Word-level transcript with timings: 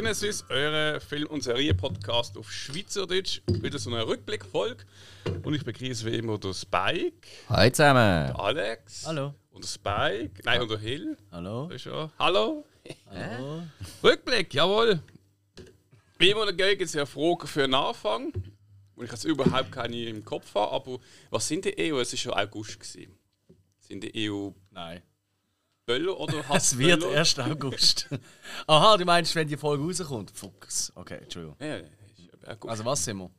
Cinesis, 0.00 0.46
euer 0.48 0.98
Film- 0.98 1.28
und 1.28 1.42
Serie-Podcast 1.42 2.38
auf 2.38 2.50
Schweizerdeutsch. 2.50 3.42
Wieder 3.46 3.78
so 3.78 3.90
eine 3.90 4.06
Rückblickfolge. 4.06 4.82
Und 5.42 5.52
ich 5.52 5.62
begrüße 5.62 6.06
wie 6.10 6.16
immer 6.16 6.38
den 6.38 6.54
Spike, 6.54 7.28
Hallo 7.50 7.70
zusammen. 7.70 8.28
den 8.28 8.36
Alex 8.36 9.06
Hallo. 9.06 9.34
und 9.50 9.62
den 9.62 9.68
Spike. 9.68 10.40
Nein, 10.42 10.62
und 10.62 10.70
den 10.70 10.80
Hill. 10.80 11.16
Hallo. 11.30 11.66
Da 11.68 11.74
ist. 11.74 11.86
Hallo. 12.18 12.64
Hallo. 13.10 13.62
Rückblick, 14.02 14.54
jawohl. 14.54 15.00
Wie 16.18 16.30
immer 16.30 16.50
gibt 16.50 16.80
es 16.80 16.94
ja 16.94 17.04
Fragen 17.04 17.46
für 17.46 17.60
den 17.60 17.74
Anfang. 17.74 18.32
Und 18.94 19.04
ich 19.04 19.10
jetzt 19.10 19.24
überhaupt 19.24 19.70
keine 19.70 20.02
im 20.04 20.24
Kopf 20.24 20.54
habe. 20.54 20.72
Aber 20.72 20.98
was 21.28 21.46
sind 21.46 21.66
die 21.66 21.92
EU? 21.92 22.00
Es 22.00 22.10
war 22.12 22.18
schon 22.18 22.32
August. 22.32 22.80
Gewesen. 22.80 23.18
Sind 23.80 24.02
die 24.02 24.30
EU 24.30 24.48
Nein. 24.70 25.02
Böller 25.90 26.20
oder 26.20 26.38
Es 26.54 26.78
wird 26.78 27.02
Hassböller? 27.02 27.18
1. 27.18 27.38
August. 27.40 28.08
Aha, 28.68 28.96
du 28.96 29.04
meinst, 29.04 29.34
wenn 29.34 29.48
die 29.48 29.56
Folge 29.56 29.82
rauskommt? 29.82 30.30
Fuchs. 30.30 30.92
Okay, 30.94 31.18
Entschuldigung. 31.22 31.56
Ja, 31.60 31.78
ist 31.78 32.46
August. 32.46 32.70
Also 32.70 32.84
was 32.84 33.04
sind 33.04 33.18
wir? 33.18 33.30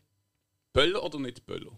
Böller 0.74 1.02
oder 1.02 1.20
nicht 1.20 1.46
Böller? 1.46 1.72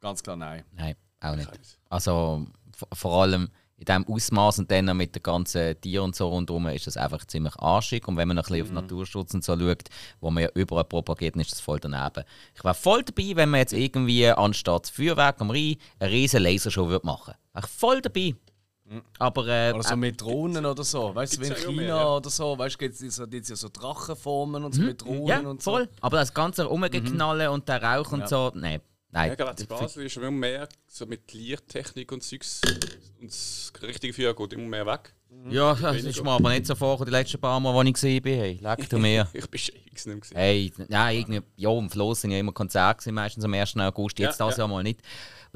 Ganz 0.00 0.22
klar 0.22 0.36
nein. 0.36 0.64
Nein, 0.72 0.96
auch 1.20 1.36
nicht. 1.36 1.78
Also 1.90 2.46
vor 2.94 3.22
allem 3.22 3.50
in 3.76 3.84
diesem 3.84 4.06
Ausmaß 4.08 4.60
und 4.60 4.70
dann 4.70 4.86
noch 4.86 4.94
mit 4.94 5.14
den 5.14 5.22
ganzen 5.22 5.78
Tieren 5.82 6.04
und 6.04 6.16
so 6.16 6.28
rundherum 6.28 6.66
ist 6.68 6.86
das 6.86 6.96
einfach 6.96 7.26
ziemlich 7.26 7.54
arschig. 7.56 8.08
Und 8.08 8.16
wenn 8.16 8.26
man 8.26 8.38
noch 8.38 8.48
ein 8.48 8.52
bisschen 8.52 8.74
auf 8.78 8.82
Naturschutz 8.82 9.34
und 9.34 9.44
so 9.44 9.58
schaut, 9.58 9.84
wo 10.20 10.30
man 10.30 10.44
ja 10.44 10.48
überall 10.54 10.84
propagiert, 10.84 11.34
dann 11.34 11.42
ist 11.42 11.52
das 11.52 11.60
voll 11.60 11.78
daneben. 11.78 12.24
Ich 12.54 12.64
wäre 12.64 12.74
voll 12.74 13.02
dabei, 13.02 13.36
wenn 13.36 13.50
man 13.50 13.60
jetzt 13.60 13.74
irgendwie 13.74 14.28
anstatt 14.28 14.86
Feuerwerk 14.88 15.42
am 15.42 15.50
Rhein 15.50 15.76
eine 15.98 16.10
riesen 16.10 16.42
Lasershow 16.42 16.88
würde 16.88 17.06
machen 17.06 17.34
würde. 17.34 17.38
Wäre 17.52 17.66
ich 17.66 17.70
voll 17.70 18.00
dabei. 18.00 18.34
Aber 19.18 19.46
äh, 19.48 19.72
Oder 19.72 19.82
so 19.82 19.96
mit 19.96 20.20
Drohnen 20.20 20.64
oder 20.64 20.84
so. 20.84 21.14
Weißt 21.14 21.36
du, 21.36 21.40
wie 21.42 21.46
in 21.46 21.54
China 21.54 21.72
mehr, 21.72 21.86
ja. 21.88 22.08
oder 22.16 22.30
so, 22.30 22.56
weißt 22.56 22.74
du, 22.74 22.78
gibt 22.78 23.00
es 23.00 23.16
so, 23.16 23.26
gibt's 23.26 23.48
ja 23.48 23.56
so 23.56 23.68
Drachenformen 23.72 24.64
und 24.64 24.74
so 24.74 24.82
mit 24.82 25.02
Drohnen 25.02 25.26
ja, 25.26 25.40
und 25.40 25.62
so. 25.62 25.72
voll. 25.72 25.88
Aber 26.00 26.18
das 26.18 26.32
ganze 26.32 26.64
Rumgeknallen 26.64 27.48
und 27.48 27.68
der 27.68 27.82
Rauch 27.82 28.12
und 28.12 28.20
Ja. 28.20 28.26
so, 28.28 28.52
nein. 28.54 28.80
Nein. 29.10 29.30
Ja, 29.30 29.34
gerade 29.34 29.62
in 29.62 29.68
Basel 29.68 30.04
ist 30.04 30.12
schon 30.12 30.24
immer 30.24 30.32
mehr 30.32 30.68
so 30.86 31.06
mit 31.06 31.32
Lichttechnik 31.32 32.12
und 32.12 32.22
Zeugs. 32.22 32.60
Und 33.20 33.30
das 33.30 33.72
richtige 33.82 34.12
Feuer 34.12 34.34
geht 34.34 34.52
immer 34.52 34.68
mehr 34.68 34.86
weg. 34.86 35.14
Ja, 35.48 35.74
das 35.74 36.02
ist 36.02 36.22
mir 36.22 36.30
aber 36.30 36.50
nicht 36.50 36.66
so 36.66 36.74
vor, 36.74 37.04
die 37.04 37.10
letzten 37.10 37.40
paar 37.40 37.58
Mal, 37.60 37.76
als 37.76 37.86
ich 37.88 37.94
gesehen 37.94 38.22
bin. 38.22 38.38
Hey, 38.38 38.58
leck 38.60 38.88
du 38.88 38.98
mir. 38.98 39.28
Ich 39.32 39.48
bin 39.48 39.60
nicht 39.60 40.06
mehr 40.06 40.16
gesehen. 40.16 40.36
Hey, 40.36 40.72
nein, 40.88 41.16
irgendwie, 41.16 41.42
ja, 41.56 41.70
im 41.70 41.88
Floss 41.88 42.20
sind 42.20 42.32
ja 42.32 42.38
immer 42.38 42.52
Konzerte, 42.52 43.10
meistens 43.12 43.44
am 43.44 43.54
1. 43.54 43.76
August, 43.78 44.18
jetzt 44.18 44.38
Ja, 44.38 44.46
das 44.46 44.56
ja. 44.56 44.62
Jahr 44.62 44.68
mal 44.68 44.82
nicht, 44.82 45.00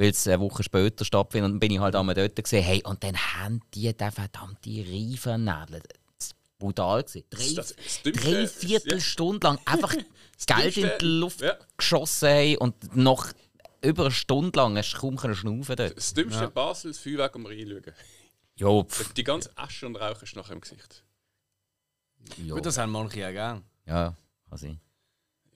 weil 0.00 0.10
es 0.10 0.26
eine 0.26 0.40
Woche 0.40 0.62
später 0.62 1.04
stattfindet. 1.04 1.44
Und 1.46 1.52
dann 1.54 1.60
bin 1.60 1.72
ich 1.72 1.78
halt 1.78 1.94
einmal 1.94 2.14
dort 2.14 2.34
gesehen, 2.34 2.64
hey, 2.64 2.82
und 2.84 3.04
dann 3.04 3.16
haben 3.16 3.60
die 3.74 3.92
den 3.94 4.10
verdammte 4.10 4.70
Reifennägel. 4.70 5.82
Das 6.18 6.30
war 6.30 6.36
brutal. 6.58 7.02
Gewesen. 7.02 7.24
Drei, 7.28 7.52
Das- 7.54 7.74
drei 8.02 8.46
Viertelstunde 8.46 9.46
lang 9.46 9.58
einfach 9.66 9.94
Geld 10.46 10.76
in 10.78 10.90
die 11.00 11.04
Luft 11.04 11.42
ja. 11.42 11.56
geschossen 11.76 12.28
haben 12.30 12.56
und 12.58 12.96
noch 12.96 13.28
über 13.82 14.04
eine 14.04 14.10
Stunde 14.10 14.58
lang 14.58 14.76
hast 14.78 14.92
du 14.94 14.98
kaum 14.98 15.18
schnaufen 15.34 15.76
dort. 15.76 15.96
Das 15.96 16.14
dümmste 16.14 16.44
in 16.44 16.52
Basel, 16.52 16.92
das 16.92 16.98
Feuerwerk 17.00 17.34
am 17.36 17.44
Rhein 17.46 17.68
schauen. 17.68 17.94
Ja, 18.56 18.82
pff, 18.84 19.12
Die 19.14 19.24
ganze 19.24 19.50
Asche 19.56 19.86
und 19.86 19.96
Rauch 19.96 20.22
ist 20.22 20.34
nachher 20.36 20.52
im 20.54 20.60
Gesicht. 20.62 21.02
ja, 22.44 22.54
Gut, 22.54 22.64
das 22.66 22.78
haben 22.78 22.92
manche 22.92 23.20
ja 23.20 23.30
gern. 23.32 23.64
ja, 23.86 24.14
kann 24.48 24.58
sein. 24.58 24.80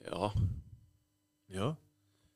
Ja. 0.04 0.32
Ja. 1.48 1.76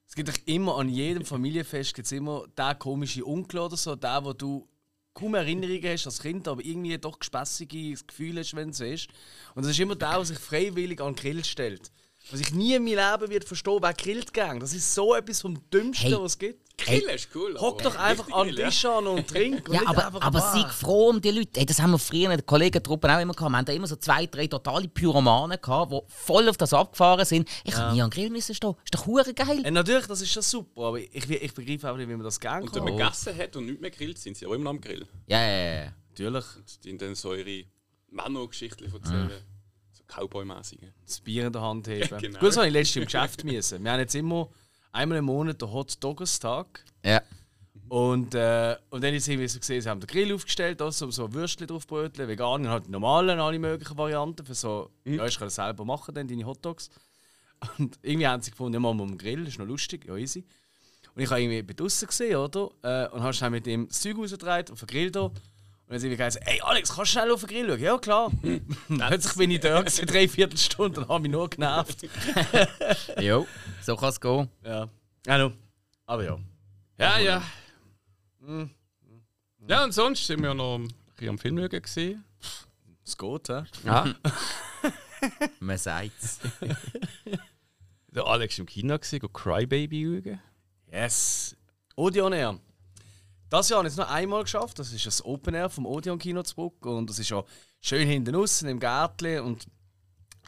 Es 0.08 0.14
gibt 0.14 0.28
doch 0.30 0.38
immer 0.46 0.76
an 0.78 0.88
jedem 0.88 1.24
Familienfest 1.24 1.94
gibt's 1.94 2.12
immer 2.12 2.46
den 2.56 2.78
komischen 2.78 3.22
Onkel 3.24 3.60
oder 3.60 3.76
so, 3.76 3.94
der, 3.94 4.24
wo 4.24 4.32
du 4.32 4.66
kaum 5.12 5.34
Erinnerungen 5.34 5.84
hast 5.84 6.06
als 6.06 6.20
Kind, 6.20 6.48
aber 6.48 6.64
irgendwie 6.64 6.96
doch 6.96 7.18
gespässiges 7.18 8.06
Gefühl 8.06 8.38
hast, 8.38 8.54
wenn 8.56 8.70
es 8.70 8.78
so 8.78 8.84
ist. 8.84 9.08
Und 9.54 9.64
das 9.64 9.72
ist 9.72 9.80
immer 9.80 9.96
der, 9.96 10.14
der 10.14 10.24
sich 10.24 10.38
freiwillig 10.38 11.00
an 11.00 11.14
den 11.14 11.16
Grill 11.16 11.44
stellt. 11.44 11.90
Was 12.30 12.40
ich 12.40 12.52
nie 12.54 12.74
in 12.74 12.84
meinem 12.84 12.96
Leben 13.20 13.30
wird 13.30 13.44
verstehen, 13.44 13.78
wer 13.80 13.92
grillt 13.94 14.32
gern. 14.32 14.60
Das 14.60 14.74
ist 14.74 14.94
so 14.94 15.14
etwas 15.14 15.40
vom 15.40 15.58
Dümmsten, 15.70 16.08
Hey. 16.10 16.18
was 16.20 16.32
es 16.32 16.38
gibt. 16.38 16.67
Grill 16.78 17.02
ist 17.14 17.28
cool. 17.34 17.56
Hock 17.58 17.82
doch 17.82 17.96
einfach 17.96 18.30
an 18.32 18.46
den 18.46 18.56
ja. 18.56 18.66
Tisch 18.68 18.84
an 18.84 19.06
und 19.06 19.26
trink. 19.28 19.68
und 19.68 19.74
Ja, 19.74 19.82
aber, 19.86 20.22
aber 20.22 20.40
sei 20.40 20.66
froh 20.68 21.08
um 21.10 21.20
die 21.20 21.30
Leute. 21.32 21.50
Hey, 21.58 21.66
das 21.66 21.80
haben 21.82 21.90
wir 21.90 21.98
früher 21.98 22.24
in 22.30 22.36
der 22.36 22.42
Kollegentruppe 22.42 23.12
auch 23.14 23.20
immer 23.20 23.34
gehabt. 23.34 23.50
Wir 23.50 23.56
haben 23.58 23.64
da 23.64 23.72
immer 23.72 23.86
so 23.86 23.96
zwei, 23.96 24.26
drei 24.26 24.46
totale 24.46 24.88
Pyromanen 24.88 25.60
gehabt, 25.60 25.92
die 25.92 26.00
voll 26.06 26.48
auf 26.48 26.56
das 26.56 26.72
abgefahren 26.72 27.24
sind. 27.24 27.48
Ich 27.64 27.74
ja. 27.74 27.92
nie 27.92 28.00
an 28.00 28.08
den 28.10 28.14
Grill 28.14 28.30
müssen 28.30 28.54
stehen. 28.54 28.74
Ist 28.84 28.94
doch 28.94 29.06
hure 29.06 29.34
geil. 29.34 29.64
Äh, 29.64 29.70
natürlich, 29.70 30.06
das 30.06 30.20
ist 30.22 30.30
schon 30.32 30.42
super, 30.42 30.82
aber 30.86 30.98
ich, 31.00 31.28
ich 31.28 31.52
begreife 31.54 31.90
auch 31.90 31.96
nicht, 31.96 32.08
wie 32.08 32.14
man 32.14 32.22
das 32.24 32.38
gerne 32.38 32.62
Und 32.64 32.74
wenn 32.74 32.84
kann. 32.84 32.94
man 32.94 32.96
gegessen 33.04 33.36
hat 33.36 33.56
und 33.56 33.66
nicht 33.66 33.80
mehr 33.80 33.90
grillt, 33.90 34.18
sind 34.18 34.36
sie 34.36 34.46
auch 34.46 34.52
immer 34.52 34.70
am 34.70 34.80
Grill. 34.80 35.06
Ja, 35.26 35.40
ja, 35.40 35.82
ja. 35.84 35.92
Natürlich, 36.10 36.44
Und 36.56 36.84
die 36.84 36.96
dann 36.96 37.14
so 37.14 37.34
ihre 37.34 37.64
Männer-Geschichten 38.10 38.84
erzählen. 38.92 39.30
So 39.92 40.04
Cowboy-mäßige. 40.06 40.92
das 41.04 41.20
Bier 41.20 41.46
in 41.48 41.52
der 41.52 41.62
Hand 41.62 41.86
heben. 41.88 42.18
Genau. 42.18 42.38
Gut, 42.38 42.48
das 42.48 42.56
habe 42.56 42.68
ich 42.68 42.72
letztens 42.72 42.96
im 42.96 43.04
Geschäft 43.04 43.44
müssen. 43.44 43.82
Wir 43.84 43.92
haben 43.92 44.00
jetzt 44.00 44.14
immer 44.14 44.48
einmal 44.92 45.18
im 45.18 45.26
Monat 45.26 45.60
den 45.60 45.72
Hot 45.72 45.96
Doggers 46.00 46.38
Tag. 46.38 46.84
ja. 47.04 47.22
Und, 47.88 48.34
äh, 48.34 48.76
und 48.90 49.02
dann 49.02 49.14
ist 49.14 49.22
es 49.22 49.28
irgendwie 49.28 49.48
so 49.48 49.58
gesehen, 49.58 49.80
sie 49.80 49.88
haben 49.88 50.00
den 50.00 50.06
Grill 50.08 50.34
aufgestellt, 50.34 50.82
also, 50.82 51.06
um 51.06 51.12
so 51.12 51.32
Würstchen 51.32 51.66
draufbröteln, 51.66 52.28
vegan, 52.28 52.60
und 52.60 52.68
halt 52.68 52.86
die 52.86 52.90
normalen, 52.90 53.40
alle 53.40 53.58
möglichen 53.58 53.96
Varianten 53.96 54.44
für 54.44 54.54
so, 54.54 54.90
ja, 55.04 55.24
ich 55.24 55.38
kann 55.38 55.46
das 55.46 55.54
selber 55.54 55.86
machen, 55.86 56.14
dann 56.14 56.28
deine 56.28 56.44
Hotdogs. 56.44 56.90
Und 57.78 57.98
irgendwie 58.02 58.26
haben 58.26 58.42
sie 58.42 58.50
gefunden, 58.50 58.74
ja, 58.74 58.80
machen 58.80 58.98
wir 58.98 59.04
am 59.04 59.18
Grill, 59.18 59.46
ist 59.46 59.58
noch 59.58 59.66
lustig, 59.66 60.04
ja 60.06 60.16
easy. 60.16 60.44
Und 61.14 61.22
ich 61.22 61.30
habe 61.30 61.40
irgendwie 61.40 61.62
bei 61.62 61.72
draussen 61.72 62.06
gesehen, 62.06 62.36
oder? 62.36 62.68
Äh, 62.82 63.08
und 63.08 63.22
habe 63.22 63.32
schnell 63.32 63.50
mit 63.50 63.66
dem 63.66 63.88
das 63.88 64.00
Zeug 64.00 64.18
rausgedreht 64.18 64.70
auf 64.70 64.80
den 64.80 64.86
Grill 64.86 65.10
da. 65.10 65.30
Und 65.88 65.92
dann 65.94 66.00
sind 66.00 66.10
wir 66.10 66.18
gesagt, 66.18 66.46
ey 66.46 66.60
Alex, 66.60 66.94
kannst 66.94 67.14
du 67.14 67.18
schnell 67.18 67.30
auf 67.32 67.40
den 67.40 67.48
Grill 67.48 67.66
schauen? 67.66 67.80
Ja, 67.80 67.96
klar. 67.96 68.30
Plötzlich 68.88 69.36
bin 69.36 69.50
ich 69.50 69.60
da 69.60 69.80
gewesen, 69.80 70.06
drei 70.06 70.28
Viertelstunden 70.28 71.04
und 71.04 71.08
habe 71.08 71.22
mich 71.22 71.32
nur 71.32 71.48
genervt. 71.48 72.06
Jo, 73.20 73.46
so 73.80 73.96
kann 73.96 74.10
es 74.10 74.20
gehen. 74.20 74.50
Ja. 74.62 74.86
Ja, 75.26 75.50
Aber 76.04 76.24
ja. 76.24 76.38
Ja, 76.98 77.18
ja. 77.18 77.42
Ja, 79.66 79.84
und 79.84 79.92
sonst 79.92 80.26
sind 80.26 80.42
wir 80.42 80.52
noch 80.52 80.76
ein 80.76 80.92
bisschen 81.16 81.30
am 81.30 81.38
Film 81.38 81.56
schauen 81.56 81.82
gesehen. 81.82 82.24
Es 83.02 83.16
geht, 83.16 83.48
hä? 83.48 83.62
Ja. 83.84 84.14
Man 85.60 85.78
sagt 85.78 86.22
es. 86.22 86.38
Der 88.08 88.26
Alex 88.26 88.58
im 88.58 88.66
Kino 88.66 88.98
gesehen, 88.98 89.20
go 89.20 89.28
Crybaby 89.30 90.22
schauen. 90.22 90.40
Yes. 90.92 91.56
Odeon 91.96 92.34
Air. 92.34 92.60
Das 93.50 93.68
Jahr 93.68 93.78
habe 93.78 93.88
ich 93.88 93.92
es 93.94 93.98
noch 93.98 94.10
einmal 94.10 94.42
geschafft. 94.42 94.78
Das 94.78 94.92
ist 94.92 95.06
das 95.06 95.24
Open 95.24 95.54
Air 95.54 95.70
vom 95.70 95.86
Odeon 95.86 96.18
Kino 96.18 96.42
zu 96.42 96.54
Bruck. 96.54 96.84
Und 96.84 97.08
das 97.08 97.18
ist 97.18 97.30
ja 97.30 97.42
schön 97.80 98.06
hinten 98.06 98.34
außen 98.36 98.68
im 98.68 98.78
Gärtchen 98.78 99.40
und 99.42 99.66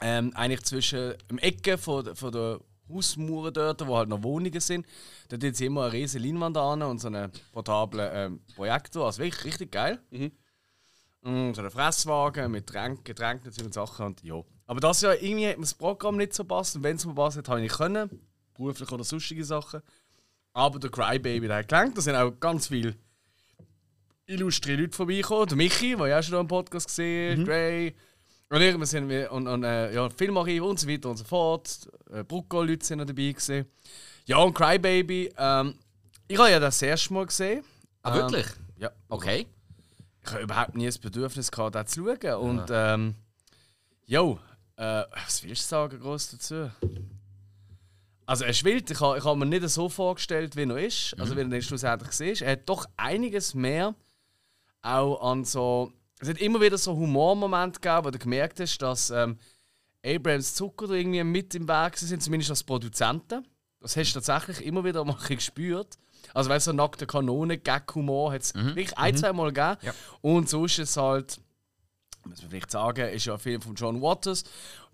ähm, 0.02 0.32
eigentlich 0.34 0.62
zwischen 0.62 1.14
dem 1.30 1.38
Ecke 1.38 1.78
von, 1.78 2.04
der- 2.04 2.16
von 2.16 2.32
der 2.32 2.60
Hausmauern 2.92 3.54
dort, 3.54 3.86
wo 3.86 3.96
halt 3.96 4.08
noch 4.08 4.22
Wohnungen 4.22 4.60
sind. 4.60 4.84
Dort 5.28 5.44
ist 5.44 5.60
immer 5.60 5.84
eine 5.84 5.92
riesige 5.92 6.24
Leinwand 6.26 6.56
an 6.56 6.82
und 6.82 7.00
so 7.00 7.06
einen 7.08 7.30
portablen 7.52 8.10
ähm, 8.12 8.40
Projektor. 8.54 9.06
Also 9.06 9.22
wirklich 9.22 9.44
richtig 9.44 9.70
geil. 9.72 10.00
Mm, 11.22 11.52
so 11.54 11.60
einen 11.60 11.70
Fresswagen 11.70 12.50
mit 12.50 12.66
Tränken, 12.66 13.04
Getränken 13.04 13.52
und 13.64 13.74
Sachen. 13.74 14.06
Und, 14.06 14.22
ja. 14.22 14.42
Aber 14.66 14.80
das 14.80 15.00
Jahr 15.02 15.14
irgendwie 15.20 15.48
hat 15.48 15.56
mir 15.56 15.62
das 15.64 15.74
Programm 15.74 16.16
nicht 16.16 16.34
so 16.34 16.44
passt. 16.44 16.76
Und 16.76 16.82
wenn 16.82 16.96
es 16.96 17.04
mir 17.06 17.14
passt, 17.14 17.36
hat, 17.36 17.48
habe 17.48 17.60
ich 17.60 17.64
nicht 17.64 17.76
können. 17.76 18.10
Beruflich 18.54 18.90
oder 18.90 19.04
sonstige 19.04 19.44
Sachen. 19.44 19.80
Aber 20.52 20.78
der 20.78 20.90
Crybaby, 20.90 21.46
der 21.46 21.58
hat 21.58 21.68
gelangt. 21.68 21.96
Da 21.96 22.00
sind 22.02 22.16
auch 22.16 22.30
ganz 22.40 22.68
viele 22.68 22.94
illustre 24.26 24.76
Leute 24.76 24.96
vorbeigekommen. 24.96 25.48
Der 25.48 25.56
Michi, 25.56 25.96
der 25.96 26.06
ja 26.08 26.18
auch 26.18 26.22
schon 26.22 26.40
im 26.40 26.48
Podcast 26.48 26.86
gesehen 26.88 27.44
Gray. 27.44 27.94
Und 28.48 28.60
ich, 28.60 28.76
wir 28.76 28.86
sind 28.86 29.08
wir, 29.08 29.30
und, 29.30 29.46
und 29.46 29.62
äh, 29.62 29.94
ja, 29.94 30.08
Filmarchiv 30.10 30.62
und 30.62 30.78
so 30.80 30.88
weiter 30.88 31.10
und 31.10 31.16
so 31.16 31.24
fort. 31.24 31.88
Äh, 32.12 32.24
Brucko-Leute 32.24 32.84
sind 32.84 32.98
noch 32.98 33.06
dabei 33.06 33.30
gewesen. 33.30 33.66
Ja, 34.26 34.38
und 34.38 34.54
Crybaby, 34.54 35.32
ähm, 35.36 35.74
ich 36.26 36.36
habe 36.38 36.50
ja 36.50 36.58
das 36.58 36.82
erste 36.82 37.12
Mal 37.14 37.26
gesehen. 37.26 37.62
Ah, 38.02 38.14
wirklich? 38.14 38.46
Ja, 38.76 38.90
Okay. 39.08 39.46
ich 40.24 40.30
habe 40.32 40.42
überhaupt 40.42 40.74
nie 40.74 40.86
das 40.86 40.98
Bedürfnis 40.98 41.50
gehabt, 41.50 41.74
da 41.76 41.86
zu 41.86 42.04
schauen. 42.04 42.34
Und 42.40 42.68
ähm, 42.72 43.14
jo, 44.06 44.40
äh, 44.76 45.04
was 45.24 45.44
willst 45.44 45.62
du 45.64 45.68
sagen 45.68 46.00
groß 46.00 46.32
dazu? 46.32 46.70
Also 48.30 48.44
er 48.44 48.50
ist 48.50 48.62
wild, 48.62 48.88
ich 48.88 49.00
habe 49.00 49.18
ich 49.18 49.24
mir 49.24 49.44
nicht 49.44 49.68
so 49.70 49.88
vorgestellt, 49.88 50.54
wie 50.54 50.62
er 50.62 50.78
ist, 50.78 51.18
also 51.18 51.34
wie 51.34 51.40
er 51.40 51.46
dann 51.46 51.62
schlussendlich 51.62 52.12
siehst. 52.12 52.42
Er 52.42 52.52
hat 52.52 52.68
doch 52.68 52.86
einiges 52.96 53.54
mehr 53.54 53.96
auch 54.82 55.20
an 55.32 55.44
so... 55.44 55.92
Es 56.20 56.28
hat 56.28 56.38
immer 56.38 56.60
wieder 56.60 56.78
so 56.78 56.94
Humormomente 56.94 57.80
gegeben, 57.80 58.04
wo 58.04 58.10
du 58.12 58.20
gemerkt 58.20 58.60
hast, 58.60 58.78
dass 58.78 59.10
ähm, 59.10 59.36
Abrams 60.06 60.54
Zucker 60.54 60.86
da 60.86 60.94
irgendwie 60.94 61.24
mit 61.24 61.56
im 61.56 61.66
Weg 61.66 61.96
sind, 61.96 62.22
zumindest 62.22 62.50
als 62.50 62.62
Produzenten. 62.62 63.48
Das 63.80 63.96
hast 63.96 64.12
du 64.12 64.20
tatsächlich 64.20 64.64
immer 64.64 64.84
wieder 64.84 65.04
mal 65.04 65.18
gespürt. 65.28 65.98
Also 66.32 66.50
weißt 66.50 66.68
du, 66.68 66.70
so 66.70 66.76
nackte 66.76 67.08
Kanone, 67.08 67.58
Gag-Humor 67.58 68.32
hat 68.32 68.42
es 68.42 68.54
wirklich 68.54 68.96
ein, 68.96 69.16
zwei 69.16 69.32
Mal 69.32 69.52
gegeben. 69.52 69.78
Ja. 69.82 69.92
Und 70.20 70.48
so 70.48 70.66
ist 70.66 70.78
es 70.78 70.96
halt, 70.96 71.40
muss 72.24 72.42
man 72.42 72.50
vielleicht 72.50 72.70
sagen, 72.70 73.08
ist 73.08 73.26
ja 73.26 73.32
ein 73.32 73.40
Film 73.40 73.60
von 73.60 73.74
John 73.74 74.00
Waters. 74.00 74.44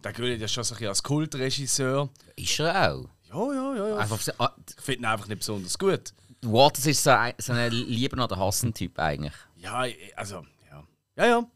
Der 0.02 0.14
gilt 0.14 0.40
ja 0.40 0.48
schon 0.48 0.64
so 0.64 0.74
ein 0.74 0.78
bisschen 0.78 0.88
als 0.88 1.02
Kultregisseur. 1.02 2.08
Ist 2.34 2.60
er 2.60 2.92
auch. 2.94 3.10
Ja, 3.36 3.52
ja, 3.54 3.74
ja, 3.76 3.88
ja. 3.88 3.96
Einfach, 3.98 4.20
ah, 4.38 4.52
Ich 4.76 4.84
finde 4.84 5.00
ihn 5.02 5.04
einfach 5.06 5.26
nicht 5.28 5.38
besonders 5.38 5.78
gut. 5.78 6.12
Waters 6.42 6.86
ist 6.86 7.02
so 7.02 7.10
ein, 7.10 7.34
so 7.38 7.52
ein 7.52 7.70
Lieben- 7.72 8.20
oder 8.20 8.36
Hassen-Typ 8.36 8.98
eigentlich. 8.98 9.32
Ja, 9.56 9.84
also, 10.14 10.44
ja. 10.70 10.84
Ja, 11.16 11.26
ja. 11.26 11.46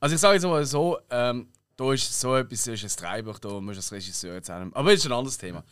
Also 0.00 0.14
ich 0.14 0.20
sage 0.20 0.34
jetzt 0.34 0.44
mal 0.44 0.64
so, 0.64 0.98
ähm, 1.10 1.48
da 1.76 1.92
ist 1.92 2.20
so 2.20 2.34
etwas, 2.36 2.66
ist 2.66 2.84
ein 3.02 3.04
Drehbuch, 3.04 3.38
da 3.38 3.60
muss 3.60 3.76
das 3.76 3.92
Regisseur 3.92 4.34
jetzt 4.34 4.50
auch 4.50 4.58
nicht- 4.62 4.74
Aber 4.76 4.90
das 4.90 5.00
ist 5.00 5.06
ein 5.06 5.12
anderes 5.12 5.38
Thema. 5.38 5.62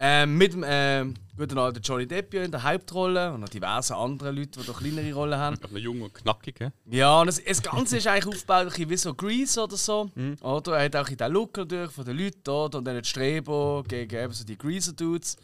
Ähm, 0.00 0.38
mit 0.38 0.52
dem 0.52 0.64
ähm, 0.64 1.14
guten 1.36 1.58
alten 1.58 1.82
Johnny 1.82 2.06
Depp 2.06 2.32
in 2.34 2.52
der 2.52 2.62
Hauptrolle 2.62 3.32
und 3.32 3.40
noch 3.40 3.48
diverse 3.48 3.96
andere 3.96 4.30
Leute, 4.30 4.60
die 4.60 4.66
da 4.66 4.72
kleinere 4.72 5.12
Rollen 5.12 5.38
haben. 5.38 5.58
Aber 5.60 5.72
noch 5.72 5.80
jung 5.80 6.02
und 6.02 6.14
knackig, 6.14 6.60
hä? 6.60 6.70
Ja, 6.86 7.20
und 7.20 7.26
das, 7.26 7.42
das 7.42 7.60
Ganze 7.60 7.96
ist 7.96 8.06
eigentlich 8.06 8.26
aufgebaut 8.26 8.78
wie 8.78 8.96
so 8.96 9.12
Grease 9.12 9.60
oder 9.60 9.76
so. 9.76 10.08
Oder? 10.40 10.78
Er 10.78 10.84
hat 10.84 10.96
auch 10.96 11.08
in 11.08 11.16
den 11.16 11.32
Look 11.32 11.56
natürlich 11.56 11.90
von 11.90 12.04
den 12.04 12.16
Leuten 12.16 12.40
dort 12.44 12.76
und 12.76 12.84
dann 12.84 13.02
die 13.02 13.08
Strebo 13.08 13.84
gegen 13.88 14.16
eben 14.16 14.32
so 14.32 14.44
die 14.44 14.56
Greaser-Dudes, 14.56 15.36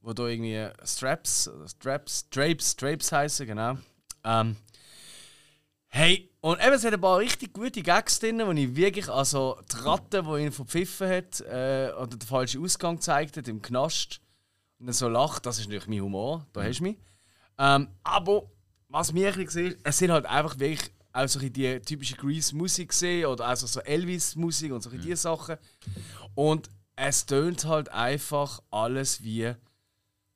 wo 0.00 0.12
da 0.12 0.26
irgendwie 0.26 0.66
Straps, 0.84 1.48
Straps, 1.68 2.28
Drapes, 2.28 2.74
Drapes 2.74 3.12
heißen, 3.12 3.46
genau. 3.46 3.78
Ähm, 4.24 4.56
hey, 5.86 6.31
und 6.44 6.60
eben, 6.60 6.72
es 6.72 6.84
hat 6.84 6.92
ein 6.92 7.00
paar 7.00 7.18
richtig 7.18 7.52
gute 7.52 7.82
Gags 7.82 8.18
drin, 8.18 8.42
wo 8.44 8.50
ich 8.50 8.74
wirklich, 8.74 9.08
also 9.08 9.58
die 9.72 9.76
Ratte, 9.76 10.24
die 10.24 10.42
ihn 10.44 10.50
verpfiffen 10.50 11.08
hat 11.08 11.40
äh, 11.42 11.92
oder 11.96 12.16
den 12.16 12.20
falschen 12.20 12.64
Ausgang 12.64 12.96
gezeigt 12.96 13.36
hat 13.36 13.46
im 13.46 13.62
Knast 13.62 14.20
und 14.80 14.86
dann 14.86 14.92
so 14.92 15.08
lacht, 15.08 15.46
das 15.46 15.60
ist 15.60 15.66
natürlich 15.66 15.86
mein 15.86 16.00
Humor, 16.00 16.44
da 16.52 16.64
hast 16.64 16.80
du 16.80 16.82
mich. 16.82 16.96
Ähm, 17.58 17.86
aber 18.02 18.50
was 18.88 19.12
mir 19.12 19.28
ein 19.28 19.34
bisschen 19.34 19.46
gesehen 19.46 19.76
es 19.84 19.98
sind 19.98 20.10
halt 20.10 20.26
einfach 20.26 20.58
wirklich 20.58 20.90
auch 21.12 21.28
so 21.28 21.38
die 21.38 21.80
typische 21.80 22.16
Grease-Musik 22.16 22.88
gesehen 22.88 23.26
oder 23.26 23.46
also 23.46 23.68
so 23.68 23.78
Elvis-Musik 23.78 24.72
und 24.72 24.82
so 24.82 24.90
ein 24.90 24.96
bisschen 24.96 25.10
diese 25.10 25.22
Sachen. 25.22 25.58
Und 26.34 26.70
es 26.96 27.24
tönt 27.24 27.66
halt 27.66 27.88
einfach 27.90 28.60
alles 28.72 29.22
wie. 29.22 29.54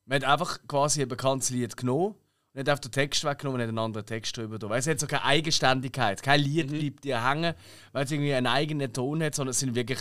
Man 0.04 0.22
hat 0.22 0.30
einfach 0.30 0.60
quasi 0.68 1.02
ein 1.02 1.08
bekanntes 1.08 1.50
Lied 1.50 1.76
genommen 1.76 2.14
hat 2.60 2.68
einfach 2.68 2.80
den 2.80 2.92
Text 2.92 3.24
weggenommen 3.24 3.60
und 3.60 3.62
hat 3.62 3.68
einen 3.68 3.78
anderen 3.78 4.06
Text 4.06 4.36
drüber. 4.36 4.58
Weil 4.68 4.78
es 4.78 4.86
hat 4.86 4.98
so 5.00 5.06
keine 5.06 5.24
Eigenständigkeit. 5.24 6.22
Kein 6.22 6.40
Lied 6.40 6.68
bleibt 6.68 7.04
dir 7.04 7.22
hängen, 7.28 7.54
weil 7.92 8.04
es 8.04 8.10
irgendwie 8.10 8.34
einen 8.34 8.46
eigenen 8.46 8.92
Ton 8.92 9.22
hat, 9.22 9.34
sondern 9.34 9.50
es 9.50 9.60
sind 9.60 9.74
wirklich. 9.74 9.98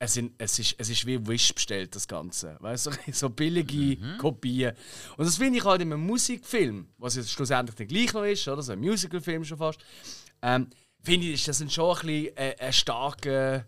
Es, 0.00 0.14
sind, 0.14 0.32
es, 0.38 0.58
ist, 0.58 0.74
es 0.76 0.90
ist 0.90 1.06
wie 1.06 1.24
Wish 1.26 1.54
bestellt, 1.54 1.94
das 1.94 2.06
Ganze. 2.06 2.56
Weißt 2.60 2.86
du, 2.86 2.90
so 3.12 3.30
billige 3.30 3.96
Kopien. 4.18 4.74
Und 5.16 5.24
das 5.24 5.36
finde 5.38 5.58
ich 5.58 5.64
halt 5.64 5.80
in 5.82 5.92
einem 5.92 6.04
Musikfilm, 6.04 6.88
was 6.98 7.14
jetzt 7.16 7.30
schlussendlich 7.30 7.76
dann 7.76 7.86
gleich 7.86 8.12
noch 8.12 8.24
ist, 8.24 8.46
oder? 8.48 8.60
So 8.60 8.72
ein 8.72 8.80
Musicalfilm 8.80 9.44
schon 9.44 9.56
fast. 9.56 9.78
Ähm, 10.42 10.68
finde 11.00 11.28
ich, 11.28 11.34
ist 11.34 11.48
das 11.48 11.72
schon 11.72 11.96
ein 11.96 12.06
bisschen 12.06 12.36
äh, 12.36 12.56
ein 12.58 12.72
starker 12.72 13.66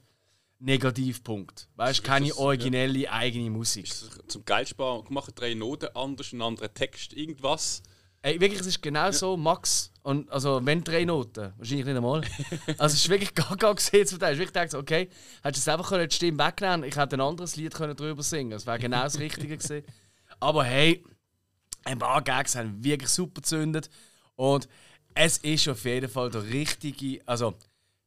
Negativpunkt. 0.59 1.69
Weißt 1.77 2.01
du, 2.01 2.03
keine 2.03 2.29
das- 2.29 2.39
originelle 2.39 3.11
eigene 3.11 3.49
Musik. 3.51 3.89
Zum 4.29 4.45
Geld 4.45 4.69
sparen, 4.69 5.05
machen 5.11 5.33
drei 5.35 5.55
Noten 5.55 5.89
anders, 5.95 6.33
einen 6.33 6.43
anderen 6.43 6.75
Text, 6.75 7.13
irgendwas. 7.13 7.83
Ey, 8.27 8.41
wirklich, 8.41 8.59
es 8.59 8.67
ist 8.67 8.83
genau 8.83 9.13
so, 9.13 9.37
Max. 9.37 9.93
Und, 10.03 10.29
also, 10.33 10.61
wenn 10.65 10.83
drei 10.83 11.05
Noten, 11.05 11.53
wahrscheinlich 11.57 11.87
nicht 11.87 11.97
einmal. 11.97 12.23
also, 12.77 12.87
es 12.87 12.95
ist 12.95 13.09
wirklich 13.09 13.33
gar 13.37 13.57
gar 13.57 13.73
gesehen 13.73 14.05
zum 14.05 14.19
Teil. 14.19 14.41
Ich 14.41 14.45
gedacht, 14.45 14.75
okay, 14.75 15.09
hättest 15.45 15.45
du 15.45 15.49
jetzt 15.49 15.69
einfach 15.69 15.89
können 15.89 16.09
die 16.09 16.17
Stimme 16.17 16.45
wegnehmen 16.45 16.83
Ich 16.83 16.97
hätte 16.97 17.17
ein 17.17 17.21
anderes 17.21 17.55
Lied 17.55 17.73
können 17.73 17.95
drüber 17.95 18.25
singen 18.25 18.51
Das 18.51 18.67
wäre 18.67 18.81
genau 18.81 19.05
das 19.05 19.21
Richtige 19.21 19.57
gewesen. 19.57 19.87
Aber 20.41 20.65
hey, 20.65 21.05
ein 21.85 22.01
paar 22.01 22.21
Gags 22.21 22.57
haben 22.57 22.83
wirklich 22.83 23.11
super 23.11 23.43
gezündet. 23.43 23.91
Und 24.35 24.67
es 25.15 25.39
ist 25.39 25.69
auf 25.69 25.85
jeden 25.85 26.11
Fall 26.11 26.29
der 26.29 26.43
richtige, 26.43 27.21
also 27.27 27.55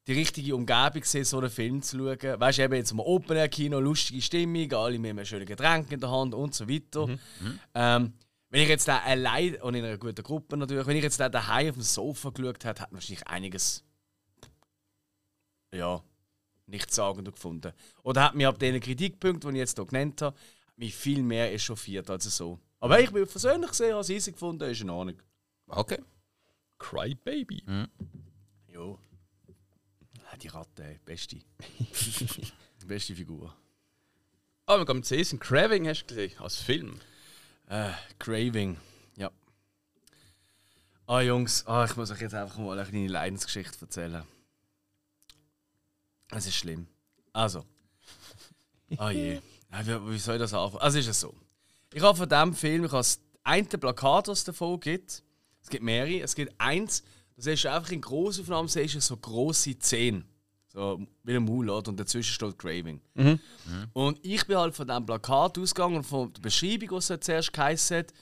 die 0.05 0.13
richtige 0.15 0.53
Umgebung, 0.53 0.99
gewesen, 1.01 1.23
so 1.23 1.37
einen 1.37 1.49
Film 1.49 1.81
zu 1.81 1.97
schauen. 1.97 2.41
Weißt 2.41 2.57
du, 2.57 2.63
eben 2.63 2.75
jetzt 2.75 2.91
im 2.91 2.99
Open-Air-Kino, 2.99 3.79
lustige 3.79 4.21
Stimmung, 4.21 4.69
alle 4.73 4.99
mit 4.99 5.11
einem 5.11 5.23
schönen 5.23 5.45
Getränk 5.45 5.89
in 5.93 6.01
der 6.01 6.11
Hand 6.11 6.33
und 6.33 6.53
so 6.53 6.67
weiter. 6.67 7.07
Ähm, 7.73 8.11
wenn 8.49 8.61
ich 8.63 8.69
jetzt 8.69 8.87
da 8.87 8.99
allein, 8.99 9.55
und 9.61 9.75
in 9.75 9.85
einer 9.85 9.97
guten 9.97 10.23
Gruppe 10.23 10.57
natürlich, 10.57 10.87
wenn 10.87 10.97
ich 10.97 11.03
jetzt 11.03 11.19
da 11.19 11.29
daheim 11.29 11.69
auf 11.69 11.75
dem 11.75 11.83
Sofa 11.83 12.29
geschaut 12.31 12.63
hätte, 12.65 12.81
hat 12.81 12.91
man 12.91 12.97
wahrscheinlich 12.99 13.27
einiges, 13.27 13.83
ja, 15.73 16.03
nichtssagender 16.65 17.31
gefunden. 17.31 17.73
Oder 18.03 18.23
hat 18.23 18.35
mich 18.35 18.47
ab 18.47 18.59
den 18.59 18.79
Kritikpunkten, 18.79 19.51
die 19.51 19.57
ich 19.57 19.61
jetzt 19.61 19.77
hier 19.77 19.85
genannt 19.85 20.21
habe, 20.21 20.37
mich 20.75 20.95
viel 20.95 21.21
mehr 21.21 21.53
echauffiert 21.53 22.09
als 22.09 22.23
so. 22.23 22.59
Aber 22.79 22.99
ich 22.99 23.11
bin 23.11 23.27
persönlich 23.27 23.69
gesehen, 23.69 23.91
habe 23.91 24.01
es 24.01 24.09
easy 24.09 24.31
gefunden, 24.31 24.69
ist 24.69 24.81
in 24.81 24.89
Ordnung. 24.89 25.21
Okay. 25.67 26.01
Cry 26.77 27.13
Baby. 27.13 27.61
Jo. 28.67 28.97
Ah, 30.31 30.37
Die 30.37 30.47
Ratte, 30.47 30.83
ey, 30.85 30.99
beste. 31.03 31.39
beste 32.87 33.15
Figur. 33.15 33.53
Ah, 34.65 34.77
wir 34.77 34.85
gehen 34.85 35.03
zu 35.03 35.15
Jason 35.15 35.39
Craving, 35.39 35.87
hast 35.87 36.03
du 36.05 36.15
gesehen, 36.15 36.39
als 36.39 36.57
Film. 36.57 36.99
Äh, 37.69 37.91
Craving. 38.17 38.77
Ja. 39.15 39.29
Ah, 41.05 41.21
Jungs, 41.21 41.65
ah, 41.67 41.85
ich 41.85 41.95
muss 41.95 42.09
euch 42.09 42.19
jetzt 42.19 42.33
einfach 42.33 42.57
mal 42.57 42.77
eine 42.77 42.89
kleine 42.89 43.07
Leidensgeschichte 43.07 43.77
erzählen. 43.81 44.23
Es 46.31 46.47
ist 46.47 46.55
schlimm. 46.55 46.87
Also. 47.31 47.65
Ah 48.97 49.11
je. 49.11 49.39
Wie, 49.83 50.11
wie 50.11 50.17
soll 50.17 50.37
ich 50.37 50.41
das 50.41 50.51
anfangen? 50.51 50.81
Also 50.81 50.97
ist 50.97 51.05
es 51.05 51.19
so. 51.19 51.35
Ich 51.93 52.01
habe 52.01 52.17
von 52.17 52.27
diesem 52.27 52.55
Film, 52.55 52.85
ich 52.85 52.91
habe 52.91 53.01
das 53.01 53.19
eine 53.43 53.67
Plakat, 53.67 54.27
das 54.27 54.39
es 54.39 54.45
davon 54.45 54.79
gibt. 54.79 55.21
Es 55.61 55.69
gibt 55.69 55.83
mehrere. 55.83 56.21
Es 56.21 56.33
gibt 56.33 56.59
eins, 56.59 57.03
das 57.35 57.45
ist 57.45 57.67
einfach 57.67 57.91
in 57.91 58.01
Großaufnahmen, 58.01 58.67
siehst 58.67 58.95
du 58.95 58.99
so 58.99 59.15
grosse 59.17 59.77
Zähne. 59.77 60.25
So 60.71 61.01
wie 61.23 61.35
ein 61.35 61.43
Maul, 61.45 61.69
oder? 61.69 61.89
Und 61.89 61.99
dazwischen 61.99 62.31
steht 62.33 62.57
Craving. 62.59 63.01
Und 63.93 64.19
ich 64.23 64.45
bin 64.45 64.57
halt 64.57 64.75
von 64.75 64.87
diesem 64.87 65.05
Plakat 65.05 65.57
ausgegangen 65.57 65.97
und 65.97 66.03
von 66.03 66.31
der 66.33 66.41
Beschreibung, 66.41 66.91
was 66.91 67.09
es 67.09 67.19
zuerst 67.21 67.51
geheißen 67.53 67.97
hat. 67.97 68.13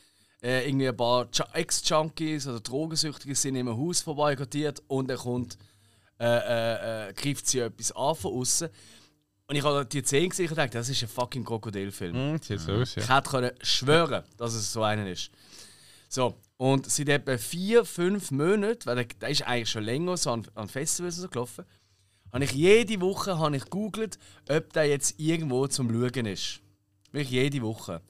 Äh, 0.42 0.68
irgendwie 0.68 0.88
ein 0.88 0.96
paar 0.96 1.26
Ju- 1.26 1.52
Ex-Junkies 1.54 2.48
oder 2.48 2.60
Drogensüchtige 2.60 3.34
sind 3.36 3.56
in 3.56 3.68
einem 3.68 3.78
Haus 3.78 4.02
vorbeigotiert 4.02 4.82
und 4.88 5.10
er 5.10 5.18
kommt, 5.18 5.58
äh, 6.20 6.26
äh, 6.26 7.10
äh, 7.10 7.14
greift 7.14 7.48
sie 7.48 7.60
etwas 7.60 7.92
an 7.94 8.16
von 8.16 8.34
außen. 8.34 8.70
Und 9.48 9.56
ich 9.56 9.64
habe 9.64 9.86
die 9.86 10.04
Szene 10.04 10.30
gesehen 10.30 10.46
und 10.46 10.50
gedacht, 10.56 10.76
das 10.76 10.90
ist 10.90 11.02
ein 11.02 11.10
fucking 11.10 11.44
Krokodilfilm. 11.44 12.16
Hm, 12.16 12.42
sieht 12.42 12.60
so 12.60 12.72
aus, 12.74 12.96
Ich 12.98 13.10
hätte 13.10 13.30
können 13.30 13.52
schwören, 13.62 14.24
dass 14.38 14.54
es 14.54 14.72
so 14.72 14.84
einer 14.84 15.10
ist. 15.10 15.32
So, 16.08 16.36
und 16.58 16.90
seit 16.90 17.10
etwa 17.10 17.38
vier, 17.38 17.84
fünf 17.84 18.30
Monaten, 18.32 18.86
weil 18.86 18.96
der, 18.96 19.06
der 19.06 19.30
ist 19.30 19.42
eigentlich 19.42 19.70
schon 19.72 19.84
länger 19.84 20.16
so 20.18 20.32
an, 20.32 20.48
an 20.56 20.68
Festivals 20.70 21.16
so 21.18 21.27
gelaufen, 21.27 21.66
habe 22.31 22.43
ich 22.43 22.51
jede 22.51 23.01
Woche 23.01 23.38
habe 23.39 23.55
ich 23.55 23.63
gegoogelt, 23.63 24.17
ob 24.50 24.74
der 24.74 24.86
jetzt 24.86 25.19
irgendwo 25.19 25.67
zum 25.67 25.89
Schauen 25.89 26.25
ist. 26.25 26.62
Wirklich 27.12 27.31
jede 27.31 27.62
Woche. 27.62 28.01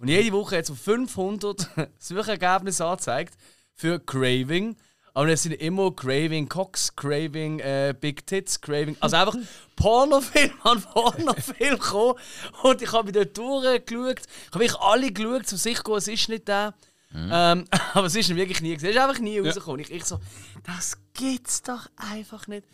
Und 0.00 0.08
jede 0.08 0.32
Woche 0.32 0.58
hat 0.58 0.66
so 0.66 0.74
500 0.74 1.68
Suchergebnisse 1.98 2.84
angezeigt 2.84 3.34
für 3.74 3.98
Craving. 3.98 4.76
Aber 5.16 5.28
es 5.28 5.44
sind 5.44 5.52
immer 5.52 5.92
Craving 5.92 6.48
Cox, 6.48 6.94
Craving 6.94 7.60
äh, 7.60 7.94
Big 7.98 8.26
Tits, 8.26 8.60
Craving. 8.60 8.96
Also 9.00 9.16
einfach 9.16 9.36
Pornofilm 9.76 10.52
an 10.62 10.82
Pornofilm 10.82 11.78
gekommen. 11.78 12.14
Und 12.62 12.82
ich 12.82 12.92
habe 12.92 13.08
wieder 13.08 13.24
durchgeschaut. 13.24 14.20
Ich 14.20 14.52
habe 14.52 14.60
wirklich 14.60 14.80
alle 14.80 15.12
geschaut, 15.12 15.46
zu 15.46 15.56
gehen, 15.56 15.96
es 15.96 16.08
ist 16.08 16.28
nicht 16.28 16.48
der. 16.48 16.74
Ähm, 17.14 17.64
aber 17.94 18.06
es 18.06 18.16
ist 18.16 18.34
wirklich 18.34 18.60
nie 18.60 18.74
gesehen. 18.74 18.90
Es 18.90 18.96
ist 18.96 19.02
einfach 19.02 19.20
nie 19.20 19.38
rausgekommen. 19.38 19.80
Ich, 19.80 19.90
ich 19.90 20.04
so, 20.04 20.18
das 20.64 20.98
gibt's 21.14 21.62
doch 21.62 21.86
einfach 21.96 22.48
nicht. 22.48 22.66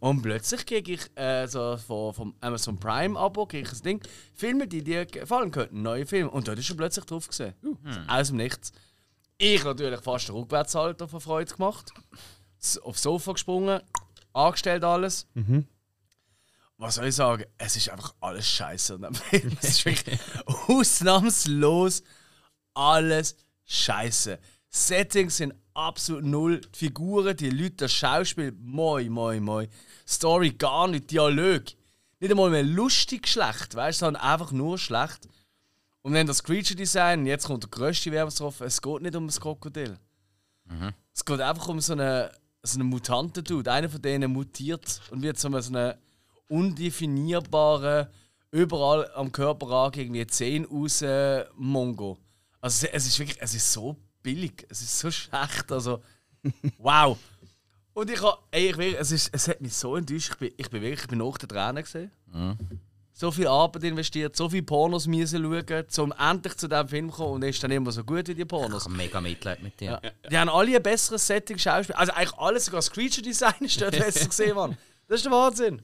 Und 0.00 0.22
plötzlich 0.22 0.66
kriege 0.66 0.92
ich 0.92 1.16
äh, 1.16 1.46
so 1.46 1.76
von, 1.76 2.14
vom 2.14 2.34
Amazon 2.40 2.78
Prime 2.78 3.18
Abo 3.18 3.46
kriege 3.46 3.66
ich 3.66 3.72
ein 3.72 3.82
Ding, 3.82 4.00
Filme, 4.34 4.68
die 4.68 4.82
dir 4.82 5.06
gefallen 5.06 5.50
könnten, 5.50 5.82
neue 5.82 6.06
Filme. 6.06 6.30
Und 6.30 6.48
dort 6.48 6.58
ist 6.58 6.66
schon 6.66 6.76
plötzlich 6.76 7.04
drauf 7.04 7.26
gesehen. 7.28 7.54
Aus 8.08 8.28
dem 8.28 8.36
Nichts. 8.36 8.72
Ich 9.38 9.64
natürlich 9.64 10.00
fast 10.00 10.28
einen 10.30 10.38
Rückwärtshalter 10.38 11.08
von 11.08 11.20
Freude 11.20 11.52
gemacht. 11.54 11.92
Aufs 12.82 13.02
Sofa 13.02 13.32
gesprungen, 13.32 13.80
angestellt 14.32 14.82
alles. 14.84 15.26
Was 16.78 16.96
soll 16.96 17.06
ich 17.06 17.14
sagen? 17.14 17.44
Es 17.58 17.76
ist 17.76 17.88
einfach 17.90 18.14
alles 18.20 18.46
scheiße. 18.48 18.98
Es 19.60 19.68
ist 19.70 19.84
wirklich 19.84 20.18
ausnahmslos 20.68 22.02
alles 22.74 23.36
scheiße. 23.64 24.38
Settings 24.68 25.36
sind 25.38 25.54
absolut 25.74 26.24
null. 26.24 26.60
Die 26.60 26.78
Figuren, 26.78 27.36
die 27.36 27.50
Leute, 27.50 27.76
das 27.76 27.92
Schauspiel, 27.92 28.52
moi, 28.58 29.08
moi, 29.08 29.40
moi. 29.40 29.68
Story 30.06 30.50
gar 30.50 30.88
nicht, 30.88 31.10
Dialog. 31.10 31.64
Nicht 32.18 32.30
einmal 32.30 32.50
mehr 32.50 32.62
lustig 32.62 33.28
schlecht, 33.28 33.74
weißt 33.74 34.00
du, 34.00 34.06
sondern 34.06 34.22
einfach 34.22 34.52
nur 34.52 34.78
schlecht. 34.78 35.28
Und 36.02 36.14
dann 36.14 36.26
das 36.26 36.42
Creature 36.42 36.76
Design, 36.76 37.20
und 37.20 37.26
jetzt 37.26 37.46
kommt 37.46 37.64
der 37.64 37.70
grösste 37.70 38.12
Werbungstroffen, 38.12 38.66
es 38.66 38.80
geht 38.80 39.02
nicht 39.02 39.16
um 39.16 39.26
das 39.26 39.40
Krokodil. 39.40 39.98
Es 41.12 41.24
geht 41.24 41.40
einfach 41.40 41.68
um 41.68 41.80
so 41.80 41.92
einen, 41.92 42.28
so 42.62 42.78
einen 42.78 42.88
Mutanten-Dude. 42.88 43.70
Einer 43.70 43.88
von 43.88 44.02
denen 44.02 44.32
mutiert 44.32 45.00
und 45.10 45.22
wird 45.22 45.38
so 45.38 45.48
einen 45.48 45.94
undefinierbaren, 46.48 48.06
überall 48.50 49.10
am 49.14 49.32
Körper 49.32 49.68
ran 49.68 49.92
irgendwie 49.94 50.26
10 50.26 50.64
raus 50.66 51.04
Mongo. 51.56 52.18
Also 52.60 52.86
es 52.86 53.06
ist 53.06 53.18
wirklich, 53.18 53.40
es 53.40 53.54
ist 53.54 53.72
so 53.72 53.96
billig, 54.26 54.66
es 54.68 54.82
ist 54.82 54.98
so 54.98 55.10
schlecht, 55.10 55.70
also 55.70 56.02
wow. 56.78 57.16
Und 57.94 58.10
ich 58.10 58.20
habe, 58.20 58.38
ey, 58.50 58.70
ich 58.70 58.96
es, 58.98 59.12
ist, 59.12 59.30
es 59.32 59.46
hat 59.46 59.60
mich 59.60 59.72
so 59.72 59.94
enttäuscht, 59.96 60.32
ich 60.32 60.38
bin, 60.38 60.52
ich 60.56 60.68
bin 60.68 60.82
wirklich, 60.82 61.02
ich 61.02 61.08
bin 61.08 61.18
nach 61.18 61.38
den 61.38 61.48
Tränen 61.48 61.82
gesehen. 61.82 62.10
So 63.12 63.30
viel 63.30 63.46
Arbeit 63.46 63.84
investiert, 63.84 64.36
so 64.36 64.50
viele 64.50 64.64
Pornos 64.64 65.06
müssen 65.06 65.42
schauen, 65.42 65.86
um 65.98 66.12
endlich 66.18 66.56
zu 66.56 66.68
diesem 66.68 66.88
Film 66.88 67.10
zu 67.10 67.16
kommen 67.16 67.34
und 67.34 67.44
ist 67.44 67.62
dann 67.62 67.70
immer 67.70 67.92
so 67.92 68.04
gut 68.04 68.28
wie 68.28 68.34
die 68.34 68.44
Pornos. 68.44 68.82
Ich 68.82 68.88
habe 68.88 68.96
mega 68.96 69.20
Mitleid 69.20 69.62
mit 69.62 69.80
dir. 69.80 70.02
Die 70.30 70.36
haben 70.36 70.50
alle 70.50 70.76
ein 70.76 70.82
besseres 70.82 71.26
Setting, 71.26 71.56
Schauspiel. 71.56 71.94
Also 71.94 72.12
eigentlich 72.12 72.34
alles, 72.36 72.64
sogar 72.66 72.78
das 72.78 72.90
Creature 72.90 73.22
Design 73.22 73.54
ist 73.60 73.80
dort 73.80 73.98
besser 73.98 74.26
gesehen, 74.26 74.56
Mann. 74.56 74.76
Das 75.08 75.20
ist 75.20 75.24
der 75.24 75.32
Wahnsinn. 75.32 75.82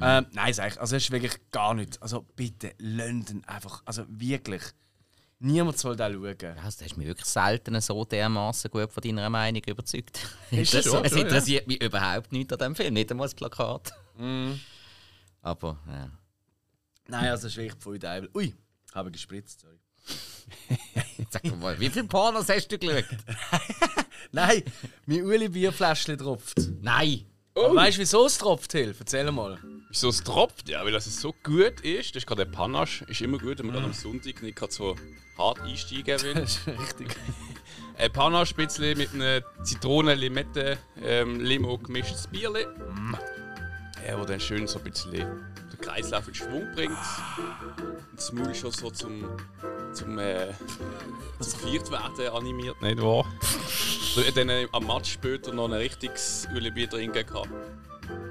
Ähm, 0.00 0.26
nein, 0.32 0.52
sag 0.52 0.72
ich. 0.72 0.80
Also, 0.80 0.96
es 0.96 1.04
ist 1.04 1.10
wirklich 1.10 1.38
gar 1.50 1.74
nicht. 1.74 2.00
Also, 2.02 2.26
bitte, 2.36 2.74
London 2.78 3.42
einfach. 3.46 3.82
Also, 3.84 4.04
wirklich. 4.08 4.62
Niemand 5.44 5.76
soll 5.76 5.96
da 5.96 6.08
schauen. 6.08 6.36
Ja, 6.40 6.54
das 6.54 6.80
hast 6.80 6.96
mich 6.96 7.06
wirklich 7.08 7.26
selten 7.26 7.80
so 7.80 8.04
dermaßen 8.04 8.70
gut 8.70 8.92
von 8.92 9.02
deiner 9.02 9.28
Meinung 9.28 9.60
überzeugt. 9.66 10.20
Ist 10.52 10.72
das 10.72 10.84
so? 10.84 11.02
Es 11.02 11.10
Ja, 11.12 11.18
ja. 11.18 11.24
interessiert 11.24 11.66
mich 11.66 11.82
überhaupt 11.82 12.30
nicht 12.30 12.52
an 12.52 12.58
dem 12.60 12.76
Film, 12.76 12.94
nicht 12.94 13.10
einmal 13.10 13.24
das 13.24 13.34
Plakat. 13.34 13.92
Aber 15.40 15.80
ja. 15.88 16.10
Nein, 17.08 17.30
also, 17.30 17.48
es 17.48 17.54
ist 17.54 17.56
wirklich 17.56 17.82
voll 17.82 17.98
Teufel. 17.98 18.30
Ui, 18.36 18.54
habe 18.94 19.10
gespritzt, 19.10 19.62
sorry. 19.62 19.78
Sag 21.30 21.44
mal, 21.58 21.78
wie 21.80 21.90
viele 21.90 22.04
Pornos 22.04 22.48
hast 22.48 22.68
du 22.68 22.78
geschaut? 22.78 23.04
Nein, 24.32 24.62
mein 25.06 25.24
Uli 25.24 25.48
Bierfläschchen 25.48 26.18
tropft. 26.18 26.56
Nein! 26.80 27.26
Aber 27.54 27.74
weißt 27.74 27.98
du, 27.98 28.00
wieso 28.00 28.26
es 28.26 28.38
tropft, 28.38 28.72
Hilf? 28.72 29.00
Erzähl 29.00 29.30
mal. 29.30 29.58
Wieso 29.88 30.08
es 30.08 30.22
tropft? 30.24 30.68
Ja, 30.68 30.84
weil 30.84 30.92
das 30.92 31.04
so 31.20 31.34
gut 31.42 31.80
ist. 31.82 32.14
Das 32.14 32.22
ist 32.22 32.26
gerade 32.26 32.46
der 32.46 32.52
Panache. 32.52 33.04
Ist 33.08 33.20
immer 33.20 33.38
gut, 33.38 33.58
wenn 33.58 33.66
man 33.66 33.76
dann 33.76 33.84
am 33.84 33.92
Sonntag 33.92 34.42
nicht 34.42 34.56
gerade 34.56 34.72
so 34.72 34.96
hart 35.36 35.60
einsteigen 35.60 36.22
will. 36.22 36.34
Das 36.40 36.56
ist 36.56 36.66
richtig. 36.66 37.16
Ein 37.98 38.12
Panache 38.12 38.54
mit 38.56 39.12
einem 39.12 39.42
Zitronen, 39.62 40.18
Limette, 40.18 40.78
ähm, 41.02 41.40
Bierli. 42.30 42.66
Ja, 44.06 44.18
wo 44.18 44.24
dann 44.24 44.40
schön 44.40 44.66
so 44.66 44.78
ein 44.78 44.84
bisschen 44.84 45.44
Kreislauf 45.82 46.28
in 46.28 46.34
Schwung 46.34 46.66
bringt. 46.74 46.96
Und 48.10 48.16
das 48.16 48.32
Maul 48.32 48.54
schon 48.54 48.70
so 48.70 48.90
zum, 48.90 49.24
zum, 49.92 50.18
äh, 50.18 50.48
zum 51.40 51.60
Viertwerden 51.60 52.28
animiert, 52.28 52.80
nicht 52.80 53.02
wahr? 53.02 53.26
So, 54.14 54.22
dann 54.34 54.50
am 54.72 54.86
Match 54.86 55.12
später 55.12 55.52
noch 55.52 55.66
ein 55.66 55.74
richtiges 55.74 56.48
Ölibier 56.54 56.88
trinken 56.88 57.26
kann. 57.26 57.48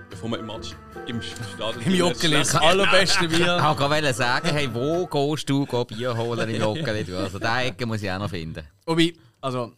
Bevor 0.09 0.29
man 0.29 0.39
im 0.39 0.47
Match 0.47 0.75
im 1.07 1.21
Stadion... 1.21 1.83
Im 1.85 1.93
Joggeli, 1.95 2.35
das 2.35 2.55
allerbeste 2.55 3.25
Ich 3.25 3.31
Bier. 3.37 3.57
wollte 3.63 3.75
gerade 3.79 4.13
sagen, 4.13 4.49
hey, 4.49 4.69
wo 4.73 5.05
gehst 5.07 5.49
du 5.49 5.65
go 5.65 5.85
Bier 5.85 6.15
holen 6.15 6.49
im 6.49 6.61
Joggeli? 6.61 7.13
Also, 7.15 7.39
diese 7.39 7.51
Ecke 7.51 7.85
muss 7.85 8.01
ich 8.01 8.11
auch 8.11 8.19
noch 8.19 8.29
finden. 8.29 8.63
Wobei, 8.85 9.13
also, 9.39 9.73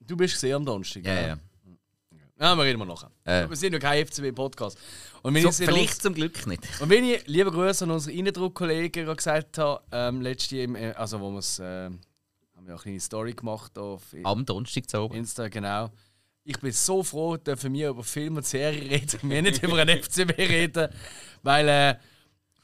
du 0.00 0.16
bist 0.16 0.34
gesehen 0.34 0.56
am 0.56 0.64
Donnerstag. 0.64 1.04
Ja, 1.04 1.26
ja. 1.28 1.36
Ja, 2.40 2.56
wir 2.56 2.64
reden 2.64 2.78
mal 2.80 2.84
nachher. 2.86 3.10
Äh. 3.24 3.48
Wir 3.48 3.56
sind 3.56 3.72
ja 3.72 3.78
kein 3.78 4.04
FCB-Podcast. 4.06 4.76
So, 5.22 5.30
vielleicht 5.30 5.90
uns- 5.92 5.98
zum 6.00 6.14
Glück 6.14 6.46
nicht. 6.46 6.62
Und 6.80 6.90
wenn 6.90 7.04
ich, 7.04 7.26
liebe 7.26 7.50
Grüße 7.50 7.84
an 7.84 7.92
unsere 7.92 8.16
Innendruck-Kollegen 8.16 9.06
gesagt 9.16 9.58
habe, 9.58 9.82
ähm, 9.92 10.26
im, 10.50 10.76
äh, 10.76 10.90
also 10.92 11.20
wo 11.20 11.30
wir 11.30 11.38
es, 11.38 11.58
äh, 11.60 11.64
haben 11.64 12.00
wir 12.66 12.72
eine 12.74 12.78
kleine 12.78 13.00
Story 13.00 13.32
gemacht 13.34 13.78
auf 13.78 14.02
Am 14.24 14.44
Donnerstag 14.44 14.90
zu 14.90 15.00
oben. 15.02 15.14
Insta, 15.14 15.48
genau. 15.48 15.90
Ich 16.42 16.58
bin 16.58 16.72
so 16.72 17.02
froh, 17.02 17.36
dürfen 17.36 17.72
wir 17.72 17.88
über 17.90 18.02
Film 18.02 18.36
und 18.36 18.44
Serien 18.44 18.86
reden, 18.88 19.20
wir 19.30 19.40
nicht 19.42 19.62
über 19.62 19.78
einen 19.78 20.02
FCB 20.02 20.36
reden, 20.38 20.88
weil 21.42 21.68
äh, 21.68 21.94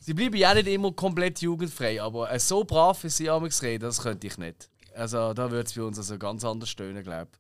sie 0.01 0.15
bleiben 0.15 0.37
ja 0.37 0.53
nicht 0.53 0.67
immer 0.67 0.93
komplett 0.93 1.41
jugendfrei, 1.41 2.03
aber 2.03 2.31
äh, 2.31 2.41
so 2.41 2.65
brav 2.65 3.03
wie 3.05 3.09
sie 3.09 3.31
amigs 3.31 3.63
reden, 3.63 3.85
das 3.85 4.03
könnte 4.03 4.27
ich 4.27 4.37
nicht. 4.37 4.69
Also 4.95 5.33
da 5.33 5.51
würde 5.51 5.67
es 5.67 5.73
bei 5.75 5.83
uns 5.83 5.97
also 5.97 6.19
ganz 6.19 6.45
anders 6.45 6.69
stöhnen, 6.69 7.03
glaube 7.05 7.29
ich. 7.33 7.39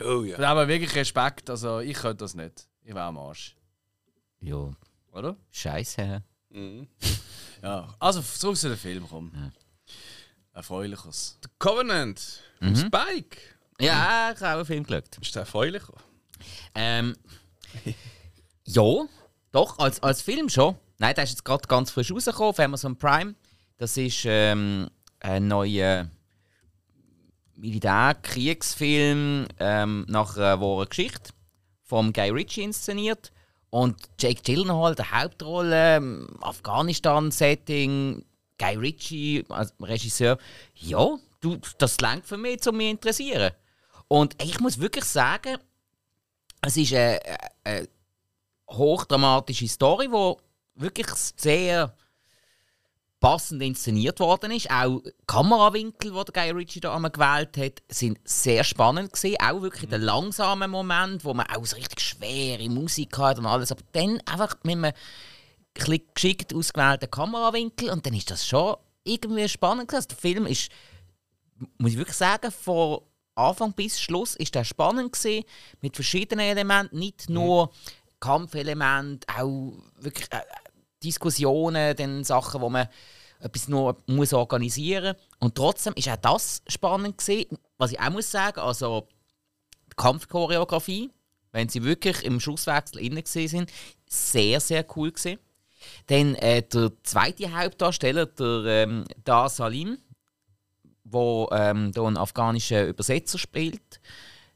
Oh 0.00 0.22
ja. 0.22 0.36
Da 0.36 0.48
haben 0.48 0.58
wir 0.58 0.68
wirklich 0.68 0.94
Respekt, 0.94 1.50
also 1.50 1.80
ich 1.80 1.94
könnte 1.94 2.24
das 2.24 2.34
nicht. 2.34 2.66
Ich 2.82 2.94
wäre 2.94 3.04
am 3.04 3.18
Arsch. 3.18 3.56
Ja, 4.40 4.70
Oder? 5.12 5.36
scheiße. 5.50 6.22
Mhm. 6.50 6.88
Ja, 7.62 7.94
also 8.00 8.20
zurück 8.20 8.56
zu 8.56 8.68
dem 8.68 8.78
Film, 8.78 9.06
komm. 9.08 9.52
Erfreuliches. 10.52 11.38
Covenant. 11.58 12.42
Mhm. 12.60 12.76
Spike. 12.76 13.38
Ja, 13.80 14.32
ich 14.34 14.40
habe 14.40 14.52
auch 14.52 14.56
einen 14.56 14.66
Film 14.66 14.84
geschaut. 14.84 15.18
Ist 15.20 15.34
der 15.34 15.42
erfreulicher? 15.42 15.94
Ähm, 16.74 17.16
ja, 18.66 19.06
doch, 19.52 19.78
als, 19.78 20.02
als 20.02 20.22
Film 20.22 20.48
schon. 20.48 20.76
Nein, 20.98 21.14
der 21.14 21.24
ist 21.24 21.30
jetzt 21.30 21.44
gerade 21.44 21.66
ganz 21.68 21.90
frisch 21.90 22.12
rausgekommen 22.12 22.50
auf 22.50 22.58
Amazon 22.58 22.96
Prime. 22.96 23.34
Das 23.78 23.96
ist 23.96 24.22
ähm, 24.24 24.88
ein 25.20 25.48
neuer 25.48 26.08
Militärkriegsfilm 27.62 29.46
ähm, 29.60 30.04
nach 30.08 30.36
einer 30.36 30.60
wahren 30.60 30.88
Geschichte 30.88 31.32
vom 31.84 32.12
Guy 32.12 32.30
Ritchie 32.30 32.64
inszeniert. 32.64 33.30
Und 33.70 33.96
Jake 34.18 34.42
Gyllenhaal, 34.42 34.96
der 34.96 35.12
Hauptrolle, 35.12 35.96
ähm, 35.96 36.28
Afghanistan-Setting, 36.40 38.24
Guy 38.58 38.76
Ritchie 38.76 39.44
als 39.48 39.72
Regisseur. 39.80 40.38
Ja, 40.74 41.16
du, 41.40 41.58
das 41.78 42.00
langt 42.00 42.26
für 42.26 42.36
mich, 42.36 42.66
um 42.66 42.76
mich 42.76 42.88
zu 42.88 42.90
interessieren. 42.90 43.52
Und 44.08 44.42
ich 44.42 44.58
muss 44.58 44.80
wirklich 44.80 45.04
sagen, 45.04 45.56
es 46.62 46.76
ist 46.76 46.92
eine, 46.92 47.20
eine 47.62 47.88
hochdramatische 48.68 49.68
Story, 49.68 50.08
die 50.08 50.82
wirklich 50.82 51.06
sehr 51.36 51.94
passend 53.22 53.62
inszeniert 53.62 54.20
worden 54.20 54.50
ist. 54.50 54.68
Auch 54.70 55.00
die 55.00 55.12
Kamerawinkel, 55.26 56.10
die 56.12 56.24
der 56.32 56.42
Guy 56.44 56.50
Ritchie 56.50 56.80
da 56.80 56.94
einmal 56.94 57.12
gewählt 57.12 57.56
hat, 57.56 57.82
sind 57.88 58.18
sehr 58.24 58.64
spannend 58.64 59.12
gewesen. 59.12 59.36
Auch 59.40 59.62
wirklich 59.62 59.88
der 59.88 60.00
langsame 60.00 60.66
Moment, 60.68 61.24
wo 61.24 61.32
man 61.32 61.46
auch 61.46 61.64
so 61.64 61.76
richtig 61.76 62.00
schwere 62.00 62.68
Musik 62.68 63.16
hat 63.16 63.38
und 63.38 63.46
alles. 63.46 63.70
Aber 63.70 63.82
dann 63.92 64.20
einfach 64.26 64.56
mit 64.64 64.76
einem 64.76 64.84
ein 64.84 66.00
geschickt 66.14 66.52
ausgewählten 66.52 67.10
Kamerawinkel 67.10 67.90
und 67.90 68.04
dann 68.04 68.12
ist 68.12 68.30
das 68.30 68.46
schon 68.46 68.76
irgendwie 69.04 69.48
spannend 69.48 69.88
gewesen. 69.88 69.96
Also 69.96 70.08
Der 70.08 70.18
Film 70.18 70.46
ist, 70.46 70.70
muss 71.78 71.92
ich 71.92 71.98
wirklich 71.98 72.16
sagen, 72.16 72.50
von 72.50 73.02
Anfang 73.36 73.72
bis 73.72 74.00
Schluss 74.00 74.34
ist 74.34 74.54
der 74.54 74.64
spannend 74.64 75.12
gewesen, 75.12 75.44
mit 75.80 75.94
verschiedenen 75.94 76.44
Elementen, 76.44 76.98
nicht 76.98 77.30
nur 77.30 77.70
Kampfelemente, 78.20 79.26
auch 79.34 79.72
wirklich 79.98 80.30
äh, 80.32 80.40
Diskussionen, 81.02 81.96
dann 81.96 82.24
Sachen, 82.24 82.60
wo 82.60 82.70
man 82.70 82.88
etwas 83.40 83.68
nur 83.68 83.96
muss 84.06 84.32
organisieren 84.32 85.16
und 85.40 85.54
trotzdem 85.54 85.94
ist 85.94 86.08
auch 86.08 86.16
das 86.16 86.62
spannend 86.68 87.18
gewesen. 87.18 87.58
Was 87.76 87.92
ich 87.92 88.00
auch 88.00 88.10
muss 88.10 88.30
sagen, 88.30 88.60
also 88.60 89.08
die 89.90 89.96
Kampfchoreografie, 89.96 91.10
wenn 91.50 91.68
sie 91.68 91.82
wirklich 91.82 92.24
im 92.24 92.40
Schusswechsel 92.40 93.00
innen 93.00 93.24
gewesen 93.24 93.48
sind, 93.48 93.72
sehr 94.08 94.60
sehr 94.60 94.86
cool 94.96 95.10
gewesen. 95.10 95.38
Dann 96.06 96.36
äh, 96.36 96.62
der 96.62 96.92
zweite 97.02 97.54
Hauptdarsteller, 97.56 98.26
der 98.26 98.64
ähm, 98.66 99.04
Da 99.24 99.48
Salim, 99.48 99.98
wo 101.04 101.48
ähm, 101.52 101.92
da 101.92 102.06
einen 102.06 102.16
afghanischen 102.16 102.88
Übersetzer 102.88 103.38
spielt. 103.38 104.00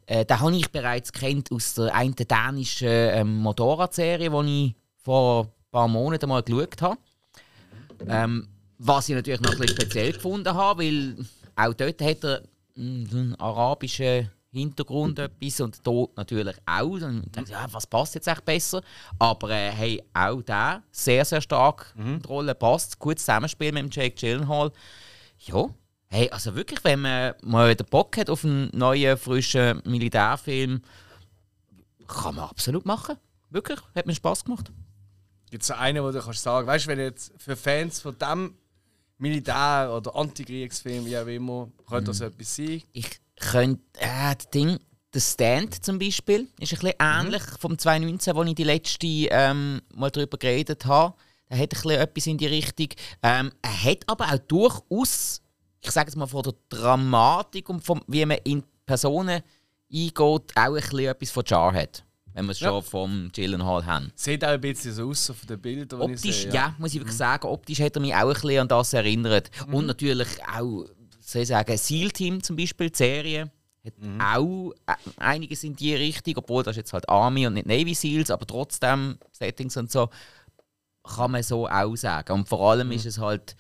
Äh, 0.07 0.25
den 0.25 0.41
habe 0.41 0.57
ich 0.57 0.71
bereits 0.71 1.13
kennt 1.13 1.51
aus 1.51 1.75
der 1.75 1.95
einen 1.95 2.15
dänischen 2.15 2.89
ähm, 2.89 3.37
Motorradserie, 3.39 4.31
die 4.31 4.67
ich 4.67 4.75
vor 5.03 5.53
paar 5.71 5.89
Monaten 5.89 6.29
mal 6.29 6.43
geschaut 6.43 6.83
habe. 6.83 7.01
Ähm, 8.09 8.49
was 8.79 9.09
ich 9.09 9.15
natürlich 9.15 9.41
noch 9.41 9.53
ein 9.53 9.59
bisschen 9.59 9.77
speziell 9.77 10.13
gefunden 10.13 10.55
habe, 10.55 10.85
weil 10.85 11.17
auch 11.57 11.75
dort 11.75 12.03
hat 12.03 12.25
er 12.25 12.43
einen 12.77 13.35
arabischen 13.39 14.31
Hintergrund 14.53 15.19
etwas 15.19 15.61
und 15.61 15.81
hier 15.85 16.09
natürlich 16.17 16.57
auch. 16.67 16.99
Dann 16.99 17.23
denke 17.23 17.45
ich, 17.45 17.51
ja, 17.51 17.67
was 17.71 17.87
passt 17.87 18.15
jetzt 18.15 18.29
echt 18.29 18.45
besser? 18.45 18.83
Aber 19.19 19.51
äh, 19.51 19.71
hey, 19.71 20.03
auch 20.15 20.43
der 20.43 20.83
sehr, 20.91 21.25
sehr 21.25 21.41
stark 21.41 21.95
in 21.97 22.21
die 22.21 22.27
Rolle 22.27 22.55
passt. 22.55 22.99
Gutes 22.99 23.25
Zusammenspiel 23.25 23.73
mit 23.73 23.83
dem 23.83 23.91
Jake 23.91 24.17
Gyllenhaal. 24.17 24.73
Ja, 25.41 25.69
hey, 26.09 26.31
also 26.31 26.55
wirklich, 26.55 26.83
wenn 26.85 27.01
man 27.01 27.35
mal 27.43 27.71
wieder 27.71 27.85
Bock 27.85 28.17
hat 28.17 28.31
auf 28.31 28.45
einen 28.45 28.71
neuen, 28.73 29.17
frischen 29.17 29.83
Militärfilm, 29.85 30.83
kann 32.07 32.37
man 32.37 32.45
absolut 32.49 32.87
machen. 32.87 33.17
Wirklich, 33.51 33.79
hat 33.95 34.07
mir 34.07 34.15
Spaß 34.15 34.45
gemacht. 34.45 34.71
Gibt 35.51 35.63
es 35.63 35.71
einen, 35.71 36.03
wo 36.03 36.11
du 36.11 36.21
kannst 36.21 36.43
sagen, 36.43 36.67
weißt 36.67 36.87
du, 36.87 36.91
wenn 36.91 36.99
jetzt 36.99 37.33
für 37.39 37.57
Fans 37.57 38.01
von 38.01 38.17
dem 38.19 38.55
Militär- 39.19 39.93
oder 39.95 40.15
Antikriegsfilm, 40.15 41.07
wie 41.07 41.17
auch 41.17 41.27
immer, 41.27 41.71
könnte 41.89 42.11
das 42.11 42.21
etwas 42.21 42.57
sein? 42.57 42.83
Ich 42.93 43.09
könnte, 43.37 43.83
äh, 44.01 44.35
das 44.37 44.51
Ding, 44.51 44.79
der 45.15 45.21
Stand 45.21 45.85
zum 45.85 45.99
Beispiel, 45.99 46.49
ist 46.59 46.73
ein 46.73 46.79
bisschen 46.81 46.95
ähnlich 46.99 47.43
vom 47.59 47.79
2019, 47.79 48.35
wo 48.35 48.43
ich 48.43 48.55
die 48.55 48.65
letzte 48.65 49.07
ähm, 49.07 49.81
mal 49.95 50.11
darüber 50.11 50.37
geredet 50.37 50.85
habe. 50.85 51.15
Er 51.49 51.59
hat 51.59 51.65
ein 51.65 51.69
bisschen 51.69 51.91
etwas 51.93 52.27
in 52.27 52.39
die 52.39 52.47
Richtung. 52.47 52.89
Ähm, 53.23 53.53
er 53.63 53.85
hat 53.85 53.99
aber 54.07 54.27
auch 54.33 54.39
durchaus, 54.39 55.41
ich 55.81 55.91
sage 55.91 56.09
jetzt 56.09 56.17
mal 56.17 56.27
von 56.27 56.43
der 56.43 56.55
Dramatik 56.69 57.69
und 57.69 57.85
vom, 57.85 58.03
wie 58.09 58.27
man 58.27 58.39
in 58.45 58.65
Personen 58.85 59.43
eingeht, 59.93 60.19
auch 60.21 60.43
ein 60.57 60.75
bisschen 60.75 60.99
etwas 60.99 61.31
von 61.31 61.45
Jar 61.47 61.73
hat. 61.73 62.05
Wenn 62.37 62.45
wir 62.45 62.53
es 62.53 62.61
Ja. 62.61 62.69
schon 62.69 62.83
vom 62.83 63.31
Gyllenhaal 63.35 63.87
haben. 63.87 64.13
Sieht 64.15 64.45
auch 64.45 64.49
ein 64.51 64.61
bisschen 64.61 64.93
so 64.93 65.09
aus 65.09 65.31
auf 65.31 65.47
den 65.47 65.59
Bildern, 65.59 65.99
die 66.01 66.05
ich 66.07 66.13
Optisch, 66.19 66.43
sehe. 66.43 66.53
ja. 66.53 66.75
muss 66.79 66.93
ich 66.93 67.01
wirklich 67.01 67.17
sagen, 67.17 67.47
optisch 67.49 67.81
hat 67.81 67.97
er 67.97 68.01
mich 68.03 68.15
auch 68.15 68.29
ein 68.29 68.33
bisschen 68.35 68.59
an 68.61 68.69
das 68.69 68.93
erinnert. 68.93 69.51
Mhm. 69.67 69.75
Und 69.75 69.87
natürlich 69.87 70.29
auch, 70.47 70.85
soll 71.21 71.43
ich 71.43 71.49
sagen, 71.49 71.77
SEAL-Team 71.77 72.43
zum 72.43 72.57
Beispiel, 72.57 72.91
die 72.91 72.97
Serie, 72.99 73.51
hat 73.85 73.99
Mhm. 73.99 74.21
auch 74.21 74.73
äh, 74.87 74.95
einiges 75.17 75.65
in 75.65 75.75
die 75.77 75.95
Richtung, 75.95 76.35
obwohl 76.37 76.63
das 76.63 76.73
ist 76.73 76.77
jetzt 76.79 76.93
halt 76.93 77.09
Army 77.09 77.47
und 77.47 77.55
nicht 77.55 77.67
Navy 77.67 77.95
SEALs, 77.95 78.31
aber 78.31 78.47
trotzdem 78.47 79.17
Settings 79.33 79.77
und 79.79 79.91
so, 79.91 80.11
kann 81.05 81.31
man 81.31 81.43
so 81.43 81.67
auch 81.69 81.97
sagen. 81.97 82.33
Und 82.33 82.49
vor 82.49 82.71
allem 82.71 82.89
Mhm. 82.89 82.93
ist 82.95 83.07
es 83.07 83.19
halt 83.19 83.57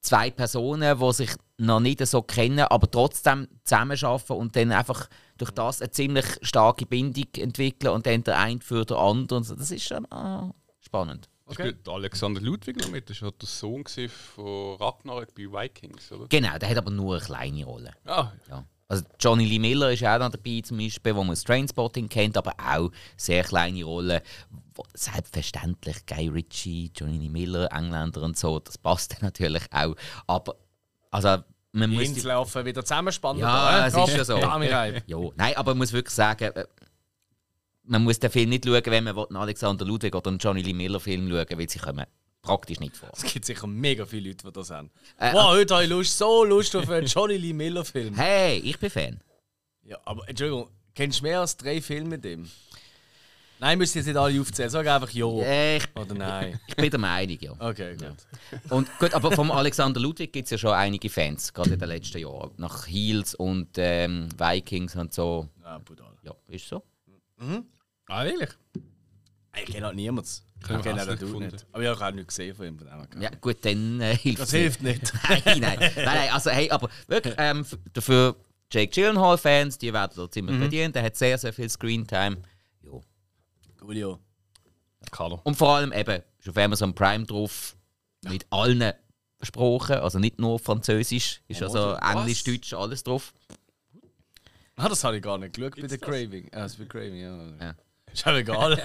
zwei 0.00 0.30
Personen, 0.32 0.98
die 0.98 1.12
sich 1.12 1.30
noch 1.58 1.78
nicht 1.78 2.04
so 2.06 2.22
kennen, 2.22 2.58
aber 2.60 2.90
trotzdem 2.90 3.46
zusammenarbeiten 3.62 4.32
und 4.32 4.56
dann 4.56 4.72
einfach 4.72 5.08
durch 5.38 5.50
das 5.50 5.80
eine 5.80 5.90
ziemlich 5.90 6.26
starke 6.42 6.86
Bindung 6.86 7.26
entwickeln 7.36 7.92
und 7.92 8.06
dann 8.06 8.24
der 8.24 8.38
eine 8.38 8.60
für 8.60 8.84
den 8.84 8.96
anderen. 8.96 9.44
Das 9.44 9.70
ist 9.70 9.84
schon 9.84 10.10
ah, 10.12 10.52
spannend. 10.80 11.28
Okay. 11.46 11.70
Spielt 11.70 11.88
Alexander 11.88 12.40
Ludwig 12.40 12.76
noch 12.78 12.90
mit? 12.90 13.10
Das 13.10 13.20
war 13.22 13.32
der 13.32 13.48
Sohn 13.48 13.84
von 13.84 14.76
Ragnarök 14.76 15.34
bei 15.34 15.42
Vikings, 15.42 16.12
oder? 16.12 16.26
Genau, 16.28 16.56
der 16.56 16.68
hat 16.68 16.78
aber 16.78 16.90
nur 16.90 17.16
eine 17.16 17.24
kleine 17.24 17.64
Rolle. 17.64 17.92
Ah. 18.04 18.32
Ja. 18.48 18.64
Also 18.88 19.04
Johnny 19.18 19.46
Lee 19.46 19.58
Miller 19.58 19.90
ist 19.90 20.04
auch 20.04 20.18
noch 20.18 20.30
dabei, 20.30 20.60
zum 20.62 20.76
Beispiel, 20.76 21.14
wo 21.14 21.24
man 21.24 21.30
das 21.30 21.44
Trainspotting 21.44 22.10
kennt, 22.10 22.36
aber 22.36 22.54
auch 22.58 22.90
sehr 23.16 23.42
kleine 23.42 23.84
Rolle. 23.84 24.22
Selbstverständlich 24.94 26.04
Guy 26.06 26.28
Ritchie, 26.28 26.90
Johnny 26.94 27.18
Lee 27.18 27.30
Miller, 27.30 27.72
Engländer 27.72 28.22
und 28.22 28.36
so, 28.36 28.60
das 28.60 28.76
passt 28.76 29.16
natürlich 29.22 29.62
auch. 29.72 29.94
Aber 30.26 30.56
also 31.10 31.42
man 31.72 31.90
Die 31.90 31.96
muss 31.96 32.06
Insel 32.06 32.28
laufen 32.28 32.64
wieder 32.64 32.84
zusammenspannen. 32.84 33.40
Ja, 33.40 33.86
es 33.86 33.94
ist 33.94 34.16
ja 34.16 34.24
so. 34.24 34.38
Ja, 34.38 34.58
nein, 34.58 35.56
aber 35.56 35.72
man 35.72 35.78
muss 35.78 35.92
wirklich 35.92 36.14
sagen, 36.14 36.44
äh, 36.54 36.66
man 37.84 38.04
muss 38.04 38.18
den 38.18 38.30
Film 38.30 38.50
nicht 38.50 38.64
schauen, 38.64 38.82
wenn 38.84 39.04
man 39.04 39.18
einen 39.18 39.36
Alexander 39.36 39.84
Ludwig 39.84 40.14
oder 40.14 40.28
einen 40.28 40.38
Johnny 40.38 40.62
Lee 40.62 40.72
Miller 40.72 41.00
Film 41.00 41.28
schauen 41.28 41.48
will, 41.48 41.58
weil 41.58 41.68
sie 41.68 41.78
kommen 41.78 42.06
praktisch 42.42 42.80
nicht 42.80 42.96
vor. 42.96 43.10
Es 43.14 43.22
gibt 43.22 43.44
sicher 43.44 43.66
mega 43.66 44.04
viele 44.04 44.30
Leute, 44.30 44.46
die 44.46 44.52
das 44.52 44.70
haben. 44.70 44.90
Äh, 45.18 45.32
wow, 45.32 45.50
heute 45.50 45.74
habe 45.74 45.84
ich 45.84 45.90
Lust, 45.90 46.18
so 46.18 46.44
Lust 46.44 46.74
auf 46.76 46.88
einen 46.90 47.06
Johnny 47.06 47.36
Lee 47.36 47.52
Miller 47.52 47.84
Film. 47.84 48.14
Hey, 48.14 48.58
ich 48.58 48.78
bin 48.78 48.90
Fan. 48.90 49.20
Ja, 49.84 49.98
aber 50.04 50.28
Entschuldigung, 50.28 50.68
kennst 50.94 51.20
du 51.20 51.24
mehr 51.24 51.40
als 51.40 51.56
drei 51.56 51.80
Filme 51.80 52.10
mit 52.10 52.24
ihm? 52.24 52.50
Nein, 53.62 53.78
müsst 53.78 53.94
ihr 53.94 54.00
jetzt 54.00 54.08
nicht 54.08 54.16
alle 54.16 54.40
aufzählen. 54.40 54.68
Sag 54.70 54.88
einfach 54.88 55.10
ja 55.10 55.76
ich, 55.76 55.84
oder 55.94 56.14
nein. 56.16 56.58
ich 56.66 56.74
bin 56.74 56.90
der 56.90 56.98
Meinung, 56.98 57.38
ja. 57.40 57.52
Okay, 57.60 57.96
gut. 57.96 58.16
Und 58.70 58.98
gut, 58.98 59.14
aber 59.14 59.30
vom 59.30 59.52
Alexander 59.52 60.00
Ludwig 60.00 60.32
gibt 60.32 60.46
es 60.46 60.50
ja 60.50 60.58
schon 60.58 60.72
einige 60.72 61.08
Fans, 61.08 61.52
gerade 61.54 61.74
in 61.74 61.78
den 61.78 61.88
letzten 61.88 62.18
Jahren. 62.18 62.50
Nach 62.56 62.88
Heels 62.88 63.36
und 63.36 63.68
ähm, 63.76 64.28
Vikings 64.36 64.96
und 64.96 65.14
so. 65.14 65.48
Ja, 65.62 65.78
brutal. 65.78 66.12
Ja, 66.24 66.34
ist 66.48 66.66
so. 66.66 66.82
Ah, 68.08 68.24
wirklich? 68.24 68.50
Ich 69.56 69.66
kenne 69.66 69.86
halt 69.86 69.94
niemanden. 69.94 70.28
Ich 70.60 70.68
habe 70.68 70.82
kenne 70.82 70.96
nicht 70.96 71.06
Dude 71.06 71.16
gefunden. 71.18 71.50
nicht. 71.52 71.66
Aber 71.70 71.82
ich 71.84 71.88
habe 71.88 72.04
auch 72.04 72.10
nichts 72.10 72.36
gesehen 72.36 72.56
von 72.56 72.66
ihm. 72.66 72.78
Von. 72.80 73.22
Ja, 73.22 73.30
gut, 73.40 73.58
dann 73.64 74.00
äh, 74.00 74.16
hilft 74.16 74.40
Das 74.40 74.52
es 74.52 74.80
nicht. 74.80 74.80
hilft 74.80 74.82
nicht. 74.82 75.12
nein, 75.28 75.42
nein, 75.60 75.78
nein, 75.78 75.92
nein, 76.04 76.30
also 76.32 76.50
hey, 76.50 76.68
aber 76.68 76.90
wirklich, 77.06 77.34
ähm, 77.38 77.64
dafür 77.92 78.34
Jake 78.72 78.88
Gyllenhaal-Fans, 78.90 79.78
die 79.78 79.92
werden 79.92 80.12
da 80.16 80.28
ziemlich 80.28 80.58
verdient. 80.58 80.96
Der 80.96 81.04
hat 81.04 81.14
sehr, 81.14 81.38
sehr 81.38 81.52
viel 81.52 81.68
Screentime. 81.68 82.38
Julio. 83.82 84.18
Carlo. 85.10 85.40
Und 85.44 85.56
vor 85.56 85.76
allem 85.76 85.92
eben, 85.92 86.22
ist 86.38 86.48
auf 86.48 86.56
Amazon 86.56 86.94
Prime 86.94 87.24
drauf, 87.24 87.76
mit 88.22 88.46
allen 88.50 88.92
Sprachen, 89.42 89.96
also 89.96 90.18
nicht 90.18 90.38
nur 90.38 90.58
Französisch, 90.58 91.42
ist 91.48 91.62
also 91.62 91.96
was? 92.00 92.14
Englisch, 92.14 92.44
Deutsch, 92.44 92.72
alles 92.72 93.02
drauf. 93.02 93.32
Ah, 94.76 94.88
das 94.88 95.02
habe 95.04 95.16
ich 95.16 95.22
gar 95.22 95.38
nicht 95.38 95.54
geschaut 95.54 95.76
bei 95.76 95.86
der 95.86 95.98
Craving. 95.98 96.48
Ah, 96.52 96.60
das 96.60 96.76
bei 96.76 96.84
Craving, 96.84 97.16
ja. 97.16 97.56
Ja. 97.60 97.74
Ist 98.12 98.26
auch 98.26 98.34
egal. 98.34 98.78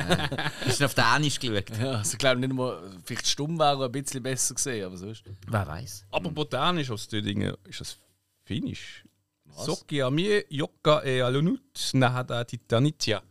Ist 0.66 0.82
auf 0.82 0.94
Dänisch 0.94 1.40
geschaut. 1.40 1.70
ja, 1.78 1.92
also 1.92 2.14
ich 2.14 2.18
glaube 2.18 2.40
nicht 2.40 2.54
mal, 2.54 2.82
vielleicht 3.04 3.28
stumm 3.28 3.60
wäre 3.60 3.86
ein 3.86 3.92
bisschen 3.92 4.24
besser 4.24 4.56
gesehen, 4.56 4.86
aber 4.86 4.98
sonst. 4.98 5.24
Wer 5.48 5.68
weiß. 5.68 6.06
Aber 6.12 6.32
botanisch 6.32 6.90
aus 6.90 7.08
den 7.08 7.24
Dingen 7.24 7.56
ist 7.66 7.82
das 7.82 7.98
Finnisch. 8.46 9.04
Socchi 9.52 10.02
a 10.02 10.10
me, 10.10 10.46
Jokka 10.50 11.04
e 11.04 11.22
alunut, 11.22 11.92
nahada 11.94 12.44
titanitia. 12.44 13.22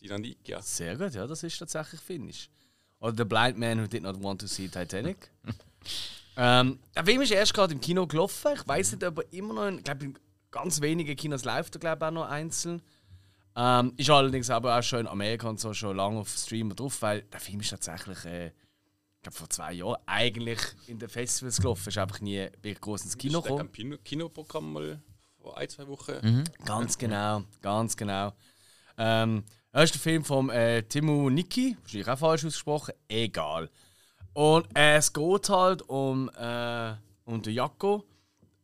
Oder 0.00 0.16
Titanitia. 0.16 0.62
Sehr 0.62 0.96
gut, 0.96 1.14
ja, 1.14 1.26
das 1.26 1.42
ist 1.42 1.58
tatsächlich 1.58 2.00
Finnisch. 2.00 2.48
Oder 3.00 3.16
The 3.16 3.24
Blind 3.24 3.58
Man 3.58 3.80
Who 3.80 3.86
Did 3.86 4.02
Not 4.02 4.22
Want 4.22 4.40
to 4.40 4.46
See 4.46 4.68
Titanic. 4.68 5.30
ähm, 6.36 6.78
der 6.94 7.04
Film 7.04 7.22
ist 7.22 7.30
erst 7.30 7.54
gerade 7.54 7.72
im 7.72 7.80
Kino 7.80 8.06
gelaufen. 8.06 8.52
Ich 8.54 8.66
weiß 8.66 8.92
nicht, 8.92 9.04
ob 9.04 9.18
er 9.18 9.32
immer 9.32 9.54
noch, 9.54 9.66
in, 9.66 9.78
ich 9.78 9.84
glaube, 9.84 10.04
in 10.04 10.18
ganz 10.50 10.80
wenigen 10.80 11.16
Kinos 11.16 11.44
läuft 11.44 11.76
er, 11.76 11.80
glaube 11.80 12.04
ich, 12.04 12.08
auch 12.08 12.14
noch 12.14 12.28
einzeln. 12.28 12.82
Ähm, 13.56 13.92
ist 13.96 14.10
allerdings 14.10 14.48
aber 14.50 14.78
auch 14.78 14.82
schon 14.82 15.00
in 15.00 15.08
Amerika 15.08 15.48
und 15.48 15.58
so 15.58 15.74
schon 15.74 15.96
lange 15.96 16.20
auf 16.20 16.28
Streamer 16.28 16.74
drauf, 16.74 17.02
weil 17.02 17.22
der 17.22 17.40
Film 17.40 17.60
ist 17.60 17.70
tatsächlich, 17.70 18.24
äh, 18.24 18.48
ich 18.48 19.22
glaube, 19.22 19.36
vor 19.36 19.50
zwei 19.50 19.72
Jahren 19.72 19.96
eigentlich 20.06 20.60
in 20.86 20.98
den 20.98 21.08
Festivals 21.08 21.58
gelaufen. 21.58 21.88
Ist 21.88 21.98
einfach 21.98 22.20
nie 22.20 22.38
wirklich 22.38 22.80
groß 22.80 23.04
ins 23.04 23.18
Kino 23.18 23.42
gekommen. 23.42 23.72
Kino 23.72 23.96
Kinoprogramm 24.02 24.72
mal 24.72 25.02
vor 25.40 25.58
ein, 25.58 25.68
zwei 25.68 25.86
Wochen. 25.88 26.14
Mhm. 26.22 26.44
Ganz 26.64 26.96
genau, 26.96 27.42
ganz 27.60 27.96
genau. 27.96 28.32
Ähm, 28.96 29.44
das 29.72 29.84
ist 29.84 29.94
der 29.94 30.00
Film 30.00 30.24
von 30.24 30.50
äh, 30.50 30.82
Timo 30.82 31.30
Nicki, 31.30 31.76
wahrscheinlich 31.80 32.08
auch 32.08 32.18
falsch 32.18 32.44
ausgesprochen, 32.44 32.94
egal. 33.08 33.70
Und 34.32 34.66
äh, 34.76 34.96
es 34.96 35.12
geht 35.12 35.48
halt 35.48 35.82
um, 35.82 36.28
äh, 36.36 36.94
um 37.24 37.42
den 37.42 37.54
Jaco, 37.54 38.04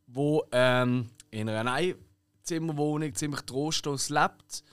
wo 0.07 0.43
ähm, 0.51 1.09
in 1.31 1.49
einer 1.49 1.71
Einzimmerwohnung 1.71 3.13
ziemlich 3.15 3.41
trostlos 3.41 4.09
lebt 4.09 4.63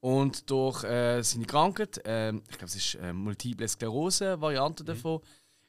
und 0.00 0.50
durch 0.50 0.84
äh, 0.84 1.22
seine 1.22 1.46
Krankheit, 1.46 2.00
ähm, 2.04 2.42
ich 2.50 2.58
glaube 2.58 2.66
es 2.66 2.76
ist 2.76 2.94
äh, 2.96 3.12
Multiple 3.12 3.68
Sklerose, 3.68 4.40
Variante 4.40 4.84
davon, 4.84 5.20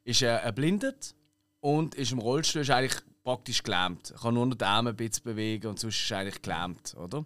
ist 0.04 0.22
er 0.22 0.42
erblindet 0.42 1.16
und 1.60 1.96
ist 1.96 2.12
im 2.12 2.20
Rollstuhl 2.20 2.62
ist 2.62 2.70
eigentlich 2.70 3.02
praktisch 3.24 3.64
gelähmt. 3.64 4.12
Er 4.12 4.20
kann 4.20 4.34
nur 4.34 4.46
noch 4.46 4.56
die 4.56 4.66
Arme 4.66 4.92
ein 4.92 4.96
bisschen 4.96 5.24
bewegen 5.24 5.68
und 5.68 5.80
sonst 5.80 6.02
ist 6.02 6.12
er 6.12 6.20
eigentlich 6.20 6.42
gelähmt, 6.42 6.96
oder? 6.96 7.26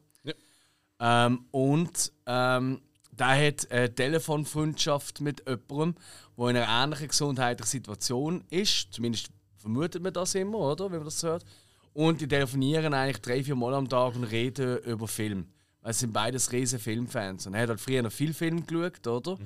Ähm, 1.02 1.46
und 1.52 2.12
ähm, 2.26 2.82
der 3.20 3.48
hat 3.48 3.70
eine 3.72 3.94
Telefonfreundschaft 3.94 5.22
mit 5.22 5.44
jemandem, 5.48 5.96
der 6.38 6.48
in 6.48 6.58
einer 6.58 6.84
ähnlichen 6.84 7.08
gesundheitlichen 7.10 7.70
Situation 7.70 8.44
ist. 8.50 8.94
Zumindest 8.94 9.30
vermutet 9.58 10.02
man 10.02 10.14
das 10.14 10.36
immer, 10.36 10.60
oder? 10.60 10.86
Wenn 10.86 11.00
man 11.00 11.06
das 11.06 11.22
hört. 11.24 11.46
Und 11.94 12.22
die 12.22 12.28
telefonieren 12.28 12.94
eigentlich 12.94 13.22
drei, 13.22 13.44
vier 13.44 13.56
Mal 13.56 13.74
am 13.74 13.90
Tag 13.90 14.16
und 14.16 14.24
reden 14.24 14.78
über 14.80 15.08
Film. 15.08 15.48
Weil 15.82 15.92
es 15.92 16.00
sind 16.00 16.14
beides 16.14 16.52
riesen 16.52 16.80
Filmfans. 16.80 17.48
Und 17.48 17.56
er 17.56 17.64
hat 17.64 17.70
halt 17.70 17.82
früher 17.82 18.02
noch 18.02 18.12
viel 18.12 18.34
Film 18.34 18.66
geschaut, 18.66 19.06
oder? 19.08 19.38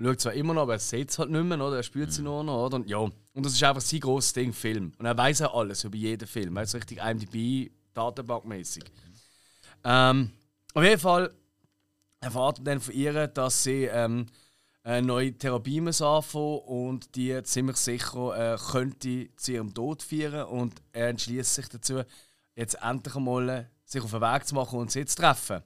Schaut 0.00 0.20
zwar 0.20 0.32
immer 0.32 0.54
noch, 0.54 0.62
aber 0.62 0.74
er 0.74 0.78
sieht 0.78 1.10
es 1.10 1.18
halt 1.18 1.30
nicht 1.30 1.44
mehr, 1.44 1.60
oder? 1.60 1.76
Er 1.76 1.82
spielt 1.82 2.10
sie 2.12 2.22
nur 2.22 2.42
noch, 2.42 2.66
oder? 2.66 2.76
Und 2.76 2.88
ja. 2.88 2.98
Und 2.98 3.14
das 3.34 3.52
ist 3.52 3.62
einfach 3.62 3.82
sein 3.82 4.00
grosses 4.00 4.32
Ding, 4.32 4.54
Film. 4.54 4.92
Und 4.98 5.04
er 5.04 5.16
weiß 5.16 5.42
auch 5.42 5.54
alles 5.54 5.84
über 5.84 5.96
jeden 5.96 6.26
Film. 6.26 6.56
Er 6.56 6.62
ist 6.62 6.74
richtig 6.74 6.98
IMDb, 6.98 7.70
Datenbankmäßig. 7.92 8.84
Ähm, 9.84 10.30
auf 10.72 10.82
jeden 10.82 11.00
Fall 11.00 11.30
erfahren 12.20 12.64
dann 12.64 12.80
von 12.80 12.94
ihr, 12.94 13.26
dass 13.26 13.62
sie 13.62 13.84
ähm, 13.84 14.26
eine 14.82 15.06
neue 15.06 15.32
Therapie 15.32 15.80
muss 15.80 16.02
anfangen 16.02 16.58
und 16.60 17.14
die 17.16 17.42
ziemlich 17.42 17.76
sicher 17.76 18.54
äh, 18.54 18.58
könnte 18.58 19.28
zu 19.36 19.52
ihrem 19.52 19.74
Tod 19.74 20.02
führen. 20.02 20.44
Und 20.44 20.74
er 20.92 21.08
entschließt 21.08 21.54
sich 21.54 21.68
dazu, 21.68 22.02
jetzt 22.54 22.74
endlich 22.82 23.16
einmal 23.16 23.48
äh, 23.48 23.64
sich 23.84 24.02
auf 24.02 24.10
den 24.10 24.20
Weg 24.20 24.46
zu 24.46 24.54
machen 24.54 24.78
und 24.78 24.90
sie 24.90 25.04
zu 25.04 25.16
treffen. 25.16 25.62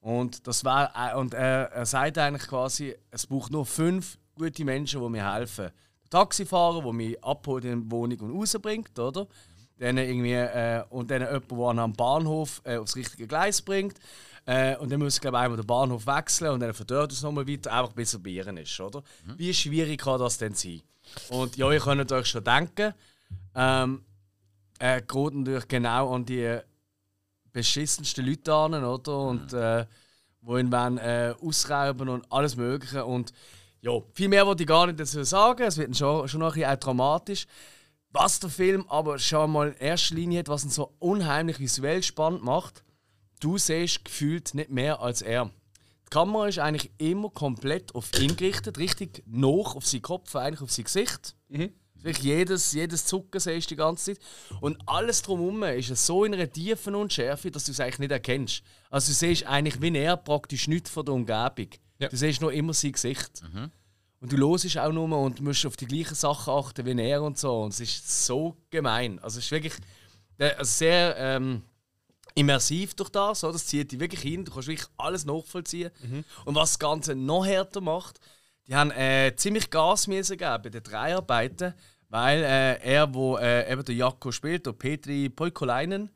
Und 0.00 0.46
das 0.46 0.64
war 0.64 0.92
äh, 0.94 1.16
und 1.16 1.34
er, 1.34 1.72
er 1.72 1.86
sagt 1.86 2.18
eigentlich 2.18 2.48
quasi, 2.48 2.94
es 3.10 3.26
braucht 3.26 3.50
nur 3.50 3.66
fünf 3.66 4.18
gute 4.34 4.64
Menschen, 4.64 5.02
die 5.02 5.08
mir 5.08 5.34
helfen. 5.34 5.70
Der 6.04 6.10
Taxifahrer, 6.10 6.82
der 6.82 6.92
mich 6.92 7.22
abholt 7.22 7.64
in 7.64 7.82
die 7.82 7.90
Wohnung 7.90 8.20
und 8.20 8.38
rausbringt, 8.38 8.98
oder? 8.98 9.26
Dann 9.78 9.98
irgendwie, 9.98 10.32
äh, 10.32 10.82
und 10.90 11.10
dann 11.10 11.22
jemand, 11.22 11.50
der 11.50 11.84
am 11.84 11.92
Bahnhof 11.92 12.62
äh, 12.64 12.76
aufs 12.76 12.96
richtige 12.96 13.26
Gleis 13.26 13.60
bringt. 13.60 13.98
Äh, 14.48 14.76
und 14.78 14.90
dann 14.90 15.00
muss 15.00 15.16
ich 15.16 15.20
glaube 15.20 15.38
einmal 15.38 15.58
den 15.58 15.66
Bahnhof 15.66 16.06
wechseln 16.06 16.52
und 16.52 16.60
dann 16.60 16.72
verdört 16.72 17.12
es 17.12 17.22
nochmal 17.22 17.46
weiter, 17.46 17.70
einfach 17.70 17.92
bis 17.92 18.14
er 18.14 18.26
ihr 18.26 18.46
ist, 18.56 18.80
oder? 18.80 19.02
Wie 19.36 19.52
schwierig 19.52 20.00
kann 20.00 20.18
das 20.18 20.38
denn 20.38 20.54
sein? 20.54 20.80
Und 21.28 21.58
ja, 21.58 21.70
ihr 21.70 21.80
könnt 21.80 22.10
euch 22.10 22.26
schon 22.28 22.44
denken, 22.44 22.94
ähm, 23.54 24.02
er 24.78 25.02
geht 25.02 25.34
natürlich 25.34 25.68
genau 25.68 26.14
an 26.14 26.24
die 26.24 26.60
beschissensten 27.52 28.24
Leute 28.24 28.54
an, 28.54 28.82
oder? 28.82 29.18
Und 29.18 29.52
äh, 29.52 29.84
wo 30.40 30.56
ihn 30.56 30.72
wollen, 30.72 30.96
äh, 30.96 31.34
ausrauben 31.42 32.08
und 32.08 32.32
alles 32.32 32.56
Mögliche. 32.56 33.04
Und 33.04 33.34
ja, 33.82 33.92
viel 34.14 34.28
mehr 34.28 34.46
wollte 34.46 34.62
ich 34.62 34.68
gar 34.68 34.86
nicht 34.86 34.98
dazu 34.98 35.24
sagen. 35.24 35.62
Es 35.64 35.76
wird 35.76 35.94
schon, 35.94 36.26
schon 36.26 36.40
noch 36.40 36.54
ein 36.54 36.54
bisschen 36.54 36.70
auch 36.70 36.80
dramatisch. 36.80 37.46
Was 38.12 38.40
der 38.40 38.48
Film 38.48 38.86
aber 38.88 39.18
schon 39.18 39.52
mal 39.52 39.68
in 39.68 39.74
erster 39.74 40.14
Linie 40.14 40.38
hat, 40.38 40.48
was 40.48 40.64
ihn 40.64 40.70
so 40.70 40.94
unheimlich 41.00 41.60
visuell 41.60 42.02
spannend 42.02 42.42
macht, 42.42 42.82
du 43.40 43.58
siehst 43.58 44.04
gefühlt 44.04 44.54
nicht 44.54 44.70
mehr 44.70 45.00
als 45.00 45.22
er. 45.22 45.50
Die 46.06 46.10
Kamera 46.10 46.48
ist 46.48 46.58
eigentlich 46.58 46.90
immer 46.98 47.30
komplett 47.30 47.94
auf 47.94 48.10
ihn 48.18 48.36
gerichtet, 48.36 48.78
richtig 48.78 49.22
noch 49.26 49.76
auf 49.76 49.86
seinen 49.86 50.02
Kopf, 50.02 50.34
eigentlich 50.36 50.62
auf 50.62 50.72
sein 50.72 50.84
Gesicht. 50.84 51.36
Wirklich 52.00 52.24
jedes, 52.24 52.72
jedes 52.72 53.04
Zucken 53.04 53.40
siehst 53.40 53.70
du 53.70 53.74
die 53.74 53.78
ganze 53.78 54.14
Zeit. 54.14 54.24
Und 54.60 54.78
alles 54.86 55.20
drumherum 55.22 55.64
ist 55.64 55.90
es 55.90 56.06
so 56.06 56.24
in 56.24 56.32
einer 56.32 56.50
tiefen 56.50 56.94
Unschärfe, 56.94 57.50
dass 57.50 57.64
du 57.64 57.72
es 57.72 57.80
eigentlich 57.80 57.98
nicht 57.98 58.12
erkennst. 58.12 58.62
Also 58.88 59.08
du 59.08 59.14
siehst 59.14 59.46
eigentlich 59.46 59.80
wie 59.82 59.96
er 59.96 60.16
praktisch 60.16 60.68
nichts 60.68 60.90
von 60.90 61.04
der 61.04 61.14
Umgebung. 61.14 61.68
Ja. 61.98 62.08
Du 62.08 62.16
siehst 62.16 62.40
nur 62.40 62.52
immer 62.52 62.72
sein 62.72 62.92
Gesicht. 62.92 63.42
Und 64.20 64.32
du 64.32 64.36
hörst 64.36 64.78
auch 64.78 64.92
nur 64.92 65.18
und 65.18 65.40
musst 65.40 65.66
auf 65.66 65.76
die 65.76 65.86
gleichen 65.86 66.14
Sachen 66.14 66.52
achten 66.52 66.86
wie 66.86 67.02
er 67.02 67.22
und 67.22 67.36
so. 67.38 67.62
Und 67.62 67.72
es 67.74 67.80
ist 67.80 68.26
so 68.26 68.56
gemein. 68.70 69.18
Also 69.18 69.38
es 69.38 69.46
ist 69.46 69.50
wirklich 69.50 69.74
also 70.38 70.64
sehr 70.64 71.16
ähm, 71.16 71.62
immersiv 72.38 72.94
durch 72.94 73.10
das. 73.10 73.40
Das 73.40 73.66
zieht 73.66 73.92
dich 73.92 74.00
wirklich 74.00 74.20
hin. 74.20 74.44
Du 74.44 74.52
kannst 74.52 74.68
wirklich 74.68 74.88
alles 74.96 75.24
nachvollziehen. 75.24 75.90
Und 76.44 76.54
was 76.54 76.70
das 76.70 76.78
Ganze 76.78 77.14
noch 77.14 77.44
härter 77.44 77.80
macht, 77.80 78.20
die 78.66 78.74
haben 78.74 78.90
äh, 78.90 79.34
ziemlich 79.36 79.70
Gas 79.70 80.06
müssen 80.06 80.36
geben 80.36 80.62
bei 80.62 80.68
den 80.68 80.82
Dreharbeiten, 80.82 81.74
weil 82.10 82.42
äh, 82.42 82.82
er, 82.82 83.12
wo 83.14 83.36
äh, 83.38 83.70
eben 83.72 83.84
der 83.84 83.94
Jakko 83.94 84.30
spielt, 84.30 84.66
der 84.66 84.72
Petri 84.72 85.28
Poikolainen, 85.28 86.10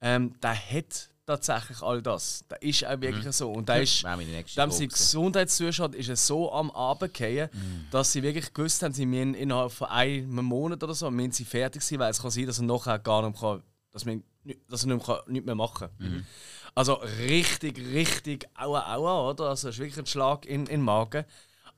ähm, 0.00 0.34
der 0.42 0.54
hat 0.54 1.10
tatsächlich 1.26 1.80
all 1.82 2.02
das. 2.02 2.44
Das 2.48 2.58
ist 2.60 2.84
auch 2.84 3.00
wirklich 3.00 3.32
so. 3.34 3.52
Und 3.52 3.68
da 3.68 3.76
ist, 3.76 4.02
meine 4.02 4.30
nächste 4.30 4.60
dem 4.60 4.70
gewesen. 4.70 4.88
Gesundheitszustand 4.88 5.94
ist 5.94 6.08
es 6.08 6.26
so 6.26 6.52
am 6.52 6.70
Abend 6.72 7.18
Mhm. 7.20 7.86
dass 7.90 8.12
sie 8.12 8.22
wirklich 8.22 8.52
gewusst 8.52 8.82
haben, 8.82 8.92
sie 8.92 9.06
müssen 9.06 9.34
innerhalb 9.34 9.70
von 9.70 9.88
einem 9.88 10.44
Monat 10.44 10.82
oder 10.82 10.94
so 10.94 11.10
müssen 11.10 11.32
sie 11.32 11.44
fertig 11.44 11.82
sein, 11.82 11.98
weil 12.00 12.10
es 12.10 12.20
kann 12.20 12.30
sein, 12.30 12.46
dass 12.46 12.58
er 12.58 12.64
nachher 12.64 12.98
gar 12.98 13.22
nicht 13.28 13.40
mehr, 13.40 13.50
kann, 13.52 13.62
dass 13.92 14.04
man, 14.04 14.24
dass 14.68 14.84
er 14.84 14.94
nicht 14.94 15.06
mehr, 15.06 15.24
nicht 15.26 15.46
mehr 15.46 15.54
machen 15.54 15.88
kann. 15.98 16.08
Mhm. 16.10 16.26
Also 16.74 16.94
richtig, 16.94 17.78
richtig 17.78 18.48
aua 18.54 18.94
aua, 18.94 19.30
oder? 19.30 19.50
Also 19.50 19.68
es 19.68 19.74
ist 19.74 19.80
wirklich 19.80 19.98
ein 19.98 20.06
Schlag 20.06 20.46
in, 20.46 20.60
in 20.60 20.66
den 20.66 20.80
Magen. 20.82 21.24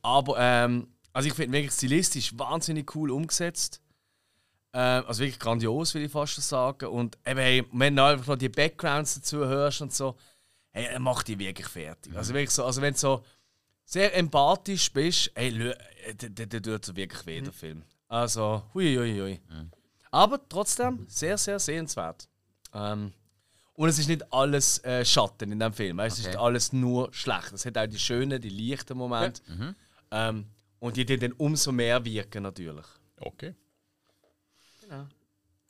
Aber 0.02 0.36
ähm, 0.38 0.88
also 1.12 1.28
ich 1.28 1.34
finde 1.34 1.56
wirklich 1.56 1.72
stilistisch 1.72 2.38
wahnsinnig 2.38 2.94
cool 2.94 3.10
umgesetzt. 3.10 3.80
Ähm, 4.72 5.04
also 5.06 5.22
wirklich 5.22 5.38
grandios, 5.38 5.94
will 5.94 6.04
ich 6.04 6.12
fast 6.12 6.40
sagen. 6.42 6.86
Und 6.86 7.18
eben, 7.26 7.40
hey, 7.40 7.64
wenn 7.72 7.96
du 7.96 8.04
einfach 8.04 8.26
noch 8.26 8.36
die 8.36 8.48
Backgrounds 8.48 9.16
dazu 9.16 9.38
hörst 9.38 9.80
und 9.80 9.92
so, 9.92 10.16
hey, 10.70 10.86
er 10.86 11.00
macht 11.00 11.28
die 11.28 11.38
wirklich 11.38 11.68
fertig. 11.68 12.16
Also 12.16 12.34
wirklich 12.34 12.50
so, 12.50 12.64
also 12.64 12.82
wenn 12.82 12.94
du 12.94 12.98
so 12.98 13.24
sehr 13.84 14.16
empathisch 14.16 14.92
bist, 14.92 15.30
hey, 15.34 15.70
äh, 15.70 16.14
der, 16.14 16.62
tut 16.62 16.84
so 16.84 16.96
wirklich 16.96 17.26
weh, 17.26 17.40
der 17.40 17.52
Film. 17.52 17.82
Also, 18.08 18.62
hui, 18.74 18.94
hui, 18.94 19.18
hui. 19.18 19.40
Aber 20.10 20.40
trotzdem 20.48 21.04
sehr, 21.08 21.36
sehr 21.36 21.58
sehenswert. 21.58 22.28
Ähm, 22.74 23.12
und 23.74 23.88
es 23.88 23.98
ist 23.98 24.08
nicht 24.08 24.32
alles 24.32 24.82
äh, 24.84 25.04
Schatten 25.04 25.50
in 25.52 25.58
dem 25.58 25.72
Film. 25.72 25.98
Es 26.00 26.14
ist 26.14 26.20
Okay. 26.20 26.28
nicht 26.30 26.38
alles 26.38 26.72
nur 26.72 27.12
schlecht. 27.12 27.52
Es 27.52 27.64
hat 27.66 27.76
auch 27.78 27.86
die 27.86 27.98
schönen, 27.98 28.40
die 28.40 28.50
leichten 28.50 28.96
Momente. 28.96 29.42
Ähm, 30.10 30.46
und 30.78 30.96
die 30.96 31.04
die 31.04 31.18
dann 31.18 31.32
umso 31.32 31.72
mehr 31.72 32.04
wirken 32.04 32.42
natürlich. 32.42 32.86
Okay. 33.20 33.54
Genau. 34.82 35.06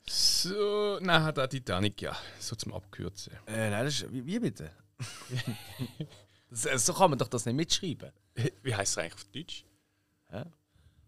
So, 0.07 0.99
nachher 1.01 1.33
der 1.33 1.49
Titanic, 1.49 2.01
ja. 2.01 2.15
So 2.39 2.55
zum 2.55 2.73
Abkürzen. 2.73 3.33
Äh, 3.47 3.71
nein, 3.71 3.85
das 3.85 4.01
ist, 4.01 4.11
wie, 4.13 4.23
wie 4.25 4.39
bitte? 4.39 4.69
das, 6.49 6.65
äh, 6.65 6.77
so 6.77 6.93
kann 6.93 7.09
man 7.09 7.17
doch 7.19 7.27
das 7.27 7.45
nicht 7.45 7.55
mitschreiben. 7.55 8.11
Wie 8.63 8.75
heißt 8.75 8.91
es 8.93 8.97
eigentlich 8.97 9.13
auf 9.15 9.23
Deutsch? 9.25 9.65
Hä? 10.29 10.43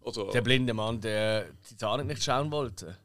Oder 0.00 0.30
Der 0.32 0.40
blinde 0.42 0.74
Mann, 0.74 1.00
der 1.00 1.46
Titanic 1.62 2.06
nicht 2.06 2.24
schauen 2.24 2.50
wollte. 2.50 2.96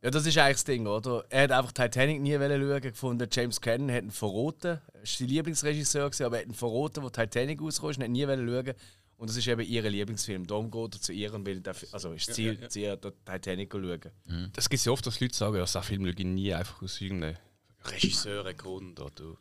Ja, 0.00 0.10
das 0.10 0.26
ist 0.26 0.38
eigentlich 0.38 0.56
das 0.56 0.64
Ding, 0.64 0.86
oder? 0.86 1.24
Er 1.28 1.44
hat 1.44 1.52
einfach 1.52 1.72
Titanic 1.72 2.20
nie 2.20 2.34
schauen, 2.34 2.80
gefunden. 2.80 3.28
James 3.32 3.60
Cameron 3.60 3.90
hat 3.90 4.04
ihn 4.04 4.10
verroten. 4.12 4.78
Er 4.92 5.00
war 5.00 5.00
sein 5.04 5.26
Lieblingsregisseur, 5.26 6.06
gewesen, 6.08 6.24
aber 6.24 6.36
er 6.36 6.42
hat 6.42 6.48
ihn 6.48 6.54
verroten, 6.54 7.02
wo 7.02 7.10
Titanic 7.10 7.60
rauskam, 7.60 7.86
und 7.86 8.02
hat 8.02 8.10
nie 8.10 8.26
wollen 8.26 8.48
schauen. 8.48 8.74
Und 9.16 9.28
das 9.28 9.36
ist 9.36 9.48
eben 9.48 9.60
ihr 9.60 9.82
Lieblingsfilm. 9.82 10.46
Darum 10.46 10.70
geht 10.70 10.94
er 10.94 11.00
zu 11.00 11.12
ihr 11.12 11.34
und 11.34 11.44
will, 11.44 11.60
also 11.90 12.12
ist 12.12 12.28
das 12.28 12.36
Ziel, 12.36 12.54
ja, 12.54 12.60
ja. 12.60 12.68
zu 12.68 12.78
ihr 12.78 13.00
Titanic 13.00 13.72
schauen. 13.72 14.50
Das 14.52 14.68
gibt 14.68 14.78
es 14.78 14.84
ja 14.84 14.92
oft, 14.92 15.04
dass 15.04 15.18
Leute 15.18 15.36
sagen, 15.36 15.56
ja, 15.56 15.66
so 15.66 15.80
Film 15.82 16.04
schaue 16.04 16.14
ich 16.16 16.24
nie 16.24 16.54
einfach 16.54 16.80
aus 16.80 17.00
irgendeinem 17.00 17.36
Regisseurengrund 17.84 19.00
oder. 19.00 19.36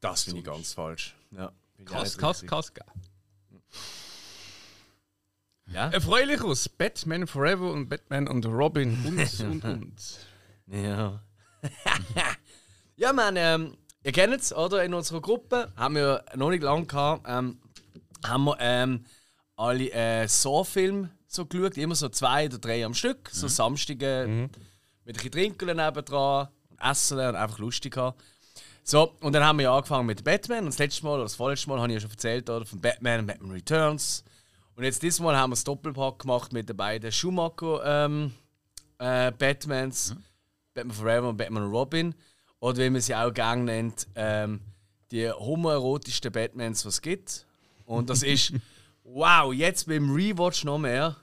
Das 0.00 0.24
finde 0.24 0.40
ich 0.40 0.44
ganz 0.44 0.72
falsch. 0.72 1.14
Ja, 1.30 1.52
finde 1.76 1.92
ich 1.92 1.98
auch 1.98 2.46
Kass, 2.48 2.72
Ja? 5.66 5.88
Erfreuliches 5.90 6.68
Batman 6.68 7.26
Forever 7.26 7.70
und 7.72 7.88
Batman 7.88 8.28
und 8.28 8.46
Robin 8.46 8.98
und 9.06 9.40
und 9.40 9.64
und. 9.64 10.18
Ja. 10.66 11.22
ja, 12.96 13.12
man, 13.12 13.36
ähm, 13.36 13.76
ihr 14.02 14.12
kennt 14.12 14.34
es, 14.34 14.52
oder? 14.52 14.84
In 14.84 14.94
unserer 14.94 15.20
Gruppe 15.20 15.72
haben 15.76 15.94
wir 15.94 16.24
noch 16.34 16.50
nicht 16.50 16.62
lange 16.62 16.86
gehabt, 16.86 17.24
ähm, 17.28 17.60
haben 18.24 18.44
wir 18.44 18.56
ähm, 18.60 19.04
alle 19.56 19.90
äh, 19.92 20.26
Saw-Filme 20.26 21.10
so 21.26 21.46
geschaut, 21.46 21.76
immer 21.78 21.94
so 21.94 22.08
zwei 22.08 22.46
oder 22.46 22.58
drei 22.58 22.84
am 22.84 22.94
Stück, 22.94 23.30
so 23.32 23.48
Samstage 23.48 24.48
mit 25.04 25.16
ein 25.16 25.24
bisschen 25.24 25.30
Trinken 25.32 25.76
nebendran 25.76 26.48
und 26.70 26.80
Essen 26.80 27.18
und 27.18 27.34
einfach 27.34 27.58
lustig 27.58 27.96
haben. 27.96 28.16
So, 28.84 29.14
und 29.20 29.32
dann 29.32 29.44
haben 29.44 29.58
wir 29.58 29.64
ja 29.64 29.76
angefangen 29.76 30.06
mit 30.06 30.24
Batman 30.24 30.60
und 30.60 30.66
das 30.66 30.78
letzte 30.78 31.04
Mal 31.04 31.14
oder 31.14 31.22
das 31.22 31.36
vorletzte 31.36 31.68
Mal 31.68 31.78
habe 31.78 31.88
ich 31.88 31.94
ja 31.94 32.00
schon 32.00 32.10
erzählt, 32.10 32.50
oder? 32.50 32.66
Von 32.66 32.80
Batman 32.80 33.20
und 33.20 33.26
Batman 33.26 33.52
Returns. 33.52 34.24
Und 34.74 34.84
jetzt 34.84 35.02
dieses 35.02 35.20
Mal 35.20 35.36
haben 35.36 35.50
wir 35.50 35.54
das 35.54 35.64
Doppelpack 35.64 36.20
gemacht 36.20 36.52
mit 36.52 36.68
den 36.68 36.76
beiden 36.76 37.12
Schumacher 37.12 37.82
ähm, 37.84 38.32
äh, 38.98 39.30
Batmans. 39.32 40.16
Batman 40.74 40.96
Forever 40.96 41.28
und 41.28 41.36
Batman 41.36 41.70
Robin. 41.70 42.14
Oder 42.60 42.78
wie 42.78 42.90
man 42.90 43.00
sie 43.00 43.14
auch 43.14 43.32
gerne 43.32 43.64
nennt, 43.64 44.06
ähm, 44.14 44.60
die 45.10 45.30
homoerotischsten 45.30 46.32
Batmans, 46.32 46.86
was 46.86 46.94
es 46.94 47.02
gibt. 47.02 47.46
Und 47.84 48.08
das 48.08 48.22
ist, 48.22 48.54
wow, 49.04 49.52
jetzt 49.52 49.86
beim 49.86 50.10
Rewatch 50.10 50.64
noch 50.64 50.78
mehr. 50.78 51.16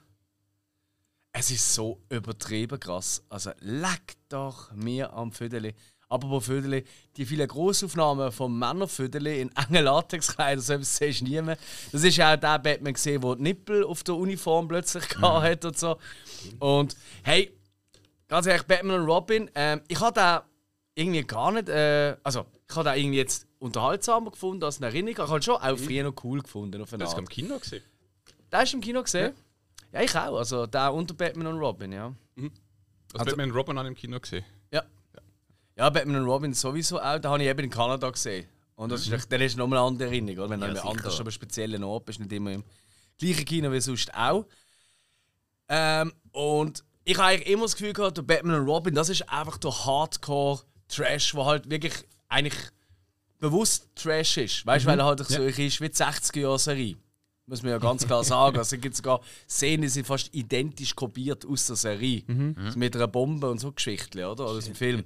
Es 1.31 1.49
ist 1.49 1.73
so 1.73 2.01
übertrieben 2.09 2.79
krass. 2.79 3.23
Also 3.29 3.51
leck 3.59 4.15
doch 4.29 4.71
mir 4.73 5.13
am 5.13 5.31
Födeli. 5.31 5.73
Apropos 6.09 6.45
Födeli, 6.45 6.83
die 7.15 7.25
vielen 7.25 7.47
Grossaufnahmen 7.47 8.31
von 8.31 8.57
Männerfödeli 8.57 9.41
in 9.41 9.51
engen 9.55 9.83
Latexkleidern, 9.85 10.59
so 10.63 10.73
etwas 10.73 10.97
siehst 10.97 11.21
du 11.21 11.25
nie 11.25 11.39
mehr. 11.41 11.57
Das 11.91 12.03
ist 12.03 12.17
ja 12.17 12.33
auch 12.33 12.39
der 12.39 12.57
Batman 12.57 12.93
gesehen, 12.93 13.21
der 13.21 13.35
die 13.35 13.43
Nippel 13.43 13.83
auf 13.83 14.03
der 14.03 14.15
Uniform 14.15 14.67
plötzlich 14.67 15.07
gehabt 15.07 15.43
hat 15.45 15.65
und 15.65 15.77
so. 15.77 15.97
Und 16.57 16.95
hey, 17.23 17.55
ganz 18.27 18.47
ehrlich, 18.47 18.63
Batman 18.65 19.01
und 19.01 19.05
Robin, 19.05 19.51
ähm, 19.53 19.81
ich 19.87 19.99
habe 19.99 20.13
da 20.13 20.45
irgendwie 20.95 21.21
gar 21.21 21.51
nicht, 21.51 21.69
äh, 21.69 22.17
also 22.23 22.47
ich 22.67 22.75
habe 22.75 22.85
da 22.85 22.95
irgendwie 22.95 23.17
jetzt 23.19 23.45
unterhaltsamer 23.59 24.31
gefunden 24.31 24.63
als 24.63 24.77
eine 24.77 24.87
Erinnerung. 24.87 25.25
Ich 25.25 25.31
habe 25.31 25.41
schon 25.43 25.55
auch 25.57 25.77
früher 25.77 26.03
noch 26.03 26.23
cool 26.23 26.41
gefunden 26.41 26.81
auf 26.81 26.89
Das 26.89 27.11
kam 27.11 27.19
im 27.25 27.29
Kino 27.29 27.59
gesehen. 27.59 27.83
Hast 28.51 28.73
du 28.73 28.77
im 28.77 28.81
Kino 28.81 29.03
gesehen? 29.03 29.33
Ja, 29.91 30.01
ich 30.01 30.15
auch. 30.15 30.37
Also 30.37 30.65
der 30.65 30.91
unter 30.91 31.13
Batman 31.13 31.47
und 31.47 31.59
Robin, 31.59 31.91
ja. 31.91 32.05
Also, 32.35 32.49
Also- 33.13 33.25
Batman 33.25 33.51
und 33.51 33.55
Robin 33.57 33.77
habe 33.77 33.87
ich 33.89 33.91
im 33.91 33.95
Kino 33.95 34.19
gesehen. 34.19 34.43
Ja. 35.79 35.89
Batman 35.89 36.17
und 36.17 36.25
Robin 36.25 36.53
sowieso 36.53 36.99
auch. 37.01 37.19
Den 37.19 37.31
habe 37.31 37.43
ich 37.43 37.49
eben 37.49 37.59
in 37.63 37.69
Kanada 37.69 38.09
gesehen. 38.09 38.45
Und 38.75 38.91
das 38.91 39.01
ist, 39.01 39.11
echt- 39.11 39.31
dann 39.31 39.41
ist 39.41 39.57
nochmal 39.57 39.79
eine 39.79 39.87
andere 39.87 40.07
Erinnerung, 40.09 40.39
oder? 40.45 40.49
Wenn 40.51 40.59
du 40.61 40.67
Ja, 40.67 40.75
sicher. 40.75 40.89
anders, 40.89 41.19
aber 41.19 41.31
speziellen 41.31 41.83
Ort 41.83 42.05
bist, 42.05 42.19
nicht 42.19 42.31
immer 42.31 42.51
im 42.51 42.63
gleichen 43.17 43.45
Kino 43.45 43.71
wie 43.71 43.81
sonst 43.81 44.13
auch. 44.13 44.45
Ähm, 45.67 46.13
und 46.31 46.83
ich 47.03 47.17
habe 47.17 47.27
eigentlich 47.29 47.49
immer 47.49 47.63
das 47.63 47.75
Gefühl 47.75 47.93
gehabt, 47.93 48.17
der 48.17 48.21
Batman 48.23 48.61
und 48.61 48.67
Robin, 48.67 48.93
das 48.95 49.09
ist 49.09 49.27
einfach 49.29 49.57
der 49.57 49.71
Hardcore-Trash, 49.85 51.31
der 51.33 51.45
halt 51.45 51.69
wirklich 51.69 51.93
eigentlich 52.27 52.55
bewusst 53.39 53.87
Trash 53.95 54.37
ist. 54.37 54.65
Weißt 54.65 54.85
du, 54.85 54.89
weil 54.89 54.99
er 54.99 55.05
halt 55.05 55.19
so 55.25 55.43
ist 55.43 55.57
wie 55.57 55.89
die 55.89 55.95
60er-Jahre-Serie. 55.95 56.95
Muss 57.45 57.63
man 57.63 57.71
ja 57.71 57.77
ganz 57.79 58.05
klar 58.05 58.23
sagen. 58.23 58.57
Also, 58.59 58.75
es 58.75 58.81
gibt 58.81 58.95
sogar 58.95 59.21
Szenen, 59.47 59.81
die 59.81 59.87
sind 59.87 60.05
fast 60.05 60.33
identisch 60.35 60.95
kopiert 60.95 61.45
aus 61.47 61.65
der 61.65 61.75
Serie. 61.75 62.23
Also 62.57 62.77
mit 62.77 62.95
einer 62.95 63.07
Bombe 63.07 63.49
und 63.49 63.59
so 63.59 63.71
Geschichten, 63.71 64.19
oder? 64.19 64.43
Oder 64.45 64.57
aus 64.57 64.65
dem 64.65 64.75
Film. 64.75 65.03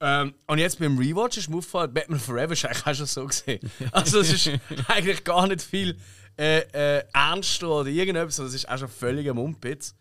Ähm, 0.00 0.34
und 0.46 0.58
jetzt 0.58 0.78
beim 0.78 0.96
Rewatch 0.96 1.38
ist 1.38 1.48
mir 1.48 1.56
aufgefallen, 1.56 1.92
Batman 1.92 2.20
Forever 2.20 2.52
ist 2.52 2.64
eigentlich 2.64 2.86
auch 2.86 2.94
schon 2.94 3.06
so 3.06 3.26
gesehen. 3.26 3.60
Also 3.92 4.20
es 4.20 4.32
ist 4.32 4.60
eigentlich 4.86 5.24
gar 5.24 5.46
nicht 5.48 5.62
viel 5.62 5.98
äh, 6.38 6.60
äh, 6.98 7.04
ernster 7.12 7.68
oder 7.68 7.88
irgendetwas, 7.88 8.36
sondern 8.36 8.54
es 8.54 8.62
ist 8.62 8.68
auch 8.68 8.78
schon 8.78 8.88
völliger 8.88 9.34
Mumpitz. 9.34 9.94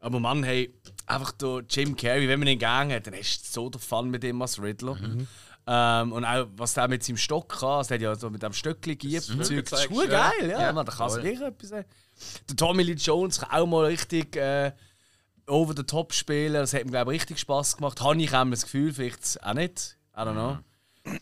Aber 0.00 0.20
Mann, 0.20 0.42
hey, 0.42 0.74
einfach 1.06 1.32
der 1.32 1.62
Jim 1.68 1.96
Carrey, 1.96 2.28
wenn 2.28 2.38
man 2.40 2.48
ihn 2.48 2.58
gegangen 2.58 2.92
hat, 2.92 3.06
dann 3.06 3.14
ist 3.14 3.52
so 3.52 3.70
der 3.70 3.80
Fun 3.80 4.10
mit 4.10 4.24
ihm 4.24 4.42
als 4.42 4.60
Riddler. 4.60 4.96
Ähm, 5.68 6.12
und 6.12 6.24
auch, 6.24 6.46
was 6.56 6.74
der 6.74 6.86
mit 6.86 7.02
seinem 7.02 7.16
Stock 7.16 7.60
kann, 7.60 7.78
also 7.78 7.88
der 7.88 7.96
hat 7.96 8.02
ja 8.02 8.14
so 8.14 8.30
mit 8.30 8.42
dem 8.42 8.52
und 9.30 9.44
Zeug, 9.44 9.68
das 9.68 9.84
ist 9.84 9.90
ja. 9.90 10.06
geil, 10.06 10.50
ja. 10.50 10.60
Ja, 10.60 10.72
man, 10.72 10.86
da 10.86 10.92
kann 10.92 11.10
voll. 11.10 11.22
sich 11.22 11.40
etwas 11.40 11.68
sagen. 11.68 11.86
Der 12.48 12.56
Tommy 12.56 12.82
Lee 12.84 12.92
Jones 12.92 13.40
kann 13.40 13.50
auch 13.50 13.66
mal 13.66 13.86
richtig 13.86 14.36
äh, 14.36 14.72
over 15.46 15.74
the 15.76 15.82
top 15.82 16.12
spielen. 16.12 16.54
Das 16.54 16.74
hat 16.74 16.84
mir, 16.84 16.90
glaube 16.90 17.14
ich, 17.14 17.20
richtig 17.20 17.38
Spass 17.38 17.76
gemacht. 17.76 18.00
Habe 18.00 18.20
ich 18.20 18.34
auch 18.34 18.48
das 18.50 18.62
Gefühl, 18.62 18.92
vielleicht 18.92 19.42
auch 19.42 19.54
nicht. 19.54 19.96
I 20.16 20.20
don't 20.20 20.32
know. 20.32 20.58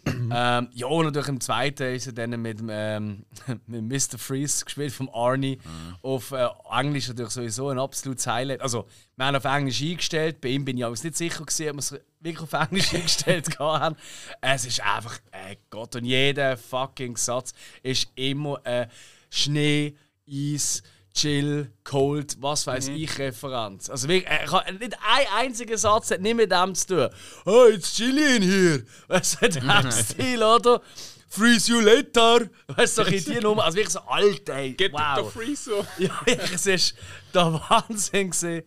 ähm, 0.06 0.68
ja, 0.72 1.02
natürlich 1.02 1.28
im 1.28 1.40
zweiten 1.40 1.94
ist 1.94 2.06
er 2.06 2.14
dann 2.14 2.40
mit, 2.40 2.58
ähm, 2.68 3.26
mit 3.66 3.82
Mr. 3.82 4.18
Freeze 4.18 4.64
gespielt, 4.64 4.92
vom 4.92 5.10
Arnie. 5.12 5.58
Auf 6.02 6.32
äh, 6.32 6.48
Englisch 6.70 7.08
natürlich 7.08 7.32
sowieso 7.32 7.68
ein 7.68 7.78
absolutes 7.78 8.26
Highlight. 8.26 8.62
Also, 8.62 8.87
wir 9.16 9.26
haben 9.26 9.37
auf 9.37 9.44
Englisch 9.44 9.82
eingestellt. 9.82 10.40
Bei 10.40 10.48
ihm 10.48 10.64
bin 10.64 10.78
ich 10.78 10.84
aber 10.84 10.92
nicht 10.92 11.16
sicher, 11.16 11.44
gewesen, 11.44 11.68
ob 11.68 11.74
wir 11.74 11.78
es 11.80 12.00
wirklich 12.20 12.42
auf 12.42 12.52
Englisch 12.52 12.94
eingestellt 12.94 13.58
haben. 13.58 13.96
Es 14.40 14.64
ist 14.64 14.80
einfach, 14.80 15.18
äh, 15.32 15.56
Gott, 15.68 15.96
und 15.96 16.04
jeder 16.04 16.56
fucking 16.56 17.16
Satz 17.16 17.52
ist 17.82 18.08
immer 18.14 18.64
äh, 18.64 18.87
Schnee, 19.28 19.96
Eis, 20.26 20.82
Chill, 21.14 21.70
Cold, 21.85 22.37
was 22.40 22.66
weiß 22.66 22.88
ich, 22.88 23.18
Referenz. 23.18 23.88
Also 23.88 24.09
wirklich, 24.09 24.29
äh, 24.31 24.48
hab- 24.48 24.68
nicht 24.68 24.94
ein 24.94 25.27
einziger 25.37 25.79
Satz 25.79 26.11
hat 26.11 26.20
nicht 26.20 26.35
mit 26.35 26.50
dem 26.50 26.74
zu 26.74 26.87
tun. 26.87 27.09
Oh, 27.46 27.66
it's 27.72 27.94
chilly 27.94 28.37
in 28.37 28.42
here. 28.42 28.85
Weißt 29.09 29.38
du, 29.40 29.48
der 29.48 29.92
Stil, 29.92 30.42
oder? 30.42 30.83
Freeze 31.29 31.70
you 31.70 31.81
later. 31.81 32.48
Weißt 32.68 32.98
du, 32.98 33.03
in 33.03 33.24
die 33.24 33.40
Nummer. 33.40 33.64
Also 33.64 33.77
wirklich 33.77 33.92
so 33.92 34.00
alt, 34.00 34.48
ey. 34.48 34.72
Get 34.74 34.92
wow. 34.92 35.33
the 35.33 35.38
Freezer. 35.38 35.87
Ja, 35.98 36.20
es 36.27 36.66
ist 36.66 36.94
der 37.33 37.53
Wahnsinn 37.68 38.31
gewesen. 38.31 38.62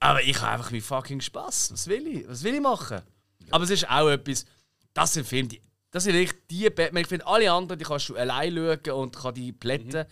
Aber 0.00 0.22
ich 0.22 0.40
habe 0.40 0.52
einfach 0.52 0.72
wie 0.72 0.80
fucking 0.80 1.20
Spaß. 1.20 1.72
Was 1.72 1.86
will 1.86 2.06
ich? 2.06 2.28
Was 2.28 2.42
will 2.42 2.54
ich 2.54 2.60
machen? 2.60 3.02
Aber 3.50 3.64
es 3.64 3.70
ist 3.70 3.88
auch 3.88 4.08
etwas, 4.08 4.44
das 4.94 5.14
sind 5.14 5.26
Filme, 5.26 5.48
die, 5.48 5.62
das 5.90 6.04
sind 6.04 6.14
wirklich 6.14 6.40
die 6.50 6.68
Batman. 6.70 7.02
Ich 7.02 7.08
finde, 7.08 7.26
alle 7.26 7.52
anderen, 7.52 7.78
die 7.78 7.84
kannst 7.84 8.08
du 8.08 8.16
allein 8.16 8.54
schauen 8.54 9.00
und 9.00 9.16
kann 9.16 9.34
die 9.34 9.52
plätten. 9.52 10.06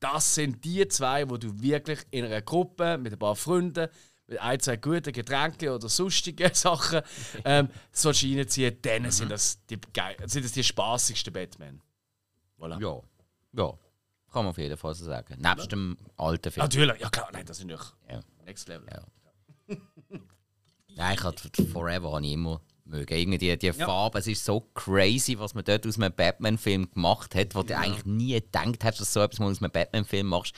Das 0.00 0.34
sind 0.34 0.64
die 0.64 0.86
zwei, 0.88 1.28
wo 1.28 1.36
du 1.36 1.60
wirklich 1.60 2.00
in 2.10 2.24
einer 2.24 2.42
Gruppe 2.42 2.98
mit 2.98 3.12
ein 3.12 3.18
paar 3.18 3.36
Freunden 3.36 3.88
mit 4.28 4.38
ein, 4.40 4.60
zwei 4.60 4.76
guten 4.76 5.12
Getränken 5.12 5.70
oder 5.70 5.88
sonstigen 5.88 6.50
Sachen 6.54 7.00
ähm, 7.44 7.68
so 7.90 8.10
reinziehen, 8.10 8.76
dann 8.82 9.10
sind, 9.10 9.30
das 9.30 9.64
die, 9.66 9.78
sind 10.26 10.44
das 10.44 10.52
die 10.52 10.62
spaßigsten 10.62 11.32
Batman. 11.32 11.80
Voilà. 12.58 12.80
Ja. 12.80 13.00
Ja. 13.54 13.72
Kann 14.30 14.44
man 14.44 14.48
auf 14.48 14.58
jeden 14.58 14.76
Fall 14.76 14.94
so 14.94 15.06
sagen. 15.06 15.40
Nebst 15.40 15.72
dem 15.72 15.96
alten 16.16 16.52
Film. 16.52 16.64
Natürlich, 16.64 17.00
ja 17.00 17.08
klar, 17.08 17.30
nein, 17.32 17.46
das 17.46 17.58
ist 17.58 17.64
natürlich 17.64 17.86
Ja. 18.10 18.20
Next 18.44 18.68
Level. 18.68 18.86
Ja. 18.92 19.76
Ja, 20.88 21.12
ich 21.12 21.22
hatte 21.22 21.64
Forever 21.66 22.12
habe 22.12 22.26
ich 22.26 22.32
immer 22.32 22.60
mögen. 22.88 23.14
Irgendwie 23.14 23.38
die, 23.38 23.56
die 23.58 23.72
Farbe, 23.72 24.18
es 24.18 24.26
ist 24.26 24.44
so 24.44 24.60
crazy, 24.74 25.38
was 25.38 25.54
man 25.54 25.64
dort 25.64 25.86
aus 25.86 25.98
einem 25.98 26.12
Batman-Film 26.12 26.90
gemacht 26.92 27.34
hat, 27.34 27.54
wo 27.54 27.62
du 27.62 27.76
eigentlich 27.76 28.04
nie 28.04 28.34
gedacht 28.34 28.84
hast, 28.84 29.00
dass 29.00 29.12
so 29.12 29.20
etwas 29.20 29.38
mal 29.38 29.50
aus 29.50 29.62
einem 29.62 29.70
Batman-Film 29.70 30.26
machst. 30.26 30.54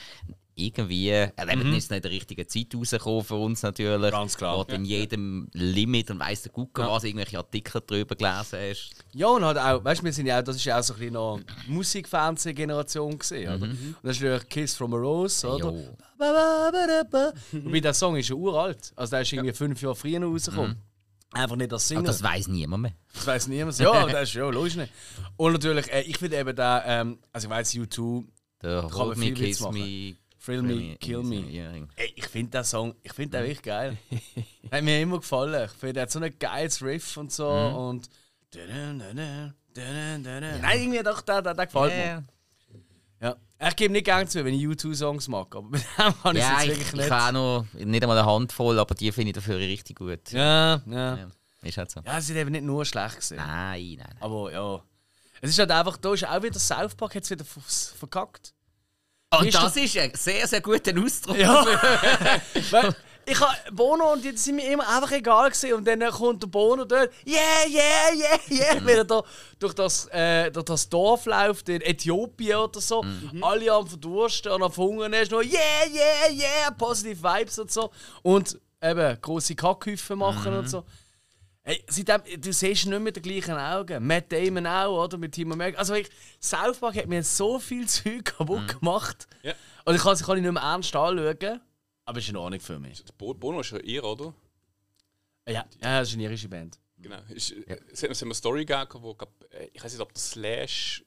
Irgendwie, 0.53 1.09
äh, 1.09 1.31
eben, 1.41 1.73
ist 1.73 1.89
nicht 1.89 1.91
in 1.91 2.01
der 2.01 2.11
richtigen 2.11 2.47
Zeit 2.47 2.75
rausgekommen 2.75 3.23
für 3.23 3.35
uns 3.35 3.63
natürlich. 3.63 4.11
Ganz 4.11 4.37
klar. 4.37 4.57
Wo 4.57 4.63
du 4.65 4.75
in 4.75 4.83
jedem 4.83 5.47
Limit 5.53 6.11
und 6.11 6.19
weiss 6.19 6.43
der 6.43 6.51
Gucker, 6.51 6.91
was 6.91 7.05
irgendwelche 7.05 7.37
Artikel 7.37 7.81
darüber 7.87 8.15
gelesen 8.15 8.59
hast. 8.59 8.91
Ja, 9.13 9.27
und 9.27 9.45
halt 9.45 9.57
auch, 9.57 9.83
weißt 9.83 10.01
du, 10.01 10.05
wir 10.05 10.13
sind 10.13 10.25
ja 10.25 10.39
auch, 10.39 10.43
das 10.43 10.57
ist 10.57 10.65
ja 10.65 10.77
auch 10.77 10.83
so 10.83 10.93
ein 10.93 10.99
bisschen 10.99 11.13
noch 11.13 11.39
Musikfernsehgeneration 11.67 13.17
gesehen, 13.17 13.55
oder? 13.55 13.63
Und 13.63 13.95
das 14.03 14.17
ist 14.17 14.21
natürlich 14.21 14.49
Kiss 14.49 14.75
from 14.75 14.93
a 14.93 14.97
Rose, 14.97 15.47
oder? 15.47 15.71
Jo. 15.71 15.97
Wobei 17.53 17.79
der 17.79 17.93
Song 17.93 18.17
ist 18.17 18.29
ja 18.29 18.35
uralt, 18.35 18.91
also 18.95 19.11
der 19.11 19.21
ist 19.21 19.33
irgendwie 19.33 19.53
fünf 19.53 19.81
Jahre 19.81 19.95
früher 19.95 20.21
rausgekommen. 20.21 20.75
Einfach 21.33 21.55
nicht 21.55 21.71
das 21.71 21.83
Aber 21.83 21.87
Singen. 21.87 22.05
das 22.05 22.21
weiß 22.21 22.47
niemand 22.49 22.83
mehr. 22.83 22.93
Das 23.13 23.27
weiß 23.27 23.47
niemand. 23.47 23.77
Ja, 23.79 24.05
das 24.11 24.23
ist 24.23 24.33
ja 24.33 24.49
logisch 24.49 24.75
nicht. 24.75 24.91
Und 25.37 25.53
natürlich, 25.53 25.91
äh, 25.91 26.01
ich 26.01 26.17
finde 26.17 26.37
eben 26.37 26.55
da, 26.55 26.83
ähm, 26.85 27.19
also 27.31 27.47
ich 27.47 27.51
weiß 27.51 27.73
U2, 27.75 28.25
Der 28.61 28.81
man 28.83 28.93
Hold 28.93 29.17
Me, 29.17 29.25
Witz 29.27 29.37
Kiss 29.39 29.59
machen. 29.61 29.79
Me, 29.79 30.15
Thrill 30.43 30.61
Me, 30.61 30.97
Kill 30.97 31.23
Me. 31.23 31.39
Ja, 31.49 31.71
Ey, 31.95 32.13
ich 32.15 32.27
finde 32.27 32.51
den 32.57 32.63
Song, 32.65 32.95
ich 33.03 33.13
finde 33.13 33.37
den 33.37 33.47
wirklich 33.47 33.61
geil. 33.61 33.97
hat 34.71 34.83
mir 34.83 35.01
immer 35.01 35.19
gefallen. 35.19 35.65
Ich 35.65 35.71
finde, 35.71 35.99
er 35.99 36.03
hat 36.03 36.11
so 36.11 36.19
ein 36.19 36.33
geiles 36.37 36.81
Riff 36.81 37.15
und 37.17 37.31
so 37.31 37.47
und. 37.47 38.09
Nein, 39.73 40.25
irgendwie 40.73 41.03
doch, 41.03 41.21
der, 41.21 41.41
der, 41.41 41.53
der 41.53 41.65
gefällt 41.65 41.93
mir. 41.93 42.23
Ich 43.67 43.75
gebe 43.75 43.91
nicht 43.91 44.05
gern 44.05 44.27
zu, 44.27 44.43
wenn 44.43 44.53
ich 44.53 44.63
U2-Songs 44.65 45.27
mag, 45.27 45.55
aber 45.55 45.67
mit 45.69 45.81
dem 45.97 46.21
kann 46.21 46.35
ich 46.35 46.41
Ja, 46.41 46.57
es 46.57 46.63
ich, 46.63 46.69
jetzt 46.69 46.77
wirklich 46.79 46.87
ich 46.87 46.93
nicht. 46.93 47.11
habe 47.11 47.37
auch 47.37 47.63
noch 47.63 47.73
nicht 47.73 48.01
einmal 48.03 48.17
eine 48.17 48.27
Handvoll, 48.27 48.79
aber 48.79 48.95
die 48.95 49.11
finde 49.11 49.29
ich 49.29 49.35
dafür 49.35 49.57
richtig 49.57 49.97
gut. 49.99 50.31
Ja, 50.31 50.81
ja. 50.87 51.17
Ja, 51.17 51.27
Ist 51.61 51.77
halt 51.77 51.91
so. 51.91 52.01
Ja, 52.05 52.19
sie 52.19 52.27
sind 52.27 52.37
eben 52.37 52.51
nicht 52.51 52.63
nur 52.63 52.83
schlecht 52.85 53.17
gesehen. 53.17 53.37
Nein, 53.37 53.95
nein, 53.97 54.07
nein. 54.07 54.17
Aber 54.19 54.51
ja. 54.51 54.81
Es 55.41 55.49
ist 55.51 55.59
halt 55.59 55.71
einfach, 55.71 55.97
da 55.97 56.13
ist 56.13 56.25
auch 56.27 56.41
wieder 56.43 56.59
South 56.59 56.95
Park 56.95 57.15
jetzt 57.15 57.29
wieder 57.29 57.45
verkackt. 57.45 58.53
Und 59.31 59.47
Ist 59.47 59.55
das 59.57 59.75
ist 59.77 59.97
ein 59.97 60.11
sehr, 60.13 60.47
sehr 60.47 60.61
guter 60.61 60.91
Ausdruck. 61.01 61.37
Ja. 61.37 61.65
Ich 63.25 63.39
habe 63.39 63.55
Bono 63.71 64.13
und 64.13 64.23
die 64.23 64.35
sind 64.35 64.55
mir 64.55 64.71
immer 64.71 64.87
einfach 64.87 65.11
egal 65.11 65.49
gewesen. 65.49 65.73
und 65.73 65.87
dann 65.87 65.99
kommt 66.11 66.41
der 66.41 66.47
Bono 66.47 66.85
dort, 66.85 67.11
yeah, 67.25 67.39
yeah, 67.67 68.13
yeah, 68.13 68.39
yeah, 68.49 68.85
wenn 68.85 68.97
er 68.97 69.05
da 69.05 69.23
durch 69.59 69.73
das, 69.73 70.07
äh, 70.07 70.51
durch 70.51 70.65
das 70.65 70.89
Dorf 70.89 71.25
läuft 71.25 71.69
in 71.69 71.81
Äthiopien 71.81 72.57
oder 72.57 72.81
so, 72.81 73.05
alle 73.41 73.71
am 73.71 73.87
verdursten 73.87 74.51
und 74.51 74.63
am 74.63 74.71
Verhungern 74.71 75.13
ist 75.13 75.31
noch, 75.31 75.41
yeah, 75.41 75.85
yeah, 75.87 76.31
yeah, 76.31 76.71
positive 76.71 77.21
Vibes 77.21 77.59
und 77.59 77.71
so 77.71 77.91
und 78.23 78.59
eben 78.81 79.21
grosse 79.21 79.55
Kackhüfe 79.55 80.15
machen 80.15 80.53
und 80.53 80.69
so. 80.69 80.83
Hey, 81.63 81.83
seitdem, 81.87 82.21
du 82.41 82.51
siehst 82.51 82.87
nicht 82.87 82.99
mit 83.01 83.15
den 83.15 83.21
gleichen 83.21 83.53
Augen. 83.53 84.07
Matt 84.07 84.31
Damon 84.31 84.65
auch, 84.65 85.03
oder? 85.03 85.19
Mit 85.19 85.33
Timo 85.33 85.55
Merk. 85.55 85.77
Also, 85.77 85.93
ich, 85.93 86.09
South 86.39 86.79
Park 86.79 86.95
hat 86.95 87.07
mir 87.07 87.23
so 87.23 87.59
viel 87.59 87.87
Zeug 87.87 88.25
kaputt 88.25 88.79
gemacht. 88.79 89.27
Ja. 89.43 89.53
Und 89.85 89.93
ich 89.93 90.01
kann 90.01 90.13
es 90.13 90.27
nicht 90.27 90.41
mehr 90.41 90.61
ernst 90.63 90.95
anschauen. 90.95 91.61
Aber 92.11 92.19
ist 92.19 92.27
in 92.27 92.35
Ordnung 92.35 92.59
für 92.59 92.77
mich. 92.77 93.01
Der 93.05 93.13
Bo- 93.13 93.33
Bono 93.33 93.61
ist 93.61 93.71
ja 93.71 93.79
ihr, 93.79 94.03
oder? 94.03 94.33
Ja, 95.47 95.53
ja 95.81 95.99
das 95.99 96.09
ist 96.09 96.15
eine 96.15 96.23
irische 96.23 96.49
Band. 96.49 96.77
Genau. 96.97 97.21
Ist, 97.29 97.51
äh, 97.51 97.79
Es 97.89 98.03
hat 98.03 98.11
es 98.11 98.17
hat 98.19 98.25
eine 98.25 98.33
Story 98.35 98.65
gegeben, 98.65 99.01
wo, 99.01 99.17
äh, 99.51 99.69
ich 99.71 99.81
weiß 99.81 99.93
nicht, 99.93 100.01
ob 100.01 100.13
der 100.13 100.21
Slash, 100.21 101.05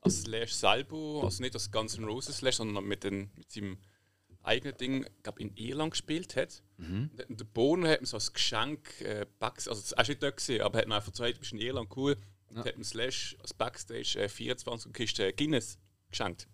als 0.00 0.22
Slash 0.22 0.52
selber, 0.52 1.22
also 1.22 1.40
nicht 1.42 1.54
das 1.54 1.70
Guns 1.70 1.96
N' 1.96 2.04
Roses 2.04 2.38
Slash, 2.38 2.56
sondern 2.56 2.84
mit, 2.84 3.04
den, 3.04 3.30
mit 3.36 3.52
seinem 3.52 3.78
eigenen 4.42 4.76
Ding, 4.76 5.06
glaub, 5.22 5.38
in 5.38 5.54
Irland 5.56 5.92
gespielt 5.92 6.34
hat. 6.34 6.62
Und 7.28 7.38
Der 7.40 7.44
Bono 7.44 7.86
hat 7.86 8.00
mir 8.00 8.06
so 8.08 8.16
als 8.16 8.32
Geschenk 8.32 9.00
äh, 9.02 9.24
also 9.38 9.70
das 9.70 9.92
war 9.96 10.06
nicht 10.08 10.20
dort, 10.20 10.36
gewesen, 10.38 10.60
aber 10.62 10.80
hat 10.80 10.88
mir 10.88 10.96
einfach 10.96 11.12
gesagt, 11.12 11.36
du 11.36 11.38
bist 11.38 11.52
in 11.52 11.58
Irland 11.60 11.88
cool. 11.96 12.16
Und 12.48 12.56
hat 12.66 12.76
mir 12.76 12.84
Slash 12.84 13.36
als 13.40 13.54
Backstage 13.54 14.18
äh, 14.18 14.28
24 14.28 14.92
Kisten 14.92 15.32
Guinness 15.36 15.78
geschenkt. 16.10 16.48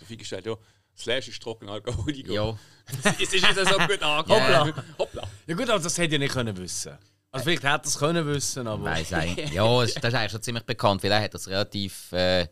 Der 0.00 0.06
Fick 0.06 0.20
gestellt, 0.20 0.46
ja, 0.46 0.56
Slash 0.98 1.28
ist 1.28 1.42
trocken 1.42 1.68
Alkoholiker. 1.68 2.32
Ja. 2.32 2.58
Es 3.20 3.32
ist 3.32 3.32
nicht 3.34 3.54
so 3.54 3.64
gut 3.78 4.02
angekommen. 4.02 4.28
Hoppla. 4.28 4.72
Hoppla. 4.98 5.22
Ja 5.46 5.54
gut, 5.54 5.68
aber 5.70 5.78
das 5.82 5.96
hätte 5.98 6.14
ich 6.14 6.20
nicht 6.20 6.32
können 6.32 6.56
wissen. 6.56 6.96
Also 7.30 7.44
vielleicht 7.44 7.62
hätte 7.62 7.84
er 7.84 7.86
es 7.86 7.98
können 7.98 8.26
wissen, 8.26 8.66
aber... 8.66 8.84
Weiss 8.84 9.12
eigentlich. 9.12 9.50
Ja, 9.52 9.82
es- 9.82 9.94
das 9.94 10.04
ist 10.12 10.14
eigentlich 10.18 10.32
schon 10.32 10.42
ziemlich 10.42 10.64
bekannt, 10.64 11.02
weil 11.02 11.12
er 11.12 11.20
hat 11.22 11.34
das 11.34 11.46
relativ 11.48 12.10
äh, 12.12 12.48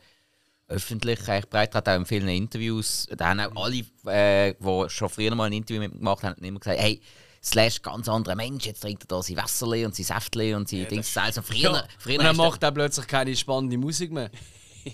öffentlich 0.69 1.27
eigentlich 1.29 1.49
breit 1.49 1.75
hat, 1.75 1.89
auch 1.89 1.95
in 1.97 2.05
vielen 2.05 2.29
Interviews. 2.29 3.07
Da 3.17 3.29
haben 3.31 3.41
auch 3.41 3.65
alle, 3.65 3.79
äh, 4.13 4.55
die 4.61 4.91
schon 4.91 5.09
früher 5.09 5.35
mal 5.35 5.45
ein 5.47 5.53
Interview 5.55 5.81
mit 5.81 5.93
ihm 5.93 5.99
gemacht 6.01 6.23
haben, 6.23 6.43
immer 6.45 6.61
gesagt, 6.61 6.81
hey, 6.81 7.01
Slash, 7.43 7.81
ganz 7.81 8.09
anderer 8.09 8.35
Mensch, 8.35 8.67
jetzt 8.67 8.81
trinkt 8.81 9.05
er 9.05 9.07
da 9.07 9.23
sein 9.23 9.37
Wasserli 9.37 9.85
und 9.87 9.95
sein 9.95 10.05
Säftli 10.05 10.53
und 10.55 10.69
sein 10.69 10.87
Dings. 10.89 11.17
Also 11.17 11.41
früher, 11.43 11.61
Ja. 11.73 11.85
früher 11.99 12.19
Und 12.19 12.25
dann 12.25 12.37
du- 12.37 12.43
macht 12.43 12.63
er 12.63 12.73
plötzlich 12.73 13.07
keine 13.07 13.35
spannende 13.37 13.79
Musik 13.79 14.13
mehr. 14.13 14.31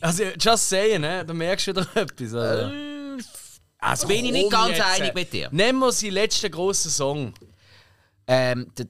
Also, 0.00 0.22
just 0.40 0.70
saying, 0.70 1.02
ne? 1.02 1.22
da 1.22 1.34
merkst 1.34 1.66
du 1.66 1.72
wieder 1.72 1.86
etwas. 1.96 2.32
Oder? 2.32 2.72
Also, 3.82 4.06
bin 4.06 4.24
ich 4.24 4.32
nicht 4.32 4.50
ganz 4.50 4.76
jetzt. 4.76 4.82
einig 4.86 5.14
mit 5.14 5.32
dir. 5.32 5.48
Nehmen 5.52 5.78
wir 5.80 5.92
seinen 5.92 6.12
letzten 6.12 6.50
grossen 6.50 6.90
Song. 6.90 7.34
ähm, 8.26 8.70
der, 8.78 8.86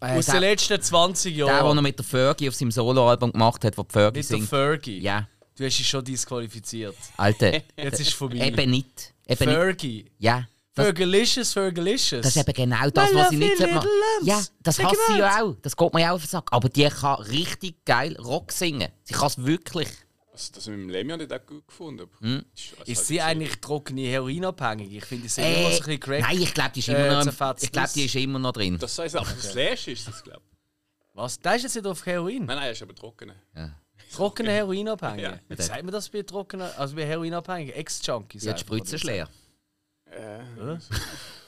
äh, 0.00 0.18
Aus 0.18 0.26
den 0.26 0.32
der, 0.32 0.40
letzten 0.40 0.80
20 0.80 1.34
der, 1.36 1.46
den 1.46 1.54
er 1.54 1.60
Jahren. 1.64 1.82
mit 1.82 1.98
der 1.98 2.04
Fergie 2.04 2.48
auf 2.48 2.54
seinem 2.54 2.70
Soloalbum 2.70 3.32
gemacht 3.32 3.64
hat, 3.64 3.76
wo 3.76 3.82
die 3.82 3.92
Fergie 3.92 4.18
Mit 4.20 4.30
der 4.30 4.36
singt. 4.38 4.48
Fergie. 4.48 4.98
Ja, 5.00 5.28
Du 5.56 5.64
hast 5.64 5.76
dich 5.76 5.88
schon 5.88 6.04
disqualifiziert. 6.04 6.94
Alter. 7.16 7.52
Jetzt 7.76 8.00
ist 8.00 8.08
es 8.08 8.14
vorbei. 8.14 8.36
eben 8.36 8.70
nicht. 8.70 9.12
Eben 9.26 9.44
nicht. 9.46 9.56
Fergie. 9.56 10.10
Ja. 10.18 10.46
Das, 10.72 10.84
Fergalicious, 10.86 11.52
Fergalicious. 11.52 12.22
Das 12.22 12.36
ist 12.36 12.48
eben 12.48 12.52
genau 12.52 12.88
das, 12.90 13.10
My 13.12 13.18
was 13.18 13.30
sie 13.30 13.36
lovely 13.36 13.48
nicht 13.50 13.60
machen. 13.60 13.74
little 13.74 13.90
lambs. 14.20 14.26
Ja, 14.26 14.42
das 14.62 14.76
Check 14.76 14.84
hasst 14.86 15.00
sie 15.08 15.18
ja 15.18 15.42
auch. 15.42 15.56
Das 15.62 15.76
geht 15.76 15.94
mir 15.94 16.00
ja 16.02 16.10
auch 16.12 16.14
auf 16.14 16.22
den 16.22 16.28
Sack. 16.28 16.46
Aber 16.52 16.68
die 16.68 16.84
kann 16.88 17.20
richtig 17.22 17.84
geil 17.84 18.16
Rock 18.20 18.52
singen. 18.52 18.88
Sie 19.02 19.14
kann 19.14 19.26
es 19.26 19.44
wirklich. 19.44 19.88
Also, 20.38 20.52
das 20.54 20.66
mit 20.68 20.76
dem 20.78 20.88
Lemmy 20.88 21.10
habe 21.12 21.24
ich 21.24 21.32
auch 21.32 21.44
gut 21.46 21.66
gefunden. 21.66 22.08
Hm? 22.20 22.44
Ist, 22.54 22.72
also 22.78 22.92
Ist 22.92 22.98
halt 22.98 23.06
sie 23.08 23.16
so- 23.16 23.22
eigentlich 23.22 23.60
trockene 23.60 24.02
Heroinabhängig? 24.02 24.92
Ich 24.94 25.04
finde, 25.04 25.28
sie 25.28 25.40
ist 25.40 25.46
immer 25.46 25.56
Äh, 25.56 25.62
so 25.62 25.66
ein 25.68 25.70
bisschen 25.78 26.00
crack. 26.00 26.20
nein, 26.20 26.40
ich 26.42 26.54
glaube, 26.54 26.70
die, 26.74 26.78
ist 26.80 26.88
äh, 26.88 26.92
immer 26.92 27.08
noch 27.08 27.18
im- 27.18 27.24
zerfetzt 27.24 27.64
ich 27.64 27.72
glaub, 27.72 27.92
die 27.92 28.04
ist 28.04 28.14
immer 28.14 28.38
noch 28.38 28.52
drin. 28.52 28.78
Das 28.78 28.98
heißt, 28.98 29.16
aber 29.16 29.26
Slash 29.26 29.88
ist 29.88 30.06
das, 30.08 30.22
glaube 30.22 30.42
ich. 30.48 30.56
Was? 31.14 31.40
Der 31.40 31.56
ist 31.56 31.62
jetzt 31.64 31.74
nicht 31.74 31.86
auf 31.86 32.06
Heroin? 32.06 32.44
Nein, 32.44 32.56
nein, 32.56 32.66
er 32.66 32.70
ist 32.70 32.82
aber 32.82 32.94
trocken. 32.94 33.32
Trockene 34.12 34.52
Heroinabhängige? 34.52 35.22
Ja. 35.22 35.40
Wie 35.48 35.60
sagt 35.60 35.82
man 35.82 35.92
das 35.92 36.08
bei 36.08 36.22
trockenen, 36.22 36.70
also 36.76 36.94
bei 36.94 37.04
Heroinabhängigen? 37.04 37.74
Ex-Junkies? 37.74 38.46
Hat 38.46 38.56
die 38.56 38.60
Spritze 38.60 38.94
ist 38.96 39.04
leer. 39.04 39.28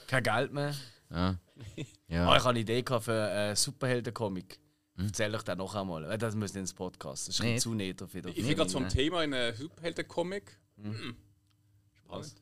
Kein 0.07 0.23
Geld 0.23 0.51
mehr. 0.53 0.75
Ja. 1.09 1.35
Oh, 1.77 1.83
ja. 2.07 2.35
ich 2.35 2.39
habe 2.43 2.49
eine 2.49 2.59
Idee 2.59 2.83
für 2.99 3.13
einen 3.31 3.55
Superhelden-Comic. 3.55 4.59
Erzähle 4.97 5.37
ich 5.37 5.43
dann 5.43 5.57
noch 5.57 5.73
einmal. 5.75 6.09
Äh, 6.11 6.17
Das 6.17 6.35
müssen 6.35 6.57
ins 6.59 6.73
Podcast. 6.73 7.27
Das 7.27 7.35
ist 7.35 7.41
ein 7.41 7.53
Nee. 7.53 7.59
zu 7.59 7.73
nett 7.73 8.01
auf 8.03 8.13
jeden 8.13 8.27
Ich 8.29 8.35
finde 8.35 8.55
gerade 8.55 8.69
vom. 8.69 8.87
Thema 8.89 9.23
in 9.23 9.33
einem 9.33 9.55
Superhelden-Comic. 9.55 10.57
Hm. 10.81 11.15
Spannend. 12.05 12.33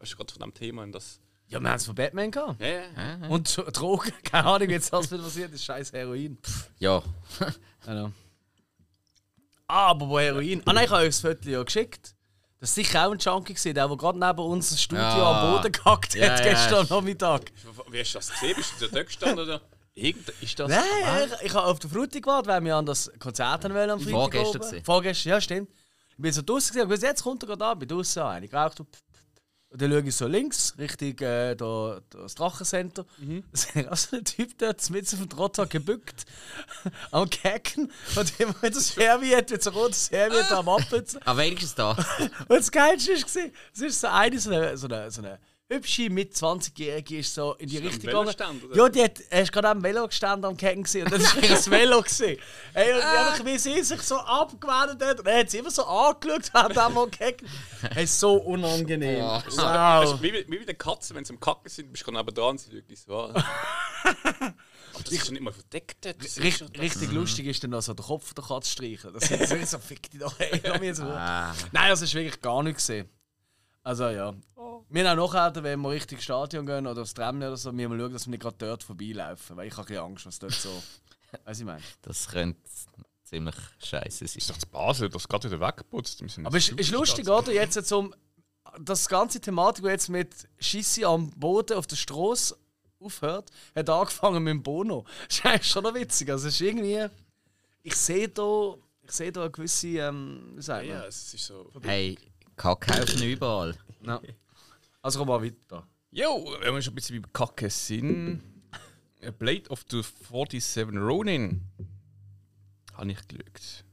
Hast 0.00 0.12
du 0.12 0.16
gerade 0.16 0.32
von 0.32 0.40
dem 0.42 0.54
Thema 0.54 0.84
in 0.84 0.92
das. 0.92 1.20
Ja, 1.48 1.60
wir 1.60 1.68
haben 1.68 1.76
es 1.76 1.84
von 1.86 1.94
Batman 1.94 2.30
gehabt. 2.30 2.60
Ja, 2.60 2.68
ja. 2.68 3.28
Und 3.28 3.46
Dro- 3.48 3.70
Drogen, 3.70 4.12
keine 4.24 4.46
Ahnung, 4.46 4.68
wie 4.68 4.72
jetzt 4.72 4.92
das 4.92 5.10
wieder 5.10 5.22
passiert 5.22 5.52
ist. 5.52 5.64
Scheiß 5.64 5.92
Heroin. 5.92 6.38
ja. 6.78 7.02
Genau. 7.84 8.10
Ah, 9.66 9.88
aber 9.90 10.08
wo 10.08 10.18
Heroin. 10.18 10.62
Ah 10.64 10.72
nein, 10.72 10.84
ich 10.86 10.90
habe 10.90 11.02
euch 11.02 11.08
das 11.08 11.20
Foto 11.20 11.48
ja 11.48 11.62
geschickt. 11.62 12.14
Das 12.60 12.70
ist 12.70 12.74
sicher 12.76 13.06
auch 13.06 13.12
ein 13.12 13.18
Junkie 13.18 13.52
gewesen, 13.54 13.74
der, 13.74 13.86
der 13.88 13.96
gerade 13.96 14.18
neben 14.18 14.38
unserem 14.38 14.78
Studio 14.78 15.02
Ja. 15.04 15.32
am 15.50 15.56
Boden 15.56 15.70
gehackt 15.72 16.14
hat 16.14 16.40
ja. 16.40 16.42
gestern 16.42 16.86
Nachmittag. 16.88 17.52
Wie 17.90 18.00
hast 18.00 18.14
du 18.14 18.18
das 18.18 18.30
gesehen? 18.32 18.54
Bist 18.56 18.72
du 18.80 18.88
dort 18.88 19.06
gestanden? 19.06 19.40
Oder? 19.40 19.60
Irgend, 19.94 20.28
ist 20.40 20.58
das. 20.58 20.68
Nein, 20.68 20.82
ich, 21.40 21.46
ich 21.46 21.54
habe 21.54 21.66
auf 21.66 21.78
der 21.78 21.88
Frutti 21.88 22.20
gewartet, 22.20 22.48
weil 22.48 22.64
wir 22.64 22.76
an 22.76 22.86
das 22.86 23.10
Konzert 23.18 23.64
haben 23.64 23.74
wollen 23.74 23.90
am 23.90 24.00
Freitag. 24.00 24.12
Vorgestern 24.12 24.62
oben. 24.62 24.84
Vorgestern, 24.84 25.30
ja, 25.30 25.40
stimmt. 25.40 25.70
Ich 26.10 26.16
bin 26.16 26.32
so 26.32 26.42
draußen 26.42 26.74
gesehen, 26.74 26.82
aber 26.82 26.96
jetzt 26.96 27.22
kommt 27.22 27.42
er 27.42 27.46
gerade 27.46 27.64
an, 27.64 27.78
bin 27.78 27.88
draußen 27.88 28.22
an, 28.22 28.42
ich 28.42 28.50
geraucht 28.50 28.80
und 28.80 28.88
und 29.74 29.82
dann 29.82 29.90
schaue 29.90 30.02
ich 30.02 30.14
so 30.14 30.28
links, 30.28 30.74
Richtung 30.78 31.18
äh, 31.18 31.56
da, 31.56 32.00
da 32.08 32.18
das 32.20 32.36
Drachencenter. 32.36 33.04
Mhm. 33.18 33.42
Da 33.50 33.58
sehe 33.58 33.82
ich 33.82 33.88
auch 33.88 33.96
so 33.96 34.14
einen 34.14 34.24
Typ 34.24 34.56
dort 34.56 34.88
mit 34.88 35.12
auf 35.12 35.18
dem 35.18 35.28
Trottoir 35.28 35.66
gebückt, 35.66 36.26
am 37.10 37.28
Kacken 37.28 37.90
und 38.14 38.38
immer 38.40 38.54
mit 38.62 38.72
der 38.72 38.80
Serviette, 38.80 39.54
mit 39.54 39.62
so 39.64 39.70
roter 39.70 39.94
Serviette 39.94 40.56
am 40.56 40.68
Abputzen. 40.68 41.20
Aber 41.24 41.40
wenigstens 41.40 41.74
da. 41.74 41.90
Und 42.46 42.50
das 42.50 42.70
Geilste 42.70 43.14
war, 43.14 43.16
es 43.74 44.02
war 44.04 44.38
so 44.38 44.50
eine, 44.50 44.76
so 44.76 44.86
eine, 44.86 45.10
so 45.10 45.22
eine 45.22 45.40
hübsche 45.68 46.10
mit 46.10 46.34
20-Jährige 46.34 47.18
ist 47.18 47.34
so 47.34 47.54
in 47.54 47.68
die 47.68 47.76
Ist 47.76 47.84
Richtung 47.84 48.14
am 48.14 48.26
gegangen. 48.26 48.62
Ja, 48.74 48.88
die 48.88 49.02
hat, 49.02 49.20
er 49.30 49.42
ist 49.42 49.52
gerade 49.52 49.68
am 49.70 49.82
Velostand 49.82 50.44
am 50.44 50.56
Kecken 50.56 50.82
gesehen 50.82 51.04
und 51.06 51.12
das 51.14 51.34
war 51.36 51.42
ein 51.42 51.70
Velo. 51.70 52.02
Gewesen. 52.02 52.36
Hey, 52.74 52.92
und 52.94 53.00
einfach, 53.00 53.44
wie 53.44 53.58
sie 53.58 53.82
sich 53.82 54.02
so 54.02 54.16
abgewendet 54.18 55.02
hat 55.02 55.20
und 55.20 55.26
er 55.26 55.40
hat 55.40 55.50
sie 55.50 55.58
immer 55.58 55.70
so 55.70 55.84
angeschaut, 55.84 56.52
hat 56.52 56.76
er 56.76 56.88
mal 56.90 57.08
gehackt. 57.08 57.42
Hey, 57.80 58.06
so 58.06 58.34
unangenehm. 58.34 59.20
Das 59.20 59.46
ist 59.46 59.58
Wow. 59.58 60.22
wie, 60.22 60.32
wie 60.32 60.44
wie 60.48 60.58
bei 60.58 60.64
den 60.64 60.78
Katzen, 60.78 61.16
wenn 61.16 61.24
sie 61.24 61.32
am 61.32 61.40
Kacken 61.40 61.68
sind, 61.70 61.90
bist 61.92 62.06
du 62.06 62.12
gerade 62.12 62.32
dran, 62.32 62.58
sie 62.58 62.70
wirklich 62.72 63.00
so. 63.00 63.14
Aber 64.94 65.02
das 65.02 65.12
ist 65.12 65.30
nicht 65.32 65.40
mal 65.42 65.52
verdeckt. 65.52 66.04
Das 66.04 66.14
ist 66.20 66.40
Richt, 66.40 66.58
schon- 66.58 66.68
richtig 66.76 67.10
lustig 67.10 67.46
ist 67.46 67.64
dann 67.64 67.70
noch 67.70 67.82
so 67.82 67.94
den 67.94 68.04
Kopf 68.04 68.32
der 68.34 68.44
Katze 68.44 68.70
streichen. 68.70 69.12
Das 69.12 69.28
ist 69.30 69.70
so, 69.70 69.78
fick 69.78 70.08
dich 70.10 70.20
doch, 70.20 70.38
ey. 70.38 70.60
komm 70.60 70.82
jetzt 70.84 71.00
mal. 71.00 71.16
Ah, 71.16 71.54
Nein, 71.72 71.88
das 71.88 72.02
ist 72.02 72.14
wirklich 72.14 72.40
gar 72.40 72.62
nicht 72.62 72.76
gesehen. 72.76 73.08
Also 73.84 74.08
ja. 74.08 74.34
Wir 74.88 75.08
haben 75.08 75.18
auch 75.18 75.32
nachher, 75.32 75.62
wenn 75.62 75.80
wir 75.80 75.90
richtig 75.90 76.18
ins 76.18 76.24
Stadion 76.24 76.66
gehen 76.66 76.86
oder 76.86 77.02
aufs 77.02 77.14
Tram 77.14 77.36
oder 77.38 77.56
so, 77.56 77.76
wir 77.76 77.88
mal 77.88 77.98
schauen, 77.98 78.12
dass 78.12 78.26
wir 78.26 78.30
nicht 78.32 78.42
gerade 78.42 78.56
dort 78.58 78.82
vorbeilaufen. 78.82 79.56
Weil 79.56 79.68
ich 79.68 79.76
habe 79.76 80.00
Angst, 80.00 80.26
was 80.26 80.38
dort 80.38 80.52
so. 80.52 80.70
Weißt 81.44 81.60
du, 81.60 81.64
ich 81.64 81.66
meine. 81.66 81.82
das 82.02 82.28
könnte 82.28 82.60
ziemlich 83.24 83.54
scheiße 83.82 84.26
sein. 84.26 84.38
ist 84.38 84.50
doch 84.50 84.58
zu 84.58 84.66
Basel, 84.68 85.08
das 85.08 85.26
gerade 85.28 85.50
wieder 85.50 85.60
weggeputzt. 85.60 86.20
Wir 86.22 86.46
Aber 86.46 86.56
es 86.56 86.68
ist, 86.68 86.78
ist 86.80 86.90
lustig, 86.90 87.28
oder? 87.28 87.52
Jetzt 87.52 87.84
zum 87.86 88.14
das 88.80 89.08
ganze 89.08 89.40
Thematik, 89.40 89.84
die 89.84 89.90
jetzt 89.90 90.08
mit 90.08 90.34
Schissi 90.58 91.04
am 91.04 91.30
Boden 91.30 91.76
auf 91.76 91.86
der 91.86 91.96
Straße 91.96 92.56
aufhört, 93.00 93.50
hat 93.74 93.90
angefangen 93.90 94.42
mit 94.42 94.52
dem 94.52 94.62
Bono. 94.62 95.04
Das 95.28 95.38
ist 95.38 95.44
eigentlich 95.46 95.70
schon 95.70 95.82
noch 95.84 95.94
witzig. 95.94 96.30
Also 96.30 96.48
es 96.48 96.54
ist 96.54 96.60
irgendwie. 96.60 97.06
Ich 97.82 97.96
sehe 97.96 98.28
da, 98.28 98.74
ich 99.02 99.12
sehe 99.12 99.30
da 99.30 99.42
eine 99.42 99.50
gewisse. 99.50 99.88
Ähm, 99.88 100.52
wie 100.56 100.62
sagt 100.62 100.86
Ja, 100.86 100.94
man? 100.94 101.02
ja, 101.02 101.08
es 101.08 101.34
ist 101.34 101.46
so. 101.46 101.70
Hey, 101.82 102.16
Kackhaufen 102.56 103.22
überall. 103.22 103.76
Ja. 104.02 104.20
Also 105.02 105.18
komm 105.18 105.28
mal 105.28 105.42
weiter. 105.42 105.86
Jo, 106.10 106.56
wenn 106.60 106.74
wir 106.74 106.82
schon 106.82 106.92
ein 106.92 106.96
bisschen 106.96 107.22
bei 107.22 107.28
Kacke 107.32 107.68
sind. 107.70 108.42
A 109.22 109.30
Blade 109.30 109.68
of 109.70 109.84
the 109.90 110.02
47 110.02 110.96
Ronin. 110.96 111.62
Habe 112.94 113.10
ich 113.10 113.28
geschaut. 113.28 113.84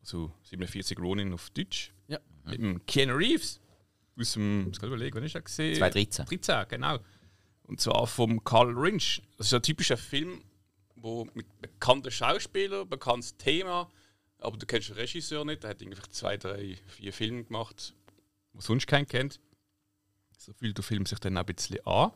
Also 0.00 0.32
47 0.42 0.98
Ronin 0.98 1.32
auf 1.32 1.50
Deutsch. 1.50 1.92
Ja. 2.08 2.18
Mit 2.44 2.58
dem 2.58 2.86
Keanu 2.86 3.14
Reeves. 3.14 3.60
Aus 4.18 4.32
dem, 4.32 4.70
ich 4.70 4.78
kann 4.78 4.88
überlegen, 4.88 5.16
wann 5.16 5.24
ist 5.24 5.34
er 5.34 5.42
gesehen? 5.42 5.76
2013. 5.76 6.26
13, 6.26 6.68
genau. 6.68 6.98
Und 7.64 7.80
zwar 7.80 8.06
vom 8.06 8.42
Carl 8.44 8.72
Lynch. 8.72 9.22
Das 9.36 9.48
ist 9.48 9.54
ein 9.54 9.62
typischer 9.62 9.96
Film, 9.96 10.42
wo 10.94 11.26
mit 11.34 11.46
bekannten 11.60 12.10
Schauspielern, 12.10 12.88
bekanntes 12.88 13.36
Thema, 13.36 13.90
aber 14.38 14.56
du 14.56 14.66
kennst 14.66 14.88
den 14.88 14.96
Regisseur 14.96 15.44
nicht. 15.44 15.62
Der 15.62 15.70
hat 15.70 15.82
irgendwie 15.82 16.00
zwei, 16.10 16.36
drei, 16.36 16.78
vier 16.86 17.12
Filme 17.12 17.44
gemacht, 17.44 17.94
wo 18.52 18.60
sonst 18.60 18.86
keinen 18.86 19.06
kennt. 19.06 19.40
So 20.36 20.52
fühlt 20.52 20.76
der 20.76 20.84
Film 20.84 21.06
sich 21.06 21.18
dann 21.18 21.36
auch 21.36 21.40
ein 21.40 21.54
bisschen 21.54 21.84
an. 21.86 22.12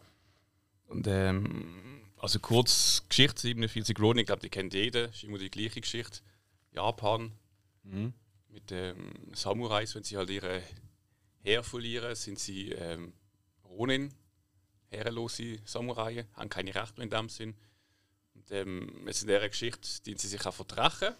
Und 0.87 1.07
ähm, 1.07 2.03
also 2.19 2.39
kurz 2.39 3.05
Geschichte 3.09 3.43
47 3.43 3.99
Ronin, 3.99 4.21
ich 4.21 4.27
glaube, 4.27 4.43
die 4.43 4.51
kennt 4.51 4.75
jeder. 4.75 5.09
Ist 5.09 5.25
immer 5.25 5.39
die 5.39 5.51
gleiche 5.51 5.81
Geschichte. 5.81 6.21
Japan 6.73 7.33
mit 8.49 8.71
ähm, 8.73 9.13
Samurais, 9.33 9.95
wenn 9.95 10.03
sie 10.03 10.17
halt 10.17 10.31
ihre 10.31 10.63
Heer 11.43 11.63
verlieren, 11.63 12.15
sind 12.15 12.39
sie 12.39 12.73
ähm, 12.73 13.13
Ronin, 13.65 14.13
herrenlose 14.89 15.59
Samurai, 15.65 16.27
haben 16.35 16.51
keine 16.51 16.75
Rechte 16.75 16.99
mehr 16.99 17.05
in 17.05 17.11
dem 17.11 17.29
Sinn. 17.29 17.55
Und 18.35 18.51
ähm, 18.51 19.07
jetzt 19.07 19.23
in 19.23 19.29
dieser 19.29 19.49
Geschichte 19.49 20.03
dienen 20.05 20.19
sie 20.19 20.29
sich 20.29 20.45
auch 20.45 20.55
verdrachen, 20.55 21.15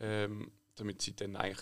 ähm, 0.00 0.50
damit 0.76 1.02
sie 1.02 1.14
dann 1.14 1.36
eigentlich 1.36 1.60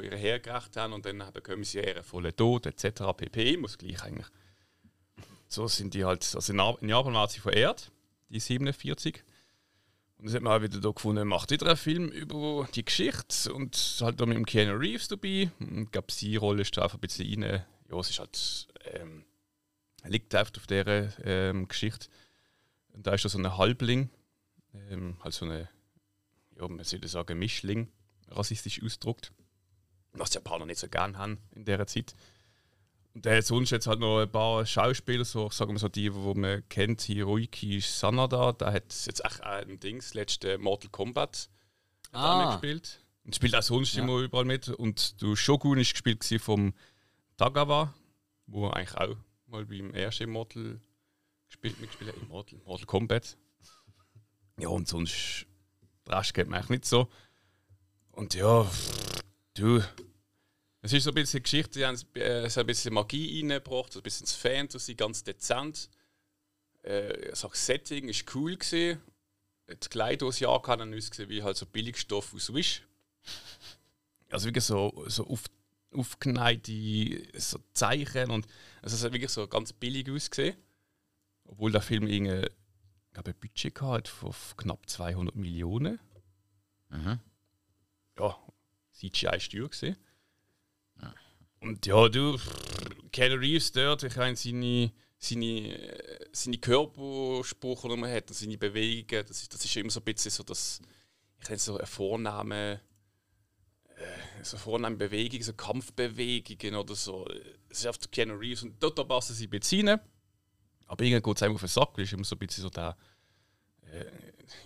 ihre 0.00 0.16
Heer 0.16 0.40
gerecht 0.40 0.76
haben 0.76 0.92
und 0.92 1.04
dann 1.04 1.22
bekommen 1.32 1.64
sie 1.64 1.80
ihren 1.80 2.02
vollen 2.02 2.34
Tod 2.34 2.66
etc. 2.66 3.02
pp. 3.16 3.56
Muss 3.58 3.76
gleich 3.76 4.02
eigentlich. 4.02 4.28
So 5.48 5.68
sind 5.68 5.92
die 5.92 6.04
halt, 6.04 6.34
also 6.34 6.52
in 6.52 6.88
Japan 6.88 7.12
waren 7.12 7.28
sie 7.28 7.40
verehrt, 7.40 7.90
die 8.30 8.40
47. 8.40 9.22
Und 10.16 10.26
das 10.26 10.34
hat 10.34 10.42
man 10.42 10.52
auch 10.56 10.62
wieder 10.62 10.80
da 10.80 10.90
gefunden, 10.90 11.28
macht 11.28 11.50
wieder 11.50 11.66
einen 11.66 11.76
Film 11.76 12.08
über 12.08 12.66
die 12.74 12.84
Geschichte 12.84 13.52
und 13.52 13.76
halt 14.00 14.20
da 14.20 14.24
mit 14.24 14.36
dem 14.36 14.46
Keanu 14.46 14.76
Reeves 14.78 15.08
dabei. 15.08 15.50
Und 15.58 15.92
glaube, 15.92 16.12
seine 16.12 16.38
Rolle 16.38 16.62
ist 16.62 16.78
einfach 16.78 16.94
ein 16.94 17.00
bisschen 17.00 17.42
rein. 17.42 17.64
Ja, 17.90 17.98
es 17.98 18.08
ist 18.08 18.20
halt, 18.20 18.68
ähm, 18.94 19.24
liegt 20.04 20.34
einfach 20.34 20.54
auf 20.56 20.66
dieser 20.66 21.18
ähm, 21.26 21.68
Geschichte. 21.68 22.06
Und 22.92 23.06
da 23.06 23.14
ist 23.14 23.24
da 23.24 23.28
so 23.28 23.38
ein 23.38 23.56
Halbling, 23.56 24.10
ähm, 24.90 25.16
halt 25.22 25.34
so 25.34 25.44
eine, 25.44 25.68
ja, 26.58 26.68
man 26.68 26.84
sollte 26.84 27.08
sagen, 27.08 27.38
Mischling, 27.38 27.88
rassistisch 28.28 28.82
ausgedruckt. 28.82 29.32
Was 30.12 30.30
die 30.30 30.36
Japaner 30.36 30.66
nicht 30.66 30.78
so 30.78 30.88
gern 30.88 31.16
haben 31.18 31.38
in 31.54 31.64
dieser 31.64 31.86
Zeit. 31.86 32.14
Und 33.14 33.24
der 33.24 33.38
hat 33.38 33.44
sonst 33.44 33.70
jetzt 33.70 33.86
halt 33.86 34.00
noch 34.00 34.20
ein 34.20 34.30
paar 34.30 34.64
Schauspieler, 34.64 35.24
so, 35.24 35.50
sagen 35.50 35.72
wir 35.72 35.78
so 35.78 35.88
die, 35.88 36.10
die 36.10 36.34
man 36.34 36.66
kennt, 36.68 37.02
Hiroiki 37.02 37.80
Sanada, 37.80 38.52
der 38.52 38.72
hat 38.72 38.94
jetzt 39.06 39.24
auch 39.24 39.40
ein 39.40 39.78
Dings, 39.80 40.14
letzte 40.14 40.58
Mortal 40.58 40.90
Kombat 40.90 41.48
Ah. 42.12 42.44
mitgespielt. 42.44 43.04
Und 43.24 43.34
spielt 43.36 43.54
auch 43.54 43.62
sonst 43.62 43.96
immer 43.96 44.18
überall 44.18 44.44
mit. 44.44 44.68
Und 44.68 45.20
du 45.22 45.36
Shogun 45.36 45.78
ist 45.78 45.92
gespielt 45.92 46.24
vom 46.42 46.74
Tagawa, 47.36 47.94
wo 48.46 48.68
eigentlich 48.68 48.96
auch 48.96 49.16
mal 49.46 49.64
beim 49.64 49.94
ersten 49.94 50.28
Mortal 50.30 50.80
gespielt, 51.48 51.80
mitgespielt 51.80 52.14
hat. 52.14 52.20
Im 52.22 52.28
Mortal, 52.28 52.58
Mortal 52.64 52.86
Kombat. 52.86 53.36
Ja, 54.58 54.68
und 54.68 54.88
sonst, 54.88 55.46
der 56.06 56.18
Rest 56.18 56.36
man 56.36 56.54
eigentlich 56.54 56.68
nicht 56.70 56.84
so. 56.86 57.08
Und 58.12 58.34
ja, 58.34 58.70
du, 59.54 59.82
es 60.82 60.92
ist 60.92 61.04
so 61.04 61.10
ein 61.10 61.14
bisschen 61.14 61.42
Geschichte, 61.42 61.78
die 61.78 61.86
haben 61.86 61.96
äh, 62.14 62.48
so 62.50 62.60
ein 62.60 62.66
bisschen 62.66 62.92
Magie 62.92 63.40
reingebracht, 63.40 63.92
so 63.92 64.00
ein 64.00 64.02
bisschen 64.02 64.26
das 64.26 64.34
Fantasy, 64.34 64.94
ganz 64.94 65.22
dezent. 65.22 65.88
Äh, 66.82 67.30
ich 67.30 67.40
das 67.40 67.66
Setting 67.66 68.08
ist 68.08 68.34
cool 68.34 68.56
gesehen. 68.56 69.00
Die 69.68 69.88
Kleider, 69.88 70.26
die 70.26 70.32
sie 70.32 70.46
angehabt 70.46 70.82
ausgesehen 70.82 71.28
wie 71.30 71.42
halt 71.42 71.56
so 71.56 71.66
Billigstoff 71.66 72.34
aus 72.34 72.52
Wish. 72.52 72.82
Also 74.30 74.46
wirklich 74.46 74.64
so, 74.64 75.04
so 75.06 75.26
auf, 75.26 75.44
aufgeneigte 75.92 77.22
so 77.38 77.58
Zeichen 77.74 78.30
und 78.30 78.46
also 78.80 78.96
es 78.96 79.04
hat 79.04 79.12
wirklich 79.12 79.30
so 79.30 79.46
ganz 79.46 79.72
billig 79.72 80.10
ausgesehen. 80.10 80.56
Obwohl 81.44 81.70
der 81.70 81.82
Film 81.82 82.06
irgendwie, 82.06 82.46
ich 82.46 82.50
glaube, 83.12 83.30
ein 83.30 83.40
Budget 83.40 83.74
gehabt 83.74 84.08
von 84.08 84.32
knapp 84.56 84.88
200 84.88 85.34
Millionen. 85.34 85.98
Mhm. 86.90 87.20
Ja, 88.18 88.38
CGI 88.92 89.36
ist 89.36 89.52
teuer 89.52 89.68
gesehen. 89.68 89.96
Und 91.62 91.86
ja, 91.86 92.08
du, 92.08 92.36
Keanu 93.12 93.36
Reeves 93.36 93.70
dort, 93.70 94.02
ich 94.02 94.16
meine, 94.16 94.34
seine, 94.34 94.92
seine, 95.16 95.78
äh, 95.78 96.26
seine 96.32 96.58
Körpersprache, 96.58 97.88
die 97.88 97.96
man 97.96 98.10
hat, 98.10 98.30
und 98.30 98.34
seine 98.34 98.58
Bewegungen, 98.58 99.24
das 99.26 99.42
ist, 99.42 99.54
das 99.54 99.64
ist 99.64 99.76
immer 99.76 99.90
so 99.90 100.00
ein 100.00 100.04
bisschen 100.04 100.32
so 100.32 100.42
das, 100.42 100.80
ich 101.40 101.48
nenne 101.48 101.60
so 101.60 101.76
eine 101.76 101.86
vornehme, 101.86 102.80
äh, 103.94 104.42
so 104.42 104.56
vornehme 104.56 104.96
Bewegung, 104.96 105.40
so 105.40 105.52
Kampfbewegungen 105.52 106.74
oder 106.74 106.96
so. 106.96 107.28
Es 107.68 107.78
ist 107.78 107.86
oft 107.86 108.10
Keanu 108.10 108.34
Reeves 108.34 108.64
und 108.64 108.82
dort 108.82 109.06
passen 109.06 109.34
sie 109.34 109.46
beziehen. 109.46 110.00
Aber 110.92 111.06
irgendwie 111.06 111.22
geht 111.22 111.36
es 111.36 111.42
einem 111.42 111.54
auf 111.54 111.62
den 111.62 111.68
Sack, 111.70 111.96
weil 111.96 112.04
ist 112.04 112.12
immer 112.12 112.22
so 112.22 112.36
ein 112.36 112.38
bisschen 112.38 112.64
so 112.64 112.68
der, 112.68 112.98
äh, 113.90 114.04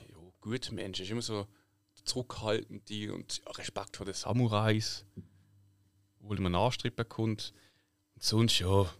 ja, 0.08 0.16
gute 0.40 0.74
Mensch, 0.74 0.98
ist 0.98 1.08
immer 1.08 1.22
so 1.22 1.46
der 1.96 2.04
zurückhaltende 2.04 3.14
und 3.14 3.40
Respekt 3.56 3.96
vor 3.96 4.06
den 4.06 4.14
Samurais, 4.16 5.04
obwohl 6.18 6.40
man 6.40 6.56
anstrippen 6.56 7.08
kommt. 7.08 7.54
Und 8.16 8.24
sonst, 8.24 8.58
ja, 8.58 8.92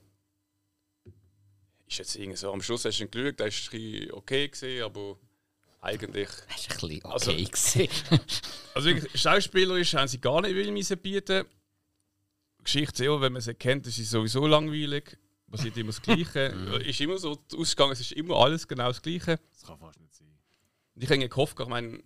ist 1.89 1.99
jetzt 1.99 2.15
irgendwie 2.15 2.37
so, 2.37 2.53
am 2.53 2.63
Schluss 2.63 2.85
hast 2.85 2.99
du 2.99 3.03
ihn 3.03 3.11
geschaut, 3.11 3.41
der 3.41 3.49
ist 3.49 3.73
ein 3.75 4.11
okay 4.13 4.47
gesehen, 4.47 4.85
aber 4.85 5.19
eigentlich, 5.81 6.29
Das 6.29 6.81
war 6.81 6.91
ein 6.91 6.93
bisschen 6.93 7.05
okay. 7.05 7.13
Also- 7.13 7.33
gewesen. 7.33 7.89
also 8.75 8.87
wirklich, 8.89 9.21
schauspielerisch 9.21 9.95
haben 9.95 10.07
sie 10.07 10.21
gar 10.21 10.43
nicht 10.43 10.55
will 10.55 10.97
bieten. 10.99 11.45
Geschichte, 12.63 13.21
wenn 13.21 13.33
man 13.33 13.43
sie 13.43 13.55
kennt, 13.55 13.85
ist 13.89 13.97
sie 13.97 14.05
sowieso 14.05 14.47
langweilig. 14.47 15.19
Passiert 15.51 15.77
immer 15.77 15.89
das 15.89 16.03
Gleiche. 16.03 16.41
ist 16.85 17.01
immer 17.01 17.19
so, 17.19 17.41
Ausgang, 17.57 17.91
es 17.93 18.01
ist 18.01 18.13
immer 18.13 18.37
alles 18.37 18.67
genau 18.67 18.89
das 18.89 19.01
Gleiche. 19.01 19.39
Das 19.53 19.65
kann 19.65 19.79
fast 19.79 20.01
nicht 20.01 20.15
sein. 20.15 20.29
Und 20.95 21.03
ich 21.03 21.11
habe 21.11 21.29
gehofft, 21.29 21.59
ich 21.61 21.67
meine, 21.69 22.03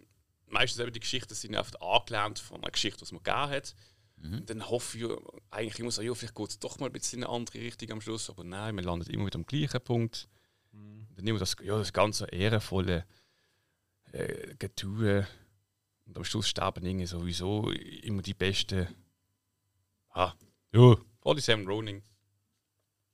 meistens 0.49 0.81
eben 0.81 0.93
die 0.93 1.01
Geschichten 1.01 1.35
sind 1.35 1.57
oft 1.57 1.81
angelernt 1.81 2.39
von 2.39 2.62
einer 2.62 2.71
Geschichte, 2.71 3.05
die 3.05 3.14
man 3.14 3.23
gegeben 3.23 3.51
hat. 3.51 3.75
Und 4.23 4.51
dann 4.51 4.69
hoffe 4.69 4.99
ich 4.99 5.07
eigentlich 5.51 5.79
immer 5.79 5.91
so, 5.91 6.03
ja, 6.03 6.14
vielleicht 6.14 6.35
geht 6.35 6.51
es 6.51 6.59
doch 6.59 6.79
mal 6.79 6.87
ein 6.87 6.93
bisschen 6.93 7.21
in 7.21 7.25
eine 7.25 7.35
andere 7.35 7.59
Richtung 7.59 7.91
am 7.93 8.01
Schluss. 8.01 8.29
Aber 8.29 8.45
nein, 8.45 8.75
man 8.75 8.85
landet 8.85 9.09
immer 9.09 9.27
wieder 9.27 9.39
am 9.39 9.47
gleichen 9.47 9.81
Punkt. 9.81 10.29
Und 10.73 11.09
dann 11.17 11.27
immer 11.27 11.39
das, 11.39 11.57
ja, 11.62 11.79
das 11.79 11.93
ganze 11.93 12.27
ehrenvolle 12.27 13.07
äh, 14.12 14.55
Getue. 14.59 15.27
Und 16.05 16.17
am 16.19 16.25
Schluss 16.25 16.49
sterben 16.49 16.85
irgendwie 16.85 17.07
sowieso 17.07 17.71
immer 17.71 18.21
die 18.21 18.35
Besten. 18.35 18.89
Ah, 20.11 20.35
ja, 20.73 20.97
47 21.25 21.67
Ronin. 21.67 22.03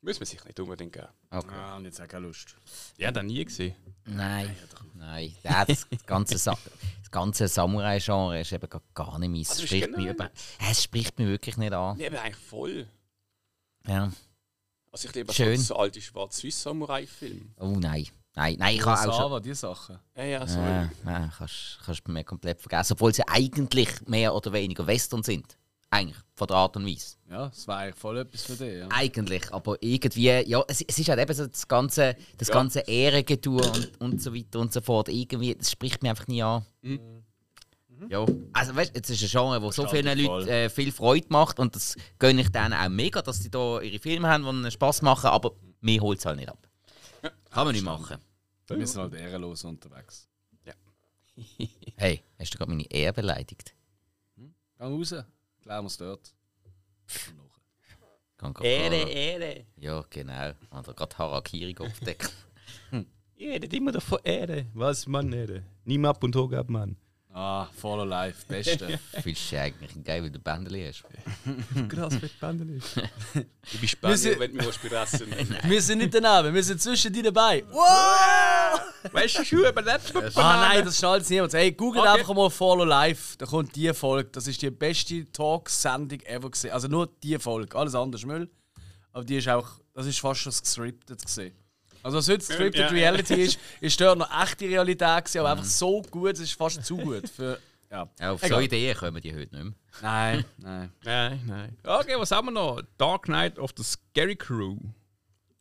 Muss 0.02 0.20
man 0.20 0.26
sich 0.26 0.44
nicht 0.44 0.60
unbedingt 0.60 0.92
geben. 0.92 1.08
Okay. 1.30 1.54
Ah, 1.54 1.76
und 1.76 1.84
jetzt 1.84 2.00
auch 2.00 2.06
keine 2.06 2.26
Lust. 2.26 2.54
Haben 3.02 3.14
das 3.14 3.24
nie 3.24 3.44
gesehen. 3.44 3.74
Nein, 4.04 4.54
nein. 4.94 5.34
Ja, 5.42 5.64
das 5.64 5.86
ganze, 6.06 6.38
Sa 6.38 6.56
das 7.00 7.10
ganze 7.10 7.48
Samurai-Genre 7.48 8.40
ist 8.40 8.52
eben 8.52 8.68
gar- 8.68 8.82
gar 8.94 9.18
nicht 9.18 9.30
meins. 9.30 9.50
Also, 9.50 9.62
Es 9.62 9.68
spricht, 9.68 9.86
genau- 9.86 9.98
mich 9.98 10.06
über, 10.08 10.30
es 10.70 10.82
spricht 10.84 11.18
mich 11.18 11.26
wirklich 11.28 11.56
nicht 11.56 11.72
an. 11.72 11.96
Nee, 11.96 12.06
aber 12.06 12.20
eigentlich 12.22 12.36
voll. 12.36 12.86
Ja. 13.86 14.12
Also 14.92 15.08
ich 15.08 15.14
liebe 15.14 15.32
Schön. 15.32 15.58
so 15.60 15.76
alte 15.76 16.00
Schwarz-Weiß-Samurai-Filme. 16.00 17.46
Oh 17.58 17.76
nein. 17.78 18.06
Nein, 18.34 18.56
nein, 18.58 18.74
ich 18.76 18.84
habe 18.84 18.92
auch 18.92 19.02
schon. 19.02 19.10
Kurosawa, 19.12 19.40
die 19.40 19.54
Sachen. 19.54 19.98
Ja, 20.14 20.24
ja, 20.24 20.46
so. 20.46 20.58
Nein, 20.58 20.90
nein, 21.04 21.32
kannst, 21.36 21.80
kannst 21.84 22.06
du 22.06 22.12
mir 22.12 22.22
komplett 22.22 22.60
vergessen. 22.60 22.92
Obwohl 22.92 23.14
sie 23.14 23.26
eigentlich 23.26 23.88
mehr 24.06 24.34
oder 24.34 24.52
weniger 24.52 24.86
Western 24.86 25.22
sind. 25.22 25.56
Eigentlich, 25.88 26.16
von 26.34 26.48
der 26.48 26.56
Art 26.56 26.76
und 26.76 26.84
Weise. 26.86 27.16
Ja, 27.30 27.48
das 27.48 27.66
war 27.68 27.78
eigentlich 27.78 27.94
voll 27.96 28.18
etwas 28.18 28.42
für 28.42 28.54
dich. 28.56 28.78
Ja. 28.80 28.88
Eigentlich, 28.90 29.52
aber 29.52 29.76
irgendwie, 29.80 30.30
ja, 30.30 30.62
es, 30.68 30.82
es 30.82 30.98
ist 30.98 31.08
halt 31.08 31.20
eben 31.20 31.32
so 31.32 31.46
das 31.46 31.66
ganze, 31.68 32.16
das 32.38 32.48
Ja. 32.48 32.54
ganze 32.54 32.80
Ehrengetue 32.80 33.62
und, 33.62 34.00
und 34.00 34.20
so 34.22 34.34
weiter 34.34 34.58
und 34.60 34.72
so 34.72 34.80
fort. 34.80 35.08
Irgendwie, 35.08 35.54
das 35.54 35.70
spricht 35.70 36.02
mich 36.02 36.10
einfach 36.10 36.26
nie 36.26 36.42
an. 36.42 36.64
Ja, 38.10 38.26
also 38.52 38.76
weißt 38.76 38.90
du, 38.94 38.98
jetzt 38.98 39.08
ist 39.10 39.22
ein 39.22 39.28
Genre, 39.28 39.62
wo 39.62 39.70
so 39.70 39.86
vielen 39.86 40.18
Leuten 40.18 40.48
äh, 40.48 40.68
viel 40.68 40.92
Freude 40.92 41.26
macht 41.30 41.58
und 41.58 41.74
das 41.74 41.96
gönne 42.18 42.42
ich 42.42 42.50
denen 42.50 42.74
auch 42.74 42.88
mega, 42.90 43.22
dass 43.22 43.38
sie 43.42 43.50
da 43.50 43.80
ihre 43.80 43.98
Filme 43.98 44.28
haben, 44.28 44.42
die 44.44 44.50
ihnen 44.50 44.70
Spass 44.70 45.00
machen, 45.00 45.28
aber 45.28 45.52
mir 45.80 46.00
holt 46.02 46.18
es 46.18 46.26
halt 46.26 46.36
nicht 46.36 46.48
ab. 46.50 46.68
Kann 47.50 47.64
man 47.64 47.74
nicht 47.74 47.84
machen. 47.84 48.18
Wir 48.68 48.86
sind 48.86 49.00
halt 49.00 49.14
ehrenlos 49.14 49.64
unterwegs. 49.64 50.28
Hey, 51.98 52.22
hast 52.38 52.52
du 52.54 52.58
gerade 52.58 52.70
meine 52.70 52.90
Ehre 52.90 53.12
beleidigt? 53.12 53.74
Geh 54.36 54.84
raus, 54.84 55.14
klären 55.66 55.82
wir 55.84 55.88
es 55.88 55.96
dort. 55.96 56.32
Grad- 58.38 58.62
Ehre. 58.64 59.66
Ja, 59.76 60.04
genau. 60.08 60.52
Oder 60.70 60.94
gerade 60.94 61.18
Harakiri 61.18 61.74
aufdecken. 61.78 62.28
Ihr 63.36 63.50
redet 63.52 63.74
immer 63.74 63.90
davon 63.92 64.18
Ehre. 64.22 64.66
Was, 64.74 65.06
Mann, 65.06 65.32
Ehre? 65.32 65.64
Nimm 65.84 66.04
ab 66.04 66.22
und 66.22 66.36
hoch 66.36 66.52
ab, 66.52 66.68
Mann. 66.68 66.96
Ah, 67.38 67.68
Follow 67.78 68.04
Life, 68.04 68.46
beste. 68.48 68.98
Fühlst 69.22 69.52
du 69.52 69.60
eigentlich 69.60 70.02
geil, 70.02 70.22
weil 70.22 70.30
du 70.30 70.38
Bändeli 70.38 70.86
hast? 70.88 71.04
Krass, 71.88 72.14
ist. 72.14 72.96
Du 72.96 73.78
bist 73.78 73.82
Wir 73.82 73.88
spannend, 73.88 74.18
sind- 74.20 74.40
wenn 74.40 74.56
du 74.56 74.64
mich 74.64 74.78
beressen 74.78 75.26
wir 75.64 75.82
sind 75.82 75.98
nicht 75.98 76.14
daneben, 76.14 76.54
wir 76.54 76.62
sind 76.64 76.80
zwischen 76.80 77.12
dir 77.12 77.24
dabei. 77.24 77.62
Weißt 79.12 79.38
du, 79.38 79.44
Schuhe 79.44 79.68
überlebt 79.68 80.14
Ah 80.34 80.68
nein, 80.68 80.82
das 80.84 80.96
schnallt 80.98 81.28
niemand. 81.28 81.52
Hey, 81.52 81.72
googelt 81.72 82.06
Okay. 82.06 82.20
einfach 82.20 82.34
mal 82.34 82.48
Follow 82.48 82.84
Life, 82.84 83.36
da 83.36 83.44
kommt 83.44 83.76
die 83.76 83.92
Folge. 83.92 84.30
Das 84.30 84.46
ist 84.46 84.62
die 84.62 84.70
beste 84.70 85.30
Talk-Sendung 85.30 86.20
ever 86.20 86.50
gesehen. 86.50 86.70
Also 86.72 86.88
nur 86.88 87.06
die 87.22 87.38
Folge, 87.38 87.76
alles 87.76 87.94
andere 87.94 88.26
Müll. 88.26 88.50
Aber 89.12 89.24
die 89.24 89.36
ist 89.36 89.48
auch, 89.48 89.68
das 89.92 90.06
ist 90.06 90.20
fast 90.20 90.40
schon 90.40 90.52
gescriptet 90.58 91.22
gesehen. 91.22 91.54
Also 92.06 92.18
was 92.18 92.28
heute 92.28 92.44
Scripted 92.44 92.82
Ja. 92.82 92.88
Reality 92.88 93.34
ist, 93.42 93.58
ist 93.80 94.00
dort 94.00 94.16
noch 94.16 94.42
echte 94.42 94.66
Realität 94.66 95.24
gewesen, 95.24 95.38
aber 95.40 95.50
einfach 95.50 95.64
so 95.64 96.02
gut, 96.02 96.34
es 96.34 96.38
ist 96.38 96.52
fast 96.52 96.84
zu 96.84 96.96
gut 96.96 97.28
für... 97.28 97.58
Ja. 97.90 98.08
Ja, 98.20 98.30
auf 98.30 98.42
Egal. 98.44 98.58
so 98.58 98.64
Ideen 98.64 98.96
kommen 98.96 99.20
die 99.20 99.34
heute 99.34 99.52
nicht 99.56 99.64
mehr. 99.64 99.72
Nein, 100.02 100.44
nein. 100.58 100.92
Nein, 101.02 101.42
nein. 101.46 101.76
Okay, 101.82 102.14
was 102.16 102.30
haben 102.30 102.46
wir 102.46 102.52
noch? 102.52 102.80
Dark 102.96 103.24
Knight 103.24 103.58
of 103.58 103.72
the 103.76 103.82
Scary 103.82 104.36
Crew. 104.36 104.76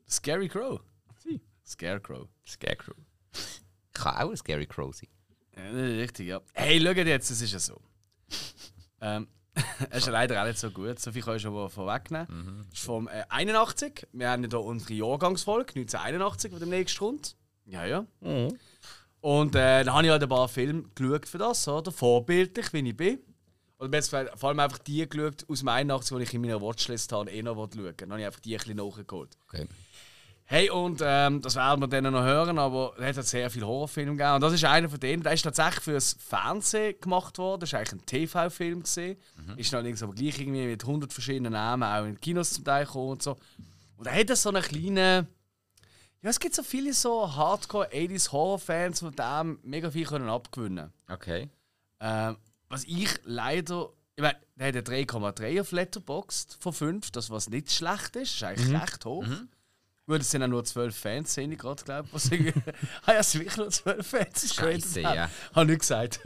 Scary 0.07 0.47
Crow. 0.47 0.81
Sie. 1.17 1.41
Scarecrow. 1.65 2.27
Scarecrow. 2.47 2.95
Kann 3.93 4.15
auch 4.17 4.29
ein 4.29 4.37
Scary 4.37 4.67
Crow 4.67 4.93
sein. 4.95 5.09
Ja, 5.57 5.63
richtig, 5.71 6.27
ja. 6.27 6.41
Hey, 6.53 6.79
schaut 6.79 6.95
jetzt, 6.97 7.31
es 7.31 7.41
ist 7.41 7.53
ja 7.53 7.59
so. 7.59 7.81
Ähm, 9.01 9.27
es 9.89 9.97
ist 10.05 10.07
leider 10.07 10.41
auch 10.41 10.47
nicht 10.47 10.59
so 10.59 10.69
gut, 10.69 10.99
so 10.99 11.11
viel 11.11 11.21
kann 11.21 11.37
ich 11.37 11.41
schon 11.41 11.69
vorwegnehmen. 11.69 12.65
Es 12.71 12.79
ist 12.79 12.85
vom 12.85 13.07
äh, 13.07 13.23
81. 13.29 14.07
Wir 14.11 14.29
haben 14.29 14.47
hier 14.47 14.59
unsere 14.59 14.93
Jahrgangsfolge, 14.93 15.79
1981, 15.79 16.51
die 16.51 16.59
demnächst 16.59 16.99
kommt. 16.99 17.35
Ja, 17.65 17.85
ja. 17.85 18.05
Und 19.21 19.55
äh, 19.55 19.83
dann 19.83 19.93
habe 19.93 20.05
ich 20.05 20.11
halt 20.11 20.23
ein 20.23 20.29
paar 20.29 20.47
Filme 20.47 20.83
geschaut 20.93 21.27
für 21.27 21.37
das, 21.39 21.67
oder? 21.67 21.91
Vorbildlich, 21.91 22.71
wie 22.73 22.87
ich 22.87 22.95
bin. 22.95 23.19
Oder 23.79 23.89
gesagt, 23.89 24.39
vor 24.39 24.49
allem 24.49 24.59
einfach 24.59 24.77
die 24.77 25.07
geschaut 25.07 25.45
aus 25.49 25.59
dem 25.59 25.67
81, 25.67 26.17
die 26.17 26.23
ich 26.23 26.33
in 26.33 26.41
meiner 26.41 26.61
Watchlist 26.61 27.11
habe, 27.11 27.31
eh 27.31 27.41
noch 27.41 27.55
schauen. 27.55 27.93
Dann 27.97 28.11
habe 28.11 28.21
ich 28.21 28.25
einfach 28.27 28.39
die 28.39 28.55
ein 28.55 28.59
bisschen 28.59 28.77
nachgeholt. 28.77 29.37
Okay. 29.47 29.67
Hey, 30.47 30.69
und 30.69 31.01
ähm, 31.03 31.41
das 31.41 31.55
werden 31.55 31.81
wir 31.81 31.87
dann 31.87 32.13
noch 32.13 32.21
hören, 32.23 32.59
aber 32.59 32.93
es 32.99 33.17
hat 33.17 33.25
sehr 33.25 33.49
viele 33.49 33.65
Horrorfilme 33.65 34.11
gegeben. 34.11 34.35
Und 34.35 34.41
das 34.41 34.53
ist 34.53 34.63
einer 34.63 34.87
von 34.87 34.99
denen, 34.99 35.23
der 35.23 35.33
ist 35.33 35.41
tatsächlich 35.41 35.83
fürs 35.83 36.15
Fernsehen 36.19 36.95
gemacht 37.01 37.39
worden. 37.39 37.61
Das 37.61 37.73
war 37.73 37.79
eigentlich 37.79 37.93
ein 37.93 38.05
TV-Film. 38.05 38.83
gewesen. 38.83 39.17
Ist 39.57 39.73
allerdings 39.73 40.03
aber 40.03 40.13
gleich 40.13 40.39
irgendwie 40.39 40.67
mit 40.67 40.83
100 40.83 41.11
verschiedenen 41.11 41.53
Namen 41.53 41.81
auch 41.83 42.05
in 42.05 42.21
Kinos 42.21 42.51
zum 42.53 42.63
Teil 42.63 42.85
gekommen 42.85 43.13
und 43.13 43.23
so. 43.23 43.37
Und 43.97 44.05
er 44.05 44.13
hat 44.19 44.37
so 44.37 44.49
einen 44.49 44.61
kleinen. 44.61 45.27
Ja, 46.21 46.29
es 46.29 46.39
gibt 46.39 46.53
so 46.53 46.61
viele 46.61 46.93
so 46.93 47.35
Hardcore 47.35 47.89
80s 47.91 48.31
Horror-Fans, 48.31 48.99
die 48.99 49.11
dem 49.11 49.59
mega 49.63 49.89
viel 49.89 50.05
können 50.05 50.29
abgewinnen 50.29 50.91
Okay. 51.09 51.49
ähm, 51.99 52.37
Was 52.69 52.83
ich 52.83 53.09
leider. 53.23 53.89
Ich 54.15 54.21
meine, 54.21 54.37
der 54.55 54.67
hat 54.67 54.89
eine 54.89 55.03
3,3 55.05 55.61
auf 55.61 55.71
Letterboxd 55.71 56.57
von 56.59 56.71
5, 56.71 57.11
das 57.11 57.29
was 57.31 57.49
nicht 57.49 57.71
schlecht 57.71 58.15
ist. 58.15 58.35
ist 58.35 58.43
eigentlich 58.43 58.79
recht 58.81 59.03
hoch. 59.05 59.25
Gut, 60.07 60.21
es 60.21 60.29
sind 60.29 60.43
auch 60.43 60.47
nur 60.47 60.63
12 60.63 60.95
Fans, 60.95 61.33
sehe 61.33 61.49
ich 61.51 61.57
gerade, 61.57 61.83
glaube 61.83 62.07
ich. 62.07 62.13
Was 62.13 62.25
irgendwie- 62.31 62.53
ah 63.05 63.13
ja, 63.13 63.19
es 63.19 63.31
sind 63.31 63.41
wirklich 63.41 63.57
nur 63.57 63.69
12 63.71 64.07
Fans. 64.07 64.53
Scheisse, 64.53 65.01
ja. 65.01 65.29
Habe 65.53 65.73
ich 65.73 65.79
gesagt. 65.79 66.19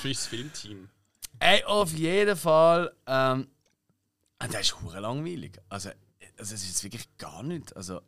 Fürs 0.00 0.26
Filmteam. 0.28 0.88
Ey, 1.38 1.62
auf 1.64 1.92
jeden 1.92 2.36
Fall. 2.36 2.92
Ähm, 3.06 3.46
und 4.42 4.52
der 4.52 4.60
ist 4.60 4.80
hure 4.80 4.98
langweilig. 5.00 5.52
Also, 5.68 5.90
also, 6.36 6.54
es 6.54 6.64
ist 6.64 6.82
wirklich 6.82 7.08
gar 7.16 7.42
nicht. 7.44 7.76
Also, 7.76 8.00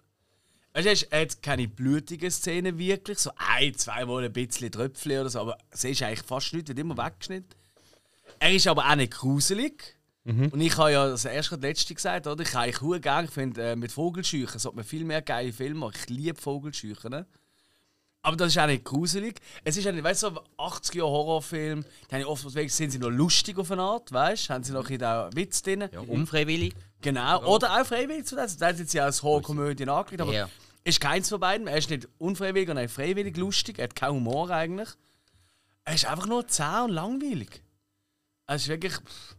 er 0.73 0.85
hat 1.21 1.43
keine 1.43 1.69
blutigen 1.69 2.31
Szenen 2.31 2.77
wirklich. 2.79 3.19
So 3.19 3.31
ein, 3.37 3.75
zweimal 3.77 4.25
ein 4.25 4.33
bisschen 4.33 4.71
Tröpfchen 4.73 5.21
oder 5.21 5.31
so. 5.31 5.41
Aber 5.41 5.59
es 5.71 5.85
ist 5.85 6.03
eigentlich 6.03 6.23
fast 6.23 6.53
nichts, 6.55 6.69
wird 6.69 6.79
immer 6.81 6.97
weggeschnitten. 6.97 7.55
Er 8.41 8.53
ist 8.53 8.67
aber 8.67 8.89
auch 8.89 8.95
nicht 8.97 9.13
gruselig. 9.13 9.97
Und 10.25 10.61
ich 10.61 10.77
habe 10.77 10.93
ja 10.93 11.09
das 11.09 11.25
erste 11.25 11.55
und 11.55 11.63
letzte 11.63 11.95
gesagt, 11.95 12.27
oder? 12.27 12.43
Ich 12.43 12.51
habe 12.55 12.65
eigentlich 12.65 12.81
hure 12.83 13.01
gerne, 13.01 13.27
ich 13.27 13.33
finde, 13.35 13.71
äh, 13.73 13.77
mit 13.77 13.91
Vogelscheuchen 13.91 14.59
sollte 14.61 14.77
man 14.77 14.85
viel 14.85 15.05
mehr 15.05 15.23
geile 15.23 15.53
Filme 15.53 15.81
machen. 15.81 15.95
Ich 15.99 16.09
liebe 16.11 16.41
Vogelscheuchen. 16.41 17.11
Ne? 17.11 17.27
Aber 18.23 18.37
das 18.37 18.49
ist 18.49 18.59
auch 18.59 18.67
nicht 18.67 18.85
gruselig. 18.85 19.41
Es 19.65 19.79
ist 19.79 19.87
auch 19.89 19.93
nicht, 19.93 20.05
weißt 20.05 20.25
du, 20.25 20.31
so 20.31 20.41
80 20.59 20.97
Jahre 20.97 21.09
Horrorfilm, 21.11 21.85
die 22.11 22.15
haben 22.15 22.21
ja 22.21 22.27
oft, 22.27 22.43
sind 22.51 22.91
sie 22.93 22.99
noch 22.99 23.09
lustig 23.09 23.59
auf 23.59 23.71
eine 23.73 23.81
Art, 23.83 24.13
weißt 24.13 24.51
du? 24.51 24.55
Haben 24.55 24.63
sie 24.63 24.73
noch 24.73 24.89
ein 24.91 24.99
bisschen 24.99 25.37
Witz 25.37 25.63
drin? 25.63 25.89
Ja, 25.91 26.01
unfreiwillig. 26.01 26.75
Genau. 27.01 27.43
Oder 27.47 27.81
auch 27.81 27.87
freiwillig 27.87 28.27
zu 28.27 28.37
das. 28.37 28.59
Da 28.59 28.67
hat 28.69 28.79
jetzt 28.79 28.93
ja 28.93 29.05
als 29.05 29.23
Horrorkomödie 29.23 29.89
angelegt, 29.89 30.21
aber 30.21 30.35
Ja. 30.35 30.51
ist 30.85 31.01
keins 31.01 31.31
von 31.31 31.41
beiden. 31.41 31.67
Er 31.67 31.79
ist 31.79 31.89
nicht 31.89 32.07
unfreiwillig 32.19 32.69
und 32.69 32.77
nicht 32.77 32.93
freiwillig 32.93 33.39
lustig. 33.39 33.79
Er 33.79 33.85
hat 33.85 33.97
keinen 33.97 34.17
Humor 34.17 34.51
eigentlich. 34.51 34.91
Er 35.85 35.95
ist 35.95 36.05
einfach 36.05 36.27
nur 36.27 36.47
zäh 36.47 36.83
und 36.85 36.91
langweilig. 36.91 37.63
Es 38.47 38.63
ist 38.63 38.69
wirklich. 38.69 38.93
pff, 38.93 39.37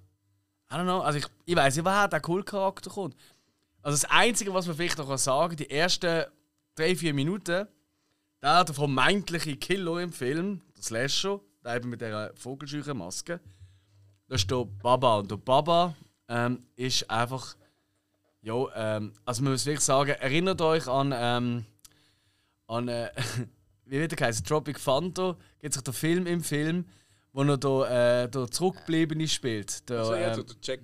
I 0.71 0.75
don't 0.75 0.83
know. 0.83 1.01
Also 1.01 1.19
ich, 1.19 1.25
ich 1.45 1.55
weiß 1.55 1.75
nicht, 1.75 1.85
woher 1.85 2.07
der 2.07 2.21
Cool-Charakter 2.25 2.89
kommt. 2.89 3.15
Also 3.81 4.01
das 4.01 4.09
Einzige, 4.09 4.53
was 4.53 4.67
man 4.67 4.75
vielleicht 4.75 4.97
noch 4.97 5.17
sagen 5.17 5.49
kann, 5.49 5.57
die 5.57 5.69
ersten 5.69 6.25
drei, 6.75 6.95
vier 6.95 7.13
Minuten, 7.13 7.67
der, 8.41 8.63
der 8.63 8.73
vermeintliche 8.73 9.57
Killer 9.57 9.99
im 9.99 10.13
Film, 10.13 10.61
der 10.77 10.83
Slasher, 10.83 11.41
der 11.63 11.75
eben 11.75 11.89
mit 11.89 11.99
dieser 11.99 12.33
vogelscheuchen 12.35 12.97
Maske, 12.97 13.41
da 14.27 14.35
ist 14.35 14.49
der 14.49 14.63
Baba. 14.63 15.17
Und 15.17 15.29
der 15.29 15.37
Baba 15.37 15.93
ähm, 16.29 16.63
ist 16.77 17.09
einfach. 17.09 17.55
Ja, 18.41 18.65
ähm, 18.75 19.13
also 19.25 19.43
man 19.43 19.51
muss 19.51 19.65
wirklich 19.65 19.83
sagen, 19.83 20.11
erinnert 20.11 20.61
euch 20.61 20.87
an. 20.87 21.13
Ähm, 21.13 21.65
an 22.67 22.87
äh, 22.87 23.11
wie 23.85 23.99
wird 23.99 24.17
der 24.17 24.27
heißt? 24.27 24.47
Tropic 24.47 24.81
Thunder. 24.81 25.37
Gibt 25.59 25.73
sich 25.73 25.83
der 25.83 25.93
Film 25.93 26.25
im 26.27 26.41
Film, 26.41 26.85
wo 27.33 27.43
er 27.43 27.57
da, 27.57 28.23
äh, 28.23 28.29
der 28.29 28.49
Zurückgebliebene 28.49 29.27
spielt. 29.27 29.89
Der, 29.89 30.05
So, 30.05 30.15
ja, 30.15 30.33
ähm, 30.33 30.45
der 30.45 30.55
Jack. 30.61 30.79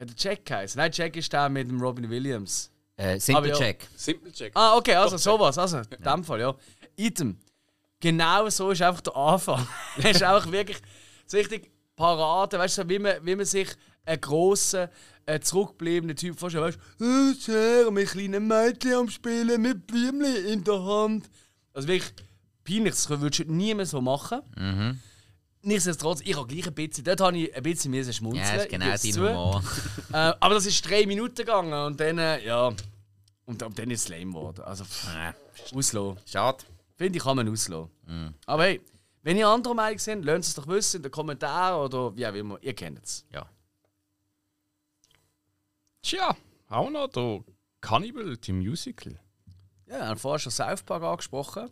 hat 0.00 0.08
der 0.08 0.16
Jack 0.16 0.44
geheißen? 0.44 0.78
Nein, 0.78 0.90
Jack 0.92 1.16
ist 1.16 1.32
der 1.32 1.48
mit 1.48 1.68
dem 1.68 1.80
Robin 1.80 2.08
Williams. 2.10 2.70
Äh, 2.96 3.18
Simple 3.18 3.48
ja. 3.48 3.56
Check. 3.56 3.88
Simple 3.96 4.30
Jack. 4.32 4.52
Ah, 4.54 4.76
okay, 4.76 4.94
also 4.94 5.16
Doch, 5.16 5.22
sowas. 5.22 5.58
Also, 5.58 5.78
in 5.78 6.02
dem 6.04 6.24
Fall, 6.24 6.40
ja. 6.40 6.54
Item. 6.96 7.38
Genau 8.00 8.48
so 8.50 8.70
ist 8.70 8.82
einfach 8.82 9.00
der 9.00 9.16
Anfang. 9.16 9.66
Er 10.02 10.10
ist 10.10 10.22
auch 10.22 10.50
wirklich 10.50 10.78
so 11.26 11.36
richtig 11.36 11.70
Parade, 11.96 12.58
weißt 12.58 12.78
du, 12.78 12.88
wie 12.88 12.98
man, 12.98 13.14
wie 13.24 13.34
man 13.36 13.46
sich 13.46 13.68
einen 14.04 14.20
grossen, 14.20 14.88
äh, 15.26 15.40
zurückgebliebenen 15.40 16.16
Typ 16.16 16.38
vorstellt. 16.38 16.64
Weißt 16.64 16.78
du, 16.98 17.04
oh, 17.04 17.32
sehr, 17.38 17.90
mit 17.90 18.08
kleinen 18.08 18.46
Mädchen 18.46 18.94
am 18.94 19.08
Spielen, 19.08 19.62
mit 19.62 19.86
Blümchen 19.86 20.46
in 20.46 20.62
der 20.64 20.84
Hand. 20.84 21.30
Also 21.72 21.88
wirklich 21.88 22.12
peinlich, 22.64 22.94
das 22.94 23.08
würdest 23.08 23.40
du 23.48 23.52
nie 23.52 23.74
mehr 23.74 23.86
so 23.86 24.00
machen. 24.00 24.40
Nichtsdestotrotz, 25.64 26.20
ich 26.24 26.36
habe 26.36 26.46
gleich 26.46 26.66
ein 26.66 26.74
bisschen, 26.74 27.04
dort 27.04 27.20
habe 27.20 27.38
ich 27.38 27.56
ein 27.56 27.62
bisschen 27.62 27.90
müssen 27.90 28.12
schmunzeln. 28.12 28.44
Ja, 28.44 28.54
das 28.54 28.64
ist 28.64 28.70
genau 28.70 28.86
dein 28.86 28.98
zu. 28.98 29.28
Humor. 29.28 29.62
Äh, 30.12 30.32
aber 30.38 30.54
das 30.54 30.66
ist 30.66 30.88
drei 30.88 31.06
Minuten 31.06 31.34
gegangen 31.34 31.72
und 31.72 31.98
dann, 31.98 32.18
äh, 32.18 32.44
ja. 32.44 32.72
Und 33.46 33.62
ab 33.64 33.72
dann 33.74 33.90
ist 33.90 34.02
es 34.02 34.08
lame 34.08 34.26
geworden. 34.26 34.62
Also, 34.62 34.84
pff, 34.84 35.08
auslassen. 35.74 36.18
Schade. 36.24 36.58
Finde 36.94 37.18
ich, 37.18 37.24
kann 37.24 37.36
man 37.36 37.48
auslassen. 37.48 37.90
Aber 38.46 38.62
hey, 38.64 38.80
wenn 39.22 39.36
ihr 39.38 39.48
andere 39.48 39.74
Meinung 39.74 39.98
seid, 39.98 40.24
lasst 40.24 40.48
es 40.48 40.54
doch 40.54 40.68
wissen 40.68 40.98
in 40.98 41.02
den 41.02 41.10
Kommentaren 41.10 41.82
oder 41.84 42.14
wie 42.14 42.26
auch 42.26 42.34
immer. 42.34 42.58
Ihr 42.62 42.74
kennt 42.74 43.02
es. 43.02 43.24
Ja. 43.32 43.46
Tja, 46.02 46.36
auch 46.68 46.90
noch 46.90 47.08
der 47.08 47.42
Cannibal, 47.80 48.36
die 48.36 48.52
Musical. 48.52 49.18
Ja, 49.86 49.98
wir 49.98 50.06
haben 50.08 50.18
vorher 50.18 50.38
schon 50.38 50.52
South 50.52 50.82
Park 50.82 51.02
angesprochen. 51.02 51.70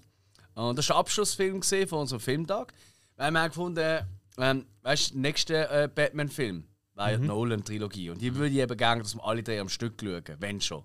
Und 0.54 0.78
das 0.78 0.88
war 0.88 0.96
der 0.96 1.00
Abschlussfilm 1.00 1.60
gesehen 1.60 1.88
von 1.88 2.00
unserem 2.00 2.20
Filmtag. 2.20 2.72
Weil 3.16 3.30
wir 3.30 3.40
haben 3.40 3.48
gefunden, 3.48 4.06
ähm, 4.38 4.66
weißt 4.82 5.10
du, 5.10 5.12
der 5.14 5.20
nächste 5.22 5.70
äh, 5.70 5.88
Batman-Film, 5.94 6.64
wäre 6.94 7.18
Mhm. 7.18 7.22
die 7.22 7.28
Nolan-Trilogie. 7.28 8.10
Und 8.10 8.22
würde 8.22 8.48
ich 8.54 8.60
eben 8.60 8.76
gerne, 8.76 9.02
dass 9.02 9.14
wir 9.14 9.24
alle 9.24 9.42
drei 9.42 9.60
am 9.60 9.68
Stück 9.68 9.94
schauen, 10.00 10.22
wenn 10.38 10.60
schon. 10.60 10.84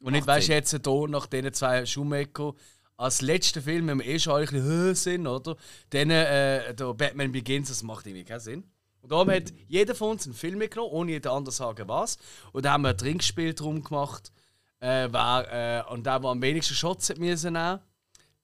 Und 0.00 0.12
nicht, 0.12 0.26
weißt 0.26 0.48
du, 0.48 0.52
jetzt 0.52 0.70
hier 0.70 1.08
nach 1.08 1.26
diesen 1.26 1.52
zwei 1.52 1.86
Schumacher 1.86 2.54
als 2.96 3.20
letzter 3.22 3.62
Film, 3.62 3.86
wenn 3.86 3.98
wir 4.00 4.06
eh 4.06 4.18
schon 4.18 4.34
alle 4.34 4.42
ein 4.42 4.48
bisschen 4.50 4.64
höher 4.64 4.94
sind, 4.94 5.26
oder? 5.26 5.56
Dann 5.90 6.10
äh, 6.10 6.74
der 6.74 6.94
Batman 6.94 7.32
Begins, 7.32 7.68
das 7.68 7.82
macht 7.82 8.06
irgendwie 8.06 8.24
keinen 8.24 8.40
Sinn. 8.40 8.64
Und 9.00 9.10
darum 9.10 9.30
hat 9.30 9.52
jeder 9.66 9.94
von 9.94 10.10
uns 10.10 10.26
einen 10.26 10.34
Film 10.34 10.58
mitgenommen, 10.58 10.92
ohne 10.92 11.12
jeder 11.12 11.32
andere 11.32 11.52
zu 11.52 11.58
sagen 11.58 11.88
was. 11.88 12.18
Und 12.52 12.64
dann 12.64 12.72
haben 12.74 12.82
wir 12.82 12.90
ein 12.90 12.98
Trinkspiel 12.98 13.54
drum 13.54 13.82
gemacht. 13.82 14.32
Äh, 14.80 15.08
wer, 15.10 15.84
äh, 15.88 15.92
und 15.92 16.04
der, 16.06 16.20
der 16.20 16.30
am 16.30 16.42
wenigsten 16.42 16.74
Shots 16.74 17.10
hat 17.10 17.18
müssen 17.18 17.52
nehmen, 17.54 17.80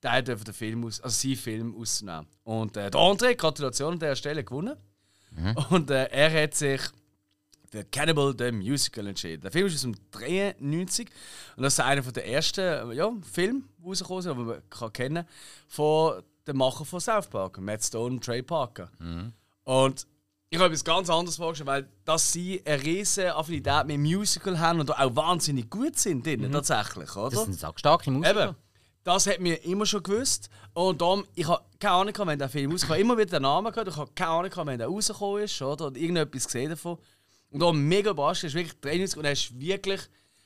der 0.03 0.21
darf 0.21 0.43
den 0.43 0.53
Film 0.53 0.85
aus, 0.85 1.01
also 1.01 1.15
seinen 1.15 1.35
Film 1.35 1.75
ausnehmen. 1.75 2.27
Und 2.43 2.77
äh, 2.77 2.89
der 2.89 2.99
André, 2.99 3.35
Gratulation 3.35 3.93
an 3.93 3.99
dieser 3.99 4.15
Stelle, 4.15 4.43
gewonnen. 4.43 4.77
Und 5.69 5.91
äh, 5.91 6.05
er 6.05 6.43
hat 6.43 6.55
sich 6.55 6.81
für 7.69 7.83
Cannibal 7.85 8.33
the 8.37 8.51
Musical 8.51 9.07
entschieden. 9.07 9.41
Der 9.41 9.51
Film 9.51 9.67
ist 9.67 9.75
aus 9.75 9.81
dem 9.81 9.95
93 10.11 11.07
und 11.55 11.63
das 11.63 11.73
ist 11.73 11.79
einer 11.79 12.01
der 12.01 12.27
ersten 12.27 12.91
äh, 12.91 12.95
ja, 12.95 13.11
Filme, 13.31 13.61
die 13.77 13.85
rausgekommen 13.85 14.21
sind, 14.23 14.37
die 14.37 14.43
man 14.43 14.69
kann 14.69 14.93
kennen 14.93 15.25
von 15.67 16.23
dem 16.47 16.57
Macher 16.57 16.85
von 16.85 16.99
South 16.99 17.27
Park, 17.27 17.59
Matt 17.59 17.83
Stone 17.83 18.15
und 18.15 18.23
Trey 18.23 18.41
Parker. 18.41 18.89
Und 19.63 20.07
ich 20.49 20.57
habe 20.57 20.67
etwas 20.67 20.83
ganz 20.83 21.09
anderes 21.11 21.35
vorgestellt, 21.35 21.67
weil 21.67 21.89
dass 22.05 22.33
sie 22.33 22.63
eine 22.65 22.81
riesige 22.81 23.35
Affinität 23.35 23.85
mit 23.85 23.99
Musical 23.99 24.59
haben 24.59 24.79
und 24.79 24.89
auch 24.89 25.15
wahnsinnig 25.15 25.69
gut 25.69 25.99
sind 25.99 26.25
drin, 26.25 26.51
tatsächlich, 26.51 27.15
oder? 27.15 27.29
Das 27.29 27.43
sind 27.45 27.59
sackstarke 27.59 28.09
Musiker. 28.09 28.45
Eben. 28.47 28.55
Das 29.09 29.25
hat 29.25 29.39
mir 29.39 29.65
immer 29.65 29.87
schon 29.87 30.03
gewusst. 30.03 30.51
Und 30.73 31.01
darum, 31.01 31.25
ich 31.33 31.47
habe 31.47 31.65
keine 31.79 31.95
Ahnung, 31.95 32.13
wenn 32.27 32.37
der 32.37 32.47
Film 32.47 32.71
rauskam. 32.71 32.93
Immer 32.93 33.17
wieder 33.17 33.39
den 33.39 33.41
Namen 33.41 33.71
gehört. 33.71 33.87
Ich 33.87 33.97
habe 33.97 34.11
keine 34.13 34.29
Ahnung, 34.29 34.51
wenn 34.67 34.77
der 34.77 34.87
rausgekommen 34.87 35.41
ist 35.41 35.59
oder, 35.63 35.87
oder 35.87 35.99
irgendetwas 35.99 36.45
gesehen 36.45 36.69
davon. 36.69 36.99
Und 37.49 37.59
darum 37.59 37.87
mega 37.87 38.11
überrascht. 38.11 38.43
Er 38.43 38.49
ist 38.49 38.53
wirklich 38.53 38.79
93 38.81 39.17
und 39.17 39.25
er 39.25 39.31
ist 39.31 39.59
wirklich. 39.59 40.01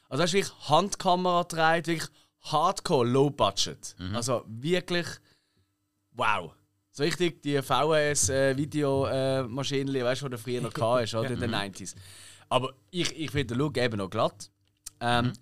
Also, 0.07 0.21
er 0.21 0.25
ist 0.27 0.31
wirklich 0.31 0.69
Handkamera 0.69 1.41
gedreht, 1.41 1.87
wirklich 1.87 2.09
hardcore 2.39 3.05
low 3.05 3.29
budget. 3.29 3.97
Also 4.13 4.45
wirklich. 4.47 5.07
Wow. 6.13 6.53
So 6.91 7.03
richtig 7.03 7.41
die 7.41 7.61
VHS-Videomaschinen, 7.61 9.93
weißt 9.93 10.21
du, 10.21 10.29
die 10.29 10.37
früher 10.37 10.61
noch 10.61 10.71
hast, 10.79 11.15
oder? 11.15 11.31
In 11.31 11.41
den 11.41 11.53
90s. 11.53 11.95
Aber 12.47 12.71
ich, 12.91 13.11
ich 13.11 13.29
finde 13.29 13.55
den 13.55 13.57
Look 13.57 13.77
eben 13.77 13.97
noch 13.97 14.09
glatt. 14.09 14.49
Ähm, 15.01 15.33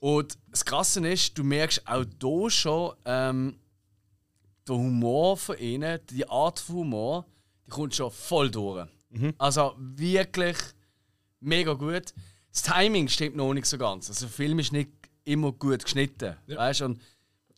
und 0.00 0.38
das 0.50 0.64
Krasse 0.64 1.06
ist, 1.06 1.36
du 1.36 1.44
merkst 1.44 1.86
auch 1.86 2.04
hier 2.20 2.50
schon 2.50 2.94
ähm, 3.04 3.58
der 4.66 4.76
Humor 4.76 5.36
von 5.36 5.58
ihnen, 5.58 5.98
die 6.10 6.28
Art 6.28 6.60
von 6.60 6.76
Humor, 6.76 7.26
die 7.66 7.70
kommt 7.70 7.94
schon 7.94 8.10
voll 8.10 8.50
durch. 8.50 8.86
Also 9.38 9.74
wirklich 9.78 10.56
mega 11.40 11.72
gut. 11.72 12.12
Das 12.52 12.62
Timing 12.62 13.08
stimmt 13.08 13.36
noch 13.36 13.52
nicht 13.54 13.66
so 13.66 13.78
ganz. 13.78 14.08
Also 14.08 14.26
der 14.26 14.34
Film 14.34 14.58
ist 14.58 14.72
nicht 14.72 14.90
immer 15.24 15.52
gut 15.52 15.84
geschnitten. 15.84 16.36
Weißt? 16.46 16.82
Und 16.82 17.00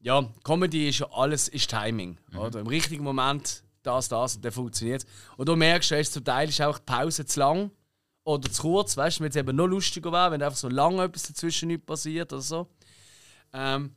ja, 0.01 0.28
Comedy 0.45 0.88
ist 0.88 1.01
ja 1.01 1.11
alles 1.12 1.49
ist 1.49 1.70
Timing. 1.70 2.18
Oder? 2.36 2.61
Im 2.61 2.66
richtigen 2.66 3.05
Moment 3.05 3.62
das, 3.82 4.09
das 4.09 4.36
und 4.36 4.45
dann 4.45 4.53
funktioniert 4.53 5.07
Und 5.36 5.49
du 5.49 5.57
merkst, 5.57 5.91
weißt, 5.91 6.12
zum 6.12 6.24
Teil 6.24 6.49
ist 6.49 6.61
auch 6.61 6.78
die 6.78 6.84
Pause 6.84 7.24
zu 7.24 7.41
lang 7.41 7.70
oder 8.25 8.51
zu 8.51 8.62
kurz, 8.62 8.97
weißt 8.97 9.18
du, 9.18 9.25
wenn 9.25 9.31
es 9.31 9.37
eben 9.37 9.57
noch 9.57 9.66
lustiger 9.66 10.12
wäre, 10.12 10.33
wenn 10.33 10.43
einfach 10.43 10.57
so 10.57 10.68
lange 10.68 11.05
etwas 11.05 11.25
dazwischen 11.25 11.68
nicht 11.68 11.87
passiert 11.87 12.33
oder 12.33 12.43
so. 12.43 12.68
Ähm, 13.53 13.95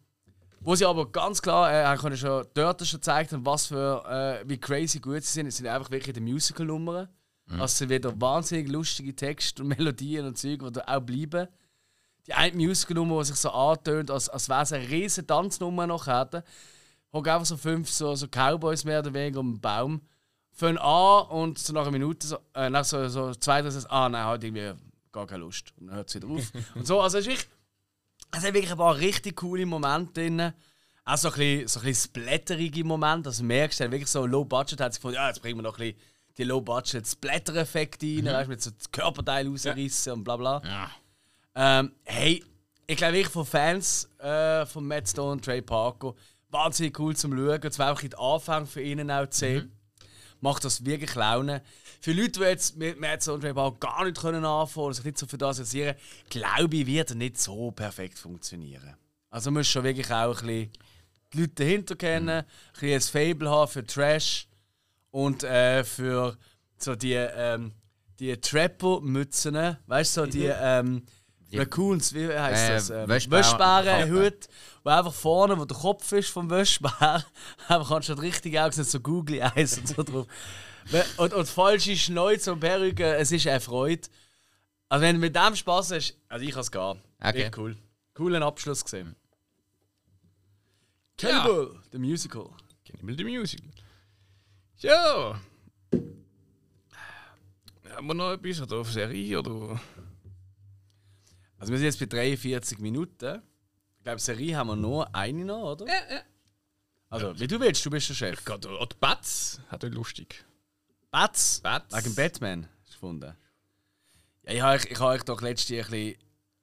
wo 0.61 0.75
sie 0.75 0.85
aber 0.85 1.11
ganz 1.11 1.41
klar, 1.41 1.71
äh, 1.71 1.85
haben 1.85 1.99
können 1.99 2.17
schon 2.17 2.45
dort 2.53 2.85
schon 2.87 2.99
gezeigt 2.99 3.33
haben, 3.33 3.45
was 3.45 3.67
für, 3.67 4.03
äh, 4.07 4.47
wie 4.47 4.57
crazy 4.57 4.99
gut 4.99 5.23
sie 5.23 5.33
sind. 5.33 5.47
Es 5.47 5.57
sind 5.57 5.67
einfach 5.67 5.91
wirklich 5.91 6.13
die 6.13 6.21
Musical-Nummern. 6.21 7.09
Also 7.51 7.65
es 7.65 7.77
sind 7.77 7.89
wieder 7.89 8.19
wahnsinnig 8.19 8.69
lustige 8.69 9.15
Texte 9.15 9.61
und 9.61 9.69
Melodien 9.77 10.25
und 10.25 10.37
Zeug, 10.37 10.61
die 10.63 10.71
da 10.71 10.83
auch 10.87 11.01
bleiben. 11.01 11.47
Die 12.25 12.33
eine 12.33 12.55
Musical-Nummer, 12.55 13.19
die 13.19 13.27
sich 13.27 13.35
so 13.35 13.51
antönt, 13.51 14.09
als, 14.09 14.29
als 14.29 14.47
wäre 14.47 14.61
es 14.61 14.71
eine 14.71 14.87
riesige 14.89 15.27
Tanznummer 15.27 15.85
noch 15.85 16.07
hätte. 16.07 16.45
Hocken 17.11 17.31
einfach 17.31 17.45
so 17.45 17.57
fünf 17.57 17.91
so, 17.91 18.15
so 18.15 18.27
Cowboys 18.27 18.85
mehr 18.85 18.99
oder 18.99 19.13
weniger 19.13 19.41
um 19.41 19.55
den 19.55 19.61
Baum. 19.61 20.01
Fangen 20.53 20.77
an 20.77 21.27
und 21.27 21.57
so 21.57 21.73
nach 21.73 21.81
einer 21.81 21.91
Minute, 21.91 22.27
so, 22.27 22.37
äh, 22.53 22.69
nach 22.69 22.85
so, 22.85 23.07
so 23.09 23.33
zwei, 23.33 23.61
drei, 23.61 23.71
so, 23.71 23.87
ah 23.89 24.07
nein, 24.07 24.23
halt 24.23 24.43
irgendwie 24.43 24.71
gar 25.11 25.25
keine 25.25 25.43
Lust. 25.43 25.73
Und 25.79 25.87
dann 25.87 25.95
hört 25.95 26.09
es 26.09 26.15
wieder 26.15 26.27
auf. 26.27 26.51
und 26.75 26.85
so, 26.85 27.01
also 27.01 27.17
es 27.17 27.25
ist 27.25 27.31
wirklich, 27.31 27.49
es 28.31 28.43
hat 28.43 28.53
wirklich 28.53 28.71
ein 28.71 28.77
paar 28.77 28.97
richtig 28.97 29.35
coole 29.37 29.65
Momente 29.65 30.13
drin. 30.13 30.53
Auch 31.05 31.17
so 31.17 31.29
ein 31.29 31.33
bisschen, 31.33 31.67
so 31.67 31.79
ein 31.79 31.85
bisschen 31.87 32.09
splatterige 32.09 32.83
Momente. 32.83 33.29
Also 33.29 33.41
du 33.41 33.47
merkst, 33.47 33.79
dann 33.79 33.91
wirklich 33.91 34.09
so 34.09 34.25
Low 34.25 34.45
Budget 34.45 34.79
hat 34.79 34.93
sich 34.93 35.01
gefunden, 35.01 35.15
ja, 35.15 35.27
jetzt 35.27 35.41
bringen 35.41 35.57
wir 35.57 35.63
noch 35.63 35.77
ein 35.77 35.93
bisschen 35.93 36.13
die 36.37 36.43
Low 36.43 36.61
Budget 36.61 37.07
Splatter-Effekte 37.07 38.05
rein, 38.05 38.25
weißt, 38.25 38.49
mit 38.49 38.61
so 38.61 38.71
Körperteilen 38.91 39.51
rausrissen 39.51 40.13
und 40.13 40.23
bla 40.23 40.37
bla. 40.37 40.61
Ja. 40.63 40.91
Ähm, 41.55 41.91
hey, 42.03 42.43
ich 42.87 42.97
glaube 42.97 43.13
wirklich 43.13 43.31
von 43.31 43.45
Fans 43.45 44.09
äh, 44.19 44.65
von 44.65 44.87
Matt 44.87 45.07
Stone 45.07 45.33
und 45.33 45.45
Trey 45.45 45.61
Parker 45.61 46.15
wahnsinnig 46.49 46.97
cool 46.99 47.15
zum 47.15 47.31
Schauen. 47.31 47.59
Es 47.63 47.79
war 47.79 47.91
auch 47.91 48.01
in 48.01 48.09
den 48.09 48.19
Anfang 48.19 48.65
für 48.65 48.81
ihn 48.81 49.09
auch 49.11 49.27
zu 49.27 49.39
sehen. 49.39 49.71
Macht 50.43 50.65
das 50.65 50.83
wirklich 50.83 51.15
Laune. 51.15 51.61
Für 52.01 52.11
Leute, 52.11 52.41
die 52.41 52.45
jetzt 52.45 52.75
mit 52.75 52.97
Trey 52.99 53.53
Parker 53.53 53.77
gar 53.79 54.03
nicht 54.03 54.19
können 54.19 54.43
anfangen 54.43 54.87
oder 54.87 54.93
sich 54.93 55.05
nicht 55.05 55.17
so 55.17 55.25
für 55.25 55.37
das 55.37 55.57
interessieren, 55.57 55.95
glaube 56.29 56.75
ich, 56.75 56.85
wird 56.85 57.11
er 57.11 57.15
nicht 57.15 57.39
so 57.39 57.71
perfekt 57.71 58.19
funktionieren. 58.19 58.97
Also 59.29 59.51
man 59.51 59.61
muss 59.61 59.69
schon 59.69 59.85
wirklich 59.85 60.11
auch 60.11 60.41
ein 60.41 60.47
bisschen 60.47 60.71
die 61.31 61.39
Leute 61.39 61.53
dahinter 61.55 61.95
kennen, 61.95 62.29
ein 62.29 62.45
bisschen 62.73 63.23
ein 63.23 63.35
Fable 63.35 63.49
haben 63.49 63.71
für 63.71 63.85
Trash 63.87 64.47
und 65.11 65.43
äh, 65.45 65.85
für 65.85 66.37
so 66.77 66.93
die, 66.95 67.13
ähm, 67.13 67.71
die 68.19 68.35
Trapper-Mützen, 68.35 69.77
weißt 69.87 70.17
du, 70.17 70.21
so 70.21 70.27
die 70.27 70.51
ähm, 70.53 71.03
Raccoons, 71.59 72.13
wie 72.13 72.27
heißt 72.27 72.63
Äh, 72.69 72.73
das? 72.73 72.89
Ähm, 72.89 73.09
Wäschbär- 73.09 73.31
Wäschbärenhut, 73.31 74.47
wo 74.83 74.89
einfach 74.89 75.13
vorne, 75.13 75.57
wo 75.57 75.65
der 75.65 75.77
Kopf 75.77 76.11
ist 76.11 76.29
vom 76.29 76.49
Wäschbär, 76.49 77.25
einfach 77.67 77.91
anstatt 77.95 78.21
richtig 78.21 78.59
Augen 78.59 78.83
so 78.83 78.99
Googly 78.99 79.39
Eyes 79.39 79.77
und 79.77 79.87
so 79.87 80.03
drauf. 80.03 80.27
Und, 81.17 81.33
und 81.33 81.47
falsche 81.47 81.95
Schnäuze 81.95 82.51
und 82.53 82.59
Perücke, 82.59 83.15
es 83.15 83.31
ist 83.31 83.47
eine 83.47 83.59
Freude. 83.61 84.07
Also 84.89 85.03
wenn 85.03 85.15
du 85.15 85.21
mit 85.21 85.35
dem 85.35 85.55
Spaß 85.55 85.91
hast, 85.91 86.17
also 86.29 86.45
ich 86.45 86.51
kann 86.51 86.61
es 86.61 86.71
gehen. 86.71 87.01
Okay. 87.19 87.43
Echt 87.43 87.57
cool. 87.57 87.77
Coolen 88.13 88.43
Abschluss 88.43 88.83
gesehen. 88.83 89.15
Cannibal, 91.17 91.75
the 91.91 91.97
Musical. 91.97 92.49
Cannibal 92.85 93.15
the 93.17 93.23
Musical. 93.23 93.67
Ja. 94.79 95.39
Haben 97.95 98.07
wir 98.07 98.13
noch 98.13 98.31
etwas 98.33 98.61
oder 98.61 98.77
auf 98.77 98.91
Serie 98.91 99.39
oder? 99.39 99.79
Also 101.63 101.71
wir 101.71 101.79
sind 101.79 101.85
jetzt 101.85 101.99
bei 101.99 102.05
43 102.07 102.79
Minuten. 102.79 103.41
Ich 103.99 104.03
glaube, 104.03 104.19
Serie 104.19 104.57
haben 104.57 104.67
wir 104.67 104.75
nur 104.75 105.15
eine 105.15 105.45
noch, 105.45 105.71
oder? 105.71 105.87
Ja, 105.87 105.93
ja. 106.15 106.21
Also, 107.09 107.39
wie 107.39 107.47
du 107.47 107.57
willst, 107.57 107.85
du 107.85 107.89
bist 107.89 108.09
der 108.09 108.15
Chef. 108.15 108.43
Gerade 108.43 108.67
die 108.67 108.95
Bats 108.99 109.61
hat 109.69 109.81
er 109.81 109.89
lustig. 109.89 110.43
Bats? 111.09 111.61
Bats. 111.63 111.95
Wegen 111.95 112.15
Batman 112.15 112.63
du 112.63 112.91
gefunden. 112.91 113.33
Ja, 114.43 114.51
ich 114.51 114.61
habe 114.61 114.75
euch, 114.75 114.85
ich 114.91 114.99
habe 114.99 115.11
euch 115.11 115.23
doch 115.23 115.41
letztes 115.41 115.69
Jahr 115.69 115.85
ein 115.85 115.91
bisschen 115.91 116.17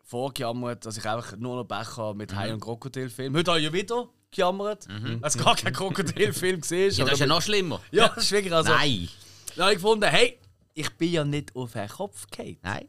vorgejammert, 0.05 0.84
dass 0.84 0.98
ich 0.98 1.09
einfach 1.09 1.34
nur 1.38 1.57
noch 1.57 1.64
Pech 1.64 1.96
habe 1.96 2.18
mit 2.18 2.34
Hai- 2.34 2.53
und 2.53 2.61
Krokodilfilmen. 2.61 3.38
Heute 3.38 3.53
habe 3.53 3.61
ich 3.61 3.66
ja 3.68 3.72
wieder 3.72 4.07
gejammert, 4.30 4.86
weil 4.86 5.18
es 5.22 5.38
gar 5.38 5.57
kein 5.57 5.72
Krokodilfilm 5.72 6.61
war. 6.70 6.76
Ja, 6.78 7.05
das 7.07 7.14
ist 7.14 7.20
ja 7.20 7.26
noch 7.26 7.40
schlimmer. 7.40 7.80
Ja, 7.90 8.09
das 8.09 8.24
ist 8.24 8.32
wirklich 8.32 8.53
also. 8.53 8.70
Nein. 8.70 9.09
Dann 9.57 9.64
habe 9.64 9.72
ich 9.72 9.78
gefunden, 9.78 10.05
hey, 10.11 10.38
ich 10.74 10.90
bin 10.90 11.11
ja 11.11 11.24
nicht 11.24 11.57
auf 11.57 11.72
den 11.72 11.88
Kopf 11.88 12.26
gefallen. 12.28 12.59
Nein. 12.61 12.86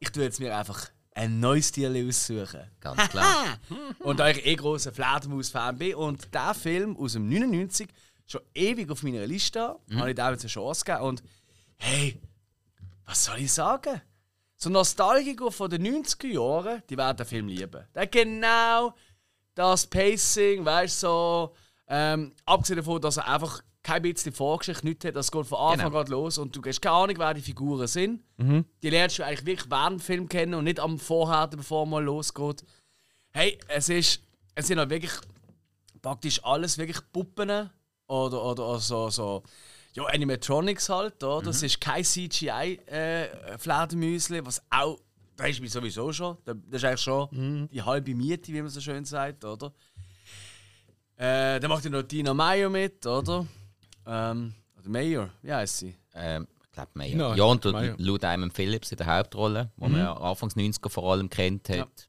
Ich 0.00 0.10
tue 0.10 0.24
jetzt 0.24 0.40
mir 0.40 0.56
einfach 0.56 0.90
ein 1.14 1.40
neues 1.40 1.68
Stil 1.68 2.08
aussuchen. 2.08 2.62
Ganz 2.80 3.08
klar. 3.08 3.58
Und 4.00 4.20
da 4.20 4.28
ich 4.28 4.44
eh 4.46 4.56
großer 4.56 4.92
Fledermaus-Fan 4.92 5.78
bin 5.78 5.94
und 5.94 6.32
der 6.32 6.54
Film 6.54 6.96
aus 6.96 7.12
dem 7.12 7.28
99 7.28 7.88
schon 8.26 8.40
ewig 8.54 8.90
auf 8.90 9.02
meiner 9.02 9.26
Liste 9.26 9.60
habe, 9.60 9.80
habe 9.94 10.10
ich 10.10 10.16
dem 10.16 10.32
jetzt 10.32 10.42
eine 10.42 10.48
Chance 10.48 10.84
gegeben. 10.84 11.04
Und 11.04 11.22
hey, 11.76 12.20
was 13.04 13.24
soll 13.24 13.38
ich 13.38 13.52
sagen? 13.52 14.00
So 14.56 14.70
Nostalgiker 14.70 15.50
von 15.50 15.68
den 15.70 15.86
90er 15.86 16.28
Jahren, 16.28 16.82
die 16.88 16.96
werden 16.96 17.16
den 17.16 17.26
Film 17.26 17.48
lieben. 17.48 17.84
Der 17.94 18.02
hat 18.02 18.12
genau 18.12 18.94
das 19.54 19.86
Pacing, 19.86 20.64
weißt 20.64 21.02
du, 21.02 21.06
so, 21.06 21.54
ähm, 21.88 22.32
abgesehen 22.46 22.78
davon, 22.78 23.00
dass 23.00 23.18
er 23.18 23.28
einfach 23.28 23.62
kein 23.82 24.02
bisschen 24.02 24.32
Vorgeschichte 24.32 24.86
nicht 24.86 25.04
hat, 25.04 25.16
das 25.16 25.30
geht 25.32 25.46
von 25.46 25.58
Anfang 25.58 25.88
Genau. 25.90 26.00
an 26.00 26.06
los 26.06 26.38
und 26.38 26.54
du 26.54 26.62
hast 26.64 26.80
keine 26.80 26.94
Ahnung, 26.96 27.16
wer 27.18 27.34
die 27.34 27.40
Figuren 27.42 27.86
sind. 27.88 28.22
Die 28.38 28.90
lernst 28.90 29.18
du 29.18 29.24
eigentlich 29.24 29.44
wirklich 29.46 29.68
während 29.70 29.98
dem 29.98 30.00
Film 30.00 30.28
kennen 30.28 30.54
und 30.54 30.64
nicht 30.64 30.78
am 30.80 30.98
Vorher, 30.98 31.48
bevor 31.48 31.86
mal 31.86 32.02
losgeht. 32.04 32.64
Hey, 33.32 33.58
es 33.68 33.88
ist, 33.88 34.20
es 34.54 34.66
sind 34.68 34.78
halt 34.78 34.90
wirklich 34.90 35.12
praktisch 36.00 36.44
alles 36.44 36.78
wirklich 36.78 36.98
Puppen 37.12 37.70
oder, 38.06 38.44
oder, 38.44 38.68
oder 38.68 38.78
so, 38.78 39.10
so 39.10 39.42
ja, 39.94 40.04
Animatronics 40.04 40.88
halt, 40.88 41.22
oder? 41.24 41.44
Das 41.46 41.62
ist 41.62 41.80
kein 41.80 42.04
CGI-Fledermäusli, 42.04 44.44
was 44.44 44.62
auch, 44.70 44.98
da 45.36 45.46
ist 45.46 45.60
mich 45.60 45.70
sowieso 45.72 46.12
schon, 46.12 46.36
da- 46.44 46.54
das 46.54 46.82
ist 46.82 46.84
eigentlich 46.84 47.00
schon 47.00 47.68
die 47.72 47.82
halbe 47.82 48.14
Miete, 48.14 48.52
wie 48.52 48.60
man 48.62 48.70
so 48.70 48.80
schön 48.80 49.04
sagt, 49.04 49.44
oder? 49.44 49.72
Äh, 51.16 51.60
dann 51.60 51.68
macht 51.68 51.84
ja 51.84 51.90
noch 51.90 52.02
Dina 52.02 52.34
Meyer 52.34 52.68
mit, 52.68 53.06
oder? 53.06 53.46
Ähm, 54.06 54.54
oder 54.78 54.88
Mayer, 54.88 55.30
wie 55.42 55.52
heißt 55.52 55.78
sie? 55.78 55.94
Ähm, 56.14 56.46
Ich 56.64 56.72
glaube, 56.72 56.90
mehr. 56.94 57.08
Ja, 57.08 57.34
Ja, 57.34 57.44
und. 57.44 57.64
Lou 57.98 58.18
Diamond 58.18 58.52
Phillips 58.54 58.90
in 58.92 58.98
der 58.98 59.06
Hauptrolle, 59.06 59.70
wo 59.76 59.88
man 59.88 60.00
ja 60.00 60.12
Anfangs 60.16 60.56
90er 60.56 60.88
vor 60.88 61.12
allem 61.12 61.28
kennt 61.28 61.68
hat. 61.68 62.08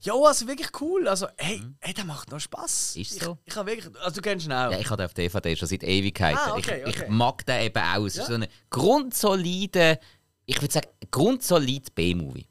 Ja, 0.00 0.14
also 0.14 0.48
wirklich 0.48 0.68
cool. 0.80 1.06
Also, 1.06 1.26
hey, 1.36 1.60
hey 1.80 1.92
der 1.92 2.04
macht 2.06 2.30
noch 2.30 2.40
Spaß. 2.40 2.96
Ist 2.96 3.16
ich, 3.16 3.22
so. 3.22 3.36
Ich 3.44 3.54
habe 3.56 3.70
wirklich. 3.70 3.94
Also, 4.00 4.16
du 4.16 4.22
kennst 4.22 4.46
ihn 4.46 4.52
auch. 4.52 4.72
Ja, 4.72 4.78
ich 4.78 4.88
habe 4.88 4.96
den 4.96 5.06
auf 5.06 5.12
DVD 5.14 5.54
schon 5.54 5.68
seit 5.68 5.82
Ewigkeiten. 5.84 6.38
Ah, 6.42 6.54
okay, 6.56 6.82
ich, 6.86 6.94
ich 6.96 7.02
okay. 7.02 7.10
mag 7.10 7.44
den 7.44 7.60
eben 7.66 7.78
auch. 7.82 8.04
Es 8.06 8.16
Ja. 8.16 8.22
ist 8.22 8.28
so 8.28 8.34
ein 8.34 8.46
grundsolide, 8.70 9.98
ich 10.46 10.60
würde 10.60 10.72
sagen, 10.72 10.88
grundsolid 11.10 11.94
B-Movie. 11.94 12.46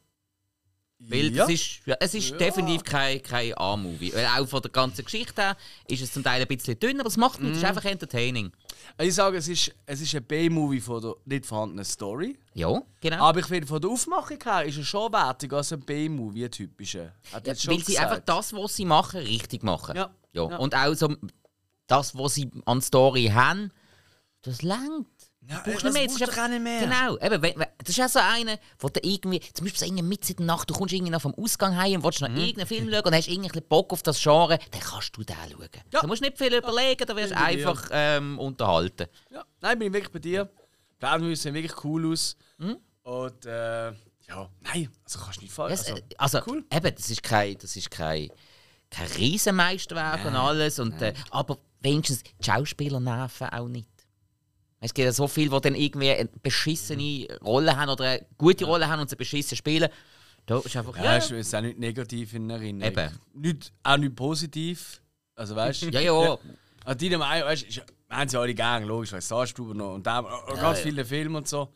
Weil 1.11 1.33
ja. 1.35 1.45
ist, 1.45 1.79
ja, 1.87 1.95
es 1.99 2.13
ist 2.13 2.29
Ja. 2.29 2.37
definitiv 2.37 2.83
kein, 2.83 3.21
kein 3.23 3.57
A-Movie. 3.57 4.13
Auch 4.37 4.47
von 4.47 4.61
der 4.61 4.69
ganzen 4.71 5.03
Geschichte 5.03 5.41
her 5.41 5.57
ist 5.87 6.01
es 6.03 6.13
zum 6.13 6.23
Teil 6.23 6.41
ein 6.41 6.47
bisschen 6.47 6.79
dünn, 6.79 6.99
aber 6.99 7.07
es 7.09 7.17
macht 7.17 7.39
nichts, 7.41 7.57
es 7.57 7.63
ist 7.63 7.63
Mhm. 7.63 7.69
einfach 7.77 7.89
entertaining. 7.89 8.51
Ich 8.99 9.15
sage, 9.15 9.37
es 9.37 9.47
ist, 9.47 9.71
es 9.85 10.01
ist 10.01 10.13
ein 10.15 10.23
B-Movie 10.23 10.79
von 10.81 11.01
der 11.01 11.15
nicht 11.25 11.45
vorhandenen 11.45 11.83
Story. 11.85 12.37
Ja, 12.53 12.81
genau. 13.01 13.23
Aber 13.23 13.39
ich 13.39 13.45
finde, 13.47 13.65
von 13.67 13.81
der 13.81 13.89
Aufmachung 13.89 14.37
her 14.43 14.63
ist 14.65 14.77
er 14.77 14.83
schon 14.83 15.11
wertiger 15.11 15.57
als 15.57 15.73
ein 15.73 15.79
B-Movie, 15.81 16.45
ein 16.45 16.51
typischer. 16.51 17.13
Ja, 17.31 17.41
weil 17.45 17.55
sie 17.55 17.75
gesagt. 17.77 17.99
einfach 17.99 18.19
das, 18.25 18.53
was 18.53 18.75
sie 18.75 18.85
machen, 18.85 19.19
richtig 19.21 19.63
machen. 19.63 19.95
Ja. 19.95 20.09
Ja. 20.33 20.43
Und 20.43 20.75
auch 20.75 20.93
so 20.93 21.15
das, 21.87 22.15
was 22.15 22.35
sie 22.35 22.51
an 22.65 22.81
Story 22.81 23.31
haben, 23.33 23.71
das 24.43 24.61
langt. 24.61 25.07
Ja, 25.47 25.59
Du 25.63 25.71
brauchst 25.71 25.85
das 25.85 25.93
nicht 25.93 25.93
mehr. 25.93 26.03
Musst 26.03 26.15
ist 26.15 26.19
du 26.21 26.25
einfach- 26.31 26.43
auch 26.43 26.47
nicht 26.49 26.61
mehr. 26.61 26.79
Genau. 26.81 27.17
Eben, 27.17 27.41
wenn, 27.41 27.59
wenn, 27.59 27.67
das 27.77 27.89
ist 27.97 28.01
auch 28.01 28.09
so 28.09 28.19
einer, 28.19 28.57
wo 28.77 28.89
du 28.89 28.99
irgendwie, 29.01 29.39
zum 29.39 29.65
Beispiel 29.65 29.79
so 29.79 29.85
irgendwie 29.85 30.03
mitten 30.03 30.31
in 30.31 30.37
der 30.37 30.45
Nacht, 30.45 30.69
du 30.69 30.73
kommst 30.73 30.93
irgendwie 30.93 31.11
noch 31.11 31.21
vom 31.21 31.33
Ausgang 31.35 31.75
heim 31.77 31.95
und 31.95 32.03
willst 32.03 32.21
noch 32.21 32.29
Mhm. 32.29 32.37
irgendeinen 32.37 32.67
Film 32.67 32.89
schauen 32.91 33.03
und 33.05 33.15
hast 33.15 33.27
irgendwie 33.27 33.61
Bock 33.61 33.91
auf 33.93 34.03
das 34.03 34.21
Genre, 34.21 34.59
dann 34.71 34.81
kannst 34.81 35.15
du 35.17 35.23
den 35.23 35.35
schauen. 35.49 35.69
Ja. 35.91 36.01
Du 36.01 36.07
musst 36.07 36.21
nicht 36.21 36.37
viel 36.37 36.53
überlegen, 36.53 37.05
da 37.07 37.15
wirst 37.15 37.31
du 37.31 37.37
einfach 37.37 37.87
ähm, 37.91 38.37
unterhalten. 38.37 39.07
Ja. 39.31 39.43
Nein, 39.61 39.79
bin 39.79 39.87
ich 39.87 39.93
wirklich 39.93 40.11
bei 40.13 40.19
dir. 40.19 40.49
Die 40.97 41.01
Werbungen 41.01 41.35
sehen 41.35 41.53
wirklich 41.53 41.83
cool 41.83 42.11
aus. 42.11 42.35
Mhm. 42.57 42.77
Und 43.03 43.45
äh, 43.45 43.87
ja, 43.87 44.49
nein, 44.61 44.89
also 45.05 45.19
kannst 45.19 45.37
du 45.37 45.41
nicht 45.43 45.53
falsch. 45.53 45.71
Das, 45.71 45.87
Also, 45.87 45.97
äh, 45.97 46.03
also, 46.17 46.39
cool. 46.47 46.65
eben, 46.71 46.95
das 46.95 47.09
ist 47.09 47.23
kein, 47.23 47.57
das 47.57 47.75
ist 47.75 47.89
kein, 47.89 48.29
kein 48.91 49.07
Riesenmeisterwerk 49.07 50.25
und 50.25 50.35
alles. 50.35 50.77
Und, 50.79 51.01
äh, 51.01 51.13
aber 51.31 51.57
wenigstens 51.79 52.23
die 52.23 52.43
Schauspieler 52.45 52.99
nerven 52.99 53.47
auch 53.49 53.67
nicht. 53.67 53.87
Es 54.81 54.93
gibt 54.93 55.05
ja 55.05 55.11
so 55.11 55.27
viele, 55.27 55.49
die 55.49 55.61
dann 55.61 55.75
irgendwie 55.75 56.11
eine 56.11 56.29
beschissene 56.41 57.27
Rolle 57.41 57.75
haben 57.75 57.89
oder 57.89 58.05
eine 58.05 58.25
gute 58.37 58.65
Rolle 58.65 58.87
haben 58.87 59.01
und 59.01 59.09
sie 59.09 59.15
beschissen 59.15 59.57
spielen. 59.57 59.89
Da 60.45 60.59
ist 60.59 60.75
einfach. 60.75 60.95
ja, 60.97 61.03
Ja, 61.03 61.17
ist 61.17 61.31
ist 61.31 61.53
auch 61.53 61.61
nicht 61.61 61.77
negativ 61.77 62.33
in 62.33 62.49
Erinnerung. 62.49 62.91
Eben. 62.91 63.19
Nicht, 63.33 63.73
auch 63.83 63.97
nicht 63.97 64.15
positiv. 64.15 65.01
Also 65.35 65.55
weißt 65.55 65.83
du? 65.83 65.89
ja, 65.89 66.01
ja. 66.01 66.37
An 66.85 66.97
deiner 66.97 67.17
Meinung, 67.17 67.47
weißt 67.49 67.77
du, 67.77 67.81
haben 68.09 68.29
sie 68.29 68.39
alle 68.39 68.53
gerne, 68.53 68.85
logisch, 68.85 69.11
weil 69.11 69.21
Starstube 69.21 69.75
noch 69.75 69.93
und 69.95 70.07
da 70.07 70.19
und 70.19 70.55
ganz 70.55 70.79
ja. 70.79 70.85
viele 70.85 71.05
Filme 71.05 71.37
und 71.37 71.47
so. 71.47 71.71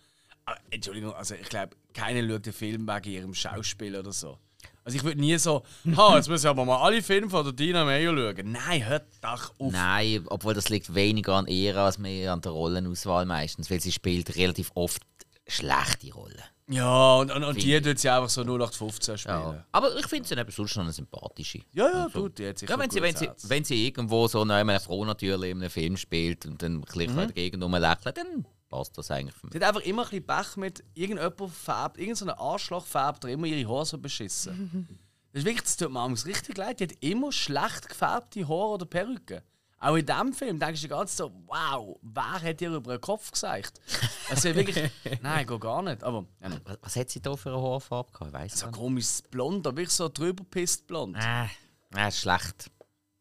Aber, 0.46 0.58
Entschuldigung, 0.72 1.14
also 1.14 1.36
ich 1.36 1.48
glaube, 1.48 1.76
keiner 1.94 2.28
schaut 2.28 2.46
den 2.46 2.54
Film 2.54 2.88
wegen 2.88 3.10
ihrem 3.10 3.34
Schauspiel 3.34 3.96
oder 3.96 4.12
so. 4.12 4.38
Also 4.86 4.98
ich 4.98 5.04
würde 5.04 5.20
nie 5.20 5.38
so, 5.38 5.64
ha, 5.96 6.16
jetzt 6.18 6.28
müssen 6.30 6.44
wir 6.44 6.50
aber 6.50 6.66
mal 6.66 6.78
alle 6.82 7.02
Filme 7.02 7.30
von 7.30 7.44
der 7.44 7.54
Dina 7.54 7.86
Mayo 7.86 8.14
schauen. 8.16 8.52
Nein, 8.52 8.86
hört 8.86 9.06
doch 9.22 9.54
auf. 9.60 9.72
Nein, 9.72 10.24
obwohl 10.28 10.54
das 10.54 10.70
liegt 10.70 10.94
weniger 10.94 11.36
an 11.36 11.48
ihr 11.48 11.78
als 11.78 11.98
mehr 11.98 12.34
an 12.34 12.42
der 12.42 12.52
Rollenauswahl 12.52 13.26
meistens, 13.26 13.70
weil 13.72 13.80
sie 13.80 13.92
spielt 13.92 14.36
relativ 14.36 14.72
oft 14.76 15.02
schlechte 15.48 16.14
Rollen. 16.14 16.42
Ja, 16.70 17.16
und, 17.18 17.30
und, 17.32 17.44
und 17.44 17.62
die 17.62 17.80
tut 17.82 18.00
sie 18.00 18.10
einfach 18.10 18.30
so 18.30 18.42
0815 18.42 19.18
spielen. 19.18 19.36
Ja. 19.36 19.66
Aber 19.74 19.98
ich 19.98 20.08
finde 20.08 20.28
sie 20.28 20.36
eben 20.36 20.50
sonst 20.50 20.72
schon 20.72 20.84
eine 20.84 20.94
sympathische. 20.94 21.60
ja, 21.74 21.90
ja 21.90 22.10
tut 22.10 22.38
die 22.40 22.44
jetzt 22.44 22.62
sicher 22.62 22.74
Ja, 22.74 22.80
wenn 22.80 22.90
sie, 22.90 23.02
wenn, 23.02 23.16
sie, 23.16 23.30
wenn 23.44 23.64
sie 23.66 23.88
irgendwo 23.88 24.28
so 24.28 24.42
einer 24.44 24.80
Frau 24.80 25.04
natürlich 25.04 25.52
in 25.52 25.58
einem 25.62 25.70
Film 25.70 25.98
spielt 25.98 26.46
und 26.46 26.62
dann 26.62 26.76
ein 26.76 26.82
bisschen 26.82 27.14
Mhm. 27.14 27.18
dagegen 27.18 27.62
rumlächelt, 27.62 28.18
dann 28.18 28.46
passt 28.74 28.98
das 28.98 29.12
eigentlich 29.12 29.36
für 29.36 29.48
mich. 29.48 29.54
Sie 29.54 29.60
hat 29.60 29.68
einfach 29.68 29.88
immer 29.88 30.04
ein 30.04 30.10
bisschen 30.10 30.26
Pech 30.26 30.58
mit 30.58 30.84
irgendjemand 30.96 31.54
färbt, 31.54 31.98
irgendein 32.00 32.30
Arschloch 32.32 32.86
färbt 32.86 33.26
immer 33.26 33.46
ihre 33.46 33.70
Haare 33.70 33.86
so 33.86 33.98
beschissen. 34.00 34.88
das 35.32 35.40
ist 35.42 35.46
wirklich, 35.46 35.64
das 35.64 35.78
tut 35.78 35.90
mir 35.90 36.00
manchmal 36.00 36.34
richtig 36.34 36.58
leid. 36.58 36.80
Die 36.80 36.86
hat 36.86 36.94
immer 37.02 37.32
schlecht 37.32 37.88
gefärbte 37.88 38.48
Haare 38.48 38.70
oder 38.70 38.86
Perücken. 38.86 39.42
Auch 39.80 39.96
in 39.96 40.06
diesem 40.06 40.34
Film 40.34 40.60
denkst 40.60 40.82
du 40.82 40.88
Zeit 40.88 41.10
so, 41.10 41.32
wow, 41.46 42.00
wer 42.02 42.42
hat 42.42 42.62
ihr 42.62 42.72
über 42.72 42.98
den 42.98 43.02
Kopf 43.02 43.32
gesagt? 43.32 43.82
Also 44.30 44.56
wirklich, 44.56 44.90
nein, 45.22 45.46
geht 45.46 45.62
gar 45.62 45.82
nicht. 45.82 46.02
Aber 46.04 46.26
nein. 46.40 46.60
Was, 46.64 46.78
was 46.82 46.96
hat 46.96 47.10
sie 47.10 47.22
da 47.22 47.36
für 47.36 47.50
eine 47.50 47.62
Haarfarbe 47.62 48.12
gehabt? 48.12 48.28
Ich 48.28 48.34
weiss 48.34 48.60
so 48.60 48.72
komisches 48.72 49.22
Blond, 49.24 49.68
aber 49.68 49.78
wirklich 49.78 49.94
so 49.94 50.08
drüber 50.10 50.44
pisst 50.50 50.88
blond. 50.88 51.18
Äh, 51.18 51.48
das 51.92 52.16
ist 52.16 52.22
schlecht. 52.22 52.72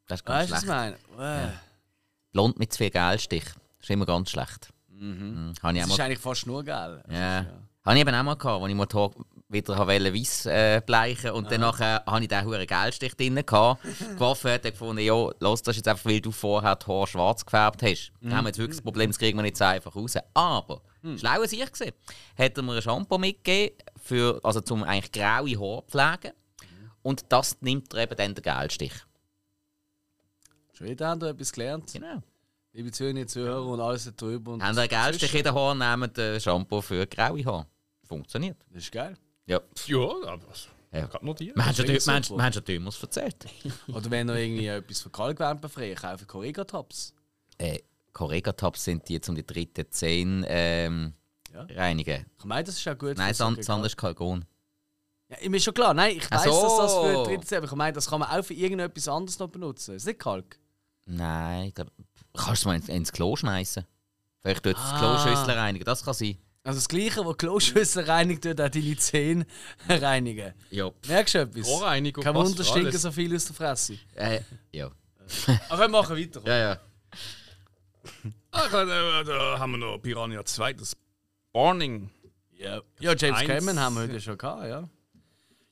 Das 0.07 0.21
ist 0.21 0.25
ganz 0.25 0.51
Weißt 0.51 0.65
du, 0.65 0.69
was 0.69 0.85
ich 0.85 1.01
schlecht. 1.01 1.09
meine? 1.19 1.47
Äh, 1.47 1.53
Blond 2.33 2.59
mit 2.59 2.75
viel 2.75 2.91
Gelstich. 2.91 3.45
Das 3.45 3.83
ist 3.83 3.91
immer 3.91 4.07
ganz 4.07 4.31
schlecht. 4.31 4.73
Mhm. 5.03 5.53
Ich 5.53 5.61
Das 5.61 5.89
ist 5.89 6.01
eigentlich 6.01 6.19
fast 6.19 6.47
nur 6.47 6.63
geil. 6.65 7.03
ja. 7.11 7.47
Habe 7.85 7.97
ich 7.97 8.03
eben 8.03 8.15
auch 8.15 8.23
mal 8.23 8.37
gehabt, 8.37 8.63
als 8.63 8.73
ich 8.73 9.75
Haare 9.77 9.89
wieder 9.89 10.15
weiß 10.15 10.47
äh, 10.47 10.81
bleichen 10.87 11.33
und 11.33 11.51
dann 11.51 11.63
nachher 11.63 12.05
habe 12.07 12.23
ich 12.23 12.29
den 12.29 12.45
hohen 12.45 12.65
Gelstich 12.65 13.17
drin 13.17 13.35
gehabt. 13.45 13.83
geworfen 14.13 14.53
hat, 14.53 14.65
hat 14.65 14.73
gefunden, 14.73 15.03
ja, 15.03 15.15
los, 15.41 15.63
das 15.63 15.73
ist 15.73 15.79
jetzt 15.79 15.89
einfach, 15.89 16.05
weil 16.09 16.21
du 16.21 16.31
vorher 16.31 16.77
die 16.77 16.87
Haare 16.87 17.09
schwarz 17.09 17.45
gefärbt 17.45 17.83
hast. 17.83 18.13
Da 18.21 18.37
haben 18.37 18.45
wir 18.45 18.51
jetzt 18.51 18.59
wirklich 18.59 18.77
das 18.77 18.85
Problem, 18.85 19.11
das 19.11 19.19
kriegen 19.19 19.37
wir 19.37 19.43
nicht 19.43 19.57
so 19.57 19.65
einfach 19.65 19.97
raus. 19.97 20.15
Aber, 20.33 20.83
schlau 21.17 21.41
als 21.41 21.53
ich 21.53 21.73
gesehen, 21.73 21.93
hat 22.39 22.57
er 22.57 22.63
mir 22.63 22.77
ein 22.77 22.83
Shampoo 22.83 23.19
mitgegeben, 23.19 23.77
für, 24.01 24.39
also 24.45 24.61
zum 24.61 24.85
eigentlich 24.85 25.11
graue 25.11 25.59
Haare 25.59 25.83
pflegen. 25.89 26.37
Und 27.03 27.25
das 27.31 27.61
nimmt 27.63 27.93
er 27.95 28.05
eben 28.05 28.17
dann 28.17 28.35
den 28.37 28.43
Gelstich. 28.43 28.95
Schon 30.73 30.87
wieder 30.87 31.09
haben 31.09 31.21
wir 31.21 31.31
etwas 31.31 31.53
gelernt. 31.53 31.93
Genau. 31.93 32.23
Liebe 32.75 32.91
Zuhörer, 32.91 33.27
Zuhörer 33.27 33.67
und 33.67 33.81
alles 33.81 34.05
da 34.05 34.11
drüber. 34.13 34.53
Und 34.53 34.63
Haben 34.63 34.79
in 34.79 35.43
den 35.45 35.55
Haaren, 35.55 35.79
nehmen 35.79 36.13
den 36.13 36.41
Shampoo 36.41 36.81
für 36.81 37.07
graue 37.07 37.45
Haare. 37.45 37.67
Funktioniert. 38.05 38.57
Das 38.71 38.85
ist 38.85 38.93
geil. 38.93 39.15
Ja. 39.47 39.61
Ja, 39.87 39.99
aber 39.99 40.41
was? 40.49 40.69
Ja. 40.93 41.07
Gerade 41.07 41.25
notieren. 41.27 41.57
Wir 41.57 41.67
haben 41.67 41.75
schon, 41.75 41.85
klingt 41.85 42.07
wir 42.07 42.15
haben- 42.15 42.23
super. 42.23 42.39
wir 42.41 42.45
haben 42.45 42.53
schon 42.53 42.65
Dümers 42.65 43.03
erzählt. 43.03 43.47
Oder 43.89 44.11
wenn 44.11 44.27
noch 44.27 44.35
irgendwie 44.35 44.67
etwas 44.67 45.01
für 45.01 45.11
Kalkwärme 45.11 45.69
frei, 45.69 45.95
kaufen 45.95 46.27
Correga-Tops. 46.27 47.15
äh, 47.59 47.79
Correga-Tabs 48.13 48.85
sind 48.85 49.09
die 49.09 49.15
jetzt 49.15 49.29
um 49.29 49.35
die 49.35 49.47
dritte 49.47 49.89
10 49.89 50.45
ähm, 50.49 51.15
Ja. 51.53 51.63
reinigen. 51.71 52.27
Ich 52.39 52.45
meine, 52.45 52.65
das 52.65 52.77
ist 52.79 52.87
auch 52.89 52.97
gut. 52.99 53.17
Nein, 53.17 53.33
Sand, 53.35 53.57
so 53.59 53.63
Sand 53.63 53.87
ist 53.87 53.97
Kalkon. 53.97 54.45
Ja, 55.29 55.49
mir 55.49 55.57
ist 55.57 55.65
schon 55.65 55.73
klar. 55.75 55.95
Nein, 55.95 56.17
ich 56.19 56.31
weiß, 56.31 56.45
dass 56.45 56.77
das 56.77 56.93
so. 56.93 57.03
für 57.05 57.25
dritte 57.25 57.57
aber 57.57 57.67
ich 57.67 57.73
meine, 57.73 57.93
das 57.95 58.09
kann 58.11 58.21
man 58.21 58.29
auch 58.31 58.45
für 58.45 58.53
irgendetwas 58.55 59.09
anderes 59.09 59.39
noch 59.39 59.49
benutzen. 59.49 59.95
Ist 59.95 60.07
nicht 60.07 60.19
Kalk? 60.19 60.59
Nein, 61.07 61.69
ich 61.69 61.75
glaub, 61.75 61.89
kannst 62.35 62.65
du 62.65 62.69
mal 62.69 62.77
ins, 62.77 62.89
ins 62.89 63.13
Klo 63.13 63.37
schmeißen? 63.37 63.85
Vielleicht 64.41 64.63
tut 64.63 64.77
es 64.77 64.83
das 64.83 64.93
Ah. 64.93 64.99
Kloschüssel 64.99 65.51
reinigen, 65.55 65.85
das 65.85 66.05
kann 66.05 66.15
sein. 66.15 66.37
Also 66.65 66.79
das 66.79 66.89
Gleiche, 66.89 67.25
was 67.27 67.37
Kloschüssel 67.37 68.05
reinigt, 68.05 68.45
tut 68.45 68.61
auch 68.61 68.69
deine 68.69 68.97
Zähne 68.97 69.47
reinigen. 69.89 70.53
Ja. 70.71 70.91
Merkst 71.09 71.35
du 71.35 71.39
etwas? 71.41 71.67
Rohrreinigung, 71.67 72.23
Kein 72.23 72.35
Wunder, 72.35 72.63
stinken 72.65 72.97
so 72.99 73.11
viel 73.11 73.35
aus 73.35 73.47
der 73.47 73.55
Fresse. 73.57 73.99
Äh, 74.15 74.41
ja. 74.73 74.91
Aber 75.69 75.81
wir 75.83 75.89
machen 75.89 76.17
weiter. 76.17 76.41
Ja, 76.45 76.57
ja. 76.59 76.81
Ah, 78.51 78.69
da, 78.71 79.23
da 79.25 79.59
haben 79.59 79.73
wir 79.73 79.79
noch 79.79 79.99
Piranha 79.99 80.45
2, 80.45 80.73
das 80.75 80.97
Warning. 81.53 82.11
Ja, 82.53 82.81
ja 83.01 83.15
James 83.17 83.41
Eins- 83.41 83.49
Cameron 83.49 83.81
haben 83.81 83.95
wir 83.97 84.03
heute 84.03 84.21
schon 84.21 84.37
gehabt, 84.39 84.63
ja. 84.65 84.69
Ja, 84.81 84.89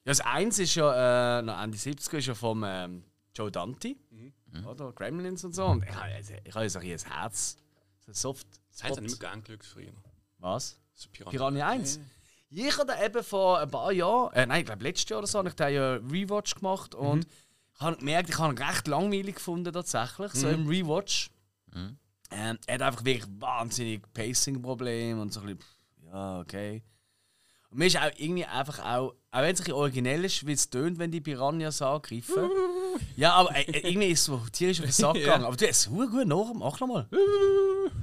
das 0.05 0.21
Eins 0.21 0.59
ist 0.59 0.75
ja, 0.77 1.39
äh, 1.39 1.43
noch 1.43 1.61
Ende 1.63 1.77
70er, 1.77 2.17
ist 2.19 2.27
ja 2.27 2.35
vom 2.35 2.65
ähm, 2.67 3.05
Joe 3.37 3.51
Dante. 3.51 3.97
Oder? 4.67 4.93
Gremlins 4.93 5.45
und 5.45 5.55
so. 5.55 5.67
Und 5.67 5.85
ich 5.85 5.95
habe 5.95 6.13
also, 6.15 6.35
ich 6.45 6.55
habe 6.55 6.87
jetzt 6.87 7.07
ein 7.07 7.13
Herz. 7.13 7.57
So 8.07 8.13
soft 8.13 8.47
Das 8.71 8.85
haben 8.85 8.95
sie 8.95 9.01
nicht 9.03 9.21
mehr 9.21 9.31
gern 9.31 9.45
geschaut 9.45 9.65
früher. 9.65 9.93
Was? 10.39 10.79
Das 10.95 11.07
Piranha. 11.07 11.31
Piranha 11.31 11.69
1. 11.69 12.01
Ich 12.53 12.77
habe 12.79 12.87
da 12.87 13.05
eben 13.05 13.23
vor 13.23 13.61
ein 13.61 13.71
paar 13.71 13.93
Jahren, 13.93 14.33
äh, 14.33 14.47
nein, 14.47 14.61
ich 14.61 14.67
glaube 14.67 14.83
letztes 14.83 15.09
Jahr 15.09 15.19
oder 15.21 15.29
so, 15.29 15.39
habe 15.39 15.51
ich 15.51 15.55
da 15.55 15.69
ja 15.69 15.95
Rewatch 15.95 16.57
gemacht 16.57 16.95
und 16.97 17.27
ich 17.75 17.81
habe 17.81 17.97
gemerkt, 17.97 18.29
ich 18.29 18.39
habe 18.39 18.53
ihn 18.53 18.59
recht 18.59 18.89
langweilig 18.89 19.37
gefunden 19.37 19.73
tatsächlich, 19.73 20.33
so 20.33 20.49
im 20.49 20.67
Rewatch. 20.67 21.31
Ähm, 22.33 22.59
er 22.67 22.75
hat 22.75 22.83
einfach 22.83 23.05
wirklich 23.05 23.31
wahnsinnig 23.39 24.03
Pacing-Probleme 24.13 25.21
und 25.21 25.33
so 25.33 25.41
ein 25.41 25.47
bisschen, 25.57 25.65
ja, 26.13 26.41
okay. 26.41 26.83
Und 27.71 27.79
mir 27.79 27.87
ist 27.87 27.97
auch 27.97 28.11
irgendwie 28.16 28.45
einfach 28.45 28.81
auch, 28.81 29.14
auch 29.31 29.41
wenn 29.43 29.55
es 29.55 29.61
ein 29.61 29.64
bisschen 29.64 29.75
originell 29.75 30.25
ist, 30.25 30.45
wie 30.45 30.53
es 30.53 30.68
tönt, 30.71 30.99
wenn 30.99 31.12
die 31.12 31.21
Piranhas 31.21 31.81
angreifen. 31.81 32.51
ja, 33.16 33.33
aber 33.35 33.55
äh, 33.55 33.62
äh, 33.62 33.89
irgendwie 33.91 34.09
ist 34.09 34.21
es 34.21 34.25
so 34.27 34.43
tierisch 34.53 34.81
auf 34.81 34.87
den 34.87 34.93
Sack 34.93 35.14
gegangen. 35.14 35.45
Aber 35.45 35.55
du 35.55 35.68
hast 35.68 35.87
es 35.87 35.89
gut 35.89 36.27
nach, 36.27 36.53
mach 36.53 36.81
nochmal. 36.81 37.09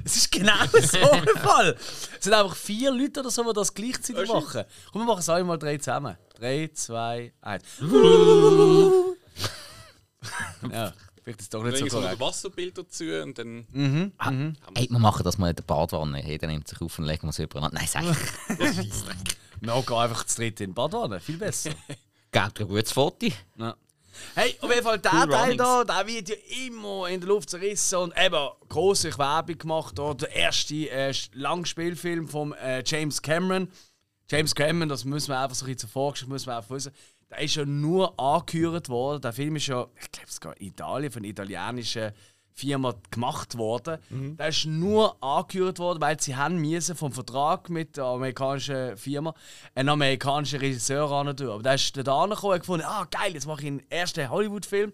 Es 0.05 0.15
ist 0.15 0.31
genau 0.31 0.53
so 0.71 0.97
der 0.99 1.41
Fall. 1.41 1.75
Es 2.17 2.23
sind 2.23 2.33
einfach 2.33 2.55
vier 2.55 2.91
Leute 2.91 3.19
oder 3.19 3.29
so, 3.29 3.43
die 3.43 3.53
das 3.53 3.73
gleichzeitig 3.73 4.29
machen. 4.29 4.63
Komm, 4.93 5.01
wir 5.01 5.05
machen 5.05 5.19
es 5.19 5.29
einmal 5.29 5.59
drei 5.59 5.77
zusammen. 5.77 6.15
Drei, 6.39 6.69
zwei, 6.73 7.33
eins. 7.41 7.65
ja, 10.71 10.93
vielleicht 11.27 11.39
ist 11.41 11.45
es 11.45 11.49
doch 11.49 11.63
nicht 11.63 11.77
so 11.77 11.83
Dann 11.83 11.89
so 11.89 11.97
ein 11.97 12.03
korrekt. 12.03 12.19
Wasserbild 12.21 12.77
dazu 12.77 13.03
und 13.03 13.37
dann. 13.37 13.67
Mhm. 13.71 14.11
Ah, 14.17 14.31
Ey, 14.75 14.87
wir 14.89 14.99
machen 14.99 15.23
das 15.23 15.37
mal 15.37 15.49
in 15.49 15.55
der 15.57 15.63
Badwanne. 15.63 16.25
Jeder 16.25 16.47
nimmt 16.47 16.67
sich 16.67 16.79
auf 16.81 16.97
und 16.99 17.05
legt 17.05 17.23
es 17.23 17.39
übereinander. 17.39 17.77
Nein, 17.77 17.87
sag 17.87 18.03
ich. 18.03 18.57
Wir 19.59 19.73
gehen 19.81 19.95
einfach 19.97 20.23
zu 20.25 20.35
dritt 20.37 20.61
in 20.61 20.69
die 20.69 20.73
Badwanne, 20.73 21.19
viel 21.19 21.37
besser. 21.37 21.71
Gebt 22.31 22.61
ein 22.61 22.67
gutes 22.67 22.91
Foto. 22.91 23.27
Ja. 23.57 23.75
Hey, 24.35 24.55
auf 24.61 24.69
jeden 24.71 24.83
Fall, 24.83 24.99
der 24.99 25.11
Cool 25.13 25.29
Teil 25.29 25.41
Runnings. 25.41 25.57
da, 25.57 25.83
der 25.83 26.07
wird 26.07 26.29
ja 26.29 26.35
immer 26.65 27.07
in 27.07 27.19
der 27.21 27.27
Luft 27.27 27.49
zerrissen 27.49 27.95
und 27.97 28.13
eben 28.17 28.49
große 28.69 29.17
Werbung 29.17 29.57
gemacht. 29.57 29.99
Oder? 29.99 30.15
Der 30.15 30.35
erste 30.35 30.89
äh, 30.89 31.13
Langspielfilm 31.33 32.27
von 32.27 32.53
äh, 32.53 32.83
James 32.85 33.21
Cameron. 33.21 33.67
James 34.29 34.53
Cameron, 34.55 34.89
das 34.89 35.05
müssen 35.05 35.29
wir 35.29 35.39
einfach 35.39 35.55
so 35.55 35.65
ein 35.65 35.73
bisschen 35.73 35.87
zuvor, 35.89 36.13
müssen 36.27 36.47
wir 36.47 36.57
einfach 36.57 36.69
wissen. 36.71 36.91
Der 37.29 37.39
ist 37.39 37.55
ja 37.55 37.65
nur 37.65 38.17
angehört 38.19 38.89
worden. 38.89 39.21
Der 39.21 39.33
Film 39.33 39.55
ist 39.57 39.67
ja, 39.67 39.87
ich 40.01 40.11
glaube, 40.11 40.31
sogar 40.31 40.57
in 40.57 40.67
Italien 40.67 41.11
von 41.11 41.21
einer 41.23 41.29
italienischen 41.29 42.11
Firma 42.53 42.95
gemacht 43.11 43.57
worden. 43.57 43.99
Der 44.37 44.47
ist 44.47 44.65
nur 44.65 45.21
angehört 45.21 45.77
worden, 45.77 46.01
weil 46.01 46.19
sie 46.19 46.35
haben 46.35 46.57
müssen 46.57 46.95
vom 46.95 47.11
Vertrag 47.11 47.69
mit 47.69 47.97
der 47.97 48.05
amerikanischen 48.05 48.97
Firma 48.97 49.35
einen 49.75 49.89
amerikanischen 49.89 50.59
Regisseur 50.59 51.11
anstellen. 51.11 51.51
Aber 51.51 51.63
der 51.63 51.75
ist 51.75 51.95
da 51.95 52.23
angekommen 52.23 52.53
und 52.53 52.59
gefunden, 52.59 52.85
ah 52.87 53.05
geil, 53.11 53.33
jetzt 53.33 53.45
mache 53.45 53.61
ich 53.61 53.67
einen 53.67 53.91
ersten 53.91 54.27
Hollywood-Film. 54.29 54.91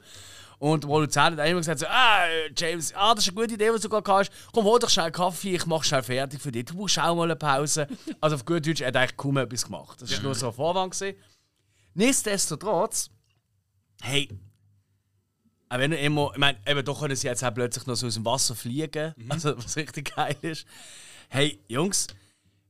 Und 0.60 0.84
der 0.84 0.88
Produzent 0.88 1.38
hat 1.38 1.48
immer 1.48 1.60
gesagt, 1.60 1.80
so, 1.80 1.86
ah, 1.88 2.26
James, 2.56 2.94
ah, 2.96 3.14
das 3.14 3.26
ist 3.26 3.32
eine 3.32 3.42
gute 3.42 3.54
Idee, 3.56 3.72
was 3.72 3.82
du 3.82 3.90
gerade 3.90 4.12
hast. 4.12 4.32
Komm, 4.54 4.66
hol 4.66 4.80
doch 4.80 4.90
schnell 4.90 5.12
Kaffee, 5.12 5.56
ich 5.56 5.66
mache 5.66 5.84
schnell 5.84 6.04
fertig 6.04 6.42
für 6.42 6.52
dich. 6.52 6.66
Du 6.66 6.76
brauchst 6.76 7.00
auch 7.00 7.16
mal 7.16 7.24
eine 7.24 7.36
Pause. 7.36 7.88
Also 8.22 8.36
auf 8.36 8.46
gut 8.46 8.66
Deutsch, 8.66 8.82
er 8.82 8.88
hat 8.88 8.96
eigentlich 8.96 9.18
kaum 9.18 9.38
etwas 9.38 9.66
gemacht. 9.66 10.02
Das 10.02 10.12
war 10.12 10.22
nur 10.22 10.36
so 10.36 10.48
ein 10.48 10.54
Vorwand. 10.54 10.94
Gewesen. 10.94 11.18
Nichtsdestotrotz, 11.94 13.10
hey, 14.02 14.30
auch 15.70 15.80
wenn 15.80 15.92
du 15.92 15.98
immer, 15.98 16.32
ich 16.34 16.40
meine, 16.40 16.58
eben 16.68 16.86
doch 16.86 17.00
können 17.00 17.16
sie 17.16 17.28
jetzt 17.28 17.44
auch 17.44 17.54
plötzlich 17.54 17.86
noch 17.88 17.96
so 17.96 18.08
aus 18.08 18.14
dem 18.14 18.26
Wasser 18.26 18.56
fliegen, 18.56 19.14
also 19.30 19.58
was 19.58 19.76
richtig 19.76 20.16
geil 20.16 20.36
ist. 20.42 20.66
Hey, 21.30 21.60
Jungs, 21.68 22.08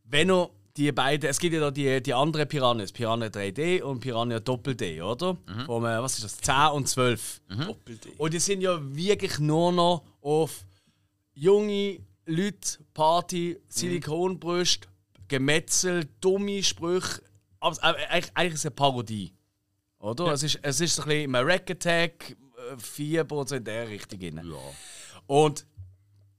wenn 0.06 0.30
du 0.30 0.50
die 0.78 0.92
beiden, 0.92 1.30
es 1.30 1.38
gibt 1.40 1.54
ja 1.54 1.60
da 1.60 1.70
die, 1.70 2.02
die 2.02 2.14
anderen 2.14 2.48
Piranhas, 2.48 2.92
Piranha 2.92 3.28
3D 3.28 3.82
und 3.82 4.00
Piranha 4.00 4.40
Doppel-D, 4.40 5.02
oder? 5.02 5.38
Vom, 5.66 5.86
äh, 5.86 6.02
was 6.02 6.16
ist 6.16 6.24
das, 6.24 6.38
10 6.38 6.72
und 6.74 6.88
12. 6.88 7.42
Doppel-D. 7.50 8.10
Und 8.18 8.34
die 8.34 8.40
sind 8.40 8.62
ja 8.62 8.80
wirklich 8.82 9.38
nur 9.40 9.72
noch 9.72 10.04
auf 10.22 10.66
junge 11.36 12.00
Leute, 12.26 12.80
Party, 12.94 13.58
Silikonbrüste, 13.68 14.88
Gemetzel, 15.28 16.08
dumme 16.22 16.64
Sprüche. 16.64 17.22
Aber 17.64 17.78
äh, 17.82 18.06
eigentlich, 18.08 18.32
eigentlich 18.36 18.54
ist 18.56 18.60
es 18.60 18.66
eine 18.66 18.76
Parodie. 18.76 19.34
Oder? 20.00 20.34
Es, 20.34 20.44
ist, 20.44 20.60
es 20.62 20.82
ist 20.82 20.96
so 20.96 21.04
ein 21.04 21.08
bisschen 21.08 21.32
Mac 21.32 21.72
Attack, 21.72 22.32
äh, 22.32 22.78
Fieber 22.78 23.46
in 23.52 23.64
der 23.64 23.88
Richtung. 23.88 24.20
rein. 24.22 24.54
Und 25.28 25.66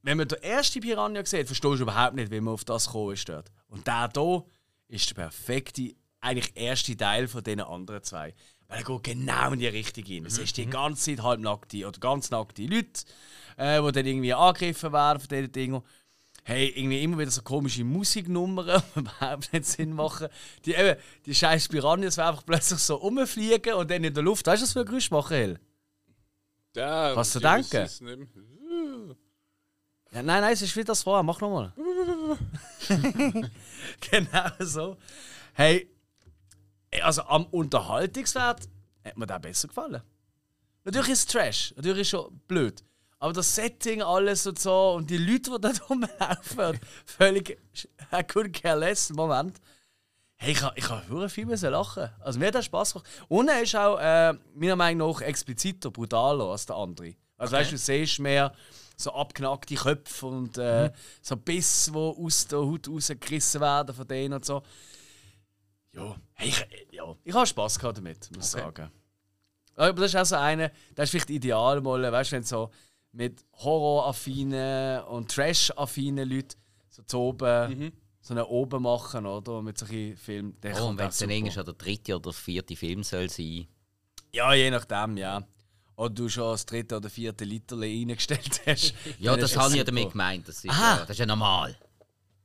wenn 0.02 0.18
man 0.18 0.28
den 0.28 0.42
ersten 0.42 0.80
Piranha 0.80 1.24
sieht, 1.24 1.46
verstehst 1.46 1.78
du 1.78 1.82
überhaupt 1.82 2.14
nicht, 2.14 2.30
wie 2.30 2.40
man 2.40 2.52
auf 2.52 2.64
das 2.64 2.86
gekommen 2.86 3.14
ist 3.14 3.26
dort. 3.26 3.50
Und 3.68 3.86
der 3.86 4.10
hier 4.14 4.44
ist 4.88 5.08
der 5.08 5.14
perfekte, 5.14 5.94
eigentlich 6.20 6.52
erste 6.54 6.94
Teil 6.94 7.26
von 7.26 7.42
diesen 7.42 7.62
anderen 7.62 8.02
zwei. 8.02 8.34
Weil 8.68 8.78
er 8.80 8.84
geht 8.84 9.02
genau 9.04 9.52
in 9.52 9.60
die 9.60 9.66
Richtung 9.66 10.04
rein. 10.04 10.26
Es 10.26 10.36
ist 10.36 10.58
die 10.58 10.66
ganze 10.66 11.16
Zeit 11.16 11.24
halbnackte 11.24 11.88
oder 11.88 11.98
ganz 11.98 12.30
nackte 12.30 12.66
Leute, 12.66 13.04
äh, 13.56 13.80
die 13.80 13.92
dann 13.92 14.06
irgendwie 14.06 14.34
angegriffen 14.34 14.92
werden 14.92 15.20
von 15.20 15.28
diesen 15.28 15.52
Dingen. 15.52 15.82
Hey, 16.46 16.68
irgendwie 16.76 17.02
immer 17.02 17.18
wieder 17.18 17.30
so 17.30 17.40
komische 17.40 17.84
Musiknummern, 17.84 18.82
die 18.94 19.00
überhaupt 19.00 19.52
nicht 19.52 19.64
Sinn 19.64 19.92
machen. 19.94 20.28
Die, 20.64 20.74
eben, 20.74 20.98
die 21.24 21.34
scheiß 21.34 21.68
Piranhas, 21.68 22.16
die 22.16 22.20
einfach 22.20 22.44
plötzlich 22.44 22.80
so 22.80 22.96
rumfliegen 22.96 23.74
und 23.74 23.90
dann 23.90 24.04
in 24.04 24.12
der 24.12 24.22
Luft. 24.22 24.46
Weißt 24.46 24.60
du, 24.60 24.64
was 24.64 24.72
für 24.74 24.80
ein 24.80 24.86
Geräusch 24.86 25.10
machen, 25.10 25.36
Hel? 25.36 25.60
Ja, 26.76 27.16
Was 27.16 27.30
zu 27.30 27.40
denken? 27.40 27.88
Ja, 30.12 30.22
nein, 30.22 30.42
nein, 30.42 30.52
es 30.52 30.62
ist 30.62 30.76
wieder 30.76 30.86
das 30.86 31.02
vorher. 31.02 31.22
Mach 31.22 31.40
nochmal. 31.40 31.72
genau 34.10 34.50
so. 34.60 34.96
Hey, 35.54 35.88
also 37.02 37.22
am 37.22 37.46
Unterhaltungswert 37.46 38.68
hat 39.04 39.16
mir 39.16 39.26
der 39.26 39.38
besser 39.38 39.68
gefallen. 39.68 40.02
Natürlich 40.84 41.10
ist 41.10 41.18
es 41.20 41.26
Trash, 41.26 41.74
natürlich 41.76 42.02
ist 42.02 42.06
es 42.08 42.10
schon 42.10 42.40
blöd. 42.46 42.84
Aber 43.24 43.32
das 43.32 43.54
Setting, 43.54 44.02
alles 44.02 44.46
und 44.46 44.58
so 44.58 44.90
und 44.96 45.08
die 45.08 45.16
Leute, 45.16 45.52
die 45.52 45.58
da 45.58 45.70
rumlaufen, 45.88 46.78
völlig. 47.06 47.58
I 48.12 48.16
couldn't 48.16 48.52
care 48.52 48.78
less 48.78 49.08
im 49.08 49.16
Moment. 49.16 49.58
Hey, 50.36 50.52
ich 50.52 50.60
habe 50.60 50.78
ich 50.78 50.86
ha 50.90 51.28
viel 51.30 51.46
müssen 51.46 51.70
lachen. 51.70 52.10
Also 52.20 52.38
mir 52.38 52.48
hat 52.48 52.54
das 52.56 52.66
Spaß 52.66 52.92
gemacht. 52.92 53.08
Und 53.28 53.48
er 53.48 53.62
ist 53.62 53.74
auch 53.76 53.98
äh, 53.98 54.34
meiner 54.54 54.76
Meinung 54.76 55.10
nach 55.10 55.22
expliziter, 55.22 55.90
brutaler 55.90 56.50
als 56.50 56.66
der 56.66 56.76
andere. 56.76 57.14
Also 57.38 57.56
weißt 57.56 57.70
du, 57.70 57.76
du 57.76 57.78
siehst 57.78 58.18
mehr 58.18 58.52
so 58.98 59.10
abknackte 59.14 59.74
Köpfe 59.74 60.26
und 60.26 60.58
äh, 60.58 60.92
so 61.22 61.34
Biss, 61.38 61.90
die 61.94 61.96
aus 61.98 62.46
der 62.46 62.58
Haut 62.58 62.86
rausgerissen 62.90 63.62
werden 63.62 63.94
von 63.94 64.06
denen 64.06 64.34
und 64.34 64.44
so. 64.44 64.62
Ja, 65.92 66.14
hey, 66.34 66.48
ich, 66.50 66.66
ja, 66.92 67.04
ich 67.24 67.34
habe 67.34 67.46
Spaß 67.46 67.78
gehabt 67.78 67.96
damit, 67.96 68.30
muss 68.36 68.54
ich 68.54 68.62
Okay. 68.62 68.82
sagen. 68.82 68.92
Aber 69.76 70.02
das 70.02 70.12
ist 70.12 70.16
auch 70.20 70.26
so 70.26 70.36
eine, 70.36 70.70
das 70.94 71.04
ist 71.04 71.10
vielleicht 71.12 71.30
ideal 71.30 71.80
mal, 71.80 72.12
weißt 72.12 72.32
du, 72.32 72.36
wenn 72.36 72.42
so 72.42 72.70
mit 73.14 73.44
horroraffinen 73.54 75.02
und 75.04 75.30
trash-affinen 75.30 76.28
Leuten 76.28 76.56
so 76.88 77.02
zu 77.02 77.18
oben, 77.18 77.92
so 78.20 78.34
einen 78.34 78.44
oben 78.44 78.82
machen, 78.82 79.26
oder? 79.26 79.62
Mit 79.62 79.78
solchen 79.78 80.16
Filmen. 80.16 80.60
der 80.60 80.74
Oh, 80.74 80.78
kommt 80.78 80.90
und 80.90 80.98
wenn 80.98 81.08
es 81.08 81.18
dann 81.18 81.30
irgendwie 81.30 81.52
schon 81.52 81.64
der 81.64 81.74
dritte 81.74 82.16
oder 82.16 82.32
vierte 82.32 82.76
Film 82.76 83.02
soll 83.02 83.28
sein. 83.30 83.66
Ja, 84.32 84.52
je 84.54 84.70
nachdem, 84.70 85.16
ja. 85.16 85.42
Oder 85.96 86.10
du 86.10 86.28
schon 86.28 86.50
das 86.50 86.66
dritte 86.66 86.96
oder 86.96 87.08
vierte 87.08 87.44
Liter 87.44 87.78
reingestellt 87.78 88.62
hast. 88.66 88.94
Ja, 89.18 89.36
das 89.36 89.56
habe 89.56 89.70
ich 89.70 89.76
ja 89.76 89.84
damit 89.84 90.10
gemeint. 90.10 90.48
Das 90.48 90.64
ist, 90.64 90.70
Aha. 90.70 90.96
ja, 90.96 91.00
das 91.02 91.10
ist 91.10 91.18
ja 91.20 91.26
normal. 91.26 91.78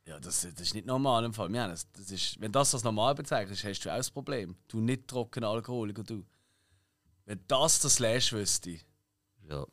Ja, 0.08 0.20
das, 0.20 0.42
das 0.42 0.60
ist 0.60 0.74
nicht 0.76 0.86
normal 0.86 1.24
im 1.24 1.34
Fall. 1.34 1.46
Haben 1.46 1.54
das, 1.54 1.88
das 1.92 2.12
ist, 2.12 2.40
wenn 2.40 2.52
das 2.52 2.74
als 2.74 2.84
normal 2.84 3.16
bezeichnest, 3.16 3.64
hast 3.64 3.80
du 3.82 3.92
auch 3.92 3.98
das 3.98 4.12
Problem. 4.12 4.56
Du 4.68 4.80
nicht 4.82 5.08
trocken 5.08 5.44
Alkoholiker, 5.44 6.04
du. 6.04 6.24
Wenn 7.26 7.40
das 7.48 7.80
der 7.80 7.90
Slash 7.90 8.34
wüsste. 8.34 8.78
Ja. 9.50 9.66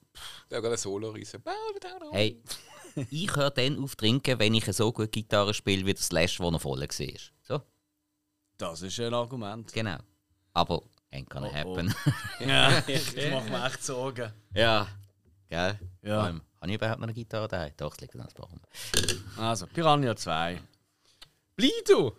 Der 0.50 0.56
hat 0.58 0.62
gerade 0.62 0.70
ein 0.70 0.78
Solo 0.78 1.10
reisen. 1.10 1.42
Hey, 2.12 2.42
ich 3.10 3.34
höre 3.36 3.50
dann 3.50 3.82
auf 3.82 3.94
trinken, 3.96 4.38
wenn 4.38 4.54
ich 4.54 4.64
so 4.72 4.92
gut 4.92 5.12
Gitarre 5.12 5.52
spiele 5.52 5.84
wie 5.84 5.92
der 5.94 6.02
Slash, 6.02 6.40
wo 6.40 6.48
er 6.50 6.58
voll 6.58 6.80
war. 6.80 7.20
So, 7.42 7.62
Das 8.56 8.82
ist 8.82 8.98
ein 9.00 9.12
Argument. 9.14 9.70
genau. 9.72 9.98
Aber 10.54 10.82
ain't 11.12 11.28
gonna 11.28 11.48
Oh, 11.48 11.50
oh. 11.50 11.76
happen. 11.76 11.94
Ja, 12.40 12.82
ich 12.86 13.30
mache 13.30 13.50
mir 13.50 13.66
echt 13.66 13.82
Sorgen. 13.84 14.32
ja. 14.54 14.88
Gell? 15.48 15.78
Ja. 16.02 16.28
Ähm, 16.30 16.40
habe 16.60 16.70
ich 16.70 16.74
überhaupt 16.76 16.98
noch 16.98 17.04
eine 17.06 17.14
Gitarre 17.14 17.46
daheim? 17.46 17.72
Doch, 17.76 17.94
es 17.94 18.00
liegt 18.00 18.16
an 18.16 18.26
Baum. 18.34 18.60
Also, 19.36 19.66
Piranha 19.68 20.16
2. 20.16 20.60
Blido! 21.54 22.16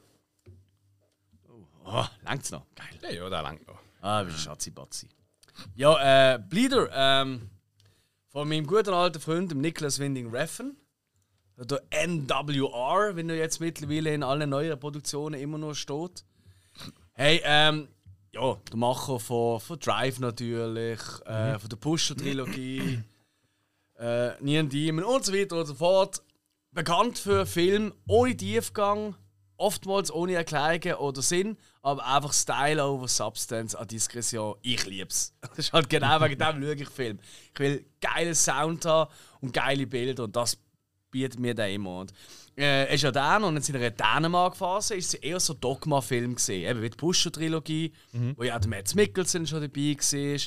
Oh, 1.84 2.06
längt's 2.24 2.52
noch? 2.52 2.66
Geil. 2.76 2.88
Ja, 3.02 3.10
ja, 3.10 3.30
der 3.30 3.42
langt 3.42 3.68
noch. 3.68 3.80
Ah, 4.02 4.26
wie 4.26 4.32
Schatzi-Batzi. 4.32 5.10
Ja, 5.76 6.36
äh, 6.36 6.40
Bleeder, 6.40 6.90
ähm, 6.94 7.50
von 8.30 8.48
meinem 8.48 8.68
guten 8.68 8.94
alten 8.94 9.20
Freund, 9.20 9.52
dem 9.52 9.62
Nicholas 9.62 10.00
Winding 10.00 10.30
Refn. 10.30 10.78
Der 11.58 11.82
NWR, 11.90 13.16
wenn 13.16 13.30
er 13.32 13.36
jetzt 13.36 13.60
mittlerweile 13.60 14.14
in 14.14 14.22
allen 14.22 14.52
neuen 14.52 14.80
Produktionen 14.80 15.42
immer 15.42 15.58
noch 15.58 15.74
steht. 15.74 16.24
Hey, 17.14 17.42
ähm, 17.44 17.88
ja, 18.32 18.58
der 18.70 18.78
Macher 18.78 19.20
von, 19.20 19.60
von 19.60 19.80
Drive 19.80 20.20
natürlich, 20.20 21.00
äh, 21.26 21.58
von 21.58 21.70
der 21.70 21.78
Pusher-Trilogie, 21.78 23.02
äh, 23.98 24.44
Neon 24.44 24.70
Demon 24.70 25.04
und 25.04 25.26
so 25.26 25.34
weiter 25.34 25.60
und 25.60 25.66
so 25.66 25.74
fort. 25.74 26.22
Bekannt 26.72 27.18
für 27.18 27.48
Filme 27.48 27.94
ohne 28.08 28.38
Tiefgang, 28.38 29.16
oftmals 29.56 30.12
ohne 30.12 30.36
Erklärungen 30.36 31.00
oder 31.00 31.24
Sinn, 31.24 31.58
aber 31.88 32.06
einfach 32.06 32.34
Style 32.34 32.84
over 32.84 33.08
Substance 33.08 33.74
an 33.74 33.88
Diskretion. 33.88 34.56
Ich 34.62 34.86
lieb's. 34.86 35.34
Das 35.42 35.60
ist 35.60 35.74
halt 35.74 35.90
genau 35.90 36.20
wegen 36.22 36.38
dem 36.38 36.62
schaue 36.62 36.74
ich 36.74 36.90
Film. 36.90 37.20
Ich 37.54 37.60
will 37.60 37.86
geilen 38.02 38.36
Sound 38.36 38.86
haben 38.86 39.10
und 39.40 39.54
geile 39.54 39.88
Bilder 39.88 40.26
und 40.26 40.36
das 40.36 40.58
bietet 41.10 41.40
mir 41.40 41.56
der 41.56 41.72
immer. 41.72 42.00
Und, 42.00 42.14
äh, 42.58 42.94
ist 42.94 43.04
ja 43.04 43.12
dann 43.12 43.46
und 43.46 43.56
in 43.56 43.62
seiner 43.62 43.90
Dänemark-Phase 43.90 44.96
ist 44.96 45.14
es 45.14 45.20
eher 45.22 45.40
so 45.40 45.54
Dogma-Film 45.54 46.36
gesehen, 46.36 46.70
eben 46.70 46.82
wie 46.82 46.90
die 46.90 46.98
Pusher-Trilogie, 46.98 47.94
wo 48.36 48.44
ja 48.44 48.58
auch 48.58 48.60
der 48.60 48.70
Mads 48.70 48.94
Mikkelsen 48.94 49.48
schon 49.48 49.62
dabei 49.62 49.96
war. 49.96 50.40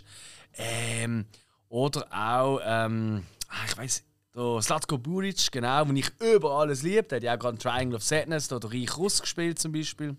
Ähm, 0.59 1.25
oder 1.71 2.07
auch, 2.13 2.61
ähm, 2.63 3.25
ah, 3.49 3.65
ich 3.67 3.79
weiß, 3.79 4.05
der 4.37 4.61
Slatko 4.61 4.99
Buric, 4.99 5.51
genau, 5.51 5.87
den 5.87 5.97
ich 5.97 6.11
über 6.21 6.51
alles 6.51 6.83
liebe. 6.83 7.05
Der 7.05 7.17
hat 7.17 7.23
ja 7.23 7.35
auch 7.35 7.39
gerade 7.39 7.59
Triangle 7.59 7.97
of 7.97 8.05
Sadness 8.05 8.49
da 8.49 8.59
der 8.59 8.71
Reich 8.71 8.97
Russ 8.99 9.23
gespielt 9.23 9.59
zum 9.59 9.73
Beispiel. 9.73 10.17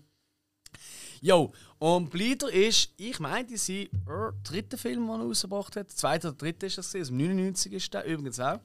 Jo, 1.24 1.52
und 1.78 2.10
Bleeder 2.10 2.52
ist, 2.52 2.90
ich 2.96 3.20
meine, 3.20 3.46
die 3.46 3.56
sind 3.56 3.90
der 4.08 4.34
dritte 4.42 4.76
Film, 4.76 5.06
den 5.06 5.20
er 5.20 5.24
rausgebracht 5.24 5.76
hat. 5.76 5.88
Der 5.88 5.96
zweite 5.96 6.28
oder 6.28 6.36
dritte 6.36 6.66
ist 6.66 6.78
das, 6.78 6.92
also 6.92 7.14
99 7.14 7.72
ist 7.72 7.94
der 7.94 8.04
übrigens 8.06 8.40
auch. 8.40 8.58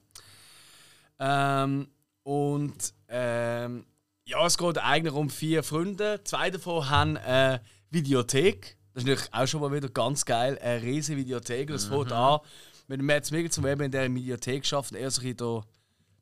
Ähm, 1.20 1.88
und 2.24 2.94
ähm, 3.10 3.86
ja, 4.26 4.44
es 4.44 4.58
geht 4.58 4.80
eigentlich 4.80 5.14
um 5.14 5.30
vier 5.30 5.62
Freunde. 5.62 6.20
Zwei 6.24 6.50
davon 6.50 6.90
haben 6.90 7.18
eine 7.18 7.62
Videothek. 7.92 8.76
Das 8.92 9.04
ist 9.04 9.08
natürlich 9.08 9.34
auch 9.34 9.48
schon 9.48 9.62
mal 9.62 9.72
wieder 9.72 9.90
ganz 9.90 10.26
geil. 10.26 10.58
Eine 10.60 10.82
riesige 10.82 11.20
Videothek. 11.20 11.70
Das 11.70 11.86
fängt 11.86 12.12
an 12.12 12.40
mit 12.88 13.04
Mads 13.04 13.30
Mikkelsen, 13.30 13.62
der 13.62 13.74
eben 13.74 13.84
in 13.84 13.92
dieser 13.92 14.16
Videothek 14.16 14.66
schafft. 14.66 14.94
und 14.94 14.98
Er 14.98 15.12
so 15.12 15.22
ein 15.22 15.26
bisschen 15.26 15.38
der, 15.38 15.62
der 15.62 15.64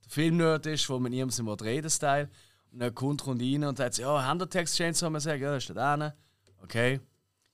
Filmnerd 0.09 0.65
ist, 0.65 0.89
wo 0.89 0.99
man 0.99 1.11
niemandem 1.11 1.47
reden 1.47 1.89
Style. 1.89 2.29
Und 2.73 2.79
dann 2.79 2.93
kommt 2.93 3.23
kommt 3.23 3.41
rein 3.41 3.63
und 3.63 3.77
sagt, 3.77 3.99
ja, 3.99 4.21
haben 4.21 4.38
der 4.38 4.49
Text 4.49 4.75
Chainsaw? 4.75 5.09
Man 5.09 5.21
sagt, 5.21 5.39
ja, 5.39 5.53
das 5.53 5.63
ist 5.63 5.73
da. 5.73 6.13
Okay. 6.66 6.99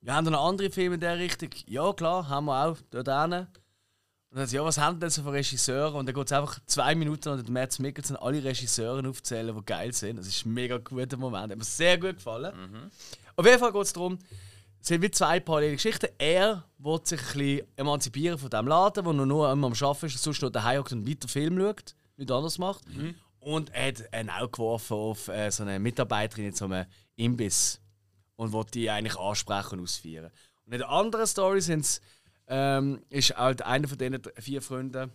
wir 0.02 0.16
haben 0.16 0.26
noch 0.26 0.48
andere 0.48 0.72
Filme 0.72 0.96
in 0.96 1.02
der 1.02 1.18
Richtung. 1.18 1.50
Ja, 1.68 1.94
klar, 1.94 2.28
haben 2.28 2.46
wir 2.46 2.66
auch 2.66 2.78
dort 2.90 3.08
hin. 3.08 3.48
Und 4.32 4.38
dann 4.38 4.46
sagt 4.48 4.54
ja, 4.54 4.64
was 4.64 4.78
haben 4.78 5.00
denn 5.00 5.10
so 5.10 5.24
für 5.24 5.34
Regisseure? 5.34 5.98
Und 5.98 6.06
dann 6.06 6.16
geht 6.16 6.26
es 6.26 6.32
einfach 6.32 6.58
zwei 6.66 6.96
Minuten 6.96 7.30
und 7.30 7.46
der 7.46 7.52
Matt 7.52 7.78
Mikkelsen 7.80 8.16
alle 8.16 8.42
Regisseure 8.42 9.08
aufzählen, 9.08 9.54
die 9.54 9.66
geil 9.66 9.92
sind. 9.92 10.18
Das 10.18 10.26
ist 10.28 10.46
ein 10.46 10.54
mega 10.54 10.78
guter 10.78 11.18
Moment. 11.18 11.52
Hat 11.52 11.58
mir 11.58 11.64
sehr 11.66 11.98
gut 11.98 12.16
gefallen. 12.16 12.54
Auf 13.36 13.46
jeden 13.46 13.60
Fall 13.60 13.74
geht 13.74 13.82
es 13.82 13.94
darum, 13.94 14.18
es 14.80 14.88
sind 14.88 15.02
wie 15.02 15.12
zwei 15.12 15.40
parallele 15.42 15.74
Geschichten. 15.74 16.08
Er 16.18 16.64
will 16.78 17.00
sich 17.04 17.20
ein 17.20 17.26
bisschen 17.34 17.68
emanzipieren 17.76 18.38
von 18.40 18.50
diesem 18.50 18.68
Laden, 18.68 19.06
wo 19.06 19.12
er 19.12 19.26
nur 19.26 19.52
immer 19.52 19.68
am 19.68 19.74
Arbeiten 19.74 20.06
ist, 20.06 20.24
sonst 20.24 20.42
nur 20.42 20.50
daheim 20.52 20.80
hockt 20.80 20.94
und 20.94 21.08
weiter 21.08 21.28
Film 21.28 21.60
schaut, 21.60 21.94
nichts 22.16 22.32
anderes 22.32 22.58
macht. 22.58 22.84
Und 23.40 23.70
er 23.72 23.88
hat 23.90 24.14
einen 24.14 24.30
auch 24.30 24.52
geworfen 24.52 24.94
auf 24.94 25.28
äh, 25.28 25.52
so 25.52 25.64
eine 25.64 25.78
Mitarbeiterin 25.78 26.46
in 26.46 26.54
so 26.54 26.66
einem 26.66 26.86
Imbiss 27.16 27.82
und 28.42 28.54
will 28.54 28.66
die 28.74 28.90
eigentlich 28.90 29.20
ansprechen 29.20 29.78
und 29.78 29.84
ausführen. 29.84 30.32
Und 30.66 30.74
in 30.74 30.80
der 30.80 30.90
anderen 30.90 31.28
Story 31.28 31.62
sind's, 31.62 32.02
ähm, 32.48 33.00
ist 33.10 33.38
halt 33.38 33.62
einer 33.62 33.88
von 33.88 34.00
diesen 34.00 34.20
vier 34.40 34.64
Freunden, 34.64 35.12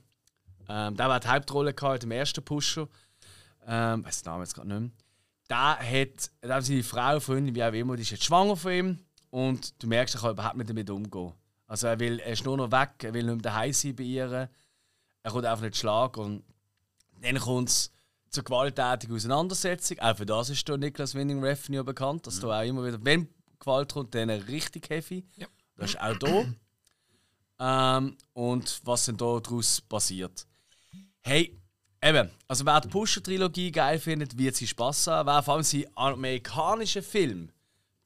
ähm, 0.69 0.97
der 0.97 1.13
hat 1.13 1.25
die 1.25 1.29
Hauptrolle 1.29 1.75
gehabt 1.75 2.05
im 2.05 2.13
ersten 2.13 2.45
Pusher. 2.45 2.89
Ähm, 3.67 4.05
weiß 4.05 4.23
den 4.23 4.31
Namen 4.31 4.45
jetzt 4.45 4.55
gerade 4.55 4.69
nicht 4.69 4.81
mehr. 4.81 4.91
Der 5.51 6.01
hat, 6.01 6.31
der 6.41 6.55
hat 6.55 6.65
seine 6.65 6.85
Frau, 6.85 7.19
Freundin, 7.19 7.53
wie 7.57 7.65
auch 7.65 7.73
immer, 7.73 7.97
die 7.97 8.03
ist 8.03 8.11
jetzt 8.11 8.25
schwanger 8.25 8.57
von 8.57 8.73
ihm. 8.73 8.99
Und 9.31 9.83
du 9.83 9.89
merkst, 9.89 10.15
er 10.15 10.21
kann 10.21 10.31
überhaupt 10.31 10.57
nicht 10.57 10.71
damit 10.71 10.89
umgehen. 10.89 11.33
Also 11.67 11.89
er, 11.89 11.99
will, 11.99 12.21
er 12.21 12.33
ist 12.33 12.45
nur 12.45 12.57
noch 12.57 12.71
weg, 12.71 12.91
er 13.03 13.13
will 13.13 13.25
nicht 13.25 13.35
mehr 13.35 13.43
daheim 13.43 13.73
sein 13.73 13.97
bei 13.97 14.05
ihr. 14.05 14.49
Er 15.25 15.31
kommt 15.33 15.47
einfach 15.47 15.65
nicht 15.65 15.77
schlagen. 15.77 16.21
Und 16.21 16.45
dann 17.23 17.39
kommt 17.41 17.71
es 17.71 17.91
zur 18.37 18.45
gewalttätigen 18.45 19.17
Auseinandersetzung. 19.17 19.99
Auch 19.99 20.17
für 20.17 20.27
das 20.27 20.51
ist 20.51 20.69
der 20.69 20.77
Niklas 20.77 21.15
Winning 21.15 21.43
Revenue 21.43 21.83
bekannt, 21.83 22.27
dass 22.27 22.39
da 22.39 22.61
auch 22.61 22.65
immer 22.65 22.85
wieder, 22.85 23.03
wenn 23.03 23.29
Gewalt 23.59 23.95
kommt, 23.95 24.15
dann 24.15 24.29
richtig 24.29 24.91
heavy. 24.91 25.25
Ja. 25.37 25.47
Das 25.77 25.91
ist 25.91 26.01
auch 26.01 26.17
da. 26.19 27.99
ähm, 27.99 28.17
und 28.35 28.81
was 28.85 29.07
denn 29.07 29.17
da 29.17 29.41
daraus 29.41 29.81
passiert. 29.81 30.47
Hey, 31.23 31.59
eben, 32.03 32.31
also 32.47 32.67
wer 32.67 32.81
die 32.83 32.89
Pusher-Trilogie 32.89 33.73
geil 33.73 33.99
findet, 33.99 34.37
wird 34.37 34.55
sie 34.55 34.67
Spass 34.67 35.07
haben. 35.07 35.27
Wer 35.27 35.43
vor 35.43 35.55
allem 35.55 35.65
die 35.65 35.89
amerikanischen 35.97 37.03
Filme, 37.03 37.49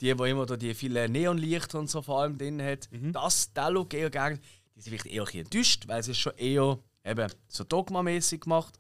die, 0.01 0.17
wo 0.17 0.25
immer 0.25 0.47
da 0.47 0.57
die 0.57 0.75
vielen 0.75 1.11
Neonlichter 1.11 1.81
und 1.81 1.91
so 1.91 2.03
vor 2.03 2.21
allem 2.21 2.39
drin 2.39 2.63
hat, 2.63 2.89
das, 2.93 3.53
der 3.53 3.71
Look 3.71 3.95
eher 3.95 4.11
gegen, 4.11 4.41
die 4.77 4.81
sind 4.81 4.91
vielleicht 4.91 5.07
eher 5.07 5.23
ein 5.23 5.27
bisschen 5.27 5.45
enttäuscht, 5.45 5.89
weil 5.89 6.01
es 6.01 6.09
ist 6.09 6.19
schon 6.19 6.37
eher 6.37 6.79
eben 7.05 7.33
so 7.49 7.65
Dogma-mäßig 7.65 8.43
gemacht. 8.43 8.79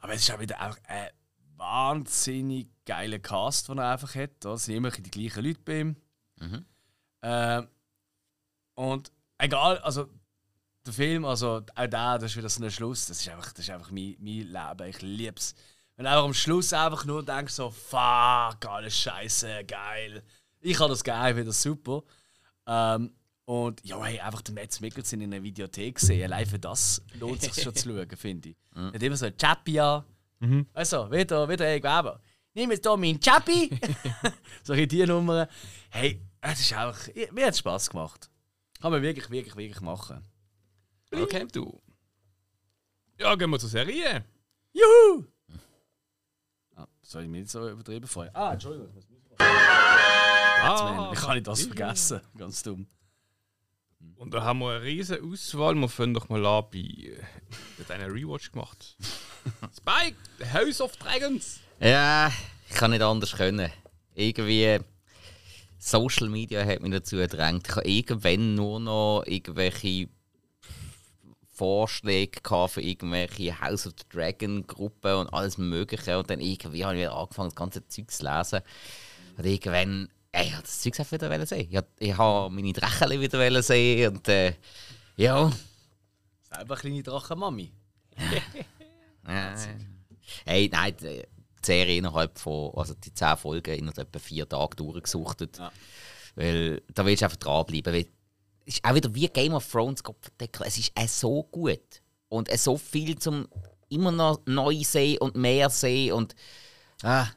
Aber 0.00 0.14
es 0.14 0.20
ist 0.22 0.30
auch 0.30 0.40
wieder 0.40 0.60
auch 0.60 0.76
ein 0.86 1.08
wahnsinnig 1.56 2.68
geiler 2.86 3.18
Cast, 3.18 3.68
den 3.68 3.78
er 3.78 3.92
einfach 3.92 4.14
hat. 4.14 4.30
Da 4.40 4.56
sind 4.56 4.74
immer 4.74 4.90
die 4.90 5.10
gleichen 5.10 5.44
Leute 5.44 5.60
bei 5.64 5.80
ihm. 5.80 5.96
Ähm, 7.22 7.68
und 8.74 9.12
egal, 9.38 9.78
also 9.78 10.08
der 10.86 10.92
Film, 10.92 11.24
also 11.24 11.62
auch 11.74 11.86
der, 11.86 12.18
das 12.18 12.24
ist 12.24 12.36
wieder 12.36 12.48
so 12.48 12.62
ein 12.62 12.70
Schluss, 12.70 13.06
das 13.06 13.20
ist 13.20 13.28
einfach, 13.28 13.52
das 13.52 13.64
ist 13.64 13.70
einfach 13.70 13.90
mein, 13.90 14.16
mein 14.20 14.48
Leben. 14.52 14.88
Ich 14.88 15.02
liebe 15.02 15.36
es. 15.36 15.54
Wenn 15.96 16.04
du 16.04 16.10
einfach 16.10 16.24
am 16.24 16.34
Schluss 16.34 16.72
einfach 16.72 17.04
nur 17.04 17.24
denkst, 17.24 17.54
so, 17.54 17.70
fuck, 17.70 18.64
alles 18.66 18.96
scheiße, 18.96 19.64
geil. 19.64 20.22
Ich 20.60 20.78
habe 20.78 20.90
das 20.90 21.02
geil, 21.02 21.34
finde 21.34 21.46
das 21.46 21.60
super. 21.60 22.04
Ähm, 22.66 23.12
und 23.48 23.82
ja, 23.82 24.04
hey, 24.04 24.20
einfach 24.20 24.42
den 24.42 24.56
Mads 24.56 24.78
Mikkelsen 24.82 25.22
in 25.22 25.32
einer 25.32 25.42
Videothek 25.42 25.98
sehen, 25.98 26.24
allein 26.24 26.44
für 26.44 26.58
das 26.58 27.02
lohnt 27.18 27.42
es 27.42 27.54
sich 27.54 27.64
schon 27.64 27.74
zu 27.74 27.88
schauen, 27.88 28.06
finde 28.14 28.50
ich. 28.50 28.56
Nicht 28.74 29.02
immer 29.02 29.16
so 29.16 29.24
ein 29.24 29.36
Chappy 29.38 29.80
an. 29.80 30.04
Also, 30.74 31.10
wieder, 31.10 31.48
wieder 31.48 31.64
ein 31.66 31.82
Weber. 31.82 32.20
Nimm 32.52 32.70
jetzt 32.72 32.86
hier 32.86 32.94
meinen 32.98 33.18
Chappy! 33.18 33.70
Solche 34.62 34.86
die 34.86 35.06
Nummern. 35.06 35.48
Hey, 35.88 36.20
es 36.42 36.60
ist 36.60 36.74
einfach, 36.74 37.08
mir 37.32 37.46
hat 37.46 37.54
es 37.54 37.60
Spass 37.60 37.88
gemacht. 37.88 38.28
Kann 38.82 38.92
man 38.92 39.00
wirklich, 39.00 39.30
wirklich, 39.30 39.56
wirklich 39.56 39.80
machen. 39.80 40.22
Okay, 41.10 41.46
du. 41.50 41.80
Ja, 43.18 43.34
gehen 43.34 43.48
wir 43.48 43.58
zur 43.58 43.70
Serie. 43.70 44.26
Juhu! 44.74 45.24
Ah, 46.76 46.86
soll 47.00 47.22
ich 47.22 47.28
mich 47.30 47.40
nicht 47.40 47.50
so 47.50 47.66
übertrieben 47.66 48.06
freuen? 48.06 48.30
Ah, 48.34 48.52
Entschuldigung. 48.52 48.90
Ich, 48.98 49.08
muss 49.08 49.18
Ah, 49.38 51.10
Wie 51.12 51.16
kann 51.16 51.38
ich 51.38 51.44
das 51.44 51.62
vergessen? 51.62 52.20
Ganz 52.36 52.62
dumm. 52.62 52.86
Und 54.18 54.34
da 54.34 54.42
haben 54.42 54.58
wir 54.58 54.70
eine 54.70 54.82
riesige 54.82 55.22
Auswahl. 55.22 55.76
Wir 55.76 55.88
fangen 55.88 56.14
doch 56.14 56.28
mal 56.28 56.44
an 56.44 56.64
bei. 56.72 56.78
äh, 56.78 57.22
Hat 57.78 57.90
einen 57.92 58.10
Rewatch 58.10 58.50
gemacht. 58.50 58.96
Spike, 59.76 60.16
The 60.38 60.44
House 60.52 60.80
of 60.80 60.96
Dragons. 60.96 61.60
Ja, 61.78 62.32
ich 62.68 62.74
kann 62.74 62.90
nicht 62.90 63.02
anders 63.02 63.36
können. 63.36 63.70
Irgendwie. 64.14 64.80
Social 65.78 66.28
Media 66.28 66.64
hat 66.66 66.82
mich 66.82 66.90
dazu 66.90 67.14
gedrängt. 67.16 67.68
Ich 67.68 67.74
habe 67.76 67.88
irgendwann 67.88 68.54
nur 68.56 68.80
noch 68.80 69.22
irgendwelche 69.24 70.08
Vorschläge 71.54 72.40
gehabt 72.40 72.72
für 72.72 72.82
irgendwelche 72.82 73.60
House 73.60 73.86
of 73.86 73.92
the 73.98 74.04
Dragon 74.10 74.66
Gruppen 74.66 75.14
und 75.14 75.32
alles 75.32 75.58
Mögliche. 75.58 76.18
Und 76.18 76.28
dann 76.28 76.40
irgendwie 76.40 76.84
habe 76.84 76.96
ich 76.96 77.00
wieder 77.02 77.16
angefangen, 77.16 77.50
das 77.50 77.56
ganze 77.56 77.86
Zeug 77.86 78.10
zu 78.10 78.24
lesen. 78.24 78.60
Und 79.36 79.46
irgendwann, 79.46 80.08
ich 80.42 80.52
habe 80.52 80.62
das 80.62 80.80
Zeug 80.80 80.98
wieder 80.98 81.46
sehen. 81.46 81.68
Ich, 81.70 81.80
ich 81.98 82.16
habe 82.16 82.54
meine 82.54 82.72
Drachen 82.72 83.10
wieder 83.10 83.62
sehen. 83.62 84.16
Und 84.16 84.28
äh, 84.28 84.54
ja. 85.16 85.52
Selber 86.50 86.76
kleine 86.76 87.02
Drachenmami. 87.02 87.72
Äh, 89.26 89.54
hey, 90.46 90.70
nein, 90.72 90.96
die 91.02 91.22
Serie 91.62 91.98
innerhalb 91.98 92.38
von, 92.38 92.72
also 92.74 92.94
die 92.94 93.12
10 93.12 93.36
Folgen 93.36 93.74
innerhalb 93.74 94.08
etwa 94.08 94.18
vier 94.18 94.48
Tagen 94.48 94.76
durchgesuchtet. 94.76 95.58
Ja. 95.58 95.70
Weil 96.34 96.82
da 96.94 97.04
willst 97.04 97.20
du 97.20 97.26
einfach 97.26 97.36
dranbleiben. 97.36 97.92
Weil 97.92 98.06
es 98.64 98.76
ist 98.76 98.84
auch 98.84 98.94
wieder 98.94 99.14
wie 99.14 99.28
Game 99.28 99.52
of 99.52 99.70
Thrones, 99.70 100.02
Gott 100.02 100.16
verdeckel. 100.22 100.66
Es 100.66 100.78
ist 100.78 100.92
auch 100.94 101.08
so 101.08 101.42
gut. 101.42 102.02
Und 102.30 102.48
es 102.48 102.64
so 102.64 102.78
viel 102.78 103.18
zum 103.18 103.48
immer 103.90 104.12
noch 104.12 104.40
neu 104.46 104.82
sehen 104.82 105.18
und 105.18 105.36
mehr 105.36 105.68
sehen. 105.68 106.14
Und 106.14 106.34
ah, 107.02 107.28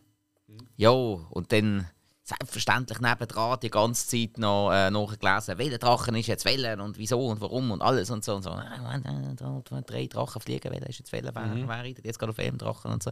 ja, 0.78 0.92
und 0.92 1.52
dann 1.52 1.90
selbstverständlich 2.38 3.00
nebendran 3.00 3.60
die 3.60 3.70
ganze 3.70 4.08
Zeit 4.08 4.38
noch 4.38 4.72
äh, 4.72 4.90
nachgelesen, 4.90 5.58
welcher 5.58 5.78
Drachen 5.78 6.16
ist 6.16 6.28
jetzt 6.28 6.46
welcher 6.46 6.82
und 6.84 6.98
wieso 6.98 7.26
und 7.28 7.42
warum 7.42 7.72
und 7.72 7.82
alles 7.82 8.10
und 8.10 8.24
so 8.24 8.36
und 8.36 8.44
so. 8.44 8.52
Ah, 8.52 8.96
äh, 8.96 9.36
da, 9.36 9.62
drei 9.82 10.08
Drachen 10.08 10.42
fliegen, 10.42 10.72
welcher 10.72 10.90
ist 10.90 11.00
jetzt 11.00 11.12
welcher, 11.12 11.34
wer, 11.36 11.52
wer 11.56 11.68
reitet 11.70 12.06
jetzt 12.06 12.20
gerade 12.20 12.32
auf 12.32 12.40
einem 12.40 12.58
Drachen 12.58 12.92
und 12.92 13.04
so. 13.04 13.12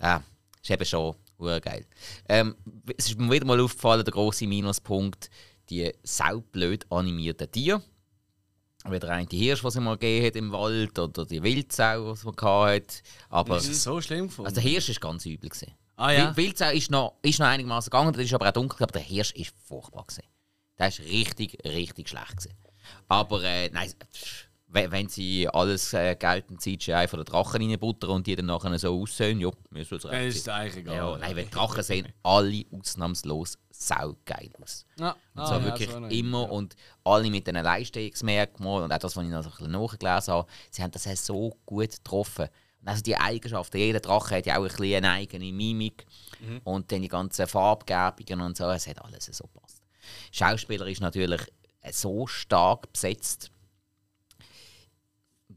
Ja, 0.00 0.22
ist 0.62 0.70
eben 0.70 0.84
schon 0.84 1.14
geil. 1.38 1.86
Ähm, 2.28 2.56
es 2.96 3.08
ist 3.08 3.18
mir 3.18 3.30
wieder 3.30 3.46
mal 3.46 3.60
aufgefallen, 3.60 4.04
der 4.04 4.12
grosse 4.12 4.46
Minuspunkt, 4.46 5.30
die 5.68 5.92
saublöd 6.02 6.86
animierten 6.90 7.50
Tiere. 7.50 7.82
Wie 8.88 9.00
der 9.00 9.10
eine 9.10 9.28
Hirsch, 9.28 9.64
was 9.64 9.74
es 9.74 9.80
mal 9.80 9.96
gegeben 9.96 10.26
hat 10.26 10.36
im 10.36 10.52
Wald, 10.52 10.96
oder 10.98 11.24
die 11.24 11.42
Wildsau, 11.42 12.06
was 12.06 12.22
man 12.22 12.36
hatte. 12.36 13.02
Aber 13.28 13.56
Ist 13.56 13.68
das 13.68 13.82
so 13.82 14.00
schlimm 14.00 14.28
gefunden? 14.28 14.46
also 14.46 14.60
der 14.60 14.70
Hirsch 14.70 14.88
war 14.88 15.10
ganz 15.10 15.26
übel. 15.26 15.50
Gewesen. 15.50 15.72
Ah 15.96 16.10
ja? 16.12 16.36
Wild- 16.36 16.36
Wildsau 16.36 16.70
ist 16.70 16.90
noch, 16.90 17.14
ist 17.22 17.38
noch 17.38 17.46
einigermaßen 17.46 17.90
gegangen, 17.90 18.12
das 18.12 18.22
ist 18.24 18.34
aber 18.34 18.48
auch 18.48 18.52
dunkel, 18.52 18.82
aber 18.82 18.92
der 18.92 19.02
Hirsch 19.02 19.32
ist 19.32 19.52
furchtbar. 19.66 20.04
Gewesen. 20.06 20.24
Der 20.78 20.88
ist 20.88 21.00
richtig, 21.00 21.58
richtig 21.64 22.08
schlecht. 22.08 22.36
Gewesen. 22.36 22.54
Aber 23.08 23.42
äh, 23.42 23.68
nein, 23.70 23.92
wenn, 24.68 25.08
sie 25.08 25.48
alles 25.48 25.92
äh, 25.94 26.14
geltend 26.16 26.60
CGI 26.60 27.06
von 27.08 27.20
den 27.20 27.24
Drachen 27.24 27.62
reinbuttern 27.62 28.10
und 28.10 28.26
die 28.26 28.36
dann 28.36 28.46
nachher 28.46 28.78
so 28.78 29.00
aussehen, 29.00 29.40
ja, 29.40 29.48
mir 29.70 29.84
soll 29.84 29.98
es 29.98 30.04
recht 30.06 30.36
ist 30.36 30.48
eigentlich 30.48 30.76
egal. 30.78 30.96
Ja, 30.96 31.16
nein, 31.18 31.36
weil 31.36 31.44
die 31.44 31.50
Drachen 31.50 31.82
sehen 31.82 32.12
alle 32.22 32.64
ausnahmslos 32.72 33.56
saugeil 33.70 34.50
aus. 34.60 34.84
Ja. 34.98 35.12
Und 35.34 35.40
Ah, 35.40 35.46
zwar 35.46 35.58
ja, 35.60 35.64
wirklich 35.66 35.90
so 35.90 35.96
immer 36.06 36.42
ja. 36.42 36.48
und 36.50 36.76
alle 37.04 37.30
mit 37.30 37.46
diesen 37.46 37.62
Leistungsmerkmalen 37.62 38.84
und 38.84 38.92
auch 38.92 38.98
das, 38.98 39.16
was 39.16 39.24
ich 39.24 39.30
noch 39.30 39.42
so 39.42 39.48
ein 39.50 39.56
bisschen 39.56 39.72
nachgelesen 39.72 40.34
habe, 40.34 40.48
sie 40.70 40.82
haben 40.82 40.90
das 40.90 41.26
so 41.26 41.56
gut 41.64 41.90
getroffen. 41.92 42.48
Also 42.86 43.02
die 43.02 43.16
Eigenschaften, 43.16 43.78
jeder 43.78 44.00
Drache 44.00 44.36
hat 44.36 44.46
ja 44.46 44.58
auch 44.58 44.62
ein 44.62 44.68
bisschen 44.68 44.94
eine 44.96 45.10
eigene 45.10 45.52
Mimik 45.52 46.06
und 46.64 46.90
dann 46.90 47.02
die 47.02 47.08
ganzen 47.08 47.46
Farbgebungen 47.46 48.46
und 48.46 48.56
so, 48.56 48.70
es 48.70 48.86
hat 48.86 49.02
alles 49.04 49.26
so 49.26 49.44
gepasst. 49.44 49.82
Schauspieler 50.30 50.86
ist 50.86 51.00
natürlich 51.00 51.42
so 51.90 52.26
stark 52.26 52.92
besetzt. 52.92 53.50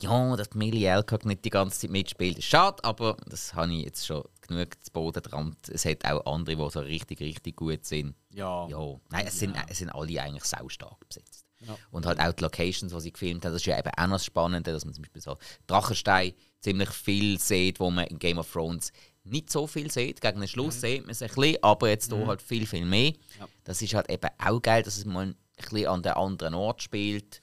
Ja, 0.01 0.35
dass 0.35 0.53
Millie 0.53 0.91
Alcock 0.91 1.25
nicht 1.25 1.43
die 1.43 1.49
ganze 1.49 1.81
Zeit 1.81 1.89
mitspielt, 1.89 2.37
ist 2.37 2.45
schade, 2.45 2.83
aber 2.83 3.17
das 3.27 3.53
habe 3.53 3.73
ich 3.73 3.83
jetzt 3.83 4.05
schon 4.05 4.23
genug 4.41 4.81
zu 4.83 4.91
Boden 4.91 5.21
dran. 5.21 5.55
Es 5.67 5.83
hat 5.83 6.05
auch 6.05 6.25
andere, 6.25 6.55
die 6.55 6.71
so 6.71 6.79
richtig, 6.79 7.19
richtig 7.19 7.57
gut 7.57 7.85
sind. 7.85 8.15
Ja. 8.33 8.67
Ja, 8.69 8.99
nein, 9.09 9.27
es 9.27 9.39
sind, 9.39 9.55
es 9.67 9.79
sind 9.79 9.89
alle 9.89 10.21
eigentlich 10.21 10.45
sau 10.45 10.69
stark 10.69 11.07
besetzt. 11.07 11.45
Ja. 11.59 11.77
Und 11.91 12.05
halt 12.05 12.19
auch 12.19 12.31
die 12.31 12.43
Locations, 12.43 12.93
die 12.93 12.99
sie 13.01 13.11
gefilmt 13.11 13.43
haben, 13.43 13.51
das 13.51 13.61
ist 13.61 13.65
ja 13.65 13.77
eben 13.77 13.91
auch 13.97 14.07
noch 14.07 14.15
das 14.15 14.25
Spannende, 14.25 14.71
dass 14.71 14.85
man 14.85 14.93
zum 14.93 15.01
Beispiel 15.03 15.21
so 15.21 15.37
Drachenstein 15.67 16.33
ziemlich 16.61 16.89
viel 16.89 17.39
sieht, 17.39 17.79
wo 17.79 17.89
man 17.89 18.07
in 18.07 18.19
Game 18.19 18.37
of 18.37 18.51
Thrones 18.51 18.91
nicht 19.23 19.49
so 19.49 19.67
viel 19.67 19.91
sieht. 19.91 20.21
Gegen 20.21 20.39
den 20.39 20.47
Schluss 20.47 20.81
sieht 20.81 21.01
man 21.01 21.11
es 21.11 21.21
ein 21.21 21.29
bisschen, 21.29 21.63
aber 21.63 21.89
jetzt 21.89 22.11
hier 22.11 22.27
halt 22.27 22.41
viel, 22.41 22.65
viel 22.65 22.85
mehr. 22.85 23.13
Ja. 23.39 23.47
Das 23.63 23.81
ist 23.81 23.93
halt 23.93 24.09
eben 24.09 24.29
auch 24.37 24.61
geil, 24.61 24.83
dass 24.83 24.97
es 24.97 25.05
mal 25.05 25.27
ein 25.27 25.35
bisschen 25.55 25.87
an 25.87 26.03
den 26.03 26.13
anderen 26.13 26.53
Ort 26.53 26.81
spielt. 26.81 27.41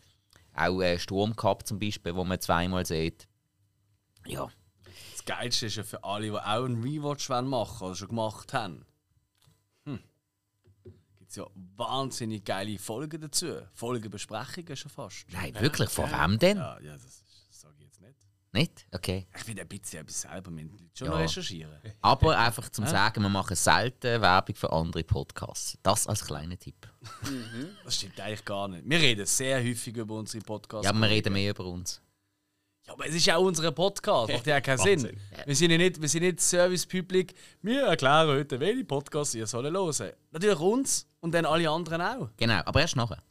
Auch 0.54 0.80
äh, 0.80 0.98
Sturmcup 0.98 1.66
zum 1.66 1.78
Beispiel, 1.78 2.14
wo 2.14 2.24
man 2.24 2.40
zweimal 2.40 2.86
sieht. 2.86 3.28
Ja, 4.26 4.48
Das 5.12 5.24
Geilste 5.24 5.66
ist 5.66 5.76
ja 5.76 5.84
für 5.84 6.02
alle, 6.02 6.26
die 6.26 6.32
auch 6.32 6.64
einen 6.64 6.82
Rewatch 6.82 7.28
wollen 7.30 7.46
machen 7.46 7.86
oder 7.86 7.94
schon 7.94 8.08
gemacht 8.08 8.52
haben. 8.52 8.84
Hm. 9.84 10.00
Gibt 11.18 11.30
es 11.30 11.36
ja 11.36 11.46
wahnsinnig 11.76 12.44
geile 12.44 12.78
Folgen 12.78 13.20
dazu. 13.20 13.60
Folgenbesprechungen 13.74 14.76
schon 14.76 14.90
fast. 14.90 15.26
Nein, 15.30 15.54
wirklich? 15.60 15.90
Von 15.90 16.10
wem 16.10 16.38
denn? 16.38 16.56
Ja, 16.56 16.80
ja 16.80 16.94
das, 16.94 17.22
das 17.48 17.60
sage 17.60 17.74
ich 17.78 17.84
jetzt 17.84 18.00
nicht. 18.56 18.86
Okay. 18.92 19.26
Ich 19.36 19.46
will 19.46 19.60
ein 19.60 19.68
bisschen 19.68 20.00
etwas 20.00 20.20
selber 20.22 20.50
mit 20.50 20.70
schon 20.94 21.06
Ja. 21.08 21.14
noch 21.14 21.20
recherchieren. 21.20 21.72
Aber 22.00 22.36
einfach 22.38 22.68
zum 22.70 22.86
sagen, 22.86 23.22
wir 23.22 23.28
machen 23.28 23.54
selten 23.56 24.20
Werbung 24.20 24.54
für 24.56 24.72
andere 24.72 25.04
Podcasts. 25.04 25.78
Das 25.82 26.06
als 26.06 26.24
kleiner 26.24 26.58
Tipp. 26.58 26.88
Das 27.84 27.94
stimmt 27.96 28.18
eigentlich 28.20 28.44
gar 28.44 28.66
nicht. 28.68 28.82
Wir 28.88 28.98
reden 28.98 29.26
sehr 29.26 29.58
häufig 29.62 29.96
über 29.96 30.14
unsere 30.16 30.42
Podcasts. 30.44 30.84
Ja, 30.84 30.90
aber 30.90 31.00
wir 31.00 31.10
reden 31.10 31.32
mehr 31.32 31.50
über 31.50 31.64
uns. 31.64 32.00
Ja, 32.86 32.92
aber 32.92 33.06
es 33.06 33.14
ist 33.16 33.26
ja 33.26 33.36
auch 33.36 33.44
unser 33.44 33.72
Podcast. 33.72 34.32
Macht 34.32 34.46
ja 34.46 34.60
keinen 34.60 34.78
Sinn. 34.78 34.98
Sinn. 35.00 35.20
Wir 35.44 35.56
sind 35.56 35.70
ja 35.72 35.76
nicht, 35.78 36.00
wir 36.00 36.08
sind 36.08 36.22
nicht 36.22 36.40
Service-Public. 36.40 37.34
Wir 37.62 37.82
erklären 37.86 38.28
heute, 38.28 38.60
welche 38.60 38.84
Podcasts 38.84 39.34
ihr 39.34 39.46
sollen 39.46 39.74
hören. 39.74 40.12
Natürlich 40.30 40.58
uns 40.60 41.06
und 41.20 41.32
dann 41.32 41.44
alle 41.46 41.68
anderen 41.68 42.00
auch. 42.00 42.30
Genau, 42.36 42.60
aber 42.64 42.80
erst 42.80 42.94
nachher. 42.96 43.22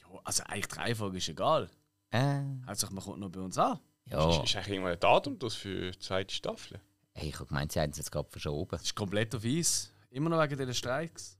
Ja, 0.00 0.06
also 0.24 0.42
eigentlich 0.44 0.68
die 0.68 0.74
Reihenfolge 0.78 1.18
ist 1.18 1.28
egal. 1.28 1.68
Äh, 2.10 2.42
Hauptsache, 2.68 2.94
man 2.94 3.02
kommt 3.02 3.18
noch 3.18 3.30
bei 3.30 3.40
uns 3.40 3.58
an. 3.58 3.80
Ja. 4.10 4.28
Ist, 4.30 4.44
ist 4.44 4.56
eigentlich 4.56 4.68
irgendwann 4.74 4.92
ein 4.92 5.00
Datum 5.00 5.38
das 5.38 5.54
für 5.54 5.90
die 5.90 5.98
zweite 5.98 6.34
Staffel? 6.34 6.80
Hey, 7.14 7.28
ich 7.28 7.34
habe 7.36 7.46
gemeint, 7.46 7.72
sie 7.72 7.80
haben 7.80 7.90
es 7.90 7.96
jetzt 7.98 8.12
gerade 8.12 8.28
verschoben. 8.30 8.70
Das 8.72 8.82
ist 8.82 8.94
komplett 8.94 9.34
auf 9.34 9.44
Eis. 9.44 9.92
Immer 10.10 10.30
noch 10.30 10.42
wegen 10.42 10.56
diesen 10.58 10.74
Streiks. 10.74 11.38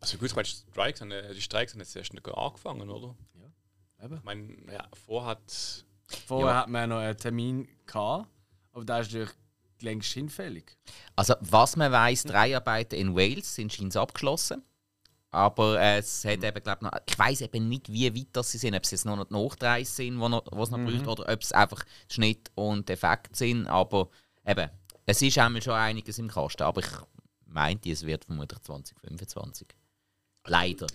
Also 0.00 0.18
gut, 0.18 0.28
ich 0.30 0.36
meine, 0.36 0.46
die 0.48 0.54
Streiks 0.72 1.00
haben, 1.00 1.10
äh, 1.10 1.34
die 1.34 1.40
Streiks 1.40 1.72
haben 1.72 1.80
jetzt 1.80 1.94
erst 1.96 2.12
nicht 2.12 2.28
angefangen, 2.28 2.88
oder? 2.90 3.14
Eben. 4.02 4.16
Ich 4.16 4.24
meine, 4.24 4.56
ja, 4.72 4.86
vorher 5.06 5.30
hat 5.30 5.84
Vorher 6.26 6.48
Ja. 6.52 6.60
hat 6.60 6.68
man 6.68 6.88
noch 6.90 6.98
einen 6.98 7.16
Termin 7.16 7.68
gehabt, 7.86 8.28
aber 8.72 8.84
der 8.84 9.00
ist 9.00 9.08
natürlich 9.12 9.30
längst 9.80 10.12
hinfällig. 10.12 10.76
Also, 11.16 11.34
was 11.40 11.76
man 11.76 11.90
weiß, 11.90 12.24
drei 12.24 12.56
Arbeiten 12.56 12.94
in 12.94 13.16
Wales 13.16 13.54
sind 13.56 13.72
scheinbar 13.72 14.02
abgeschlossen. 14.02 14.62
Aber 15.36 15.78
äh, 15.78 15.98
es 15.98 16.24
hat 16.24 16.42
eben, 16.42 16.62
glaub, 16.62 16.80
noch, 16.80 16.92
ich 17.06 17.18
weiß 17.18 17.42
eben 17.42 17.68
nicht, 17.68 17.92
wie 17.92 18.14
weit 18.14 18.28
das 18.32 18.50
sie 18.52 18.58
sind, 18.58 18.74
ob 18.74 18.84
es 18.84 18.90
jetzt 18.90 19.04
noch 19.04 19.28
Nachdreis 19.28 19.94
sind, 19.94 20.18
wo, 20.18 20.28
noch, 20.30 20.44
wo 20.50 20.62
es 20.62 20.70
noch 20.70 20.78
braucht, 20.78 21.06
oder 21.20 21.30
ob 21.30 21.42
es 21.42 21.52
einfach 21.52 21.84
Schnitt 22.10 22.50
und 22.54 22.88
Effekt 22.88 23.36
sind. 23.36 23.66
Aber 23.66 24.08
eben, 24.46 24.70
es 25.04 25.20
ist 25.20 25.36
einmal 25.36 25.60
schon 25.60 25.74
einiges 25.74 26.18
im 26.18 26.28
Kasten. 26.28 26.62
Aber 26.62 26.80
ich 26.80 26.88
meinte, 27.44 27.90
es 27.90 28.06
wird 28.06 28.24
vermutlich 28.24 28.58
2025. 28.60 29.68
Leider. 30.46 30.86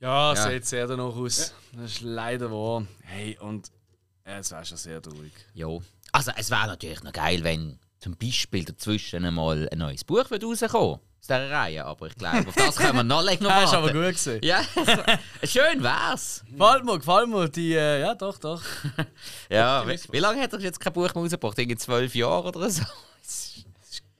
Ja, 0.00 0.34
Ja. 0.34 0.50
sieht 0.50 0.66
sehr 0.66 0.86
danach 0.86 1.16
aus. 1.16 1.54
Das 1.72 1.92
ist 1.92 2.00
leider 2.02 2.50
wahr. 2.50 2.86
Hey, 3.04 3.38
und 3.38 3.70
äh, 4.24 4.38
es 4.40 4.50
wäre 4.50 4.66
schon 4.66 4.76
sehr 4.76 5.00
traurig. 5.00 5.32
Ja. 5.54 5.68
Also, 6.12 6.30
es 6.36 6.50
wäre 6.50 6.66
natürlich 6.66 7.02
noch 7.02 7.12
geil, 7.12 7.42
wenn 7.42 7.78
zum 8.00 8.16
Beispiel 8.18 8.66
dazwischen 8.66 9.24
einmal 9.24 9.66
ein 9.72 9.78
neues 9.78 10.04
Buch 10.04 10.30
rauskommen 10.30 11.00
aus 11.24 11.28
dieser 11.28 11.50
Reihe. 11.50 11.84
Aber 11.84 12.06
ich 12.06 12.14
glaube, 12.16 12.46
auf 12.48 12.54
das 12.54 12.76
können 12.76 12.96
wir 12.96 13.02
noch 13.04 13.22
länger 13.22 13.42
noch 13.44 13.48
Das 13.50 13.64
ist 13.64 13.72
warten. 13.72 13.88
aber 13.88 13.92
gut 13.92 14.16
gewesen. 14.16 14.40
Ja, 14.42 14.62
schön 15.44 15.82
wär's. 15.82 16.44
Gefällt 16.50 16.84
mir, 16.84 16.98
gefällt 16.98 17.28
mir. 17.30 17.48
Die, 17.48 17.72
äh, 17.74 18.00
ja, 18.00 18.14
doch, 18.14 18.38
doch. 18.38 18.62
Ja, 19.48 19.86
wie, 19.88 19.98
wie 20.12 20.18
lange 20.18 20.42
hat 20.42 20.52
er 20.52 20.60
jetzt 20.60 20.78
kein 20.80 20.92
Buch 20.92 21.02
mehr 21.14 21.22
rausgebracht? 21.22 21.58
Irgendwie 21.58 21.78
zwölf 21.78 22.14
Jahre 22.14 22.48
oder 22.48 22.68
so? 22.68 22.82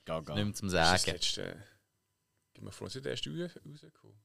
Gaga. 0.05 0.33
Nicht 0.35 0.45
mehr 0.45 0.53
zum 0.53 0.67
ist 0.67 0.73
das 0.73 1.01
Sagen. 1.03 1.11
letzte. 1.15 1.43
Gehen 2.53 2.65
wir 2.65 2.71
vor, 2.71 2.87
es 2.87 2.95
ist 2.95 3.05
erst 3.05 3.27
raus- 3.27 3.59
rausgekommen. 3.67 4.15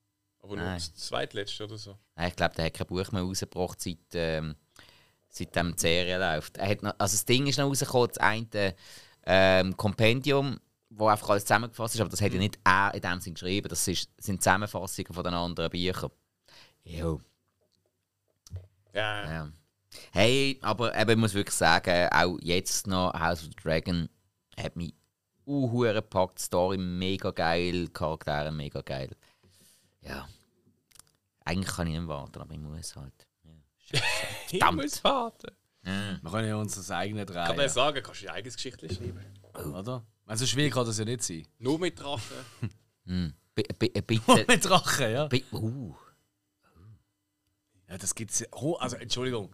Aber 0.43 0.57
nur 0.57 0.65
Nein. 0.65 0.75
das 0.79 0.95
zweitletzte 0.95 1.65
oder 1.65 1.77
so. 1.79 1.99
Nein, 2.17 2.29
ich 2.29 2.37
glaube, 2.37 2.55
der 2.55 2.67
hat 2.67 2.75
kein 2.75 2.87
Buch 2.87 3.13
mehr 3.13 3.23
rausgebracht, 3.23 3.81
seit, 3.81 3.99
ähm, 4.15 4.57
seitdem 5.29 5.75
die 5.75 5.81
Serie 5.81 6.19
läuft. 6.19 6.57
Er 6.57 6.69
hat 6.69 6.83
noch, 6.83 6.95
also 6.99 7.15
das 7.15 7.25
Ding 7.27 7.47
ist 7.47 7.59
noch 7.59 7.67
rausgekommen, 7.67 8.09
das 8.09 8.19
eine 8.19 8.75
ähm, 9.27 9.77
Kompendium, 9.77 10.59
wo 10.91 11.07
einfach 11.09 11.31
alles 11.31 11.45
zusammengefasst 11.45 11.95
ist, 11.95 12.01
aber 12.01 12.11
das 12.11 12.21
hat 12.21 12.33
ja 12.33 12.39
nicht 12.39 12.59
er 12.65 12.93
in 12.95 13.01
dem 13.01 13.21
Sinn 13.21 13.35
geschrieben, 13.35 13.69
das 13.69 13.87
ist, 13.89 14.11
sind 14.19 14.43
Zusammenfassungen 14.43 15.13
von 15.13 15.25
den 15.25 15.35
anderen 15.35 15.71
Büchern. 15.71 16.11
Jo. 16.85 17.21
Ja, 18.93 19.31
Ja. 19.31 19.53
Hey, 20.13 20.59
aber 20.63 20.97
eben, 20.97 21.11
ich 21.11 21.17
muss 21.17 21.35
wirklich 21.35 21.55
sagen, 21.57 22.09
auch 22.13 22.39
jetzt 22.43 22.87
noch 22.87 23.13
House 23.13 23.43
of 23.43 23.47
the 23.47 23.57
Dragon 23.63 24.09
hat 24.57 24.77
mich 24.77 24.95
uhuere 25.47 25.95
gepackt, 25.95 26.39
Story 26.39 26.79
mega 26.79 27.33
geil, 27.33 27.89
Charaktere 27.89 28.53
mega 28.53 28.83
geil. 28.83 29.11
Ja. 30.03 30.29
Eigentlich 31.45 31.75
kann 31.75 31.89
ich 31.89 31.99
nicht 31.99 32.07
warten, 32.07 32.41
aber 32.41 32.53
ich 32.55 32.61
muss 32.61 32.95
halt. 32.95 33.27
Ja. 33.43 34.01
ich 34.51 34.71
muss 34.73 35.03
warten. 35.03 35.51
Wir 35.83 36.31
können 36.31 36.49
ja 36.49 36.57
unser 36.57 36.97
eigenes 36.97 37.23
Ich 37.23 37.35
kann 37.35 37.47
dir 37.47 37.57
drehen. 37.57 37.69
sagen, 37.69 38.03
kannst 38.03 38.21
du 38.23 38.27
deine 38.27 38.37
eigenes 38.37 38.55
Geschichte 38.55 38.95
schreiben. 38.95 39.25
Oder? 39.75 40.05
Also 40.31 40.47
schwierig 40.47 40.73
kann 40.73 40.87
das 40.87 40.97
ja 40.99 41.05
nicht 41.05 41.23
sein. 41.25 41.45
Nur 41.59 41.79
mit 41.79 41.99
Drachen. 41.99 42.37
Hm. 43.07 43.33
Bi- 43.55 43.65
bi- 43.79 43.91
äh, 43.95 44.03
Bitte. 44.03 44.45
mit 44.47 44.65
Drachen, 44.65 45.11
ja. 45.11 45.27
bi- 45.27 45.45
uh. 45.53 45.95
Ja, 47.89 47.99
das 47.99 48.15
gibt's. 48.15 48.45
Oh, 48.53 48.75
also, 48.75 48.97
Entschuldigung. 48.97 49.51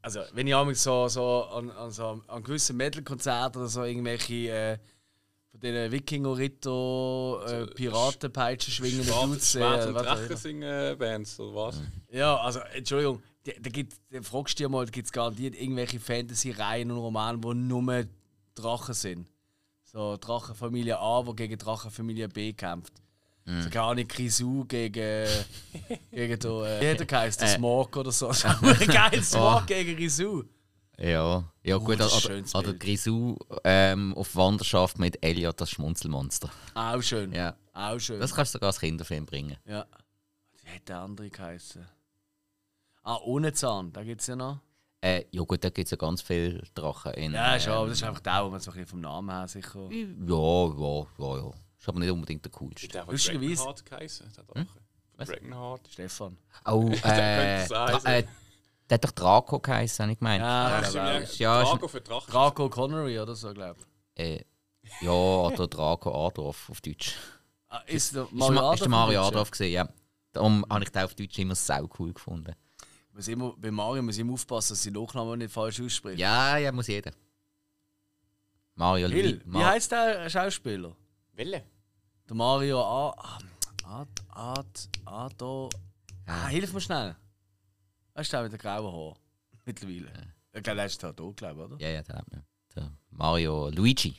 Also, 0.00 0.20
wenn 0.32 0.46
ich 0.46 0.54
einmal 0.54 0.74
so, 0.74 1.06
so 1.08 1.44
an, 1.44 1.70
an, 1.72 1.90
so, 1.90 2.22
an 2.26 2.42
gewissen 2.42 2.76
Metal-Konzerten 2.78 3.58
oder 3.58 3.68
so 3.68 3.84
irgendwelche 3.84 4.48
äh, 4.50 4.78
von 5.50 5.60
diesen 5.60 5.92
Wikinger-Ritter, 5.92 7.44
äh, 7.46 7.74
Piratenpeitschen 7.74 8.72
schwingenden 8.72 9.06
Schwarz, 9.08 9.26
Dudes 9.28 9.52
sehe, 9.52 9.60
Schwarz 9.62 9.86
und 9.86 9.94
Drachen 9.94 10.36
singen 10.38 10.98
Bands 10.98 11.38
oder 11.40 11.54
was? 11.54 11.82
Ja, 12.10 12.36
also, 12.38 12.60
Entschuldigung. 12.60 13.22
Da, 13.44 13.52
da, 13.60 13.68
gibt, 13.70 13.94
da 14.10 14.22
fragst 14.22 14.58
du 14.58 14.62
dir 14.64 14.68
mal, 14.70 14.86
da 14.86 14.90
gibt 14.90 15.06
es 15.06 15.12
garantiert 15.12 15.54
irgendwelche 15.54 16.00
Fantasy-Reihen 16.00 16.90
und 16.90 16.98
Romane, 16.98 17.42
wo 17.42 17.52
nur 17.52 18.04
Drachen 18.54 18.94
sind. 18.94 19.28
So 19.92 20.16
Drachenfamilie 20.16 20.98
A, 20.98 21.22
die 21.22 21.34
gegen 21.34 21.58
Drachenfamilie 21.58 22.28
B 22.28 22.52
kämpft. 22.52 22.92
Mhm. 23.44 23.62
So 23.62 23.70
gar 23.70 23.94
nicht 23.94 24.08
Grisou 24.10 24.64
gegen, 24.66 25.26
gegen 26.12 26.38
den, 26.38 26.50
äh, 26.64 26.80
wie 26.80 26.90
hat 26.90 27.00
er 27.00 27.06
geheißen, 27.06 27.40
der. 27.40 27.56
Smog 27.56 27.96
oder 27.96 28.12
so. 28.12 28.28
geiler 28.28 29.22
Smog 29.22 29.62
Oh. 29.62 29.66
gegen 29.66 29.96
Grisou. 29.96 30.44
Ja, 30.98 31.42
ja 31.64 31.76
gut, 31.78 31.96
oder, 31.96 32.08
schönes 32.10 32.54
oder 32.54 32.68
Bild. 32.68 32.80
Grisou 32.80 33.36
ähm, 33.64 34.14
auf 34.14 34.36
Wanderschaft 34.36 34.98
mit 34.98 35.24
Elliot, 35.24 35.60
das 35.60 35.70
Schmunzelmonster. 35.70 36.50
Auch 36.74 37.00
schön. 37.02 37.32
Ja, 37.32 37.56
Auch 37.72 37.98
schön. 37.98 38.20
das 38.20 38.34
kannst 38.34 38.52
du 38.54 38.58
sogar 38.58 38.68
als 38.68 38.78
Kinderfilm 38.80 39.24
bringen. 39.26 39.56
ja. 39.64 39.86
Wie 40.62 40.68
hat 40.76 40.88
der 40.88 40.98
andere 41.00 41.30
geheißen? 41.30 41.84
Ah, 43.02 43.16
ohne 43.24 43.52
Zahn, 43.54 43.92
da 43.92 44.04
gibt 44.04 44.20
es 44.20 44.26
ja 44.28 44.36
noch. 44.36 44.60
Äh, 45.02 45.24
ja 45.30 45.42
gut, 45.42 45.64
da 45.64 45.70
gibt 45.70 45.86
es 45.86 45.90
ja 45.92 45.96
ganz 45.96 46.20
viele 46.20 46.62
Drachen 46.74 47.14
in. 47.14 47.32
Ja, 47.32 47.58
schon, 47.58 47.72
aber 47.72 47.82
ähm, 47.84 47.88
das 47.88 47.98
ist 47.98 48.04
einfach 48.04 48.20
der, 48.20 48.44
wo 48.44 48.50
man 48.50 48.60
so 48.60 48.70
ein 48.70 48.74
bisschen 48.74 48.86
vom 48.88 49.00
Namen 49.00 49.30
her 49.30 49.48
sicher. 49.48 49.88
Ja, 49.90 49.96
ja, 49.96 51.06
ja, 51.18 51.36
ja. 51.38 51.50
Ist 51.78 51.88
aber 51.88 52.00
nicht 52.00 52.10
unbedingt 52.10 52.44
der 52.44 52.52
coolste. 52.52 52.84
Ist 52.86 52.94
der 52.94 53.04
von 53.04 53.12
Lustigerweise- 53.14 53.54
Dragonheart 53.56 53.86
geheißen? 53.86 54.32
Der 54.36 54.44
Drache. 54.44 54.66
Von 55.16 55.24
Dragonheart. 55.26 55.88
Stefan. 55.90 56.36
Oh, 56.66 56.80
könnte 56.90 57.06
äh, 57.06 58.18
äh, 58.18 58.24
der 58.90 58.94
hat 58.96 59.04
doch 59.04 59.10
Draco 59.12 59.58
geheißen, 59.60 60.02
habe 60.02 60.12
ich 60.12 60.18
gemeint. 60.18 60.42
Ja, 60.42 60.82
Ja, 60.90 61.20
ja, 61.20 61.62
Drago 61.62 61.88
für 61.88 62.00
Drachen. 62.00 62.30
Draco 62.30 62.68
Connery 62.68 63.18
oder 63.20 63.34
so, 63.34 63.54
glaube 63.54 63.80
ich. 64.16 64.22
Äh, 64.22 64.44
ja, 65.00 65.10
oder 65.12 65.66
Draco 65.66 66.26
Adolf 66.26 66.68
auf 66.68 66.80
Deutsch. 66.80 67.14
Ah, 67.68 67.78
ist 67.86 68.14
der 68.14 68.26
Mario, 68.32 68.54
Mario 68.54 68.72
ist 68.74 68.80
der 68.80 68.88
Mario 68.88 69.44
gesehen, 69.44 69.72
ja. 69.72 69.88
Darum 70.32 70.64
habe 70.68 70.84
ich 70.84 70.90
den 70.90 71.04
auf 71.04 71.14
Deutsch 71.14 71.38
immer 71.38 71.54
sau 71.54 71.88
cool 71.98 72.12
gefunden. 72.12 72.52
Muss 73.20 73.28
immer, 73.28 73.54
bei 73.54 73.70
Mario 73.70 74.02
muss 74.02 74.14
ich 74.14 74.22
immer 74.22 74.32
aufpassen, 74.32 74.72
dass 74.72 74.82
die 74.82 74.90
Nachnamen 74.90 75.40
nicht 75.40 75.52
falsch 75.52 75.78
ausspricht. 75.78 76.18
Ja, 76.18 76.56
ja, 76.56 76.72
muss 76.72 76.86
jeder. 76.86 77.12
Mario 78.76 79.08
Hill, 79.08 79.42
wie 79.44 79.58
heißt 79.62 79.92
der 79.92 80.30
Schauspieler? 80.30 80.96
Welle. 81.34 81.62
Der 82.26 82.34
Mario 82.34 82.80
A. 82.80 83.38
Ad. 83.84 84.10
Ad. 84.30 84.88
Ado. 85.04 85.68
Ah, 86.24 86.46
hilf 86.46 86.72
mir 86.72 86.80
schnell. 86.80 87.14
Weißt 88.14 88.32
du, 88.32 88.36
der 88.38 88.44
mit 88.44 88.52
den 88.52 88.58
grauen 88.58 88.90
Haaren? 88.90 89.18
Mittlerweile. 89.66 90.32
Ich 90.54 90.62
glaube, 90.62 90.76
der 90.76 90.86
ist 90.86 91.02
da 91.02 91.10
glaube 91.12 91.34
ich, 91.36 91.44
oder? 91.72 91.76
Ja, 91.78 91.88
ja, 91.90 92.02
der, 92.02 92.16
hat 92.16 92.32
mir- 92.32 92.44
der 92.74 92.90
Mario 93.10 93.68
Luigi. 93.68 94.16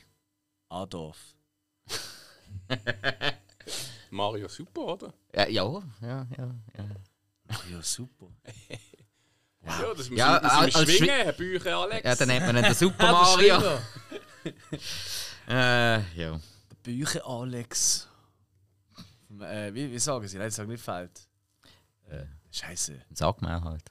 Adolf. 0.68 1.34
Mario 4.10 4.46
Super, 4.46 4.80
oder? 4.82 5.12
Ja, 5.34 5.48
ja, 5.48 5.82
ja, 6.02 6.26
ja. 6.38 6.54
ja. 6.78 6.84
Ja, 7.70 7.82
super. 7.82 8.28
Ja, 9.64 9.94
das 9.96 10.08
Ja, 10.08 10.40
müssen 10.42 10.46
als- 10.76 10.86
wir 10.88 10.96
schwingen, 10.96 11.36
Bücher, 11.36 11.76
Alex. 11.78 12.04
Ja, 12.04 12.14
dann 12.16 12.28
nennt 12.28 12.46
man 12.46 12.56
ihn 12.56 12.62
den 12.64 12.74
Super 12.82 13.06
das 13.12 13.36
Mario. 13.36 13.56
Äh, 15.48 15.98
ja. 15.98 16.04
ja. 16.14 16.40
Der 16.70 16.74
Bücher 16.82 17.26
Alex. 17.26 18.08
Äh, 19.40 19.72
wie, 19.74 19.90
wie 19.92 19.98
sagen 19.98 20.26
sie? 20.28 20.38
Nein, 20.38 20.50
sagen 20.50 20.68
nicht 20.68 20.82
Feld. 20.82 21.10
Äh. 22.08 22.24
Scheiße. 22.50 23.00
Sag 23.14 23.40
mal 23.40 23.62
halt. 23.62 23.82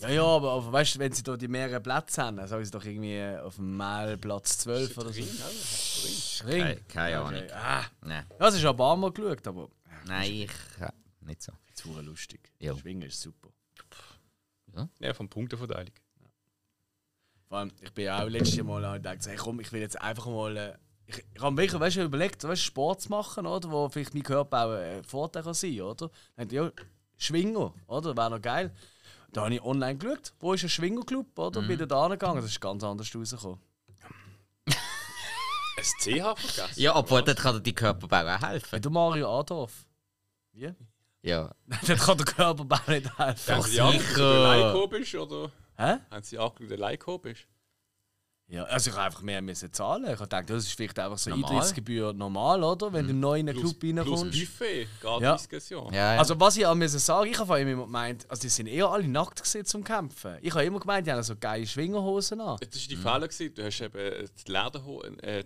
Ja, 0.00 0.08
ja, 0.08 0.24
aber, 0.24 0.50
aber 0.54 0.72
weißt 0.72 0.96
du, 0.96 0.98
wenn 0.98 1.12
sie 1.12 1.22
da 1.22 1.36
die 1.36 1.46
mehreren 1.46 1.80
Plätze 1.80 2.22
haben, 2.24 2.36
dann 2.38 2.48
sagen 2.48 2.64
sie 2.64 2.70
doch 2.72 2.84
irgendwie 2.84 3.14
äh, 3.14 3.38
auf 3.38 3.54
dem 3.56 3.76
Mail 3.76 4.16
Platz 4.18 4.58
12 4.58 4.98
oder 4.98 5.12
so. 5.12 5.20
Ring. 6.46 6.62
Keine, 6.62 6.76
keine 6.88 7.22
Okay. 7.22 7.36
Ahnung. 7.36 7.50
Ah, 7.52 7.84
Nein, 8.00 8.26
das 8.38 8.54
ist 8.54 8.60
schon 8.62 8.70
ein 8.70 8.76
paar 8.76 8.96
Mal 8.96 9.12
geschaut, 9.12 9.46
aber 9.46 9.68
Nein 10.06 10.32
ich. 10.32 10.50
Ja, 10.80 10.92
nicht 11.20 11.42
so. 11.42 11.52
jetzt 11.68 11.84
ist 11.86 12.02
lustig. 12.02 12.40
Ja. 12.58 12.76
Schwingen 12.76 13.02
ist 13.08 13.20
super. 13.20 13.50
Ja, 14.98 15.14
von 15.14 15.28
Punkteverteilung. 15.28 15.92
Vor 17.48 17.58
allem, 17.58 17.72
ich 17.80 17.92
bin 17.92 18.08
auch 18.08 18.28
letztes 18.28 18.62
Mal 18.62 18.84
an 18.84 18.94
gedacht, 18.94 19.26
hey, 19.26 19.36
komm, 19.36 19.60
ich 19.60 19.72
will 19.72 19.80
jetzt 19.80 20.00
einfach 20.00 20.26
mal 20.26 20.56
äh, 20.56 20.74
ich, 21.06 21.24
ich 21.34 21.42
habe 21.42 21.56
wirklich 21.56 21.80
weißt, 21.80 21.96
überlegt, 21.96 22.42
weißt, 22.44 22.62
Sport 22.62 23.02
zu 23.02 23.10
machen, 23.10 23.46
oder, 23.46 23.70
wo 23.70 23.88
vielleicht 23.88 24.14
mein 24.14 24.22
Körper 24.22 24.66
auch 24.66 24.72
ein 24.72 25.04
Vorteil 25.04 25.42
kann 25.42 25.54
sein 25.54 25.76
kann. 25.76 25.86
Oder? 25.86 26.10
Dann 26.36 26.48
ja, 26.50 26.70
Schwinger, 27.16 27.74
oder? 27.86 28.16
Wäre 28.16 28.30
noch 28.30 28.40
geil. 28.42 28.74
Da 29.32 29.42
habe 29.42 29.54
ich 29.54 29.62
online 29.62 29.98
geschaut, 29.98 30.32
wo 30.38 30.54
ist 30.54 30.62
ein 30.62 30.68
Schwingerclub, 30.68 31.38
oder? 31.38 31.60
Mhm. 31.60 31.68
Bin 31.68 31.88
da 31.88 32.08
gegangen, 32.08 32.36
das 32.36 32.50
ist 32.50 32.60
ganz 32.60 32.84
anders 32.84 33.14
rausgekommen. 33.14 33.58
Ein 35.76 35.84
CH 35.84 36.38
vergessen? 36.38 36.80
Ja, 36.80 36.94
obwohl, 36.94 37.22
dort 37.22 37.38
kann 37.38 37.56
dir 37.56 37.60
die 37.60 37.74
Körperbau 37.74 38.36
auch 38.36 38.42
helfen. 38.42 38.80
Der 38.80 38.90
Mario 38.90 39.40
Adorf. 39.40 39.86
Wie? 40.52 40.72
Ja. 41.24 41.50
dort 41.86 41.98
kann 42.00 42.16
der 42.18 42.26
Körperbau 42.26 42.78
nicht 42.88 43.18
helfen. 43.18 43.54
Haben 43.54 43.62
Sie 43.62 43.80
angeschaut, 43.80 44.18
dass 44.18 44.72
du 44.74 44.88
bist, 44.88 45.14
oder? 45.14 45.50
Hä? 45.76 45.96
Haben 46.10 46.22
Sie 46.22 46.38
angeschaut, 46.38 46.60
dass 46.60 46.68
du 46.68 46.74
Leiko 46.76 47.18
bist? 47.18 47.46
Ja, 48.46 48.64
also 48.64 48.90
ich 48.90 48.96
habe 48.96 49.06
einfach 49.06 49.22
mehr 49.22 49.40
müssen 49.40 49.72
zahlen. 49.72 50.04
Ich 50.04 50.10
habe 50.10 50.24
gedacht, 50.24 50.50
das 50.50 50.64
ist 50.64 50.72
vielleicht 50.76 50.98
einfach 50.98 51.16
so 51.16 51.30
Normal. 51.30 51.50
Eintrittsgebühr 51.50 52.12
normal, 52.12 52.62
oder? 52.62 52.92
Wenn 52.92 53.06
du 53.08 53.14
neu 53.14 53.38
in 53.38 53.48
einen 53.48 53.58
Club 53.58 53.80
Plus 53.80 53.96
reinkommst. 53.96 54.38
Buffet, 54.38 54.82
Ja. 54.82 54.88
gratis 55.00 55.48
Diskussion. 55.48 55.94
Ja, 55.94 56.12
ja. 56.12 56.18
Also 56.20 56.38
was 56.38 56.58
ich 56.58 56.66
auch 56.66 56.74
müssen 56.74 56.98
sagen, 56.98 57.30
ich 57.30 57.38
habe 57.38 57.58
immer 57.58 57.84
gemeint, 57.86 58.30
also 58.30 58.42
die 58.42 58.50
sind 58.50 58.66
eher 58.66 58.90
alle 58.90 59.08
nackt 59.08 59.42
gewesen 59.42 59.64
zum 59.64 59.82
Kämpfen. 59.82 60.36
Ich 60.42 60.52
habe 60.52 60.64
immer 60.64 60.78
gemeint, 60.78 61.06
die 61.06 61.12
haben 61.12 61.22
so 61.22 61.34
geile 61.36 61.66
Schwingerhosen 61.66 62.38
an. 62.42 62.58
Das 62.60 62.68
war 62.82 62.88
die 62.88 62.96
Fehler. 62.96 63.28
gewesen. 63.28 63.54
Du 63.54 63.64
hast 63.64 63.80
eben 63.80 64.28
die 64.46 64.52
Lederhose, 64.52 65.06
äh, 65.22 65.44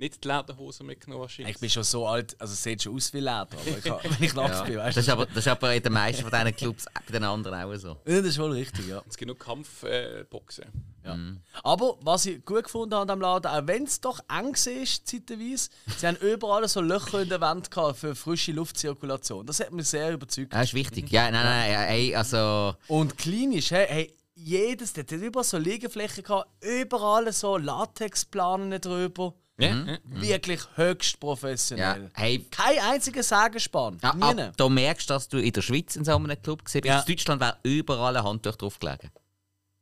nicht 0.00 0.24
die 0.24 0.28
Lederhose 0.28 0.82
mitgenommen 0.82 1.22
wahrscheinlich. 1.22 1.54
Ich 1.54 1.60
bin 1.60 1.68
schon 1.68 1.84
so 1.84 2.06
alt, 2.06 2.34
also 2.40 2.54
es 2.54 2.62
sieht 2.62 2.82
schon 2.82 2.96
aus 2.96 3.12
wie 3.12 3.18
Leder, 3.18 3.42
aber 3.52 3.78
ich 3.78 3.90
habe, 3.90 4.02
wenn 4.18 4.22
ich 4.22 4.34
nackt 4.34 4.54
ja. 4.54 4.62
bin, 4.64 4.74
Das 4.76 4.86
weißt 4.86 4.96
ist 4.96 5.08
du. 5.08 5.12
aber, 5.12 5.26
das 5.26 5.36
ist 5.36 5.48
aber 5.48 5.74
in 5.74 5.82
den 5.82 5.92
meisten 5.92 6.22
von 6.22 6.30
diesen 6.30 6.56
Clubs 6.56 6.86
bei 7.06 7.12
den 7.12 7.24
anderen 7.24 7.62
auch 7.62 7.76
so. 7.76 7.88
Ja, 8.06 8.16
das 8.16 8.26
ist 8.26 8.38
wohl 8.38 8.52
richtig, 8.52 8.88
ja. 8.88 9.02
Es 9.08 9.16
gibt 9.16 9.28
noch 9.30 9.38
Kampfboxen. 9.38 10.64
Äh, 10.64 11.06
ja. 11.08 11.18
Aber 11.62 11.98
was 12.00 12.26
ich 12.26 12.44
gut 12.44 12.64
gefunden 12.64 12.94
habe 12.94 13.02
an 13.02 13.08
diesem 13.08 13.20
Laden, 13.20 13.46
auch 13.50 13.66
wenn 13.66 13.84
es 13.84 14.00
doch 14.00 14.20
eng 14.28 14.54
war, 14.54 15.04
zeitweise, 15.04 15.70
sie 15.98 16.06
haben 16.06 16.16
überall 16.16 16.66
so 16.68 16.80
Löcher 16.80 17.20
in 17.20 17.28
der 17.28 17.40
Wand 17.40 17.70
gehabt 17.70 17.98
für 17.98 18.14
frische 18.14 18.52
Luftzirkulation. 18.52 19.46
Das 19.46 19.60
hat 19.60 19.70
mich 19.72 19.86
sehr 19.86 20.12
überzeugt. 20.12 20.52
Das 20.52 20.68
ist 20.68 20.74
wichtig. 20.74 21.10
Ja, 21.10 21.30
nein, 21.30 21.44
nein, 21.44 21.72
ja, 21.72 21.82
ey, 21.84 22.16
also. 22.16 22.74
Und 22.88 23.18
klinisch, 23.18 23.70
hey, 23.70 23.86
hey 23.88 24.16
jedes, 24.34 24.94
der 24.94 25.04
hat 25.04 25.12
überall 25.12 25.44
so 25.44 25.58
Liegeflächen 25.58 26.24
gehabt, 26.24 26.48
überall 26.64 27.30
so 27.32 27.58
Latexplanen 27.58 28.80
drüber. 28.80 29.34
Ja, 29.60 29.92
ja. 29.92 29.98
Wirklich 30.04 30.60
höchst 30.76 31.12
Ja, 31.14 31.18
professionell. 31.20 32.10
hey. 32.14 32.46
Kein 32.50 32.78
einziger 32.78 33.22
Sägespann. 33.22 33.98
Ja, 34.02 34.10
ab, 34.10 34.52
da 34.56 34.68
merkst 34.68 35.08
du, 35.10 35.14
dass 35.14 35.28
du 35.28 35.38
in 35.38 35.52
der 35.52 35.62
Schweiz 35.62 35.96
in 35.96 36.04
so 36.04 36.14
einem 36.14 36.40
Club 36.42 36.64
gesehen 36.64 36.82
bist. 36.82 36.90
Ja. 36.92 37.00
In 37.00 37.06
Deutschland 37.06 37.40
wäre 37.40 37.56
überall 37.62 38.16
ein 38.16 38.24
Handtuch 38.24 38.56
drauf 38.56 38.78
gelegen. 38.78 39.10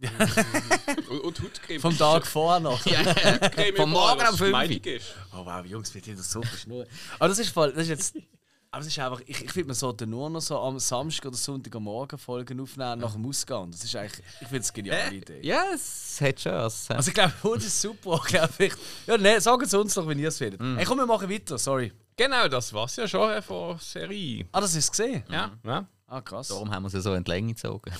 Und, 1.10 1.20
und 1.20 1.42
Hautcreme. 1.42 1.80
Vom 1.80 1.98
Tag 1.98 2.24
vorher 2.24 2.60
noch. 2.60 2.84
Hautcreme 2.86 3.74
Vom 3.76 3.90
Morgen 3.90 4.20
was 4.20 4.36
5 4.36 4.52
meidig 4.52 4.86
ist. 4.86 5.14
Oh 5.32 5.44
wow, 5.44 5.64
Jungs, 5.66 5.92
wird 5.92 6.06
das 6.06 6.30
so 6.30 6.40
verschnurrt. 6.40 6.88
Aber 7.18 7.28
das 7.28 7.38
ist 7.40 7.50
voll, 7.50 7.72
das 7.72 7.82
ist 7.82 7.88
jetzt. 7.88 8.16
Aber 8.70 8.82
es 8.82 8.88
ist 8.88 8.98
einfach, 8.98 9.20
ich, 9.26 9.42
ich 9.44 9.50
finde, 9.50 9.68
man 9.68 9.74
sollte 9.74 10.06
nur 10.06 10.28
noch 10.28 10.42
so 10.42 10.58
am 10.58 10.78
Samstag 10.78 11.26
oder 11.26 11.36
Sonntag 11.36 11.74
am 11.74 11.84
Morgen 11.84 12.18
Folgen 12.18 12.60
aufnehmen 12.60 13.00
nach 13.00 13.14
dem 13.14 13.24
Ausgang. 13.26 13.70
Das 13.70 13.82
ist 13.82 13.96
eigentlich, 13.96 14.22
ich 14.40 14.46
finde 14.46 14.58
es 14.58 14.74
eine 14.74 14.82
geniale 14.82 15.14
Idee. 15.14 15.40
Ja, 15.40 15.64
es 15.72 16.20
hat 16.20 16.38
schon 16.38 16.52
was. 16.52 16.90
Also 16.90 17.08
ich 17.08 17.14
glaube, 17.14 17.32
uns 17.48 17.64
ist 17.64 17.80
super, 17.80 18.20
glaube 18.26 18.66
ich. 18.66 18.74
Ja, 19.06 19.16
ne, 19.16 19.40
sagen 19.40 19.64
Sie 19.64 19.78
uns 19.78 19.94
doch, 19.94 20.06
wenn 20.06 20.18
ihr 20.18 20.28
es 20.28 20.36
findet. 20.36 20.60
Hey, 20.60 20.84
komm, 20.84 20.98
wir 20.98 21.06
machen 21.06 21.30
weiter, 21.30 21.56
sorry. 21.56 21.92
Genau, 22.14 22.46
das 22.48 22.70
war's 22.74 22.96
ja 22.96 23.08
schon 23.08 23.30
äh, 23.30 23.40
von 23.40 23.78
Serie. 23.78 24.46
Ah, 24.52 24.60
das 24.60 24.74
ist 24.74 24.90
gesehen? 24.90 25.22
Ja. 25.30 25.50
ja. 25.64 25.86
Ah, 26.06 26.20
krass. 26.20 26.48
Darum 26.48 26.70
haben 26.70 26.82
wir 26.82 26.90
sie 26.90 27.00
so 27.00 27.14
in 27.14 27.24
die 27.24 27.30
Länge 27.30 27.54
gezogen. 27.54 27.90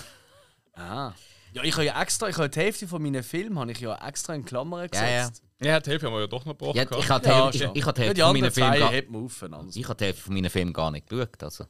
Ah. 0.75 1.13
Ja, 1.55 1.63
ich 1.63 1.73
habe 1.73 1.85
ja 1.85 2.03
extra, 2.03 2.29
ich 2.29 2.37
habe 2.37 2.51
die 2.51 2.61
Hälfte 2.61 2.87
von 2.87 3.03
meinen 3.03 3.23
Filmen 3.23 3.59
habe 3.59 3.73
ich 3.73 3.81
ja 3.81 3.97
extra 4.07 4.35
in 4.35 4.45
Klammern 4.45 4.89
gesetzt. 4.91 5.03
Ja, 5.03 5.09
ja. 5.09 5.31
Ja, 5.61 5.81
die 5.81 5.91
Hälfte 5.91 6.07
haben 6.07 6.15
wir 6.15 6.21
ja 6.21 6.27
doch 6.29 6.45
noch 6.45 6.53
gebraucht. 6.57 6.77
Ja, 6.77 6.83
ich 6.85 7.09
habe 7.11 7.23
die 7.23 7.29
Ja, 7.29 7.49
ich, 7.51 7.61
ich 7.75 7.85
habe 7.85 7.93
die 7.95 8.01
Ja, 8.03 8.07
Hälfte 8.07 8.15
die 8.15 8.21
von 8.23 8.33
meinen 8.33 8.51
Filmen 8.53 8.73
zwei 8.73 8.79
gar, 8.79 9.59
anders. 9.59 9.77
ich 9.77 9.89
habe 9.89 9.97
die 9.97 10.05
Hälfte 10.05 10.23
von 10.23 10.35
meinen 10.35 10.51
Filmen 10.51 10.73
gar 10.73 10.91
nicht 10.91 11.07
geschaut. 11.09 11.43
Also. 11.43 11.65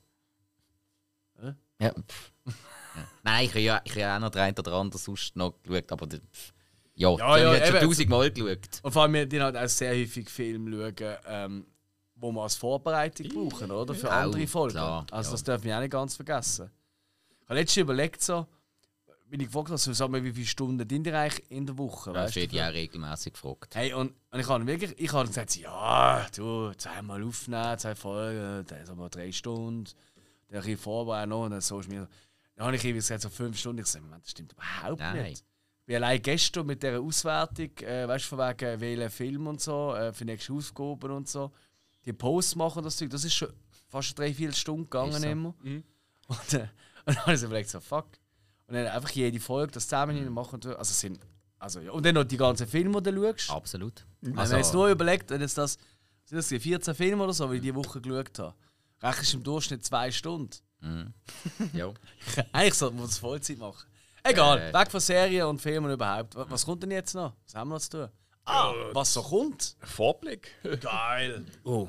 Hä? 1.40 1.54
Ja. 1.80 1.86
ja. 1.86 1.94
Nein, 3.22 3.44
ich 3.44 3.50
habe 3.50 3.60
ja, 3.60 3.80
ich 3.84 3.90
habe 3.92 4.00
ja 4.00 4.16
auch 4.16 4.20
noch 4.20 4.30
den 4.30 4.42
einen 4.42 4.58
oder 4.58 4.72
anderen 4.72 5.00
sonst 5.02 5.36
noch 5.36 5.54
geschaut, 5.62 5.90
aber 5.92 6.06
pff. 6.06 6.52
ja, 6.96 7.10
Ja, 7.10 7.16
die 7.16 7.22
habe 7.22 7.40
ja, 7.40 7.52
ich 7.54 7.58
jetzt 7.60 7.70
schon 7.80 7.88
tausendmal 7.88 8.30
geschaut. 8.30 8.80
Und 8.82 8.92
vor 8.92 9.02
allem, 9.02 9.12
wir 9.14 9.26
die 9.26 9.40
halt 9.40 9.56
auch 9.56 9.68
sehr 9.68 9.94
häufig 9.94 10.28
Filme 10.28 10.92
schauen, 10.98 11.16
ähm, 11.26 11.66
wo 12.16 12.32
wir 12.32 12.42
als 12.42 12.56
Vorbereitung 12.56 13.28
brauchen, 13.28 13.70
oder? 13.70 13.94
Für 13.94 14.10
andere 14.10 14.46
Folgen. 14.46 14.72
klar, 14.72 15.06
also 15.10 15.28
ja. 15.30 15.32
das 15.32 15.44
dürfen 15.44 15.64
wir 15.64 15.76
auch 15.76 15.80
nicht 15.80 15.92
ganz 15.92 16.16
vergessen. 16.16 16.70
Ich 17.42 17.48
habe 17.48 17.60
letztens 17.60 17.76
überlegt, 17.82 18.20
so, 18.22 18.46
bin 19.28 19.40
ich 19.40 19.46
gefragt, 19.46 19.70
also, 19.70 19.92
sag 19.92 20.10
mal, 20.10 20.22
wie 20.24 20.32
viele 20.32 20.46
Stunden 20.46 20.88
sind 20.88 21.06
ihr 21.06 21.18
eigentlich 21.18 21.50
in 21.50 21.66
der 21.66 21.76
Woche? 21.76 22.12
Das 22.12 22.26
weißt 22.26 22.36
wird 22.36 22.52
ja 22.52 22.68
auch 22.68 22.72
regelmäßig 22.72 23.34
gefragt. 23.34 23.74
Hey, 23.74 23.92
und, 23.92 24.12
und 24.30 24.40
ich 24.40 24.48
habe 24.48 24.66
wirklich, 24.66 24.94
ich 24.98 25.12
habe 25.12 25.28
gesagt, 25.28 25.56
ja, 25.56 26.26
du, 26.34 26.72
zweimal 26.76 27.22
aufnehmen, 27.22 27.78
zwei 27.78 27.94
Folgen, 27.94 28.64
dann 28.66 28.86
sagen 28.86 28.98
wir 28.98 29.08
drei 29.08 29.32
Stunden, 29.32 29.84
dann 29.84 30.56
ein 30.58 30.62
bisschen 30.62 30.78
vorbereiten 30.78 31.30
noch, 31.30 31.44
und 31.44 31.50
dann 31.50 31.60
so 31.60 31.80
ist 31.80 31.88
mir, 31.88 32.08
dann 32.56 32.66
habe 32.66 32.76
ich 32.76 32.84
irgendwie 32.84 32.98
gesagt, 32.98 33.22
so 33.22 33.28
fünf 33.28 33.58
Stunden, 33.58 33.82
ich 33.82 33.86
sage, 33.86 34.04
Moment, 34.04 34.24
das 34.24 34.30
stimmt 34.30 34.52
überhaupt 34.52 35.00
Nein. 35.00 35.22
nicht. 35.22 35.44
Ich 35.80 35.84
bin 35.86 35.96
allein 35.96 36.20
gestern 36.20 36.66
mit 36.66 36.82
dieser 36.82 37.00
Auswertung, 37.00 37.70
äh, 37.78 38.08
weißt 38.08 38.24
du, 38.24 38.36
von 38.36 38.38
wegen 38.38 38.80
welchen 38.80 39.10
Film 39.10 39.46
und 39.46 39.60
so, 39.60 39.94
äh, 39.94 40.12
für 40.12 40.24
nächste 40.24 40.52
Aufgaben 40.52 41.10
und 41.10 41.28
so, 41.28 41.52
die 42.04 42.12
Posts 42.12 42.56
machen 42.56 42.78
und 42.78 42.84
das 42.84 42.96
Zeug, 42.96 43.10
das 43.10 43.24
ist 43.24 43.34
schon 43.34 43.52
fast 43.88 44.18
drei, 44.18 44.32
vier 44.34 44.52
Stunden 44.52 44.84
gegangen 44.84 45.12
so. 45.12 45.26
immer. 45.26 45.54
Und, 46.28 46.54
äh, 46.54 46.68
und 47.06 47.16
dann 47.16 47.16
habe 47.22 47.34
ich 47.34 47.40
so 47.40 47.46
überlegt, 47.46 47.70
so, 47.70 47.80
fuck. 47.80 48.08
Und 48.68 48.74
dann 48.74 48.86
einfach 48.86 49.10
jede 49.10 49.40
Folge 49.40 49.72
das 49.72 49.84
zusammen 49.84 50.24
mhm. 50.24 50.32
machen. 50.32 50.60
Also 50.64 50.92
sind, 50.92 51.18
also, 51.58 51.80
ja. 51.80 51.90
Und 51.90 52.04
dann 52.06 52.14
noch 52.14 52.24
die 52.24 52.36
ganzen 52.36 52.66
Filme, 52.66 53.02
die 53.02 53.10
du 53.10 53.22
schaust. 53.22 53.50
Absolut. 53.50 54.06
Also, 54.22 54.26
wenn 54.26 54.34
man 54.34 54.56
jetzt 54.58 54.74
nur 54.74 54.88
überlegt, 54.88 55.30
wenn 55.30 55.40
jetzt 55.40 55.58
das, 55.58 55.78
sind 56.24 56.38
das 56.38 56.48
die 56.48 56.60
14 56.60 56.94
Filme 56.94 57.24
oder 57.24 57.32
so, 57.32 57.50
wie 57.50 57.56
ich 57.56 57.62
diese 57.62 57.74
Woche 57.74 58.00
geschaut 58.00 58.38
habe, 58.38 58.54
rechnest 59.02 59.32
du 59.32 59.38
im 59.38 59.44
Durchschnitt 59.44 59.84
zwei 59.84 60.10
Stunden. 60.10 60.56
ja. 61.72 61.92
Eigentlich 62.52 62.74
sollte 62.74 62.96
man 62.96 63.06
das 63.06 63.18
Vollzeit 63.18 63.58
machen. 63.58 63.88
Egal, 64.22 64.58
Äh. 64.58 64.74
weg 64.74 64.90
von 64.90 65.00
Serien 65.00 65.46
und 65.46 65.60
Filmen 65.60 65.90
überhaupt. 65.90 66.36
Was, 66.36 66.50
was 66.50 66.66
kommt 66.66 66.82
denn 66.82 66.90
jetzt 66.90 67.14
noch? 67.14 67.34
Was 67.44 67.54
haben 67.54 67.68
wir 67.68 67.74
noch 67.74 67.80
zu 67.80 67.90
tun? 67.90 68.08
Ah, 68.44 68.72
was 68.92 69.12
so 69.12 69.22
kommt? 69.22 69.76
Vorblick. 69.80 70.50
Geil. 70.80 71.44
Oh. 71.64 71.88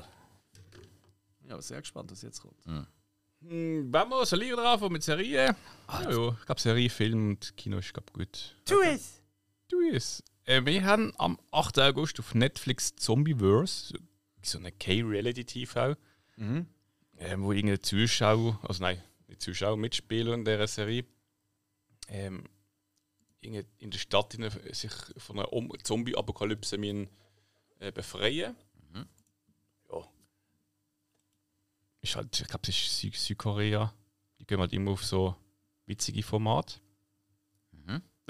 Ja, 1.48 1.60
sehr 1.60 1.80
gespannt, 1.80 2.10
was 2.12 2.22
jetzt 2.22 2.40
kommt. 2.40 2.64
Hm, 2.64 2.86
Wenn 3.40 3.90
wir 3.90 4.26
so 4.26 4.36
liegen 4.36 4.56
drauf 4.56 4.86
mit 4.90 5.02
Serien. 5.02 5.56
Ja, 5.88 6.10
ja, 6.10 6.28
ich 6.38 6.44
glaube, 6.46 6.60
Serie, 6.60 6.90
Film 6.90 7.30
und 7.30 7.56
Kino 7.56 7.78
ist 7.78 7.92
glaub, 7.92 8.12
gut. 8.12 8.54
Tu 8.66 8.80
es! 8.82 9.22
Du 9.68 9.80
es. 9.92 10.22
Äh, 10.44 10.64
wir 10.64 10.84
haben 10.84 11.12
am 11.16 11.38
8. 11.50 11.78
August 11.78 12.18
auf 12.20 12.34
Netflix 12.34 12.94
Zombieverse, 12.96 13.94
so 14.42 14.58
eine 14.58 14.72
K-Reality-TV, 14.72 15.96
Mhm. 16.36 16.66
ähm, 17.18 17.42
wo 17.42 17.52
irgendeine 17.52 17.80
Zuschauer, 17.80 18.58
also 18.62 18.82
nein, 18.82 19.02
nicht 19.28 19.42
Zuschauer 19.42 19.76
mitspielen 19.76 20.40
in 20.40 20.44
dieser 20.44 20.66
Serie, 20.66 21.04
ähm, 22.08 22.44
in 23.40 23.90
der 23.90 23.98
Stadt 23.98 24.34
in, 24.34 24.50
sich 24.72 24.92
von 25.16 25.38
einer 25.38 25.48
Zombie-Apokalypse 25.82 26.76
äh, 27.78 27.92
befreien. 27.92 28.54
Ist 32.02 32.16
halt, 32.16 32.40
ich 32.40 32.46
glaube, 32.46 32.62
es 32.62 32.70
ist 32.70 32.98
Sü 32.98 33.10
Südkorea. 33.12 33.92
Die 34.38 34.46
gehen 34.46 34.60
halt 34.60 34.72
immer 34.72 34.92
auf 34.92 35.04
so 35.04 35.36
witzige 35.86 36.22
Formate. 36.22 36.80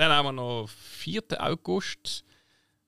Dann 0.01 0.12
haben 0.12 0.27
wir 0.28 0.32
noch 0.32 0.66
4. 0.66 1.23
August 1.39 2.24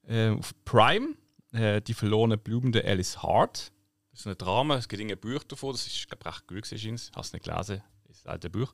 äh, 0.07 0.29
auf 0.29 0.51
Prime, 0.65 1.15
äh, 1.51 1.79
die 1.79 1.93
verlorene 1.93 2.39
Blumen 2.39 2.71
der 2.71 2.85
Alice 2.85 3.21
Hart. 3.21 3.71
Das 4.09 4.21
ist 4.21 4.27
ein 4.27 4.35
Drama, 4.35 4.77
es 4.77 4.87
gibt 4.87 4.99
ein 4.99 5.19
Buch 5.19 5.43
davon, 5.43 5.73
das 5.73 5.85
ist, 5.85 6.07
glaube 6.07 6.21
ich, 6.21 6.27
recht 6.27 6.47
gut 6.47 6.63
gewesen. 6.63 6.95
Ich 6.95 7.11
habe 7.11 7.21
es 7.21 7.33
nicht 7.33 7.45
gelesen, 7.45 7.83
das 8.07 8.17
ist 8.17 8.25
ein 8.25 8.31
altes 8.31 8.51
Buch. 8.51 8.73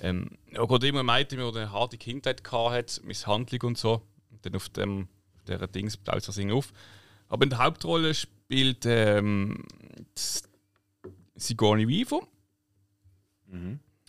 Ähm, 0.00 0.38
ja, 0.52 0.64
gerade 0.64 0.86
immer 0.86 1.00
ein 1.00 1.06
Mädchen, 1.06 1.40
die 1.40 1.58
eine 1.58 1.72
harte 1.72 1.98
Kindheit 1.98 2.40
hatte, 2.52 3.04
Misshandlung 3.04 3.62
und 3.62 3.78
so. 3.78 4.00
Und 4.30 4.46
dann 4.46 4.54
auf 4.54 4.68
dem 4.68 5.08
auf 5.34 5.42
dieser 5.42 5.66
Dings 5.66 5.96
baut 5.96 6.28
das 6.28 6.36
Ding 6.36 6.52
auf. 6.52 6.72
Aber 7.26 7.42
in 7.42 7.50
der 7.50 7.58
Hauptrolle 7.58 8.14
spielt 8.14 8.86
ähm, 8.86 9.64
Sigourney 11.40 11.88
Weaver. 11.88 12.20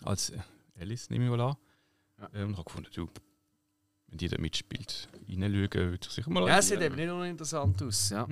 Als 0.04 0.30
äh, 0.30 0.38
Alice, 0.78 1.10
nehme 1.10 1.24
ich 1.24 1.30
mal 1.30 1.40
an. 1.40 1.56
Ähm, 2.34 2.48
und 2.48 2.52
ich 2.52 2.58
habe 2.58 2.64
gefunden, 2.64 2.90
du, 2.94 3.08
wenn 4.08 4.18
die 4.18 4.28
da 4.28 4.38
mitspielt, 4.38 5.08
reinschauen, 5.28 5.72
würde 5.72 5.98
ich 6.00 6.10
sicher 6.10 6.30
mal 6.30 6.46
Ja, 6.46 6.62
sieht 6.62 6.80
eben 6.80 6.94
nicht 6.94 7.10
uninteressant 7.10 7.82
aus. 7.82 8.10
Ja. 8.10 8.28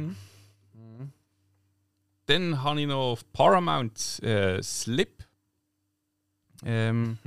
Dann 2.27 2.63
habe 2.63 2.81
ich 2.81 2.87
noch 2.87 3.13
auf 3.13 3.33
Paramount 3.33 4.23
äh, 4.23 4.63
Slip. 4.63 5.25
Ähm. 6.63 7.19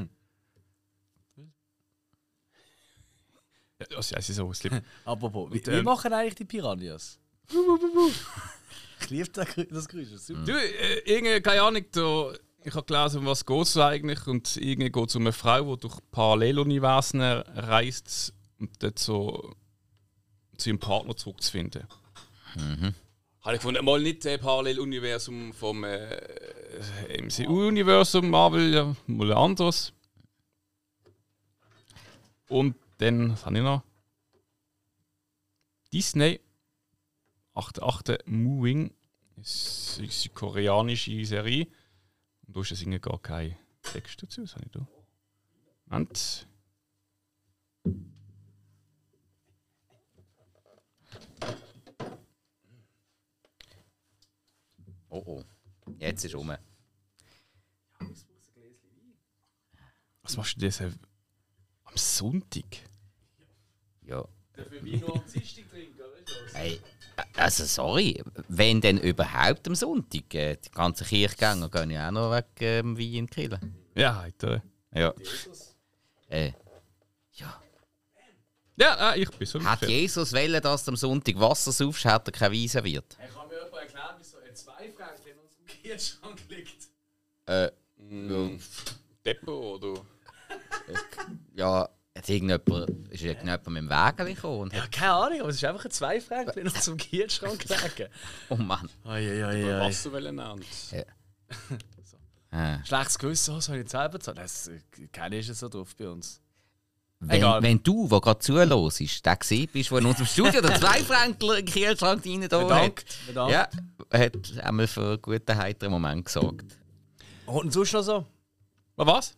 Ja, 3.79 3.97
also, 3.97 4.13
ja, 4.13 4.19
es 4.19 4.29
ist 4.29 4.35
so 4.35 4.53
Slip. 4.53 4.81
Apropos, 5.05 5.51
wie, 5.51 5.57
Und, 5.57 5.67
wie 5.67 5.71
ähm, 5.71 5.85
machen 5.85 6.13
eigentlich 6.13 6.35
die 6.35 6.45
Piranhas? 6.45 7.19
ich 9.03 9.09
liebe 9.09 9.29
das 9.29 9.47
das 9.69 9.87
Geräusch, 9.87 10.11
das 10.11 10.27
super. 10.27 10.43
Du, 10.43 10.51
äh, 10.53 10.99
irgendwie, 11.05 11.41
keine 11.41 11.61
Ahnung, 11.61 11.85
da, 11.91 12.33
ich 12.63 12.73
habe 12.73 12.85
gelesen, 12.85 13.19
um 13.19 13.25
was 13.25 13.45
geht 13.45 13.61
es 13.61 13.77
eigentlich. 13.77 14.25
Und 14.27 14.57
irgendwie 14.57 14.91
geht 14.91 15.09
es 15.09 15.15
um 15.15 15.23
eine 15.23 15.33
Frau, 15.33 15.75
die 15.75 15.81
durch 15.81 15.97
Paralleluniversen 16.11 17.21
reist 17.21 18.33
und 18.59 18.71
dort 18.81 18.99
so 18.99 19.55
zu 20.57 20.69
ihrem 20.69 20.79
Partner 20.79 21.15
zurückzufinden. 21.15 21.87
Habe 23.41 23.55
ich 23.55 23.61
gefunden, 23.61 23.83
mal 23.83 24.01
nicht 24.01 24.25
äh, 24.25 24.37
Paralleluniversum 24.37 25.51
vom 25.53 25.83
äh, 25.83 26.17
MCU-Universum, 27.21 28.29
Marvel, 28.29 28.73
ja, 28.73 28.95
mal 29.07 29.31
ein 29.31 29.37
anderes. 29.37 29.91
Und 32.47 32.75
dann, 32.99 33.31
was 33.31 33.45
habe 33.45 33.57
ich 33.57 33.63
noch? 33.63 33.83
Disney. 35.91 36.39
8.8. 37.55 38.19
Moving. 38.25 38.93
Das 39.35 39.99
ist 39.99 40.25
eine 40.25 40.33
koreanische 40.33 41.25
Serie. 41.25 41.67
Und 42.45 42.55
da 42.55 42.61
ist 42.61 42.71
das 42.71 43.01
gar 43.01 43.19
kein 43.21 43.57
Text 43.81 44.21
dazu. 44.21 44.43
Was 44.43 44.55
habe 44.55 44.65
ich 44.65 44.71
da? 44.71 44.87
Moment. 45.85 46.47
Oh 55.09 55.23
oh. 55.25 55.43
Jetzt 55.99 56.25
ist 56.25 56.33
um. 56.33 56.51
Was 60.23 60.37
machst 60.37 60.55
du 60.55 60.61
denn 60.61 60.71
so 60.71 60.85
am 60.85 61.95
Sonntag? 61.95 62.89
Ja. 64.01 64.27
Dafür 64.53 64.83
Wein 64.83 64.99
nur 64.99 65.15
am 65.15 65.31
Dienstag 65.31 65.69
trinken, 65.69 66.01
oder? 66.01 66.17
Hey, 66.53 66.79
also 67.35 67.65
sorry, 67.65 68.21
wenn 68.47 68.81
denn 68.81 68.97
überhaupt 68.97 69.67
am 69.67 69.75
Sonntag? 69.75 70.33
Äh, 70.33 70.57
die 70.57 70.71
ganzen 70.71 71.05
Kirchgänger 71.07 71.69
gehen 71.69 71.91
ja 71.91 72.07
auch 72.07 72.11
noch 72.11 72.31
weg 72.31 72.47
ähm, 72.61 72.97
Wein 72.97 73.13
in 73.13 73.29
Kille. 73.29 73.59
Ja, 73.95 74.21
heute. 74.23 74.61
Ja. 74.93 75.13
Äh, 76.29 76.51
ja. 77.33 77.61
Ja, 78.75 78.95
ah, 78.97 79.15
ich 79.15 79.29
bin 79.29 79.45
so 79.47 79.63
Hat. 79.63 79.81
Jesus 79.83 80.33
wollen, 80.33 80.61
dass 80.61 80.87
am 80.87 80.95
Sonntag 80.95 81.39
Wasser 81.39 81.71
saufst, 81.71 82.05
hat 82.05 82.27
er 82.27 82.31
keine 82.31 82.55
Wein 82.55 82.67
serviert. 82.67 83.15
Hey, 83.19 83.29
kann 83.29 83.47
mir 83.47 83.55
jemand 83.63 83.73
erklären, 83.83 84.15
wieso 84.17 84.37
ein 84.39 84.55
Zweifranken 84.55 85.27
in 85.27 85.39
unserem 85.39 85.65
Kühlschrank 85.81 86.39
liegt? 86.49 86.87
Äh, 87.45 87.69
Mm, 88.09 88.59
Depot 89.25 89.81
oder? 89.81 90.01
ja, 91.55 91.89
hat 92.23 92.29
irgendjemand, 92.29 93.11
ist 93.11 93.23
irgendjemand 93.23 93.67
mit 93.67 93.77
dem 93.83 93.89
Wägel 93.89 94.33
gekommen 94.35 94.59
und 94.61 94.73
Ja, 94.73 94.83
hat, 94.83 94.91
keine 94.91 95.13
Ahnung, 95.13 95.39
aber 95.41 95.49
es 95.49 95.55
ist 95.57 95.65
einfach 95.65 95.85
ein 95.85 95.91
Zweifranken 95.91 96.59
in 96.59 96.67
unserem 96.67 96.97
Kühlschrank 96.97 97.59
gelegen. 97.59 98.11
oh 98.49 98.55
Mann. 98.55 98.89
Eieiei. 99.05 99.79
Wasser 99.79 100.11
wollen 100.11 100.39
ernten. 100.39 100.65
Äh. 102.51 102.77
Schlechtes 102.85 103.17
Gewissen, 103.17 103.55
was 103.55 103.65
soll 103.65 103.75
ich 103.77 103.81
jetzt 103.81 103.91
selber 103.91 104.19
zahlen? 104.19 104.37
Das 104.37 104.67
äh, 104.67 104.79
keine 105.11 105.39
ist 105.39 105.49
es 105.49 105.59
so 105.59 105.69
drauf 105.69 105.95
bei 105.95 106.07
uns. 106.07 106.39
Wenn, 107.19 107.37
Egal. 107.37 107.63
wenn 107.63 107.81
du, 107.81 108.07
der 108.07 108.19
gerade 108.19 108.39
zuhörst, 108.39 109.25
der 109.25 109.35
gesehen 109.37 109.69
bist, 109.71 109.89
der 109.91 109.97
in 109.99 110.05
unserem 110.05 110.25
Studio 110.27 110.61
der 110.61 110.75
zwei 110.79 110.99
Fränkler 110.99 111.57
in 111.57 111.65
den 111.65 111.73
Kühlschrank 111.73 112.23
rein 112.25 112.47
da 112.49 112.59
hat, 112.59 112.67
Bedankt. 112.67 113.17
Bedankt. 113.27 113.51
ja, 113.53 113.69
hat 114.19 114.59
einmal 114.61 114.87
für 114.87 115.01
einen 115.01 115.21
guten, 115.21 115.57
heiteren 115.57 115.91
Moment 115.93 116.25
gesorgt. 116.25 116.77
Und 117.45 117.71
sonst 117.73 117.93
noch 117.93 118.03
so? 118.03 118.25
Was? 118.97 119.35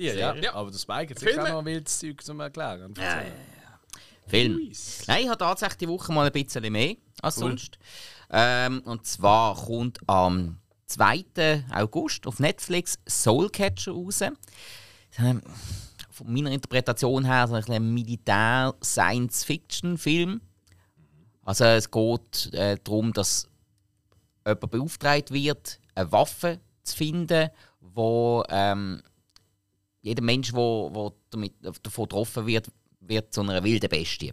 Dir, 0.00 0.14
ja? 0.16 0.34
Ja. 0.34 0.54
Aber 0.54 0.70
das 0.70 0.84
Bike 0.84 1.10
hat 1.10 1.18
sicher 1.18 1.42
auch 1.44 1.48
noch 1.48 1.64
wildes 1.64 1.98
Zeug 1.98 2.22
zum 2.22 2.40
Erklären. 2.40 2.94
Ja, 2.96 3.22
Film. 4.26 4.52
Luis. 4.54 5.02
Nein, 5.06 5.22
ich 5.24 5.28
habe 5.28 5.38
tatsächlich 5.38 5.78
die 5.78 5.88
Woche 5.88 6.12
mal 6.12 6.26
ein 6.26 6.32
bisschen 6.32 6.72
mehr 6.72 6.94
als 7.20 7.36
Cool. 7.36 7.50
sonst. 7.50 7.78
Ähm, 8.30 8.80
und 8.84 9.06
zwar 9.06 9.54
kommt 9.56 9.98
am 10.06 10.58
2. 10.86 11.64
August 11.72 12.26
auf 12.26 12.38
Netflix 12.38 12.98
Soulcatcher 13.06 13.92
raus. 13.92 14.20
Ähm, 14.22 15.42
Von 16.10 16.32
meiner 16.32 16.50
Interpretation 16.50 17.24
her 17.24 17.48
so 17.48 17.54
ein 17.54 17.94
Militär-Science-Fiction-Film. 17.94 20.40
Also 21.44 21.64
es 21.64 21.90
geht 21.90 22.52
äh, 22.52 22.76
darum, 22.84 23.12
dass 23.12 23.48
jemand 24.46 24.70
beauftragt 24.70 25.32
wird, 25.32 25.80
eine 25.94 26.12
Waffe 26.12 26.60
zu 26.84 26.96
finden, 26.96 27.50
wo 27.80 28.44
ähm, 28.48 29.02
jeder 30.02 30.22
Mensch, 30.22 30.52
wo, 30.52 30.90
wo 30.92 31.14
damit, 31.30 31.54
davon 31.82 32.04
getroffen 32.04 32.46
wird, 32.46 32.68
wird 33.00 33.32
zu 33.34 33.40
einer 33.42 33.62
wilden 33.64 33.88
Bestie. 33.88 34.32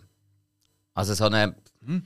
Also 0.94 1.14
so 1.14 1.26
eine, 1.26 1.56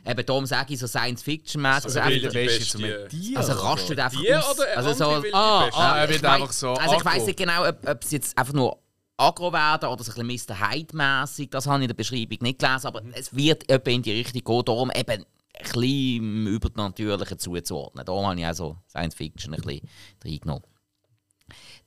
eben 0.05 0.25
darum 0.25 0.45
sage 0.45 0.73
ich 0.73 0.79
so 0.79 0.85
Science-Fiction-mäßig. 0.88 1.85
Also, 1.85 1.99
eine 1.99 2.07
einfach- 2.15 2.23
wilde 2.23 2.33
Bestie 2.33 2.59
Bestie. 2.59 3.09
zum 3.09 3.09
Tier. 3.21 3.38
also 3.38 3.51
rastet 3.53 3.97
so. 3.97 4.03
einfach 4.03 4.21
Tier 4.21 4.39
aus. 4.39 4.59
oder 4.59 4.77
also 4.77 4.93
so, 4.93 5.05
Ah, 5.05 5.19
Bestie? 5.65 5.77
ah, 5.79 5.97
er 5.97 6.03
ich 6.09 6.09
wird 6.15 6.25
einfach 6.25 6.51
so 6.51 6.73
Also 6.73 6.95
ich 6.97 7.05
weiß 7.05 7.25
nicht 7.25 7.38
genau, 7.38 7.67
ob, 7.69 7.88
ob 7.88 8.03
es 8.03 8.11
jetzt 8.11 8.38
einfach 8.38 8.53
nur 8.53 8.77
aggro 9.17 9.53
werden 9.53 9.88
oder 9.89 10.03
so 10.03 10.11
ein 10.19 10.27
bisschen 10.27 10.55
Mr. 10.57 10.69
Hyde-mässig, 10.71 11.49
das 11.51 11.67
habe 11.67 11.77
ich 11.79 11.83
in 11.83 11.88
der 11.89 11.95
Beschreibung 11.95 12.38
nicht 12.41 12.59
gelesen, 12.59 12.88
aber 12.88 13.01
es 13.13 13.33
wird 13.35 13.69
etwa 13.69 13.91
in 13.91 14.01
die 14.01 14.11
Richtung 14.11 14.43
gehen, 14.43 14.65
darum 14.65 14.91
eben 14.93 15.23
ein 15.23 15.25
bisschen 15.63 15.83
im 16.17 16.47
Übernatürlichen 16.47 17.38
zuzuordnen. 17.39 18.03
Darum 18.05 18.25
habe 18.25 18.39
ich 18.39 18.45
auch 18.47 18.53
so 18.53 18.77
Science-Fiction 18.89 19.53
ein 19.53 19.61
bisschen 19.61 19.88
reingenommen. 20.25 20.63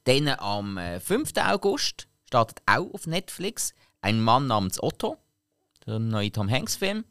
Dann 0.05 0.29
am 0.29 0.77
äh, 0.79 1.01
5. 1.01 1.33
August 1.39 2.09
startet 2.27 2.59
auch 2.67 2.93
auf 2.93 3.07
Netflix 3.07 3.75
ein 4.03 4.21
Mann 4.21 4.47
namens 4.47 4.83
Otto, 4.83 5.17
der 5.87 5.99
neue 5.99 6.31
Tom 6.31 6.51
Hanks-Film 6.51 7.05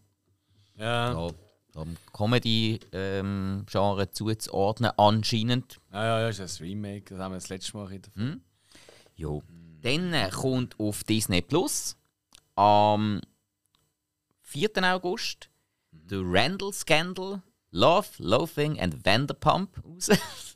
Ja. 0.75 1.13
ja, 1.13 1.31
dem 1.75 1.97
Comedy-Genre 2.13 4.11
zuzuordnen, 4.11 4.91
anscheinend. 4.97 5.79
Ja, 5.91 6.05
ja, 6.05 6.19
ja, 6.21 6.29
ist 6.29 6.39
das 6.39 6.61
Remake. 6.61 7.05
Das 7.15 7.19
haben 7.19 7.31
wir 7.31 7.37
das 7.37 7.49
letzte 7.49 7.75
Mal 7.77 7.87
der 7.87 8.13
Hm? 8.15 8.41
Jo. 9.15 9.41
Dann 9.81 10.13
äh, 10.13 10.29
kommt 10.29 10.79
auf 10.79 11.03
Disney 11.03 11.41
Plus 11.41 11.97
am 12.55 13.21
4. 14.41 14.69
August 14.83 15.49
The 16.09 16.21
Randall 16.23 16.73
Scandal, 16.73 17.41
Love, 17.71 18.07
Loathing 18.19 18.79
and 18.79 19.03
Vanderpump 19.03 19.83
raus. 19.83 20.09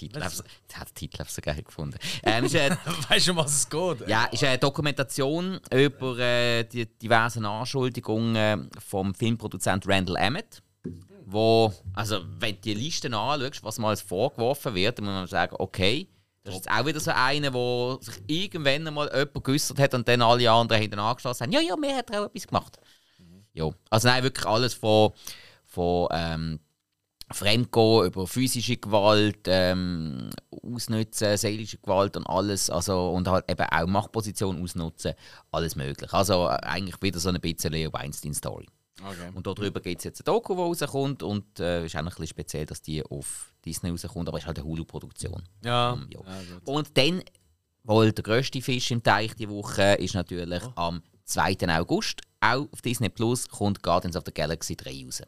Titel 0.00 0.22
habe 0.22 0.34
ich 0.68 0.76
habe 0.76 0.86
den 0.86 0.94
Titel 0.94 1.24
so 1.26 1.42
geil 1.42 1.62
gefunden. 1.62 1.98
Ähm, 2.22 2.44
eine, 2.54 2.78
Weißt 3.08 3.26
du, 3.26 3.32
um 3.32 3.36
was 3.38 3.52
es 3.52 3.68
geht? 3.68 4.08
ja, 4.08 4.24
ist 4.24 4.42
eine 4.44 4.58
Dokumentation 4.58 5.60
über 5.72 6.18
äh, 6.18 6.64
die 6.64 6.86
diversen 6.86 7.44
Anschuldigungen 7.44 8.70
vom 8.78 9.14
Filmproduzent 9.14 9.86
Randall 9.86 10.16
Emmett. 10.16 10.62
Wo, 11.26 11.72
also, 11.94 12.22
wenn 12.40 12.56
du 12.56 12.60
die 12.62 12.74
Listen 12.74 13.14
anschaust, 13.14 13.62
was 13.62 13.78
mal 13.78 13.96
vorgeworfen 13.96 14.74
wird, 14.74 14.98
dann 14.98 15.04
muss 15.04 15.14
man 15.14 15.26
sagen, 15.28 15.54
okay, 15.58 16.08
das 16.42 16.54
ist 16.54 16.64
jetzt 16.64 16.70
auch 16.70 16.86
wieder 16.86 16.98
so 16.98 17.12
einer, 17.12 17.50
der 17.50 17.98
sich 18.00 18.22
irgendwann 18.26 18.86
einmal 18.88 19.08
jemand 19.14 19.44
geäußert 19.44 19.78
hat 19.78 19.94
und 19.94 20.08
dann 20.08 20.22
alle 20.22 20.50
anderen 20.50 20.80
hinten 20.80 20.98
angeschlossen 20.98 21.44
haben. 21.44 21.52
Ja, 21.52 21.60
ja, 21.60 21.76
mir 21.76 21.94
hat 21.94 22.10
er 22.10 22.22
auch 22.22 22.26
etwas 22.26 22.46
gemacht. 22.46 22.80
Ja. 23.52 23.70
Also, 23.90 24.08
nein, 24.08 24.22
wirklich 24.24 24.46
alles 24.46 24.74
von, 24.74 25.12
von 25.66 26.08
ähm, 26.10 26.60
Fremdgehen 27.32 28.06
über 28.06 28.26
physische 28.26 28.76
Gewalt, 28.76 29.40
ähm, 29.46 30.30
Ausnutzen, 30.62 31.36
seelische 31.36 31.78
Gewalt 31.78 32.16
und 32.16 32.26
alles. 32.26 32.70
Also, 32.70 33.10
und 33.10 33.28
halt 33.28 33.50
eben 33.50 33.66
auch 33.66 33.86
Machtposition 33.86 34.62
ausnutzen. 34.62 35.14
Alles 35.52 35.76
möglich. 35.76 36.12
Also, 36.12 36.46
äh, 36.48 36.58
eigentlich 36.62 37.00
wieder 37.00 37.20
so 37.20 37.28
ein 37.28 37.40
bisschen 37.40 37.72
Leo 37.72 37.92
Weinstein-Story. 37.92 38.66
Okay. 39.02 39.30
Und 39.34 39.46
darüber 39.46 39.80
gibt 39.80 39.98
es 39.98 40.04
jetzt 40.04 40.20
ein 40.20 40.24
Doku, 40.24 40.54
das 40.54 40.82
rauskommt. 40.82 41.22
Und 41.22 41.58
es 41.58 41.64
äh, 41.64 41.86
ist 41.86 41.94
auch 41.94 42.00
ein 42.00 42.04
bisschen 42.06 42.26
speziell, 42.26 42.66
dass 42.66 42.82
die 42.82 43.02
auf 43.02 43.54
Disney 43.64 43.90
rauskommt. 43.90 44.28
Aber 44.28 44.38
es 44.38 44.44
ist 44.44 44.48
halt 44.48 44.58
eine 44.58 44.66
Hulu-Produktion. 44.68 45.42
Ja. 45.64 45.92
Um, 45.92 46.08
ja. 46.10 46.20
ja 46.20 46.54
gut. 46.58 46.68
Und 46.68 46.98
dann, 46.98 47.22
wohl 47.84 48.12
der 48.12 48.24
grösste 48.24 48.60
Fisch 48.60 48.90
im 48.90 49.02
Teich 49.02 49.34
die 49.36 49.48
Woche, 49.48 49.94
ist 49.94 50.14
natürlich 50.14 50.62
Oh. 50.64 50.72
am 50.76 51.02
2. 51.24 51.56
August. 51.68 52.20
Auch 52.40 52.66
auf 52.72 52.82
Disney 52.82 53.08
Plus 53.08 53.48
kommt 53.48 53.82
Guardians 53.82 54.16
of 54.16 54.24
the 54.26 54.32
Galaxy 54.34 54.76
3 54.76 55.04
raus. 55.04 55.22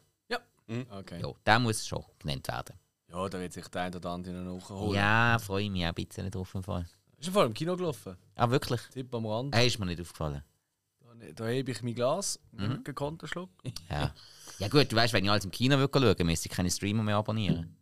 Okay. 0.91 1.21
Ja, 1.21 1.33
der 1.47 1.59
muss 1.59 1.87
schon 1.87 2.05
genannt 2.19 2.49
werden. 2.49 2.77
Ja, 3.11 3.29
da 3.29 3.39
wird 3.39 3.53
sich 3.53 3.69
der 3.69 3.83
eine 3.83 3.97
oder 3.97 4.11
andere 4.11 4.35
noch 4.35 4.59
nachholen. 4.59 4.95
Ja, 4.95 5.39
freue 5.39 5.65
ich 5.65 5.71
mich 5.71 5.85
auch 5.85 5.89
ein 5.89 5.95
bisschen 5.95 6.31
drauf. 6.31 6.55
Im 6.55 6.63
Fall. 6.63 6.87
Ist 7.19 7.29
im 7.29 7.35
Fall 7.35 7.47
im 7.47 7.55
Kino 7.55 7.77
gelaufen. 7.77 8.17
Ah, 8.35 8.51
wirklich? 8.51 8.81
Tipp 8.91 9.15
am 9.15 9.27
Rand. 9.27 9.55
Hey, 9.55 9.67
ist 9.67 9.79
mir 9.79 9.87
nicht 9.87 10.01
aufgefallen. 10.01 10.43
Da, 11.01 11.33
da 11.35 11.47
hebe 11.47 11.71
ich 11.71 11.83
mein 11.83 11.95
Glas. 11.95 12.41
Mhm. 12.53 12.83
Gekonnten 12.85 13.29
Schluck. 13.29 13.51
Ja. 13.91 14.15
ja, 14.59 14.69
gut, 14.69 14.91
du 14.91 14.97
weißt, 14.97 15.13
wenn 15.13 15.25
ich 15.25 15.31
alles 15.31 15.45
im 15.45 15.51
Kino 15.51 15.77
schauen 15.77 16.03
würde, 16.03 16.25
müsste 16.25 16.49
ich 16.49 16.55
keine 16.55 16.71
Streamer 16.71 17.03
mehr 17.03 17.17
abonnieren. 17.17 17.77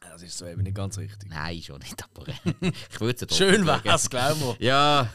Das 0.00 0.22
ist 0.22 0.38
so 0.38 0.46
eben 0.46 0.62
nicht 0.62 0.74
ganz 0.74 0.96
richtig. 0.98 1.28
Nein, 1.28 1.60
schon 1.62 1.78
nicht, 1.78 2.02
aber 2.02 2.26
ich 2.60 3.00
würde 3.00 3.26
es 3.26 3.36
Schön 3.36 3.66
wär's, 3.66 4.08
glaub 4.08 4.38
mir. 4.38 4.56
Ja. 4.60 5.12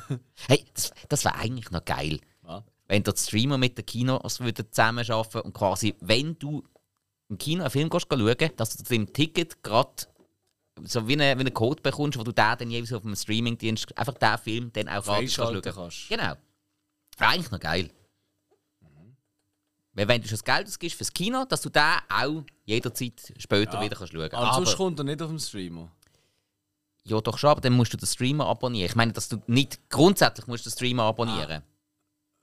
Hey, 0.47 0.63
das, 0.73 0.93
das 1.09 1.25
wäre 1.25 1.35
eigentlich 1.35 1.71
noch 1.71 1.83
geil. 1.83 2.19
Ja. 2.45 2.63
Wenn 2.87 3.03
der 3.03 3.15
Streamer 3.17 3.57
mit 3.57 3.85
Kinos 3.87 4.39
würden 4.39 4.67
zusammenarbeiten 4.71 5.41
und 5.41 5.53
quasi, 5.53 5.95
wenn 5.99 6.37
du 6.37 6.63
im 7.33 7.37
Kino 7.37 7.63
einen 7.63 7.71
Film 7.71 7.89
gehst, 7.89 8.07
schauen, 8.09 8.55
dass 8.55 8.77
du 8.77 8.83
zu 8.83 8.93
dem 8.93 9.11
Ticket 9.11 9.61
gerade 9.63 10.07
so 10.83 11.07
wie 11.07 11.13
einen, 11.13 11.37
wie 11.37 11.41
einen 11.41 11.53
Code 11.53 11.81
bekommst, 11.81 12.17
wo 12.17 12.23
du 12.23 12.31
den 12.31 12.57
dann 12.57 12.69
jeweils 12.69 12.93
auf 12.93 13.03
dem 13.03 13.15
Streamingdienst 13.15 13.97
einfach 13.97 14.15
den 14.15 14.37
Film 14.37 14.73
dann 14.73 14.89
auch 14.89 15.03
gratis 15.03 15.35
kannst 15.35 15.53
schauen 15.53 15.61
kannst. 15.61 16.09
Genau. 16.09 16.33
Wäre 17.17 17.29
eigentlich 17.31 17.51
noch 17.51 17.59
geil. 17.59 17.89
Weil 19.95 20.07
wenn 20.07 20.21
du 20.21 20.27
schon 20.27 20.37
das 20.37 20.43
Geld 20.43 20.67
ausgibst 20.67 20.97
fürs 20.97 21.13
Kino, 21.13 21.45
dass 21.45 21.61
du 21.61 21.69
den 21.69 21.83
auch 22.09 22.43
jederzeit 22.65 23.33
später 23.37 23.79
wieder 23.79 23.95
kannst 23.95 24.13
schauen 24.13 24.31
Aber 24.31 24.53
sonst 24.55 24.75
kommt 24.75 24.99
er 24.99 25.03
nicht 25.03 25.21
auf 25.21 25.29
dem 25.29 25.37
Streamer. 25.37 25.91
ja 27.03 27.21
doch 27.21 27.37
schon, 27.37 27.51
aber 27.51 27.61
dann 27.61 27.73
musst 27.73 27.93
du 27.93 27.97
den 27.97 28.07
Streamer 28.07 28.47
abonnieren. 28.47 28.87
Ich 28.89 28.95
meine, 28.95 29.13
dass 29.13 29.29
du 29.29 29.41
nicht 29.45 29.87
grundsätzlich 29.89 30.47
musst 30.47 30.65
den 30.65 30.71
Streamer 30.71 31.03
abonnieren. 31.03 31.61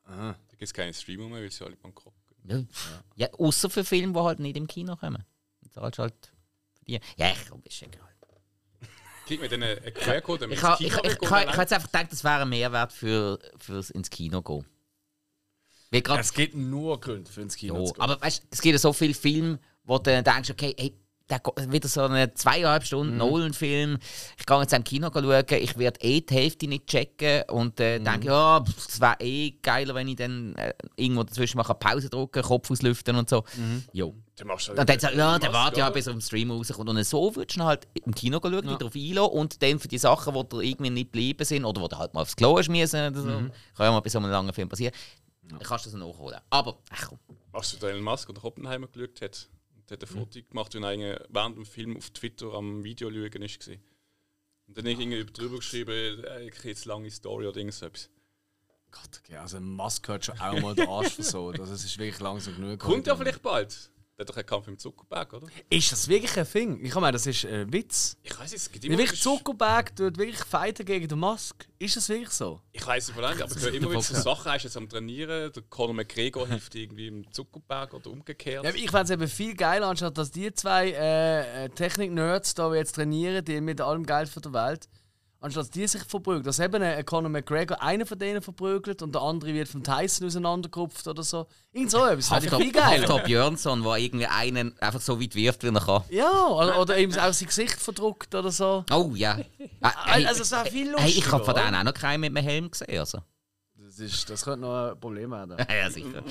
Aha. 0.05 0.33
Da 0.33 0.51
gibt 0.51 0.63
es 0.63 0.73
keine 0.73 0.95
Streamer 0.95 1.29
mehr, 1.29 1.43
weil 1.43 1.51
sie 1.51 1.65
alle 1.65 1.77
bankrott 1.77 2.20
Ja, 2.45 2.63
ja 3.17 3.33
außer 3.35 3.71
für 3.71 3.85
Filme, 3.85 4.13
die 4.13 4.21
halt 4.21 4.41
nicht 4.41 4.57
im 4.57 4.67
Kino 4.67 4.97
kommen. 4.97 5.25
Und 5.63 5.73
zahlst 5.73 5.99
halt 5.99 6.33
für 6.79 6.85
die. 6.85 7.01
Ja, 7.17 7.31
ich 7.31 7.47
glaube, 7.47 7.63
ist 7.69 7.83
egal. 7.83 8.07
Kriegt 9.27 9.43
man 9.43 9.51
dann 9.51 9.63
einen 9.63 9.95
QR-Code, 9.95 10.41
damit 10.41 10.59
Ich 10.59 10.63
habe 10.65 10.83
ins 10.83 10.93
ich, 10.93 10.99
Kino 10.99 11.05
ich, 11.05 11.13
ich, 11.13 11.17
ich, 11.17 11.23
ich 11.23 11.29
kann? 11.29 11.61
jetzt 11.61 11.73
einfach 11.73 11.93
gedacht, 11.93 12.13
das 12.13 12.25
wäre 12.25 12.43
ein 12.43 12.49
Mehrwert 12.49 12.93
für, 12.93 13.39
fürs 13.59 13.91
ins 13.91 14.11
Kino 14.11 14.43
gehen. 14.43 14.67
Grad, 16.03 16.21
Es 16.21 16.33
gibt 16.33 16.55
nur 16.55 17.01
Gründe 17.01 17.31
für 17.31 17.43
ins 17.43 17.55
Kino 17.57 17.79
ja, 17.79 17.85
zu 17.85 17.93
gehen. 17.93 18.03
aber 18.03 18.21
weißt, 18.21 18.45
es 18.51 18.61
gibt 18.61 18.73
ja 18.73 18.79
so 18.79 18.93
viele 18.93 19.15
Filme, 19.15 19.59
wo 19.85 19.99
du 19.99 20.05
dann 20.11 20.25
denkst, 20.25 20.51
okay, 20.51 20.75
hey, 20.79 20.97
der 21.31 21.39
geht- 21.39 21.73
wieder 21.73 21.89
so 21.89 22.03
eine 22.03 22.35
zweieinhalb 22.35 22.83
Mhm. 22.83 22.87
Stunden 22.87 23.17
Nolan-Film. 23.19 23.99
Ich 24.39 24.47
gehe 24.47 24.61
jetzt 24.61 24.73
im 24.73 24.85
Kino 24.85 25.11
schauen, 25.13 25.45
ich 25.51 25.79
werde 25.79 26.01
eh 26.01 26.21
die 26.21 26.35
Hälfte 26.35 26.67
nicht 26.67 26.87
checken 26.87 27.45
und 27.51 27.79
äh, 27.81 27.99
Mhm. 27.99 28.05
denke, 28.05 28.27
ja, 28.27 28.65
es 28.77 29.01
wäre 29.01 29.17
eh 29.21 29.53
geiler, 29.63 29.95
wenn 29.95 30.09
ich 30.09 30.17
dann 30.17 30.55
äh, 30.57 30.75
irgendwo 30.97 31.23
dazwischen 31.23 31.57
mal 31.59 31.65
Pause 31.65 32.11
drücken, 32.11 32.43
Kopf 32.43 32.71
auslüften 32.71 33.17
und 33.17 33.29
so. 33.31 33.45
Mhm. 33.57 33.85
Jo. 33.93 34.15
Dann 34.37 34.47
machst 34.49 34.69
du 34.69 34.73
Und 34.73 34.79
dann 34.89 34.99
sagt 34.99 35.15
ja, 35.15 35.39
der 35.39 35.53
wartet 35.53 35.79
ja, 35.79 35.91
bis 35.91 36.07
er 36.07 36.15
im 36.15 36.21
Stream 36.21 36.51
rauskommt. 36.51 36.89
Und 36.89 37.05
so 37.05 37.37
würdest 37.37 37.59
du 37.59 37.65
halt 37.65 37.87
im 38.07 38.15
Kino 38.15 38.41
schauen, 38.43 38.63
wieder 38.63 38.87
auf 38.87 38.95
einlassen 38.95 39.33
und 39.39 39.63
dann 39.63 39.79
für 39.79 39.89
die 39.89 39.99
Sachen, 39.99 40.35
die 40.35 40.49
dir 40.49 40.61
irgendwie 40.63 40.91
nicht 40.91 41.13
geblieben 41.13 41.45
sind 41.45 41.65
oder 41.65 41.81
wo 41.83 41.89
du 41.89 41.99
halt 41.99 42.15
mal 42.15 42.23
aufs 42.23 42.37
Klo 42.37 42.55
müssen 42.69 43.07
oder 43.11 43.21
so, 43.21 43.29
Mhm. 43.29 43.51
kann 43.77 43.87
ja 43.87 43.91
mal 43.93 44.01
bei 44.01 44.09
so 44.09 44.19
einem 44.19 44.31
langen 44.31 44.53
Film 44.55 44.69
passieren, 44.69 44.95
dann 45.43 45.59
kannst 45.59 45.85
du 45.87 45.91
das 45.91 45.99
nachholen. 45.99 46.41
Aber, 46.49 46.79
ach 46.91 47.09
komm. 47.09 47.19
Hast 47.53 47.83
du 47.83 47.87
Elon 47.87 48.03
Musk 48.03 48.31
oder 48.31 48.43
Oppenheimer 48.45 48.87
geschaut 48.87 49.21
hat? 49.21 49.49
Und 49.91 50.01
hat 50.03 50.09
ein 50.09 50.15
Mhm. 50.15 50.19
Foto 50.21 50.41
gemacht, 50.49 50.75
er 50.75 50.85
eigentlich 50.85 51.19
während 51.31 51.57
dem 51.57 51.67
Film 51.67 51.97
auf 51.97 52.11
Twitter 52.11 52.53
am 52.55 52.85
Video 52.85 53.11
schauen 53.11 53.43
ist. 53.43 53.61
gewesen. 53.61 53.83
Und 54.69 54.79
dann 54.79 54.87
irgendwie 54.87 55.25
drüber 55.25 55.57
geschrieben, 55.57 56.25
äh, 56.25 56.45
ich 56.45 56.53
kriege 56.53 56.69
jetzt 56.69 56.85
lange 56.85 57.11
Story 57.11 57.47
oder 57.47 57.57
irgend 57.57 57.75
so 57.75 57.87
etwas. 57.87 58.09
Gott, 58.93 59.21
okay, 59.25 59.37
also 59.37 59.61
Musk 59.61 60.07
hört 60.09 60.25
schon 60.25 60.39
auch 60.41 60.61
mal 60.61 60.75
den 60.75 60.89
Arsch 60.89 61.15
versaut. 61.15 61.59
Also 61.61 61.75
es 61.75 61.85
ist 61.85 61.99
wirklich 61.99 62.21
langsam 62.21 62.55
genug. 62.57 62.79
Kommt 62.81 63.07
ja 63.07 63.17
vielleicht 63.17 63.43
bald. 63.43 63.91
Der 64.21 64.25
hat 64.27 64.29
doch 64.29 64.37
einen 64.37 64.47
Kampf 64.47 64.69
im 64.69 64.77
Zuckerberg, 64.77 65.33
oder? 65.33 65.47
Ist 65.71 65.93
das 65.93 66.07
wirklich 66.07 66.37
ein 66.37 66.47
Ding? 66.53 66.85
Ich 66.85 66.95
meine, 66.95 67.13
das 67.13 67.27
ist 67.27 67.47
ein 67.47 67.73
Witz. 67.73 68.19
Ich 68.23 68.39
weiß 68.39 68.53
es, 68.53 68.71
gibt 68.71 68.85
immer 68.85 68.99
wirklich 68.99 69.19
Zuckerberg 69.19 69.97
tut 69.97 70.19
wirklich 70.19 70.45
fighten 70.45 70.85
gegen 70.85 71.09
den 71.09 71.19
Musk. 71.19 71.67
Ist 71.79 71.97
das 71.97 72.07
wirklich 72.11 72.29
so? 72.29 72.61
Ich 72.71 72.87
weiß 72.87 73.09
es 73.09 73.17
nicht, 73.17 73.25
aber 73.25 73.57
ich 73.57 73.63
höre 73.63 73.73
immer 73.73 73.91
wieder 73.91 74.03
so 74.03 74.15
Sachen, 74.15 74.51
er 74.51 74.57
ist 74.57 74.65
jetzt 74.65 74.77
am 74.77 74.91
Trainieren, 74.91 75.51
der 75.51 75.63
Conor 75.71 75.95
McGregor 75.95 76.47
hilft 76.47 76.75
irgendwie 76.75 77.07
im 77.07 77.33
Zuckerberg 77.33 77.95
oder 77.95 78.11
umgekehrt. 78.11 78.63
Ja, 78.63 78.75
ich 78.75 78.91
fände 78.91 79.05
es 79.05 79.11
eben 79.11 79.27
viel 79.27 79.55
geiler, 79.55 79.87
anstatt 79.87 80.19
dass 80.19 80.31
die 80.31 80.53
zwei 80.53 80.91
äh, 80.91 81.65
äh, 81.65 81.69
Technik-Nerds 81.71 82.53
da 82.53 82.75
jetzt 82.75 82.97
trainieren, 82.97 83.43
die 83.43 83.59
mit 83.63 83.81
allem 83.81 84.05
Geld 84.05 84.29
von 84.29 84.43
der 84.43 84.53
Welt, 84.53 84.87
anstatt 85.41 85.63
dass 85.63 85.71
die 85.71 85.87
sich 85.87 86.03
verprügeln. 86.05 86.45
Dass 86.45 86.59
eben 86.59 86.83
ein 86.83 87.05
Conor 87.05 87.31
McGregor 87.31 87.83
einer 87.83 88.07
von 88.07 88.19
denen 88.19 88.43
verprügelt 88.43 89.03
und 89.03 89.15
der 89.15 89.23
andere 89.23 89.53
wird 89.55 89.69
vom 89.69 89.83
Tyson 89.83 90.27
auseinandergerupft 90.27 91.07
oder 91.09 91.23
so. 91.23 91.47
Irgend 91.73 91.91
so 91.91 92.05
etwas. 92.05 92.45
Ich 92.45 92.51
viel 92.51 92.73
geiler. 92.73 93.03
Haftor 93.03 93.21
Björnsson, 93.21 93.83
der 93.83 93.97
irgendwie 93.97 94.27
einen 94.27 94.79
einfach 94.81 95.01
so 95.01 95.21
weit 95.21 95.35
wirft, 95.35 95.63
wie 95.63 95.69
er 95.69 95.81
kann. 95.81 96.03
Ja, 96.11 96.47
oder, 96.47 96.81
oder 96.81 96.99
eben 96.99 97.13
auch 97.19 97.33
sein 97.33 97.49
Gesicht 97.49 97.81
verdruckt 97.81 98.35
oder 98.35 98.51
so. 98.51 98.85
Oh 98.93 99.13
ja. 99.15 99.39
Hey, 100.05 100.27
Also 100.27 100.43
es 100.43 100.51
wäre 100.51 100.67
viel 100.67 100.91
lustiger. 100.91 101.03
hey, 101.03 101.19
ich 101.19 101.33
habe 101.33 101.45
von 101.45 101.55
denen 101.55 101.75
auch 101.75 101.85
noch 101.85 101.95
keinen 101.95 102.21
mit 102.21 102.37
einem 102.37 102.47
Helm 102.47 102.71
gesehen. 102.71 102.99
Also. 102.99 103.21
Das, 103.77 103.99
ist, 103.99 104.29
das 104.29 104.45
könnte 104.45 104.61
noch 104.61 104.91
ein 104.91 105.01
Problem 105.01 105.31
werden. 105.31 105.57
ja, 105.71 105.91
sicher. 105.91 106.23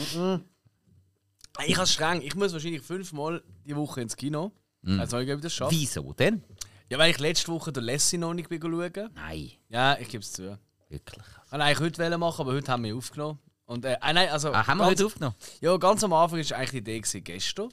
Ich 1.65 1.77
habe 1.77 1.87
streng. 1.87 2.21
Ich 2.21 2.35
muss 2.35 2.53
wahrscheinlich 2.53 2.81
fünfmal 2.81 3.41
die 3.65 3.75
Woche 3.75 4.01
ins 4.01 4.15
Kino. 4.15 4.51
Also 4.85 5.19
ich 5.19 5.41
das 5.41 5.53
schaffe. 5.53 5.75
Wieso 5.75 6.13
denn? 6.13 6.43
Ja, 6.89 6.97
weil 6.97 7.11
ich 7.11 7.19
letzte 7.19 7.51
Woche 7.51 7.71
den 7.71 7.83
Lassie 7.83 8.17
noch 8.17 8.33
nicht 8.33 8.49
schauen. 8.51 9.09
Nein, 9.13 9.51
Ja, 9.69 9.97
ich 9.99 10.09
gebe 10.09 10.23
es 10.23 10.31
zu. 10.31 10.57
wirklich. 10.89 11.23
Ich 11.45 11.51
wollte 11.51 11.65
eigentlich 11.65 11.79
heute 11.99 12.17
machen, 12.17 12.41
aber 12.41 12.53
heute 12.53 12.71
haben 12.71 12.83
wir 12.83 12.95
aufgenommen. 12.95 13.39
Und, 13.65 13.85
äh, 13.85 13.93
äh, 14.01 14.13
nein, 14.13 14.29
also, 14.29 14.51
Ah, 14.51 14.65
haben 14.65 14.79
wir 14.79 14.85
ganz, 14.85 14.91
heute 14.99 15.05
aufgenommen? 15.05 15.35
Ja, 15.61 15.77
ganz 15.77 16.03
am 16.03 16.13
Anfang 16.13 16.39
war 16.39 16.57
eigentlich 16.57 16.71
die 16.71 16.77
Idee 16.77 16.99
gewesen, 16.99 17.23
gestern. 17.23 17.69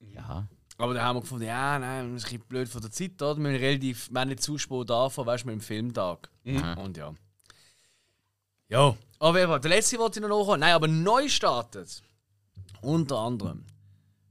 Ja. 0.00 0.48
Aber 0.78 0.92
dann 0.92 1.02
haben 1.04 1.16
wir 1.16 1.20
gefunden, 1.20 1.44
ja, 1.46 1.78
nein, 1.78 2.12
das 2.14 2.24
ist 2.24 2.28
ein 2.28 2.32
bisschen 2.40 2.48
blöd 2.48 2.68
von 2.68 2.80
der 2.82 2.90
Zeit, 2.90 3.22
oder? 3.22 3.36
Wir, 3.38 3.50
sind 3.52 3.60
relativ, 3.60 4.10
wir 4.10 4.20
haben 4.20 4.28
nicht 4.28 4.42
zu 4.42 4.58
spät 4.58 4.90
anfangen, 4.90 5.26
weißt 5.26 5.44
du, 5.44 5.46
mit 5.48 5.54
dem 5.54 5.60
Filmtag. 5.60 6.28
Und 6.44 6.96
ja. 6.96 7.14
Ja, 8.68 8.96
aber 9.20 9.38
jeden 9.38 9.50
Fall, 9.50 9.60
der 9.60 9.70
letzte 9.70 9.98
wollte 9.98 10.18
ich 10.20 10.26
noch 10.26 10.40
nachholen. 10.40 10.60
Nein, 10.60 10.74
aber 10.74 10.88
neu 10.88 11.28
startet. 11.28 12.02
Unter 12.82 13.18
anderem 13.18 13.64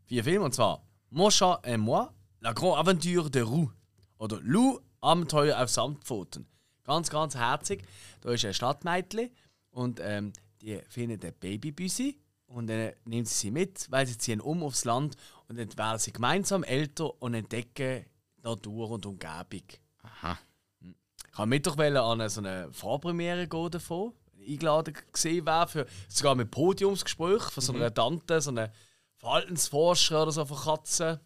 vier 0.05 0.23
Filme, 0.23 0.45
und 0.45 0.53
zwar 0.53 0.81
Mon 1.09 1.29
chat 1.31 1.65
et 1.65 1.77
moi, 1.77 2.09
La 2.41 2.51
Grande 2.53 2.77
Aventure 2.77 3.29
de 3.29 3.41
Roux. 3.41 3.71
Oder 4.17 4.39
Lou, 4.41 4.79
Abenteuer 5.01 5.61
auf 5.61 5.69
Samtpfoten. 5.69 6.47
Ganz, 6.83 7.09
ganz 7.09 7.35
herzig. 7.35 7.83
Da 8.21 8.31
ist 8.31 8.45
ein 8.45 8.53
Stadtmädchen 8.53 9.29
und 9.71 9.99
ähm, 10.01 10.33
die 10.61 10.79
findet 10.87 11.25
ein 11.25 11.33
Babybüsi 11.39 12.17
und 12.47 12.67
dann 12.67 12.93
nimmt 13.05 13.27
sie 13.27 13.35
sie 13.35 13.51
mit, 13.51 13.91
weil 13.91 14.05
sie 14.07 14.17
ziehen 14.17 14.41
um 14.41 14.63
aufs 14.63 14.85
Land 14.85 15.15
und 15.47 15.57
dann 15.57 15.77
werden 15.77 15.99
sie 15.99 16.13
gemeinsam 16.13 16.63
älter 16.63 17.21
und 17.21 17.33
entdecken 17.33 18.05
Natur 18.43 18.91
und 18.91 19.05
Umgebung. 19.05 19.67
Aha. 20.03 20.37
Ich 20.79 21.37
wollte 21.37 21.49
Mittwoch 21.49 21.77
an 21.77 21.97
eine, 21.97 22.29
so 22.29 22.39
eine 22.39 22.71
Vorpremiere 22.71 23.47
gehen 23.47 23.71
davon. 23.71 24.13
Eingeladen 24.47 24.95
gesehen 25.11 25.45
wäre, 25.45 25.67
für, 25.67 25.87
sogar 26.07 26.35
mit 26.35 26.51
Podiumsgespräch 26.51 27.43
von 27.43 27.63
so 27.63 27.73
einer 27.73 27.93
Tante, 27.93 28.39
so 28.39 28.51
einer 28.51 28.71
Verhaltensforscher 29.17 30.21
oder 30.21 30.31
so 30.31 30.45
von 30.45 30.57
Katzen. 30.57 31.19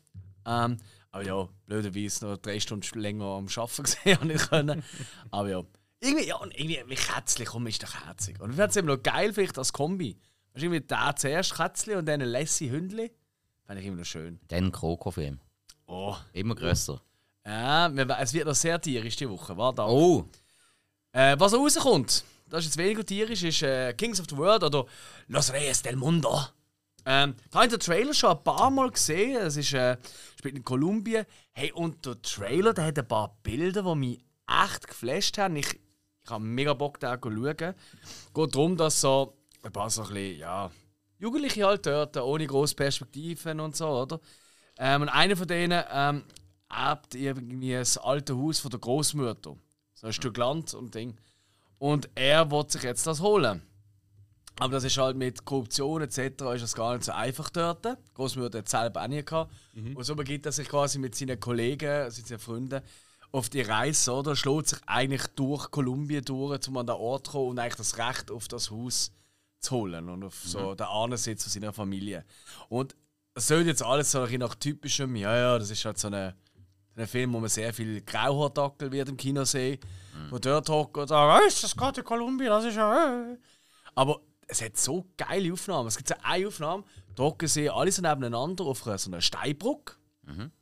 Ähm, 0.45 0.78
aber 1.11 1.26
ja, 1.26 1.49
blöderweise 1.65 2.26
noch 2.26 2.38
drei 2.38 2.60
Stunden 2.60 2.99
länger 2.99 3.26
am 3.26 3.48
Arbeiten 3.48 3.84
gesehen 3.84 4.19
habe 4.19 4.34
ich 4.34 4.41
können. 4.49 4.84
Aber 5.31 5.49
ja. 5.49 5.64
Irgendwie, 6.02 6.27
ja, 6.27 6.36
und 6.38 6.57
irgendwie 6.57 6.81
wie 6.88 6.95
Kätzchen, 6.95 7.45
komm, 7.45 7.68
ist 7.68 7.84
doch 7.84 7.94
herzig. 8.06 8.40
Und 8.40 8.52
ich 8.52 8.56
fände 8.56 8.69
es 8.69 8.77
eben 8.77 8.88
noch 8.88 9.03
geil, 9.03 9.34
vielleicht 9.34 9.57
als 9.57 9.73
Kombi. 9.73 10.18
Weißt 10.53 10.64
du, 10.64 10.68
irgendwie 10.68 10.81
der 10.81 11.15
zuerst 11.15 11.56
Kätzchen 11.56 11.98
und 11.98 12.06
dann 12.06 12.22
ein 12.22 12.30
Lassie 12.30 12.72
Hündli. 12.72 13.11
Fände 13.65 13.81
ich 13.81 13.88
immer 13.88 13.98
noch 13.98 14.06
schön. 14.06 14.40
Dann 14.48 14.72
Kroko-Film. 14.72 15.40
Oh. 15.88 16.15
Immer 16.34 16.56
grösser. 16.56 17.02
Ja, 17.45 17.88
es 17.88 18.34
wird 18.34 18.45
noch 18.45 18.56
sehr 18.56 18.80
tierisch 18.80 19.15
die 19.15 19.30
Woche. 19.30 19.57
Warte 19.57 19.81
ab. 19.81 19.90
Oh! 19.90 20.26
Äh, 21.11 21.36
was 21.40 21.53
auch 21.53 21.60
rauskommt, 21.60 22.23
das 22.48 22.60
ist 22.60 22.65
jetzt 22.65 22.77
weniger 22.77 23.03
tierisch, 23.03 23.44
ist 23.44 23.64
äh, 23.64 23.94
Kings 23.94 24.19
of 24.19 24.27
the 24.30 24.38
World 24.38 24.64
oder 24.64 24.86
Los 25.27 25.52
Reyes 25.52 25.81
del 25.81 25.95
Mundo. 25.95 26.40
Ähm, 27.11 27.34
da 27.49 27.57
habe 27.57 27.65
ich 27.65 27.72
den 27.72 27.80
Trailer 27.80 28.14
schon 28.14 28.30
ein 28.30 28.44
paar 28.44 28.69
Mal 28.69 28.91
gesehen. 28.91 29.38
Es 29.38 29.57
ist, 29.57 29.73
äh, 29.73 29.98
spielt 30.38 30.56
in 30.56 30.64
Kolumbien. 30.64 31.26
Hey, 31.53 31.72
und 31.72 32.06
der 32.06 32.22
Trailer 32.22 32.72
der 32.72 32.86
hat 32.86 32.99
ein 32.99 33.07
paar 33.07 33.36
Bilder, 33.41 33.81
die 33.81 33.95
mich 33.95 34.19
echt 34.48 34.88
geflasht 34.88 35.40
haben. 35.40 35.56
Ich, 35.56 35.73
ich 36.23 36.30
habe 36.30 36.44
mega 36.44 36.76
Bock, 36.76 36.99
da 36.99 37.19
zu 37.19 37.31
schauen. 37.31 37.73
Es 38.03 38.31
geht 38.31 38.56
darum, 38.56 38.77
dass 38.77 39.02
so 39.02 39.34
ein 39.64 39.72
paar 39.72 39.90
so 39.90 40.03
ein 40.03 40.10
bisschen, 40.10 40.38
ja, 40.38 40.69
Jugendliche 41.18 41.65
halt 41.65 41.88
dort, 41.88 42.15
ohne 42.15 42.45
grosse 42.45 42.76
Perspektiven 42.76 43.60
und 43.60 43.76
so, 43.76 43.88
oder? 43.88 44.19
Ähm, 44.77 45.02
und 45.02 45.10
einer 45.10 45.36
von 45.36 45.48
denen 45.48 45.84
ähm, 45.91 46.23
erbt 46.69 47.15
irgendwie 47.15 47.72
das 47.72 47.98
alte 47.98 48.38
Haus 48.38 48.60
von 48.60 48.69
der 48.69 48.80
Großmutter. 48.80 49.56
So 49.95 50.07
ein 50.07 50.14
Stück 50.14 50.38
Land 50.38 50.76
und 50.76 50.94
Ding. 50.94 51.18
Und 51.80 52.07
er 52.14 52.52
will 52.52 52.69
sich 52.69 52.84
jetzt 52.84 53.07
das 53.07 53.19
holen. 53.19 53.64
Aber 54.60 54.73
das 54.73 54.84
ist 54.84 54.98
halt 54.98 55.18
mit 55.18 55.45
Korruption 55.45 56.02
etc. 56.02 56.18
ist 56.53 56.61
das 56.61 56.76
gar 56.76 56.94
nicht 56.94 57.06
so 57.06 57.11
einfach 57.11 57.49
dort. 57.49 57.86
Großmutter 58.14 58.60
hat 58.60 58.69
selber 58.69 59.03
auch 59.03 59.07
nie 59.07 59.23
gehabt. 59.23 59.52
Und 59.95 60.03
so 60.03 60.15
begibt 60.15 60.45
er 60.45 60.52
sich 60.52 60.68
quasi 60.68 60.99
mit 60.99 61.15
seinen 61.15 61.40
Kollegen, 61.40 61.90
also 61.90 62.22
seinen 62.23 62.40
Freunden, 62.40 62.81
auf 63.31 63.49
die 63.49 63.61
Reise, 63.61 64.11
oder? 64.11 64.36
Schlägt 64.36 64.69
sich 64.69 64.80
eigentlich 64.86 65.27
durch 65.36 65.69
Kolumbien 65.69 66.26
durch, 66.26 66.68
um 66.68 66.77
an 66.77 66.88
den 66.88 66.95
Ort 66.95 67.27
zu 67.27 67.34
kommen 67.34 67.49
und 67.52 67.60
eigentlich 67.60 67.76
das 67.76 67.98
Recht 67.98 68.31
auf 68.31 68.48
das 68.48 68.72
Haus 68.72 69.11
zu 69.60 69.76
holen 69.76 70.10
und 70.10 70.23
auf 70.23 70.36
so 70.44 70.73
den 70.73 70.88
Ahnensitz 70.88 71.44
von 71.44 71.52
seiner 71.52 71.73
Familie. 71.73 72.26
Und 72.69 72.95
es 73.36 73.48
soll 73.48 73.65
jetzt 73.68 73.84
alles 73.84 74.11
so 74.11 74.22
ein 74.22 74.40
nach 74.40 74.56
typischem, 74.56 75.15
ja, 75.15 75.36
ja, 75.36 75.60
das 75.60 75.69
ist 75.69 75.86
halt 75.86 75.99
so 75.99 76.07
eine 76.07 76.36
ein 76.99 77.07
Film, 77.07 77.34
wo 77.34 77.40
man 77.40 77.49
sehr 77.49 77.73
viel 77.73 78.02
Grauhaardackel 78.02 78.91
wird 78.91 79.10
im 79.10 79.18
Kino 79.18 79.44
sehen, 79.45 79.80
wo 80.30 80.38
dort 80.38 80.68
hocken 80.69 81.02
und 81.02 81.07
sagen, 81.07 81.31
«Ah, 81.31 81.48
ist 81.48 81.64
das 81.64 81.76
gerade 81.76 82.02
in 82.02 82.06
Kolumbien, 82.06 82.49
das 82.49 82.65
ist 82.65 82.76
ja. 82.76 83.31
Äh. 83.31 83.38
Aber 83.95 84.19
es 84.50 84.62
hat 84.62 84.78
so 84.78 85.06
geile 85.16 85.54
Aufnahmen. 85.54 85.88
Es 85.88 85.96
gibt 85.96 86.10
so 86.10 86.16
eine 86.24 86.48
Aufnahme, 86.48 86.84
da 87.16 87.24
hocken 87.24 87.48
sie 87.48 87.70
alle 87.70 87.92
so 87.92 88.02
nebeneinander 88.02 88.66
auf 88.66 88.86
einer- 88.86 88.98
so 88.98 89.10
einer 89.10 89.22
Steinbrücke, 89.22 89.94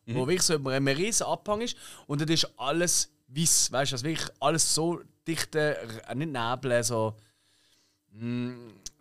wo 0.06 0.28
wirklich 0.28 0.44
so 0.44 0.54
einem 0.56 0.88
riesen 0.88 1.26
Abhang 1.26 1.62
ist 1.62 1.76
und 2.06 2.22
dann 2.22 2.28
ist 2.30 2.48
alles 2.58 3.10
weiß, 3.28 3.72
weißt 3.72 3.92
du, 3.92 3.96
also 3.96 4.06
wirklich 4.06 4.30
alles 4.40 4.74
so 4.74 5.02
dichte, 5.28 5.78
äh, 6.08 6.16
nicht 6.16 6.32
Nebel, 6.32 6.84
so 6.84 7.16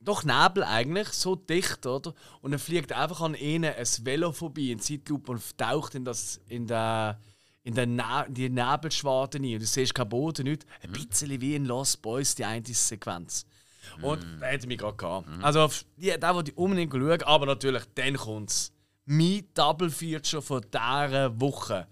doch 0.00 0.24
Nebel 0.24 0.62
eigentlich, 0.64 1.08
so 1.08 1.34
dicht, 1.36 1.86
oder? 1.86 2.12
Und 2.42 2.50
dann 2.50 2.60
fliegt 2.60 2.92
einfach 2.92 3.20
an 3.22 3.34
ihnen 3.34 3.72
ein 3.74 3.86
Velo 4.02 4.32
vorbei 4.32 4.62
in 4.72 4.78
Zeitlupe 4.80 5.32
und 5.32 5.56
taucht 5.58 5.94
in, 5.94 6.04
das, 6.04 6.40
in, 6.48 6.66
der, 6.66 7.18
in, 7.62 7.74
der 7.74 7.86
ne 7.86 8.26
die 8.28 8.50
Nebelschwarte 8.50 9.38
rein. 9.38 9.54
Und 9.54 9.62
du 9.62 9.66
siehst 9.66 9.94
keinen 9.94 10.08
Boden, 10.10 10.44
nichts. 10.44 10.66
Ein 10.82 10.92
bisschen 10.92 11.40
wie 11.40 11.54
in 11.54 11.64
Lost 11.64 12.02
Boys, 12.02 12.34
die 12.34 12.44
eine 12.44 12.62
Sequenz. 12.66 13.46
Und 14.02 14.24
da 14.40 14.46
hätte 14.46 14.66
mich 14.66 14.78
gerade 14.78 14.96
gehabt. 14.96 15.28
Also, 15.42 15.60
auf 15.60 15.84
die, 15.96 16.14
da 16.18 16.34
wollte 16.34 16.50
ich 16.50 16.58
unbedingt 16.58 16.92
schauen, 16.92 17.22
aber 17.22 17.46
natürlich, 17.46 17.82
dann 17.94 18.16
kommt 18.16 18.50
es. 18.50 18.72
Mein 19.04 19.44
Double 19.54 19.90
Feature 19.90 20.42
von 20.42 20.62
dieser 20.72 21.40
Woche. 21.40 21.86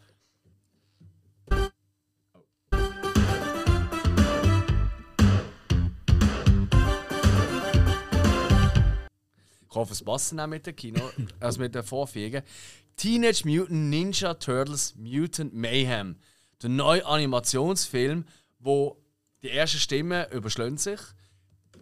Ich 9.74 9.76
hoffe, 9.76 9.92
es 9.92 10.04
passt 10.04 10.38
auch 10.38 10.46
mit 10.46 10.64
dem 10.66 10.76
Kino, 10.76 11.00
also 11.40 11.60
mit 11.60 11.74
den 11.74 11.82
Vorführungen. 11.82 12.42
Teenage 12.96 13.42
Mutant 13.44 13.90
Ninja 13.90 14.34
Turtles 14.34 14.94
Mutant 14.96 15.52
Mayhem. 15.52 16.16
Der 16.62 16.70
neue 16.70 17.04
Animationsfilm, 17.04 18.24
wo 18.60 19.02
die 19.42 19.50
ersten 19.50 19.78
Stimmen 19.78 20.30
überschlagen 20.30 20.78
sich. 20.78 21.00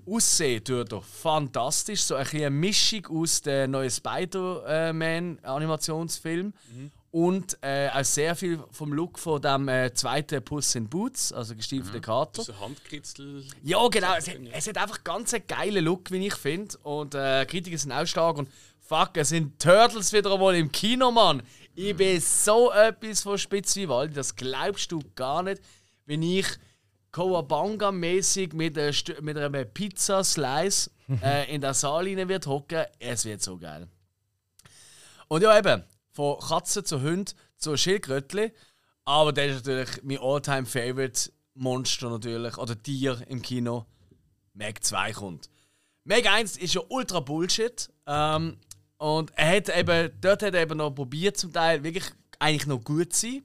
Aussehen 0.06 0.64
tut 0.64 0.92
er 0.92 1.02
fantastisch. 1.02 2.02
So 2.02 2.14
ein 2.14 2.22
bisschen 2.24 2.40
eine 2.40 2.50
Mischung 2.50 3.06
aus 3.06 3.42
dem 3.42 3.70
neuen 3.70 3.90
Spider-Man-Animationsfilm. 3.90 6.52
Und 7.10 7.58
äh, 7.60 7.90
auch 7.90 8.04
sehr 8.04 8.34
viel 8.34 8.58
vom 8.70 8.94
Look 8.94 9.18
von 9.18 9.42
dem 9.42 9.68
äh, 9.68 9.92
zweiten 9.92 10.42
Puss 10.42 10.74
in 10.74 10.88
Boots, 10.88 11.30
also 11.30 11.54
gestiefelte 11.54 12.00
Kater. 12.00 12.42
So 12.42 12.58
Handkritzel. 12.58 13.44
Ja, 13.62 13.86
genau. 13.88 14.14
Es 14.16 14.28
hat, 14.28 14.36
es 14.50 14.66
hat 14.66 14.78
einfach 14.78 15.04
ganz 15.04 15.34
einen 15.34 15.46
geilen 15.46 15.84
Look, 15.84 16.10
wie 16.10 16.26
ich 16.26 16.34
finde. 16.34 16.74
Und 16.78 17.14
äh, 17.14 17.44
Kritiker 17.44 17.76
sind 17.76 17.92
auch 17.92 18.06
stark. 18.06 18.38
Und 18.38 18.48
fuck, 18.80 19.10
es 19.16 19.28
sind 19.28 19.60
Turtles 19.60 20.14
wieder 20.14 20.32
einmal 20.32 20.54
im 20.54 20.72
Kino, 20.72 21.10
Mann. 21.10 21.42
Ich 21.74 21.94
bin 21.96 22.18
so 22.20 22.72
etwas 22.72 23.22
von 23.22 23.36
Spitz 23.36 23.76
wie 23.76 23.88
Waldi, 23.88 24.14
das 24.14 24.34
glaubst 24.34 24.90
du 24.92 25.02
gar 25.14 25.42
nicht. 25.42 25.60
Wenn 26.06 26.22
ich 26.22 26.46
Kowabanga-mäßig 27.12 28.54
mit, 28.54 28.78
einer 28.78 28.92
Stü- 28.92 29.20
mit 29.20 29.36
einem 29.36 29.68
Pizza-Slice 29.72 30.90
äh, 31.22 31.54
in 31.54 31.60
der 31.60 31.74
Saal 31.74 32.06
rein 32.06 32.28
wird 32.28 32.46
hocken, 32.46 32.84
es 32.98 33.24
wird 33.24 33.42
so 33.42 33.58
geil. 33.58 33.86
Und 35.28 35.42
ja, 35.42 35.56
eben, 35.58 35.82
von 36.12 36.38
Katzen 36.38 36.84
zu 36.84 37.02
Hund 37.02 37.34
zu 37.56 37.76
Schildkrötli. 37.76 38.52
Aber 39.04 39.32
das 39.32 39.46
ist 39.56 39.66
natürlich 39.66 40.02
mein 40.02 40.18
all-time 40.20 40.66
favorite 40.66 41.30
Monster 41.54 42.08
natürlich, 42.10 42.56
oder 42.56 42.80
Tier 42.80 43.20
im 43.28 43.42
Kino. 43.42 43.86
Meg 44.54 44.84
2 44.84 45.12
kommt. 45.12 45.48
Meg 46.04 46.26
1 46.30 46.56
ist 46.56 46.74
ja 46.74 46.82
ultra 46.88 47.20
Bullshit. 47.20 47.90
Ähm, 48.06 48.58
und 48.98 49.32
er 49.36 49.56
hat 49.56 49.68
eben, 49.76 50.10
dort 50.20 50.42
hat 50.42 50.54
er 50.54 50.62
eben 50.62 50.78
noch 50.78 50.90
probiert, 50.90 51.36
zum 51.36 51.52
Teil 51.52 51.82
wirklich 51.82 52.04
eigentlich 52.38 52.66
noch 52.66 52.82
gut 52.82 53.12
zu 53.12 53.26
sein. 53.26 53.44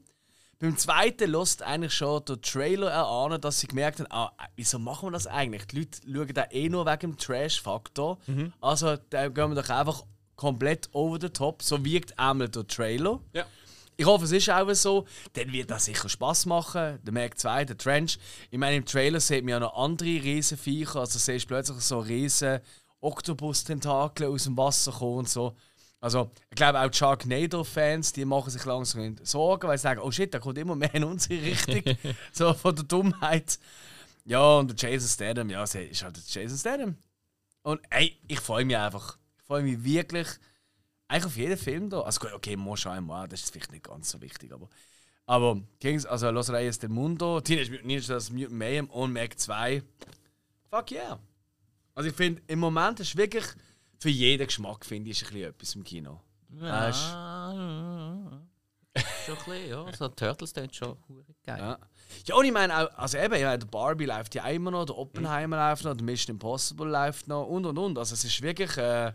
Beim 0.59 0.75
zweiten 0.75 1.31
lässt 1.31 1.61
eigentlich 1.61 1.93
schon 1.93 2.25
der 2.25 2.41
Trailer 2.41 2.89
erahnen, 2.89 3.39
dass 3.39 3.59
sie 3.59 3.67
gemerkt 3.67 3.99
haben, 3.99 4.11
ah, 4.11 4.31
wieso 4.55 4.79
machen 4.79 5.07
wir 5.07 5.11
das 5.11 5.27
eigentlich? 5.27 5.67
Die 5.67 5.77
Leute 5.77 5.99
schauen 6.03 6.33
da 6.33 6.45
eh 6.49 6.67
nur 6.69 6.85
wegen 6.85 7.11
dem 7.11 7.17
Trash-Faktor. 7.17 8.17
Also 8.59 8.97
da 9.09 9.27
gehen 9.27 9.53
wir 9.53 9.61
doch 9.61 9.69
einfach 9.69 10.03
komplett 10.35 10.89
over 10.93 11.19
the 11.21 11.29
top. 11.29 11.61
So 11.61 11.83
wirkt 11.85 12.17
einmal 12.17 12.49
der 12.49 12.65
Trailer. 12.65 13.19
Ja. 13.33 13.45
Ich 13.97 14.05
hoffe, 14.05 14.25
es 14.25 14.31
ist 14.31 14.49
auch 14.49 14.71
so. 14.73 15.05
Dann 15.33 15.51
wird 15.51 15.71
das 15.71 15.85
sicher 15.85 16.07
Spaß 16.07 16.45
machen. 16.45 16.99
Der 17.03 17.13
Mac 17.13 17.37
2, 17.37 17.65
der 17.65 17.77
Trench. 17.77 18.19
Ich 18.51 18.57
meine, 18.57 18.77
im 18.77 18.85
Trailer 18.85 19.19
sieht 19.19 19.43
man 19.43 19.49
ja 19.49 19.59
noch 19.59 19.75
andere 19.75 20.07
riesen 20.07 20.57
Viecher. 20.57 21.01
Also 21.01 21.19
siehst 21.19 21.45
du 21.45 21.47
plötzlich 21.49 21.79
so 21.81 21.99
riesen 21.99 22.59
Oktopus-Tentakel 23.01 24.27
aus 24.27 24.45
dem 24.45 24.57
Wasser 24.57 24.91
kommen 24.91 25.19
und 25.19 25.29
so. 25.29 25.55
Also, 25.99 26.31
ich 26.49 26.55
glaube 26.55 26.79
auch 26.79 26.89
die 26.89 26.97
Sharknado-Fans, 26.97 28.13
die 28.13 28.25
machen 28.25 28.51
sich 28.51 28.63
langsam 28.65 29.15
Sorgen, 29.23 29.67
weil 29.67 29.77
sie 29.77 29.83
sagen, 29.83 30.01
oh 30.01 30.11
shit, 30.11 30.33
da 30.33 30.39
kommt 30.39 30.57
immer 30.57 30.75
mehr 30.75 30.93
in 30.93 31.03
unsere 31.03 31.41
Richtung. 31.41 31.81
so 32.31 32.53
von 32.53 32.75
der 32.75 32.85
Dummheit. 32.85 33.57
Ja, 34.25 34.57
und 34.57 34.67
der 34.69 34.91
Jason 34.91 35.09
Statham, 35.09 35.49
ja, 35.49 35.63
es 35.63 35.73
ist 35.73 36.03
halt 36.03 36.17
der 36.17 36.23
Jason 36.27 36.57
Statham. 36.57 36.97
Und 37.63 37.81
ey, 37.89 38.17
ich 38.27 38.39
freue 38.39 38.65
mich 38.65 38.77
einfach. 38.77 39.17
Ich 39.37 39.43
freue 39.43 39.63
mich 39.63 39.83
wirklich 39.83 40.27
eigentlich 41.07 41.25
auf 41.25 41.37
jeden 41.37 41.57
Film 41.57 41.89
da. 41.89 42.01
Also 42.01 42.21
okay, 42.33 42.55
Moscha 42.55 42.91
einmal, 42.91 43.27
das 43.27 43.41
ist 43.41 43.51
vielleicht 43.51 43.71
nicht 43.71 43.85
ganz 43.85 44.09
so 44.09 44.21
wichtig, 44.21 44.51
aber. 44.51 44.69
Aber 45.25 45.61
Kings, 45.81 46.05
also 46.05 46.31
Los 46.31 46.49
Reyes 46.49 46.79
del 46.79 46.89
Mundo, 46.89 47.41
Teenage 47.41 47.69
Mutant 47.69 47.87
Ninja 47.87 48.01
Turtles 48.01 48.31
Mutant 48.31 48.53
Mayhem 48.53 48.89
und 48.89 49.11
Mac 49.11 49.37
2. 49.37 49.83
Fuck 50.69 50.91
yeah. 50.91 51.19
Also 51.95 52.09
ich 52.09 52.15
finde, 52.15 52.41
im 52.47 52.59
Moment 52.59 53.01
ist 53.01 53.17
wirklich 53.17 53.43
für 53.99 54.09
jeden 54.09 54.45
Geschmack, 54.47 54.85
finde 54.85 55.11
ich, 55.11 55.21
ist 55.21 55.27
ein 55.27 55.33
bisschen 55.33 55.49
etwas 55.49 55.75
im 55.75 55.83
Kino. 55.83 56.21
Weißt? 56.49 56.99
Ja, 56.99 58.47
schon 59.25 59.37
ein 59.37 59.43
bisschen, 59.45 59.69
ja. 59.69 59.93
So 59.93 60.07
Turtles 60.09 60.49
sind 60.51 60.75
schon 60.75 60.97
hure 61.07 61.25
geil. 61.43 61.59
Ja. 61.59 61.79
Ja, 62.25 62.35
und 62.35 62.45
ich 62.45 62.51
meine 62.51 62.75
auch, 62.75 62.97
also 62.97 63.17
eben, 63.17 63.39
ja, 63.39 63.57
der 63.57 63.67
Barbie 63.67 64.05
läuft 64.05 64.33
ja 64.35 64.47
immer 64.47 64.71
noch, 64.71 64.85
der 64.85 64.97
Oppenheimer 64.97 65.57
läuft 65.57 65.83
noch, 65.83 65.93
der 65.93 66.05
Mission 66.05 66.35
Impossible 66.35 66.87
läuft 66.87 67.27
noch 67.27 67.45
und 67.45 67.65
und 67.65 67.77
und. 67.77 67.97
Also 67.97 68.13
es 68.13 68.23
ist 68.23 68.41
wirklich, 68.41 68.75
äh, 68.77 69.13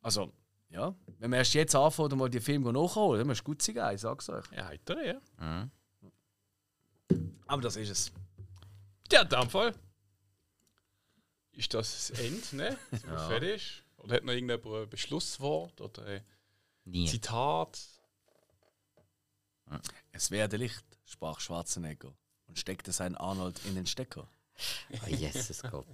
also, 0.00 0.32
ja, 0.70 0.94
wenn 1.18 1.30
wir 1.30 1.38
erst 1.38 1.54
jetzt 1.54 1.74
anfangen 1.74 2.12
und 2.12 2.18
mal 2.18 2.30
die 2.30 2.40
Filme 2.40 2.72
nachholen, 2.72 3.20
dann 3.20 3.30
es 3.30 3.44
gut 3.44 3.60
sein, 3.62 3.94
ich 3.94 4.00
sag's 4.00 4.28
euch. 4.30 4.44
Ja, 4.56 4.66
heiter, 4.66 5.04
ja. 5.04 5.20
Mhm. 5.38 5.70
Aber 7.46 7.62
das 7.62 7.76
ist 7.76 7.90
es. 7.90 8.12
Ja, 9.12 9.22
in 9.22 9.28
dem 9.28 9.48
Fall. 9.50 9.74
Ist 11.52 11.74
das 11.74 12.08
das 12.08 12.20
Ende, 12.20 12.56
ne? 12.56 12.78
Sind 12.90 13.10
wir 13.10 13.18
fertig? 13.18 13.84
Oder 13.98 14.16
hat 14.16 14.24
noch 14.24 14.32
irgendjemand 14.32 14.66
ein 14.66 14.88
Beschlusswort 14.88 15.80
oder 15.80 16.04
ein 16.04 16.22
Nie. 16.84 17.06
Zitat? 17.06 17.78
Es 20.12 20.30
werde 20.30 20.56
Licht, 20.56 20.84
sprach 21.04 21.40
Schwarzenegger 21.40 22.14
und 22.46 22.58
steckte 22.58 22.92
seinen 22.92 23.16
Arnold 23.16 23.60
in 23.66 23.74
den 23.74 23.86
Stecker. 23.86 24.28
Oh, 24.90 25.08
Jesus 25.08 25.62
Gott. 25.62 25.86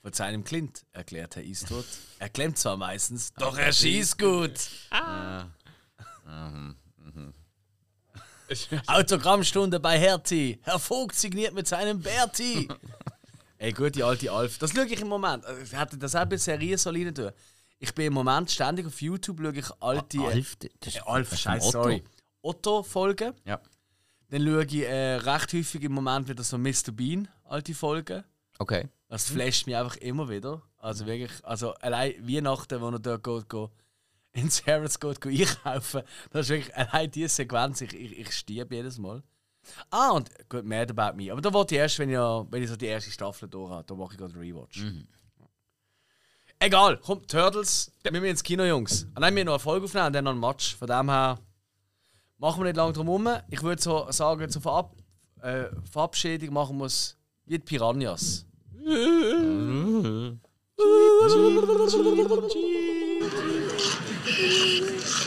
Von 0.00 0.12
seinem 0.12 0.42
Clint, 0.42 0.84
erklärt 0.92 1.36
Herr 1.36 1.44
Eastwood. 1.44 1.84
Er 2.18 2.28
klemmt 2.28 2.58
zwar 2.58 2.76
meistens, 2.76 3.32
doch 3.34 3.56
er 3.56 3.72
schießt 3.72 4.18
gut. 4.18 4.70
Autogrammstunde 8.86 9.78
bei 9.78 9.98
Hertie. 9.98 10.58
Herr 10.62 10.78
Vogt 10.78 11.14
signiert 11.14 11.54
mit 11.54 11.68
seinem 11.68 12.00
Berti. 12.00 12.68
Ey, 13.62 13.72
gut, 13.72 13.94
die 13.94 14.02
alte 14.02 14.32
Alf. 14.32 14.58
Das 14.58 14.72
schaue 14.72 14.86
ich 14.86 15.00
im 15.00 15.06
Moment. 15.06 15.44
Ich 15.62 15.72
hätte 15.72 15.96
das 15.96 16.16
auch 16.16 16.24
bei 16.26 16.36
Serien 16.36 16.76
so 16.76 16.90
rein 16.90 17.14
tun. 17.14 17.30
Ich 17.78 17.94
bin 17.94 18.06
im 18.06 18.12
Moment 18.14 18.50
ständig 18.50 18.84
auf 18.86 19.00
YouTube, 19.00 19.38
schaue 19.40 19.52
ich 19.56 19.70
alte. 19.80 20.18
Alf, 20.20 20.56
das 20.56 20.94
Äh, 20.94 20.98
ist 20.98 21.06
Alf, 21.06 21.30
das 21.30 21.38
ist 21.38 21.42
scheiße, 21.42 21.70
sorry. 21.70 22.02
Otto-Folgen. 22.40 23.34
Ja. 23.44 23.60
Dann 24.30 24.44
schaue 24.44 24.64
ich 24.64 24.74
äh, 24.82 25.14
recht 25.14 25.52
häufig 25.52 25.80
im 25.84 25.92
Moment 25.92 26.28
wieder 26.28 26.42
so 26.42 26.58
Mr. 26.58 26.90
Bean, 26.90 27.28
alte 27.44 27.72
Folgen. 27.72 28.24
Okay. 28.58 28.88
Das 29.06 29.30
flasht 29.30 29.68
mich 29.68 29.76
einfach 29.76 29.94
immer 29.98 30.28
wieder. 30.28 30.60
Also 30.78 31.06
wirklich, 31.06 31.30
also 31.44 31.72
allein 31.74 32.14
Weihnachten, 32.26 32.80
wo 32.80 32.88
er 32.88 32.98
dort 32.98 33.22
geht, 33.22 33.48
geht 33.48 33.70
ins 34.42 34.66
Harrods 34.66 34.98
geht, 34.98 35.20
geht 35.20 35.56
einkaufen, 35.64 36.02
das 36.32 36.46
ist 36.46 36.50
wirklich 36.50 36.74
allein 36.74 37.08
diese 37.12 37.28
Sequenz, 37.28 37.80
ich, 37.80 37.94
ich, 37.94 38.18
ich 38.18 38.32
stiebe 38.32 38.74
jedes 38.74 38.98
Mal. 38.98 39.22
Ah, 39.90 40.10
und 40.10 40.30
gut, 40.48 40.64
Mad 40.64 40.90
About 40.90 41.16
Me. 41.16 41.30
Aber 41.30 41.40
da 41.40 41.52
wollte 41.52 41.74
ich 41.74 41.80
erst, 41.80 41.98
wenn 41.98 42.10
ich, 42.10 42.16
wenn 42.16 42.62
ich 42.62 42.68
so 42.68 42.76
die 42.76 42.86
erste 42.86 43.10
Staffel 43.10 43.48
durch 43.48 43.70
habe, 43.70 43.84
da 43.84 43.94
mache 43.94 44.12
ich 44.12 44.18
gerade 44.18 44.38
Rewatch. 44.38 44.82
Egal, 46.58 46.98
komm, 46.98 47.26
Turtles, 47.26 47.92
wir 48.02 48.12
müssen 48.12 48.26
ins 48.26 48.42
Kino, 48.42 48.64
Jungs. 48.64 49.06
Ah, 49.14 49.20
nein, 49.20 49.34
wir 49.34 49.40
haben 49.40 49.46
noch 49.46 49.54
eine 49.54 49.60
Folge 49.60 49.84
aufnehmen 49.84 50.06
und 50.06 50.12
dann 50.12 50.24
noch 50.24 50.32
ein 50.32 50.40
Match. 50.40 50.76
Von 50.76 50.88
dem 50.88 51.10
her 51.10 51.38
machen 52.38 52.60
wir 52.60 52.64
nicht 52.64 52.76
lange 52.76 52.92
drum 52.92 53.06
herum. 53.06 53.28
Ich 53.50 53.62
würde 53.62 53.82
so 53.82 54.10
sagen, 54.10 54.48
zur 54.48 54.62
Verab 54.62 54.94
äh, 55.42 55.64
Verabschiedung 55.90 56.54
machen 56.54 56.78
wir 56.78 56.86
es 56.86 57.16
wie 57.46 57.58
die 57.58 57.64
Piranhas. 57.64 58.46